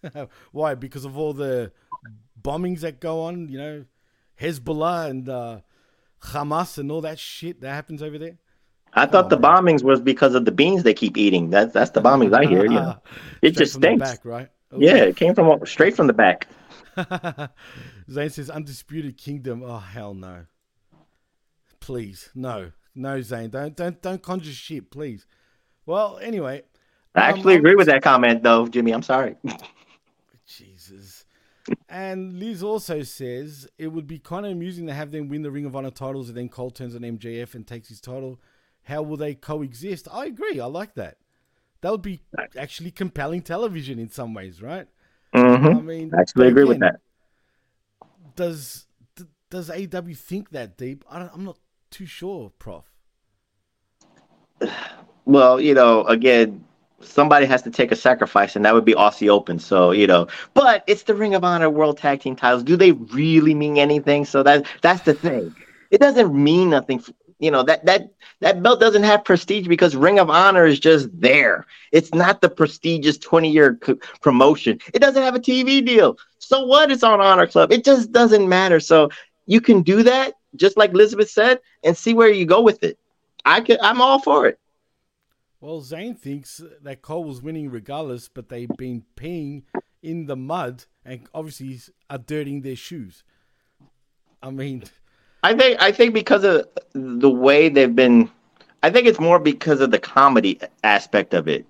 Why? 0.52 0.74
Because 0.74 1.04
of 1.04 1.16
all 1.16 1.32
the 1.32 1.72
bombings 2.40 2.80
that 2.80 3.00
go 3.00 3.22
on, 3.22 3.48
you 3.48 3.58
know, 3.58 3.84
Hezbollah 4.40 5.10
and 5.10 5.28
uh, 5.28 5.60
Hamas 6.22 6.78
and 6.78 6.90
all 6.90 7.00
that 7.02 7.18
shit 7.18 7.60
that 7.60 7.70
happens 7.70 8.02
over 8.02 8.18
there. 8.18 8.38
I 8.94 9.06
thought 9.06 9.30
the 9.30 9.38
bombings 9.38 9.82
was 9.82 10.00
because 10.00 10.34
of 10.34 10.44
the 10.44 10.52
beans 10.52 10.82
they 10.82 10.92
keep 10.92 11.16
eating. 11.16 11.50
That's 11.50 11.72
that's 11.72 11.92
the 11.92 12.02
bombings 12.02 12.34
I 12.34 12.44
hear. 12.44 12.64
You 12.64 12.70
know, 12.70 12.96
it 13.42 13.52
just 13.52 13.74
stinks. 13.74 14.10
Back, 14.10 14.24
right? 14.24 14.48
Ooh. 14.74 14.78
Yeah, 14.80 14.96
it 14.96 15.16
came 15.16 15.34
from 15.34 15.64
straight 15.64 15.96
from 15.96 16.08
the 16.08 16.12
back. 16.12 16.48
Zane 18.10 18.28
says 18.28 18.50
undisputed 18.50 19.16
kingdom. 19.16 19.62
Oh 19.64 19.78
hell 19.78 20.12
no! 20.12 20.44
Please 21.80 22.28
no, 22.34 22.72
no 22.94 23.22
Zane, 23.22 23.48
don't 23.48 23.74
don't 23.74 24.02
don't 24.02 24.22
conjure 24.22 24.52
shit, 24.52 24.90
please. 24.90 25.26
Well, 25.86 26.18
anyway. 26.22 26.62
I 27.14 27.20
actually 27.20 27.54
um, 27.54 27.60
agree 27.60 27.74
with 27.74 27.88
that 27.88 28.02
comment, 28.02 28.42
though, 28.42 28.66
Jimmy. 28.66 28.92
I'm 28.92 29.02
sorry. 29.02 29.36
Jesus. 30.46 31.24
And 31.88 32.38
Liz 32.38 32.62
also 32.62 33.02
says 33.02 33.68
it 33.78 33.88
would 33.88 34.06
be 34.06 34.18
kind 34.18 34.46
of 34.46 34.52
amusing 34.52 34.86
to 34.86 34.94
have 34.94 35.10
them 35.10 35.28
win 35.28 35.42
the 35.42 35.50
Ring 35.50 35.64
of 35.64 35.76
Honor 35.76 35.90
titles 35.90 36.28
and 36.28 36.36
then 36.36 36.48
Cole 36.48 36.70
turns 36.70 36.94
on 36.94 37.02
MJF 37.02 37.54
and 37.54 37.66
takes 37.66 37.88
his 37.88 38.00
title. 38.00 38.40
How 38.84 39.02
will 39.02 39.16
they 39.16 39.34
coexist? 39.34 40.08
I 40.10 40.26
agree. 40.26 40.58
I 40.58 40.66
like 40.66 40.94
that. 40.94 41.18
That 41.82 41.92
would 41.92 42.02
be 42.02 42.20
actually 42.56 42.90
compelling 42.90 43.42
television 43.42 43.98
in 43.98 44.08
some 44.08 44.34
ways, 44.34 44.62
right? 44.62 44.86
Mm-hmm. 45.34 45.66
I 45.66 45.80
mean, 45.80 46.12
I 46.16 46.20
actually 46.20 46.48
agree 46.48 46.62
again, 46.62 46.68
with 46.68 46.80
that. 46.80 47.00
Does 48.36 48.86
does 49.50 49.68
AEW 49.68 50.16
think 50.16 50.50
that 50.50 50.76
deep? 50.76 51.04
I 51.10 51.28
am 51.32 51.44
not 51.44 51.58
too 51.90 52.06
sure, 52.06 52.50
Prof. 52.58 52.84
Well, 55.24 55.60
you 55.60 55.74
know, 55.74 56.04
again, 56.04 56.64
somebody 57.00 57.46
has 57.46 57.62
to 57.62 57.70
take 57.70 57.92
a 57.92 57.96
sacrifice, 57.96 58.56
and 58.56 58.64
that 58.64 58.74
would 58.74 58.84
be 58.84 58.94
Aussie 58.94 59.28
Open. 59.28 59.58
So, 59.58 59.90
you 59.92 60.06
know, 60.06 60.26
but 60.54 60.84
it's 60.86 61.04
the 61.04 61.14
Ring 61.14 61.34
of 61.34 61.44
Honor 61.44 61.70
World 61.70 61.98
Tag 61.98 62.20
Team 62.20 62.36
titles. 62.36 62.62
Do 62.62 62.76
they 62.76 62.92
really 62.92 63.54
mean 63.54 63.78
anything? 63.78 64.24
So 64.24 64.42
that 64.42 64.66
that's 64.82 65.02
the 65.02 65.14
thing. 65.14 65.54
It 65.90 66.00
doesn't 66.00 66.34
mean 66.34 66.70
nothing. 66.70 67.02
you 67.38 67.50
know 67.50 67.62
that 67.64 67.84
that 67.86 68.12
that 68.40 68.62
belt 68.62 68.80
doesn't 68.80 69.02
have 69.04 69.24
prestige 69.24 69.68
because 69.68 69.94
Ring 69.96 70.18
of 70.18 70.30
Honor 70.30 70.66
is 70.66 70.80
just 70.80 71.08
there. 71.20 71.66
It's 71.92 72.12
not 72.14 72.40
the 72.40 72.48
prestigious 72.48 73.18
20 73.18 73.50
year 73.50 73.78
promotion. 74.20 74.80
It 74.94 75.00
doesn't 75.00 75.22
have 75.22 75.34
a 75.34 75.40
TV 75.40 75.84
deal. 75.84 76.18
So 76.38 76.64
what? 76.66 76.90
It's 76.90 77.02
on 77.04 77.20
Honor 77.20 77.46
Club. 77.46 77.72
It 77.72 77.84
just 77.84 78.12
doesn't 78.12 78.48
matter. 78.48 78.80
So 78.80 79.10
you 79.46 79.60
can 79.60 79.82
do 79.82 80.02
that, 80.04 80.34
just 80.56 80.76
like 80.76 80.90
Elizabeth 80.92 81.30
said, 81.30 81.60
and 81.84 81.96
see 81.96 82.14
where 82.14 82.28
you 82.28 82.46
go 82.46 82.60
with 82.62 82.82
it. 82.82 82.98
I 83.44 83.60
could. 83.60 83.78
I'm 83.80 84.00
all 84.00 84.20
for 84.20 84.46
it. 84.46 84.58
Well, 85.62 85.80
Zane 85.80 86.16
thinks 86.16 86.60
that 86.82 87.02
Cole 87.02 87.22
was 87.22 87.40
winning 87.40 87.70
regardless, 87.70 88.28
but 88.28 88.48
they've 88.48 88.68
been 88.76 89.04
peeing 89.14 89.62
in 90.02 90.26
the 90.26 90.34
mud 90.34 90.86
and 91.04 91.28
obviously 91.32 91.78
are 92.10 92.18
dirtying 92.18 92.62
their 92.62 92.74
shoes. 92.74 93.22
I 94.42 94.50
mean, 94.50 94.82
I 95.44 95.54
think 95.54 95.80
I 95.80 95.92
think 95.92 96.14
because 96.14 96.42
of 96.42 96.66
the 96.94 97.30
way 97.30 97.68
they've 97.68 97.94
been, 97.94 98.28
I 98.82 98.90
think 98.90 99.06
it's 99.06 99.20
more 99.20 99.38
because 99.38 99.80
of 99.80 99.92
the 99.92 100.00
comedy 100.00 100.58
aspect 100.82 101.32
of 101.32 101.46
it. 101.46 101.64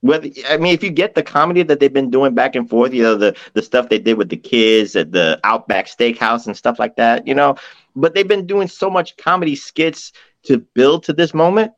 Whether 0.00 0.30
I 0.48 0.56
mean, 0.56 0.72
if 0.72 0.82
you 0.82 0.88
get 0.88 1.14
the 1.14 1.22
comedy 1.22 1.62
that 1.62 1.78
they've 1.78 1.92
been 1.92 2.10
doing 2.10 2.34
back 2.34 2.56
and 2.56 2.66
forth, 2.66 2.94
you 2.94 3.02
know, 3.02 3.16
the 3.16 3.36
the 3.52 3.60
stuff 3.60 3.90
they 3.90 3.98
did 3.98 4.16
with 4.16 4.30
the 4.30 4.38
kids 4.38 4.96
at 4.96 5.12
the 5.12 5.38
Outback 5.44 5.88
Steakhouse 5.88 6.46
and 6.46 6.56
stuff 6.56 6.78
like 6.78 6.96
that, 6.96 7.26
you 7.26 7.34
know, 7.34 7.56
but 7.96 8.14
they've 8.14 8.26
been 8.26 8.46
doing 8.46 8.66
so 8.66 8.88
much 8.88 9.14
comedy 9.18 9.56
skits 9.56 10.12
to 10.44 10.56
build 10.72 11.02
to 11.04 11.12
this 11.12 11.34
moment. 11.34 11.72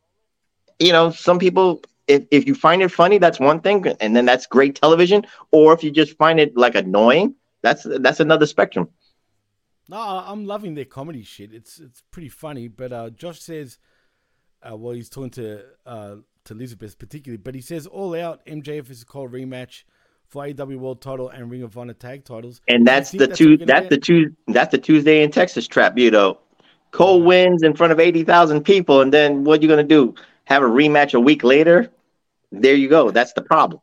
You 0.78 0.92
know, 0.92 1.10
some 1.10 1.38
people 1.38 1.82
if, 2.08 2.24
if 2.30 2.46
you 2.46 2.54
find 2.54 2.82
it 2.82 2.90
funny, 2.90 3.18
that's 3.18 3.38
one 3.38 3.60
thing, 3.60 3.86
and 4.00 4.16
then 4.16 4.24
that's 4.24 4.46
great 4.46 4.74
television. 4.74 5.26
Or 5.52 5.72
if 5.72 5.84
you 5.84 5.90
just 5.90 6.16
find 6.16 6.40
it 6.40 6.56
like 6.56 6.74
annoying, 6.74 7.34
that's 7.62 7.86
that's 8.00 8.20
another 8.20 8.46
spectrum. 8.46 8.88
No, 9.88 9.98
I'm 9.98 10.44
loving 10.44 10.74
their 10.74 10.84
comedy 10.86 11.22
shit. 11.22 11.52
It's 11.52 11.78
it's 11.78 12.02
pretty 12.10 12.30
funny. 12.30 12.68
But 12.68 12.92
uh, 12.92 13.10
Josh 13.10 13.40
says, 13.40 13.78
uh, 14.62 14.76
well, 14.76 14.94
he's 14.94 15.08
talking 15.08 15.30
to 15.30 15.62
uh, 15.86 16.16
to 16.44 16.54
Elizabeth 16.54 16.98
particularly, 16.98 17.38
but 17.38 17.54
he 17.54 17.60
says 17.60 17.86
all 17.86 18.14
out 18.14 18.44
MJF 18.46 18.90
is 18.90 19.02
a 19.02 19.06
Cole 19.06 19.28
rematch 19.28 19.84
for 20.26 20.44
AEW 20.44 20.78
World 20.78 21.00
Title 21.00 21.28
and 21.28 21.50
Ring 21.50 21.62
of 21.62 21.76
Honor 21.76 21.94
Tag 21.94 22.24
Titles. 22.24 22.60
And 22.68 22.86
that's 22.86 23.10
the 23.10 23.28
two. 23.28 23.58
That's 23.58 23.88
the 23.88 23.98
two. 23.98 24.34
That's 24.46 24.70
the 24.70 24.78
Tuesday 24.78 25.22
in 25.22 25.30
Texas 25.30 25.66
trap. 25.66 25.98
You 25.98 26.10
know, 26.10 26.38
Cole 26.90 27.22
wins 27.22 27.62
in 27.62 27.74
front 27.74 27.92
of 27.92 28.00
eighty 28.00 28.24
thousand 28.24 28.62
people, 28.64 29.02
and 29.02 29.12
then 29.12 29.44
what 29.44 29.58
are 29.58 29.62
you 29.62 29.68
gonna 29.68 29.82
do? 29.82 30.14
Have 30.48 30.62
a 30.62 30.66
rematch 30.66 31.12
a 31.12 31.20
week 31.20 31.44
later? 31.44 31.90
There 32.50 32.74
you 32.74 32.88
go. 32.88 33.10
That's 33.10 33.34
the 33.34 33.42
problem. 33.42 33.82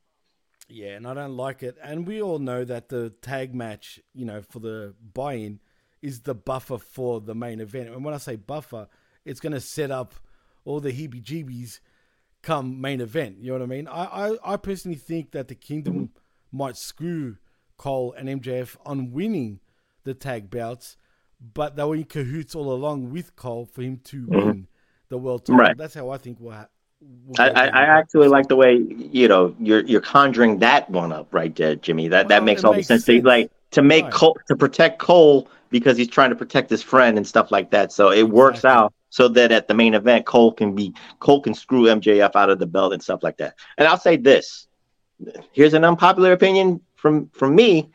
Yeah, 0.67 0.95
and 0.95 1.07
I 1.07 1.13
don't 1.13 1.37
like 1.37 1.61
it. 1.61 1.77
And 1.79 2.07
we 2.07 2.23
all 2.23 2.39
know 2.39 2.65
that 2.65 2.89
the 2.89 3.11
tag 3.21 3.53
match, 3.53 3.99
you 4.15 4.25
know, 4.25 4.41
for 4.41 4.57
the 4.57 4.95
buy-in 5.13 5.59
is 6.01 6.21
the 6.21 6.33
buffer 6.33 6.79
for 6.79 7.21
the 7.21 7.35
main 7.35 7.59
event. 7.59 7.89
And 7.89 8.03
when 8.03 8.15
I 8.15 8.17
say 8.17 8.35
buffer, 8.35 8.87
it's 9.25 9.39
going 9.39 9.53
to 9.53 9.59
set 9.59 9.91
up 9.91 10.15
all 10.63 10.79
the 10.79 10.91
heebie-jeebies 10.91 11.81
come 12.41 12.81
main 12.81 12.99
event. 12.99 13.37
You 13.41 13.49
know 13.49 13.59
what 13.59 13.61
I 13.61 13.67
mean? 13.67 13.87
I, 13.87 14.03
I, 14.03 14.53
I 14.53 14.57
personally 14.57 14.97
think 14.97 15.33
that 15.33 15.49
the 15.49 15.55
Kingdom 15.55 16.13
might 16.51 16.77
screw 16.77 17.37
Cole 17.77 18.15
and 18.17 18.27
MJF 18.41 18.75
on 18.83 19.11
winning 19.11 19.59
the 20.03 20.15
tag 20.15 20.49
bouts, 20.49 20.97
but 21.39 21.75
they 21.75 21.83
were 21.83 21.93
in 21.93 22.05
cahoots 22.05 22.55
all 22.55 22.73
along 22.73 23.11
with 23.11 23.35
Cole 23.35 23.67
for 23.71 23.83
him 23.83 23.97
to 24.05 24.25
mm-hmm. 24.25 24.35
win 24.35 24.67
the 25.15 25.19
world 25.19 25.45
title. 25.45 25.59
Right. 25.59 25.77
That's 25.77 25.93
how 25.93 26.09
I 26.09 26.17
think 26.17 26.39
will 26.39 26.51
ha- 26.51 26.67
I, 27.37 27.49
I, 27.49 27.65
I, 27.67 27.81
actually 27.99 28.27
like 28.27 28.47
the 28.47 28.55
way 28.55 28.75
you 28.75 29.27
know 29.27 29.55
you're 29.59 29.81
you're 29.81 30.01
conjuring 30.01 30.59
that 30.59 30.89
one 30.89 31.11
up 31.11 31.33
right 31.33 31.55
there, 31.55 31.75
Jimmy. 31.75 32.07
That 32.07 32.25
well, 32.25 32.29
that 32.29 32.43
makes 32.43 32.63
all 32.63 32.73
makes 32.73 32.87
the 32.87 32.95
sense. 32.95 33.05
sense. 33.05 33.23
Like 33.23 33.51
to 33.71 33.81
make 33.81 34.05
right. 34.05 34.13
Cole 34.13 34.37
to 34.47 34.55
protect 34.55 34.99
Cole 34.99 35.47
because 35.69 35.97
he's 35.97 36.07
trying 36.07 36.29
to 36.29 36.35
protect 36.35 36.69
his 36.69 36.81
friend 36.81 37.17
and 37.17 37.27
stuff 37.27 37.51
like 37.51 37.71
that. 37.71 37.91
So 37.91 38.11
it 38.11 38.23
works 38.23 38.59
exactly. 38.59 38.83
out 38.83 38.93
so 39.09 39.27
that 39.29 39.51
at 39.51 39.67
the 39.67 39.73
main 39.73 39.93
event, 39.93 40.25
Cole 40.25 40.51
can 40.51 40.73
be 40.73 40.93
Cole 41.19 41.41
can 41.41 41.53
screw 41.53 41.83
MJF 41.83 42.35
out 42.35 42.49
of 42.49 42.59
the 42.59 42.67
belt 42.67 42.93
and 42.93 43.03
stuff 43.03 43.23
like 43.23 43.37
that. 43.37 43.55
And 43.77 43.87
I'll 43.87 43.97
say 43.97 44.17
this: 44.17 44.67
here's 45.51 45.73
an 45.73 45.83
unpopular 45.83 46.31
opinion 46.31 46.81
from 46.95 47.29
from 47.29 47.55
me. 47.55 47.89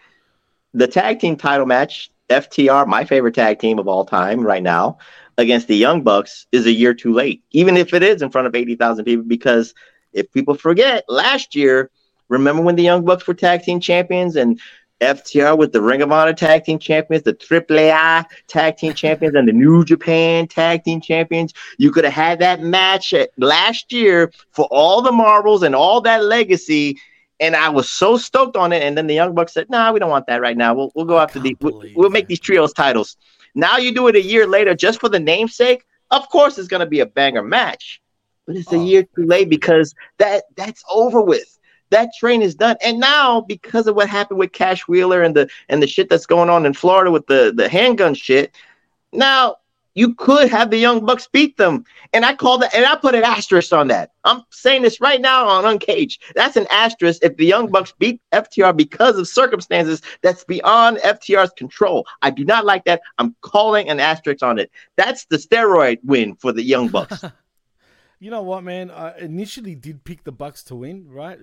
The 0.73 0.87
tag 0.87 1.19
team 1.19 1.37
title 1.37 1.67
match, 1.67 2.11
FTR, 2.29 2.87
my 2.87 3.05
favorite 3.05 3.35
tag 3.35 3.59
team 3.59 3.79
of 3.79 3.89
all 3.89 4.05
time 4.05 4.41
right 4.41 4.63
now, 4.63 4.99
against 5.39 5.69
the 5.69 5.77
Young 5.77 6.03
Bucks 6.03 6.47
is 6.53 6.67
a 6.67 6.73
year 6.73 6.95
too 6.95 7.13
late, 7.13 7.43
even 7.53 7.77
if 7.77 7.95
it 7.95 8.03
is 8.03 8.23
in 8.23 8.31
front 8.31 8.47
of 8.47 8.55
80,000 8.55 9.05
people. 9.05 9.25
Because 9.25 9.75
if 10.13 10.31
people 10.33 10.55
forget, 10.55 11.05
last 11.09 11.55
year, 11.55 11.91
remember 12.29 12.63
when 12.63 12.77
the 12.77 12.83
Young 12.83 13.05
Bucks 13.05 13.27
were 13.27 13.35
tag 13.35 13.63
team 13.63 13.81
champions 13.81 14.37
and 14.37 14.61
FTR 15.01 15.57
with 15.57 15.73
the 15.73 15.81
Ring 15.81 16.03
of 16.03 16.13
Honor 16.13 16.35
Tag 16.35 16.65
Team 16.65 16.79
Champions, 16.79 17.25
the 17.25 17.33
AAA 17.33 18.25
Tag 18.49 18.77
Team 18.77 18.93
Champions, 18.93 19.35
and 19.35 19.49
the 19.49 19.53
New 19.53 19.85
Japan 19.85 20.47
Tag 20.47 20.85
Team 20.85 21.01
Champions. 21.01 21.55
You 21.79 21.91
could 21.91 22.05
have 22.05 22.13
had 22.13 22.39
that 22.41 22.61
match 22.61 23.15
last 23.39 23.93
year 23.93 24.31
for 24.53 24.67
all 24.71 25.01
the 25.03 25.13
marbles 25.13 25.63
and 25.63 25.75
all 25.75 26.01
that 26.03 26.25
legacy. 26.25 26.99
And 27.41 27.57
I 27.57 27.71
was 27.71 27.91
so 27.91 28.19
stoked 28.19 28.57
on 28.57 28.73
it. 28.73 28.83
And 28.83 28.97
then 28.97 29.07
the 29.07 29.15
Young 29.15 29.35
Bucks 29.35 29.55
said, 29.55 29.71
"Nah, 29.71 29.91
we 29.93 29.99
don't 29.99 30.11
want 30.11 30.27
that 30.27 30.43
right 30.43 30.57
now. 30.57 30.75
We'll 30.75 30.93
we'll 30.95 31.07
go 31.07 31.19
after 31.19 31.39
the 31.39 31.57
we'll, 31.61 31.83
we'll 31.95 32.11
make 32.11 32.27
these 32.27 32.41
trios 32.41 32.75
titles." 32.75 33.17
Now 33.55 33.79
you 33.79 33.93
do 33.93 34.09
it 34.09 34.17
a 34.17 34.23
year 34.23 34.47
later 34.47 34.75
just 34.75 35.01
for 35.01 35.09
the 35.09 35.21
namesake. 35.21 35.85
Of 36.11 36.29
course, 36.29 36.59
it's 36.59 36.69
going 36.69 36.81
to 36.81 36.87
be 36.87 37.01
a 37.01 37.07
banger 37.07 37.43
match, 37.43 38.01
but 38.47 38.57
it's 38.57 38.73
a 38.73 38.77
oh. 38.77 38.85
year 38.85 39.03
too 39.03 39.27
late 39.27 39.49
because 39.49 39.95
that 40.19 40.45
that's 40.57 40.83
over 40.91 41.21
with 41.21 41.59
that 41.91 42.11
train 42.19 42.43
is 42.43 42.55
done. 42.55 42.77
And 42.83 42.99
now, 42.99 43.41
because 43.41 43.87
of 43.87 43.97
what 43.97 44.09
happened 44.09 44.39
with 44.39 44.53
Cash 44.53 44.89
Wheeler 44.89 45.23
and 45.23 45.37
the 45.37 45.49
and 45.69 45.83
the 45.83 45.87
shit 45.87 46.09
that's 46.09 46.27
going 46.27 46.51
on 46.51 46.67
in 46.67 46.73
Florida 46.73 47.11
with 47.11 47.27
the 47.27 47.53
the 47.55 47.69
handgun 47.69 48.15
shit, 48.15 48.55
now 49.13 49.57
you 50.01 50.15
could 50.15 50.49
have 50.49 50.71
the 50.71 50.79
Young 50.79 51.05
Bucks 51.05 51.29
beat 51.31 51.59
them. 51.59 51.85
And 52.15 52.25
I 52.25 52.35
call 52.35 52.57
that, 52.59 52.75
and 52.75 52.87
I 52.87 52.97
put 52.97 53.15
an 53.15 53.23
asterisk 53.23 53.71
on 53.71 53.89
that. 53.89 54.13
I'm 54.25 54.43
saying 54.49 54.81
this 54.81 54.99
right 54.99 55.21
now 55.21 55.47
on 55.47 55.67
Uncaged. 55.67 56.23
That's 56.35 56.57
an 56.57 56.67
asterisk 56.71 57.21
if 57.23 57.37
the 57.37 57.45
Young 57.45 57.71
Bucks 57.71 57.93
beat 57.99 58.19
FTR 58.33 58.75
because 58.75 59.19
of 59.19 59.29
circumstances 59.29 60.01
that's 60.23 60.43
beyond 60.43 60.97
FTR's 60.99 61.51
control. 61.51 62.07
I 62.23 62.31
do 62.31 62.47
not 62.47 62.65
like 62.65 62.85
that. 62.87 63.03
I'm 63.19 63.37
calling 63.43 63.91
an 63.91 64.01
asterisk 64.01 64.43
on 64.43 64.59
it. 64.59 64.71
That's 64.97 65.27
the 65.27 65.37
steroid 65.37 65.99
win 66.03 66.35
for 66.37 66.51
the 66.51 66.63
Young 66.63 66.89
Bucks. 66.89 67.23
you 68.21 68.31
know 68.31 68.43
what, 68.43 68.65
man? 68.65 68.91
I 68.91 69.19
initially 69.19 69.75
did 69.75 70.05
pick 70.05 70.25
the 70.25 70.33
Bucks 70.33 70.63
to 70.65 70.77
win, 70.77 71.11
right? 71.11 71.41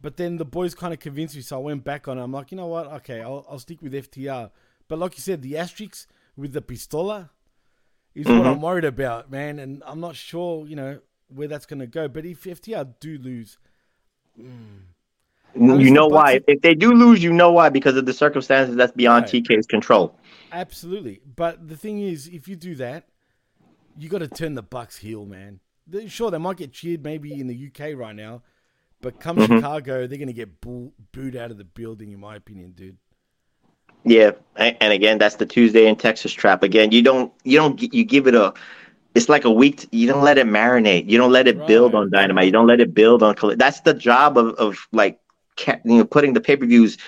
But 0.00 0.16
then 0.16 0.36
the 0.36 0.44
boys 0.44 0.76
kind 0.76 0.94
of 0.94 1.00
convinced 1.00 1.34
me, 1.34 1.42
so 1.42 1.56
I 1.56 1.60
went 1.60 1.82
back 1.82 2.06
on 2.06 2.18
it. 2.18 2.22
I'm 2.22 2.30
like, 2.32 2.52
you 2.52 2.56
know 2.56 2.68
what? 2.68 2.86
Okay, 2.98 3.20
I'll, 3.20 3.44
I'll 3.50 3.58
stick 3.58 3.82
with 3.82 3.94
FTR. 3.94 4.52
But 4.86 5.00
like 5.00 5.16
you 5.16 5.22
said, 5.22 5.42
the 5.42 5.56
asterisks 5.58 6.06
with 6.36 6.52
the 6.52 6.62
pistola 6.62 7.30
is 8.14 8.26
mm-hmm. 8.26 8.38
what 8.38 8.46
I'm 8.46 8.60
worried 8.60 8.84
about, 8.84 9.30
man. 9.30 9.58
And 9.58 9.82
I'm 9.86 10.00
not 10.00 10.16
sure, 10.16 10.66
you 10.66 10.76
know, 10.76 11.00
where 11.28 11.48
that's 11.48 11.66
going 11.66 11.80
to 11.80 11.86
go. 11.86 12.08
But 12.08 12.24
if 12.24 12.44
FTR 12.44 12.94
do 13.00 13.18
lose, 13.18 13.58
mm, 14.38 14.80
you 15.54 15.90
know 15.90 16.06
why? 16.06 16.40
If 16.46 16.60
they 16.62 16.74
do 16.74 16.92
lose, 16.92 17.22
you 17.22 17.32
know 17.32 17.52
why? 17.52 17.68
Because 17.68 17.96
of 17.96 18.06
the 18.06 18.12
circumstances 18.12 18.76
that's 18.76 18.92
beyond 18.92 19.24
right. 19.32 19.44
TK's 19.44 19.66
control. 19.66 20.14
Absolutely. 20.52 21.20
But 21.36 21.68
the 21.68 21.76
thing 21.76 22.00
is, 22.00 22.28
if 22.28 22.48
you 22.48 22.56
do 22.56 22.74
that, 22.76 23.08
you 23.96 24.08
got 24.08 24.18
to 24.18 24.28
turn 24.28 24.54
the 24.54 24.62
Bucks 24.62 24.98
heel, 24.98 25.26
man. 25.26 25.60
Sure, 26.06 26.30
they 26.30 26.38
might 26.38 26.58
get 26.58 26.72
cheered 26.72 27.02
maybe 27.02 27.32
in 27.32 27.46
the 27.46 27.68
UK 27.68 27.96
right 27.96 28.14
now, 28.14 28.42
but 29.00 29.20
come 29.20 29.38
mm-hmm. 29.38 29.56
Chicago, 29.56 30.06
they're 30.06 30.18
going 30.18 30.28
to 30.28 30.34
get 30.34 30.60
boo- 30.60 30.92
booed 31.12 31.34
out 31.34 31.50
of 31.50 31.56
the 31.56 31.64
building, 31.64 32.12
in 32.12 32.20
my 32.20 32.36
opinion, 32.36 32.72
dude. 32.72 32.98
Yeah, 34.04 34.32
and 34.56 34.92
again, 34.92 35.18
that's 35.18 35.36
the 35.36 35.46
Tuesday 35.46 35.86
in 35.86 35.96
Texas 35.96 36.32
trap. 36.32 36.62
Again, 36.62 36.92
you 36.92 37.02
don't, 37.02 37.32
you 37.44 37.58
don't, 37.58 37.80
you 37.92 38.04
give 38.04 38.26
it 38.26 38.34
a. 38.34 38.54
It's 39.14 39.28
like 39.28 39.44
a 39.44 39.50
week. 39.50 39.78
To, 39.78 39.88
you 39.90 40.06
don't 40.06 40.22
let 40.22 40.38
it 40.38 40.46
marinate. 40.46 41.08
You 41.08 41.18
don't 41.18 41.32
let 41.32 41.48
it 41.48 41.58
right. 41.58 41.66
build 41.66 41.94
on 41.94 42.10
dynamite. 42.10 42.46
You 42.46 42.52
don't 42.52 42.66
let 42.66 42.80
it 42.80 42.94
build 42.94 43.22
on. 43.22 43.34
That's 43.56 43.80
the 43.80 43.94
job 43.94 44.38
of 44.38 44.54
of 44.54 44.86
like, 44.92 45.18
you 45.66 45.78
know, 45.84 46.04
putting 46.04 46.34
the 46.34 46.40
pay 46.40 46.56
per 46.56 46.66
views. 46.66 46.98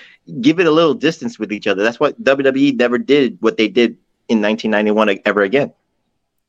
Give 0.41 0.59
it 0.59 0.67
a 0.67 0.71
little 0.71 0.93
distance 0.93 1.39
with 1.39 1.51
each 1.51 1.67
other. 1.67 1.83
That's 1.83 1.99
what 1.99 2.21
WWE 2.23 2.75
never 2.75 2.97
did. 2.97 3.37
What 3.41 3.57
they 3.57 3.67
did 3.67 3.97
in 4.27 4.41
1991 4.41 5.19
ever 5.25 5.41
again. 5.41 5.73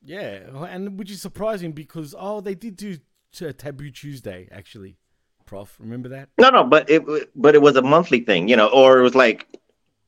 Yeah, 0.03 0.39
and 0.69 0.99
which 0.99 1.11
is 1.11 1.21
surprising 1.21 1.71
because 1.71 2.13
oh, 2.17 2.41
they 2.41 2.55
did 2.55 2.75
do 2.75 2.97
Taboo 3.31 3.91
Tuesday 3.91 4.47
actually. 4.51 4.97
Prof. 5.45 5.75
Remember 5.79 6.09
that? 6.09 6.29
No, 6.39 6.49
no, 6.49 6.63
but 6.63 6.89
it 6.89 7.03
but 7.35 7.55
it 7.55 7.61
was 7.61 7.75
a 7.75 7.81
monthly 7.81 8.21
thing, 8.21 8.47
you 8.47 8.55
know, 8.55 8.67
or 8.67 8.99
it 8.99 9.03
was 9.03 9.15
like, 9.15 9.47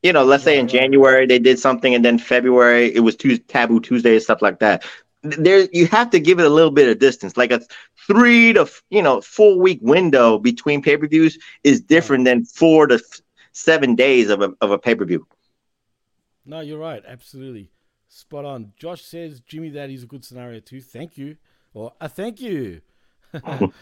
you 0.06 0.12
know, 0.12 0.24
let's 0.24 0.44
say 0.44 0.56
in 0.56 0.68
January 0.68 1.26
they 1.26 1.40
did 1.40 1.58
something, 1.58 1.92
and 1.92 2.04
then 2.04 2.16
February 2.16 2.94
it 2.94 3.00
was 3.00 3.16
Tuesday, 3.16 3.44
Taboo 3.48 3.80
Tuesday 3.80 4.12
and 4.12 4.22
stuff 4.22 4.40
like 4.40 4.60
that. 4.60 4.84
There, 5.24 5.68
you 5.72 5.88
have 5.88 6.10
to 6.10 6.20
give 6.20 6.38
it 6.38 6.46
a 6.46 6.48
little 6.48 6.70
bit 6.70 6.88
of 6.88 7.00
distance, 7.00 7.36
like 7.36 7.50
a 7.50 7.60
three 8.06 8.52
to 8.52 8.70
you 8.88 9.02
know 9.02 9.20
four 9.20 9.58
week 9.58 9.80
window 9.82 10.38
between 10.38 10.80
pay 10.80 10.96
per 10.96 11.08
views 11.08 11.36
is 11.64 11.80
different 11.80 12.24
than 12.24 12.44
four 12.44 12.86
to 12.86 13.02
seven 13.50 13.96
days 13.96 14.30
of 14.30 14.42
a 14.42 14.52
of 14.60 14.70
a 14.70 14.78
pay 14.78 14.94
per 14.94 15.04
view. 15.04 15.26
No, 16.44 16.60
you're 16.60 16.78
right, 16.78 17.02
absolutely 17.04 17.72
spot 18.08 18.44
on. 18.44 18.74
Josh 18.76 19.02
says 19.02 19.40
Jimmy, 19.40 19.70
that 19.70 19.90
is 19.90 20.04
a 20.04 20.06
good 20.06 20.24
scenario 20.24 20.60
too. 20.60 20.80
Thank 20.80 21.18
you, 21.18 21.36
or 21.74 21.94
a 22.00 22.04
uh, 22.04 22.08
thank 22.08 22.40
you. 22.40 22.80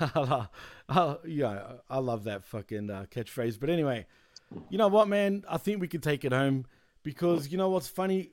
yeah, 0.00 1.62
I 1.88 1.98
love 1.98 2.24
that 2.24 2.44
fucking 2.44 2.90
uh, 2.90 3.06
catchphrase. 3.14 3.60
But 3.60 3.70
anyway, 3.70 4.06
you 4.68 4.78
know 4.78 4.88
what, 4.88 5.08
man? 5.08 5.44
I 5.48 5.58
think 5.58 5.80
we 5.80 5.88
could 5.88 6.02
take 6.02 6.24
it 6.24 6.32
home 6.32 6.66
because 7.02 7.48
you 7.48 7.58
know 7.58 7.68
what's 7.68 7.88
funny? 7.88 8.32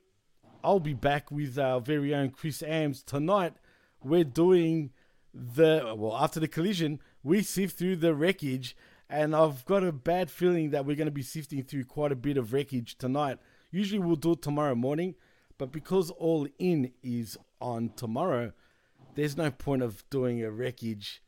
I'll 0.64 0.80
be 0.80 0.94
back 0.94 1.30
with 1.30 1.58
our 1.58 1.80
very 1.80 2.14
own 2.14 2.30
Chris 2.30 2.62
Ams 2.62 3.02
tonight. 3.02 3.54
We're 4.02 4.24
doing 4.24 4.90
the 5.32 5.94
well 5.96 6.16
after 6.16 6.40
the 6.40 6.48
collision, 6.48 7.00
we 7.22 7.42
sift 7.42 7.78
through 7.78 7.96
the 7.96 8.14
wreckage, 8.14 8.76
and 9.08 9.36
I've 9.36 9.64
got 9.64 9.84
a 9.84 9.92
bad 9.92 10.30
feeling 10.30 10.70
that 10.70 10.86
we're 10.86 10.96
going 10.96 11.06
to 11.06 11.12
be 11.12 11.22
sifting 11.22 11.62
through 11.62 11.84
quite 11.84 12.12
a 12.12 12.16
bit 12.16 12.36
of 12.36 12.52
wreckage 12.52 12.96
tonight. 12.96 13.38
Usually 13.70 13.98
we'll 13.98 14.16
do 14.16 14.32
it 14.32 14.42
tomorrow 14.42 14.74
morning, 14.74 15.14
but 15.58 15.72
because 15.72 16.10
All 16.10 16.46
In 16.58 16.92
is 17.02 17.36
on 17.60 17.90
tomorrow, 17.96 18.52
there's 19.14 19.36
no 19.36 19.50
point 19.50 19.82
of 19.82 20.08
doing 20.10 20.42
a 20.42 20.50
wreckage 20.50 21.22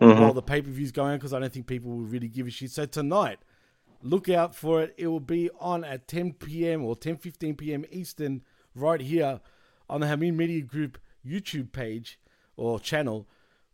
mm-hmm. 0.00 0.20
while 0.20 0.32
the 0.32 0.42
pay 0.42 0.62
per 0.62 0.70
view's 0.70 0.92
going 0.92 1.16
because 1.16 1.32
I 1.32 1.38
don't 1.38 1.52
think 1.52 1.66
people 1.66 1.90
will 1.90 2.04
really 2.04 2.28
give 2.28 2.46
a 2.46 2.50
shit. 2.50 2.70
So 2.70 2.86
tonight, 2.86 3.38
look 4.02 4.28
out 4.28 4.54
for 4.54 4.82
it. 4.82 4.94
It 4.96 5.06
will 5.08 5.20
be 5.20 5.50
on 5.60 5.84
at 5.84 6.08
10 6.08 6.34
p.m. 6.34 6.84
or 6.84 6.96
10:15 6.96 7.56
p.m. 7.56 7.84
Eastern, 7.90 8.42
right 8.74 9.00
here 9.00 9.40
on 9.88 10.00
the 10.00 10.06
Hamin 10.06 10.36
Media 10.36 10.62
Group 10.62 10.98
YouTube 11.26 11.72
page 11.72 12.18
or 12.56 12.80
channel. 12.80 13.26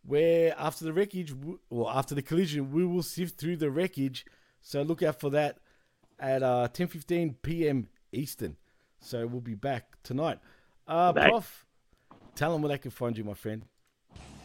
Where 0.05 0.53
after 0.57 0.83
the 0.83 0.91
wreckage, 0.91 1.33
or 1.69 1.89
after 1.89 2.13
the 2.13 2.21
collision, 2.21 2.71
we 2.71 2.85
will 2.85 3.03
sift 3.03 3.39
through 3.39 3.57
the 3.57 3.71
wreckage. 3.71 4.25
So 4.61 4.81
look 4.81 5.01
out 5.01 5.19
for 5.19 5.29
that 5.29 5.59
at 6.19 6.43
uh, 6.43 6.67
10:15 6.73 7.35
p.m. 7.41 7.87
Eastern. 8.11 8.57
So 8.99 9.25
we'll 9.27 9.41
be 9.41 9.55
back 9.55 10.01
tonight. 10.03 10.39
Uh, 10.87 11.13
Prof, 11.13 11.65
tell 12.35 12.51
them 12.51 12.61
where 12.61 12.69
they 12.69 12.77
can 12.77 12.91
find 12.91 13.17
you, 13.17 13.23
my 13.23 13.33
friend. 13.33 13.63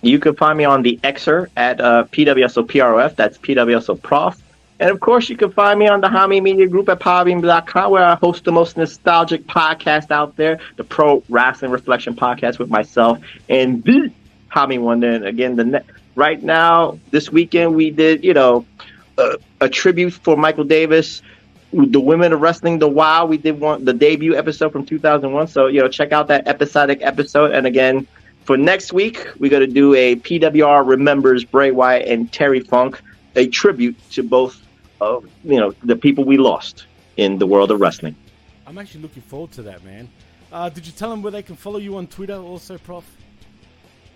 You 0.03 0.21
can 0.21 0.37
find 0.37 0.57
me 0.57 0.65
on 0.65 0.83
the 0.83 0.99
Xer 1.03 1.49
at 1.57 1.81
uh, 1.81 2.05
PWSOPROF. 2.05 3.17
That's 3.17 3.37
PWSOProf. 3.39 4.41
And 4.81 4.91
of 4.91 5.01
course, 5.01 5.29
you 5.29 5.37
can 5.37 5.51
find 5.51 5.79
me 5.79 5.89
on 5.89 6.01
the 6.01 6.09
Hamin 6.09 6.43
Media 6.43 6.69
Group 6.69 6.89
at 6.89 7.01
podbean.com, 7.01 7.91
where 7.91 8.05
I 8.05 8.15
host 8.15 8.45
the 8.45 8.53
most 8.53 8.77
nostalgic 8.77 9.47
podcast 9.47 10.11
out 10.11 10.37
there, 10.37 10.61
the 10.77 10.85
Pro 10.85 11.23
Wrestling 11.29 11.73
Reflection 11.73 12.15
Podcast 12.15 12.59
with 12.59 12.71
myself 12.71 13.19
and 13.49 13.83
the 13.83 14.13
Hamin 14.51 14.83
Wonder. 14.83 15.11
And 15.11 15.27
again, 15.27 15.57
the 15.57 15.65
ne- 15.65 15.85
right 16.15 16.41
now, 16.41 16.99
this 17.11 17.31
weekend, 17.31 17.75
we 17.75 17.91
did, 17.91 18.23
you 18.23 18.35
know, 18.35 18.65
uh, 19.17 19.37
a 19.61 19.69
tribute 19.69 20.13
for 20.13 20.37
Michael 20.37 20.65
Davis 20.65 21.23
the 21.73 22.01
women 22.01 22.33
of 22.33 22.41
wrestling 22.41 22.79
the 22.79 22.89
wow 22.89 23.27
we 23.27 23.37
did 23.37 23.61
one 23.61 23.85
the 23.85 23.93
debut 23.93 24.35
episode 24.35 24.73
from 24.73 24.87
2001 24.87 25.49
so 25.49 25.67
you 25.67 25.81
know 25.81 25.89
check 25.89 26.13
out 26.13 26.29
that 26.29 26.47
episodic 26.49 26.99
episode. 27.03 27.53
And 27.53 27.67
again 27.67 28.07
for 28.45 28.57
next 28.57 28.93
week 28.93 29.27
we're 29.39 29.51
going 29.51 29.67
to 29.67 29.73
do 29.73 29.95
a 29.95 30.17
pwr 30.17 30.87
remembers 30.87 31.45
bray 31.45 31.71
wyatt 31.71 32.09
and 32.09 32.33
terry 32.33 32.61
funk 32.61 33.01
a 33.37 33.47
tribute 33.49 33.97
to 34.13 34.23
both 34.23 34.63
of 35.01 35.29
you 35.45 35.59
know 35.59 35.73
the 35.85 35.97
people 35.97 36.25
we 36.25 36.37
lost 36.37 36.87
in 37.17 37.39
the 37.39 37.47
world 37.47 37.71
of 37.71 37.81
wrestling. 37.81 38.15
I'm 38.67 38.79
actually 38.79 39.03
looking 39.03 39.23
forward 39.23 39.53
to 39.53 39.63
that 39.63 39.85
man. 39.85 40.09
Uh, 40.53 40.69
did 40.69 40.87
you 40.87 40.93
tell 40.93 41.11
them 41.11 41.23
where 41.23 41.33
they 41.33 41.43
can 41.43 41.57
follow 41.57 41.79
you 41.79 41.97
on 41.97 42.07
twitter 42.07 42.35
also 42.35 42.79
prof? 42.79 43.05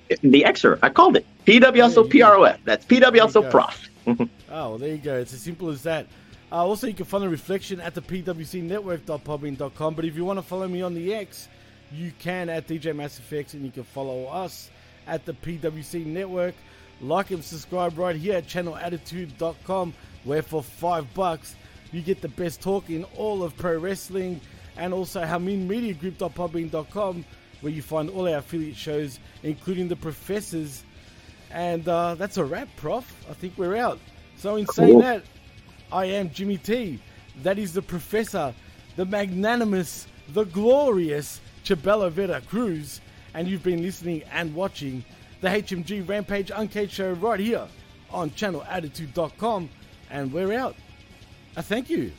The 0.09 0.43
xer 0.43 0.79
i 0.83 0.89
called 0.89 1.17
it. 1.17 1.27
Pwsoprof 1.47 2.59
that's 2.65 2.85
pwsoprof 2.87 3.89
oh 4.07 4.29
well, 4.51 4.79
there 4.79 4.91
you 4.91 4.99
go. 4.99 5.19
It's 5.19 5.33
as 5.33 5.41
simple 5.41 5.69
as 5.69 5.83
that. 5.85 6.07
Uh, 6.51 6.57
also, 6.57 6.87
you 6.87 6.95
can 6.95 7.07
follow 7.07 7.29
Reflection 7.29 7.81
at 7.81 7.95
the 7.95 8.03
pwcnetwork.podbean.com. 8.03 9.95
But 9.95 10.05
if 10.05 10.17
you 10.17 10.25
want 10.25 10.39
to 10.39 10.43
follow 10.43 10.69
me 10.69 10.83
on 10.83 10.95
the 10.95 11.15
X, 11.15 11.49
you 11.91 12.13
can 12.19 12.49
at 12.49 12.67
DJ 12.67 12.95
MassFX, 12.95 13.55
and 13.55 13.65
you 13.65 13.71
can 13.71 13.85
follow 13.85 14.27
us 14.27 14.71
at 15.07 15.25
the 15.25 15.33
PWC 15.33 16.05
Network. 16.05 16.55
Like 17.01 17.31
and 17.31 17.43
subscribe 17.43 17.99
right 17.99 18.15
here 18.15 18.37
at 18.37 18.47
channelattitude.com, 18.47 19.95
where 20.25 20.43
for 20.43 20.63
five 20.63 21.13
bucks 21.15 21.57
you 21.93 22.01
get 22.01 22.21
the 22.21 22.29
best 22.29 22.61
talk 22.61 22.91
in 22.91 23.05
all 23.17 23.43
of 23.43 23.57
pro 23.57 23.79
wrestling, 23.79 24.41
and 24.77 24.95
also 24.95 25.23
HaminMediaGroup.podbean.com, 25.23 27.25
where 27.61 27.73
you 27.73 27.83
find 27.83 28.09
all 28.11 28.29
our 28.29 28.39
affiliate 28.39 28.77
shows, 28.77 29.19
including 29.43 29.89
the 29.89 29.97
professors. 29.97 30.85
And 31.51 31.87
uh, 31.87 32.15
that's 32.15 32.39
a 32.39 32.45
wrap, 32.45 32.69
Prof. 32.77 33.13
I 33.29 33.35
think 33.35 33.59
we're 33.59 33.77
out. 33.77 33.99
So, 34.37 34.57
in 34.57 34.67
saying 34.69 35.01
that, 35.01 35.23
I 35.93 36.07
am 36.07 36.31
Jimmy 36.31 36.57
T. 36.57 36.99
That 37.43 37.59
is 37.59 37.75
the 37.75 37.83
professor, 37.83 38.55
the 38.97 39.05
magnanimous, 39.05 40.07
the 40.31 40.45
glorious 40.45 41.41
Chabelo 41.65 42.11
Vera 42.11 42.41
Cruz. 42.41 43.03
And 43.35 43.47
you've 43.47 43.63
been 43.63 43.83
listening 43.83 44.23
and 44.33 44.55
watching 44.55 45.05
the 45.43 45.49
HMG 45.49 46.09
Rampage 46.09 46.51
Uncaged 46.55 46.93
Show 46.93 47.13
right 47.13 47.41
here 47.41 47.67
on 48.11 48.31
channelattitude.com. 48.31 49.69
And 50.13 50.31
we're 50.31 50.53
out. 50.53 50.77
Uh, 51.57 51.63
thank 51.63 51.89
you. 51.89 52.13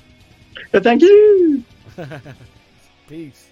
Uh, 0.74 0.80
thank 0.80 1.04
you. 1.04 1.64
Peace. 3.08 3.50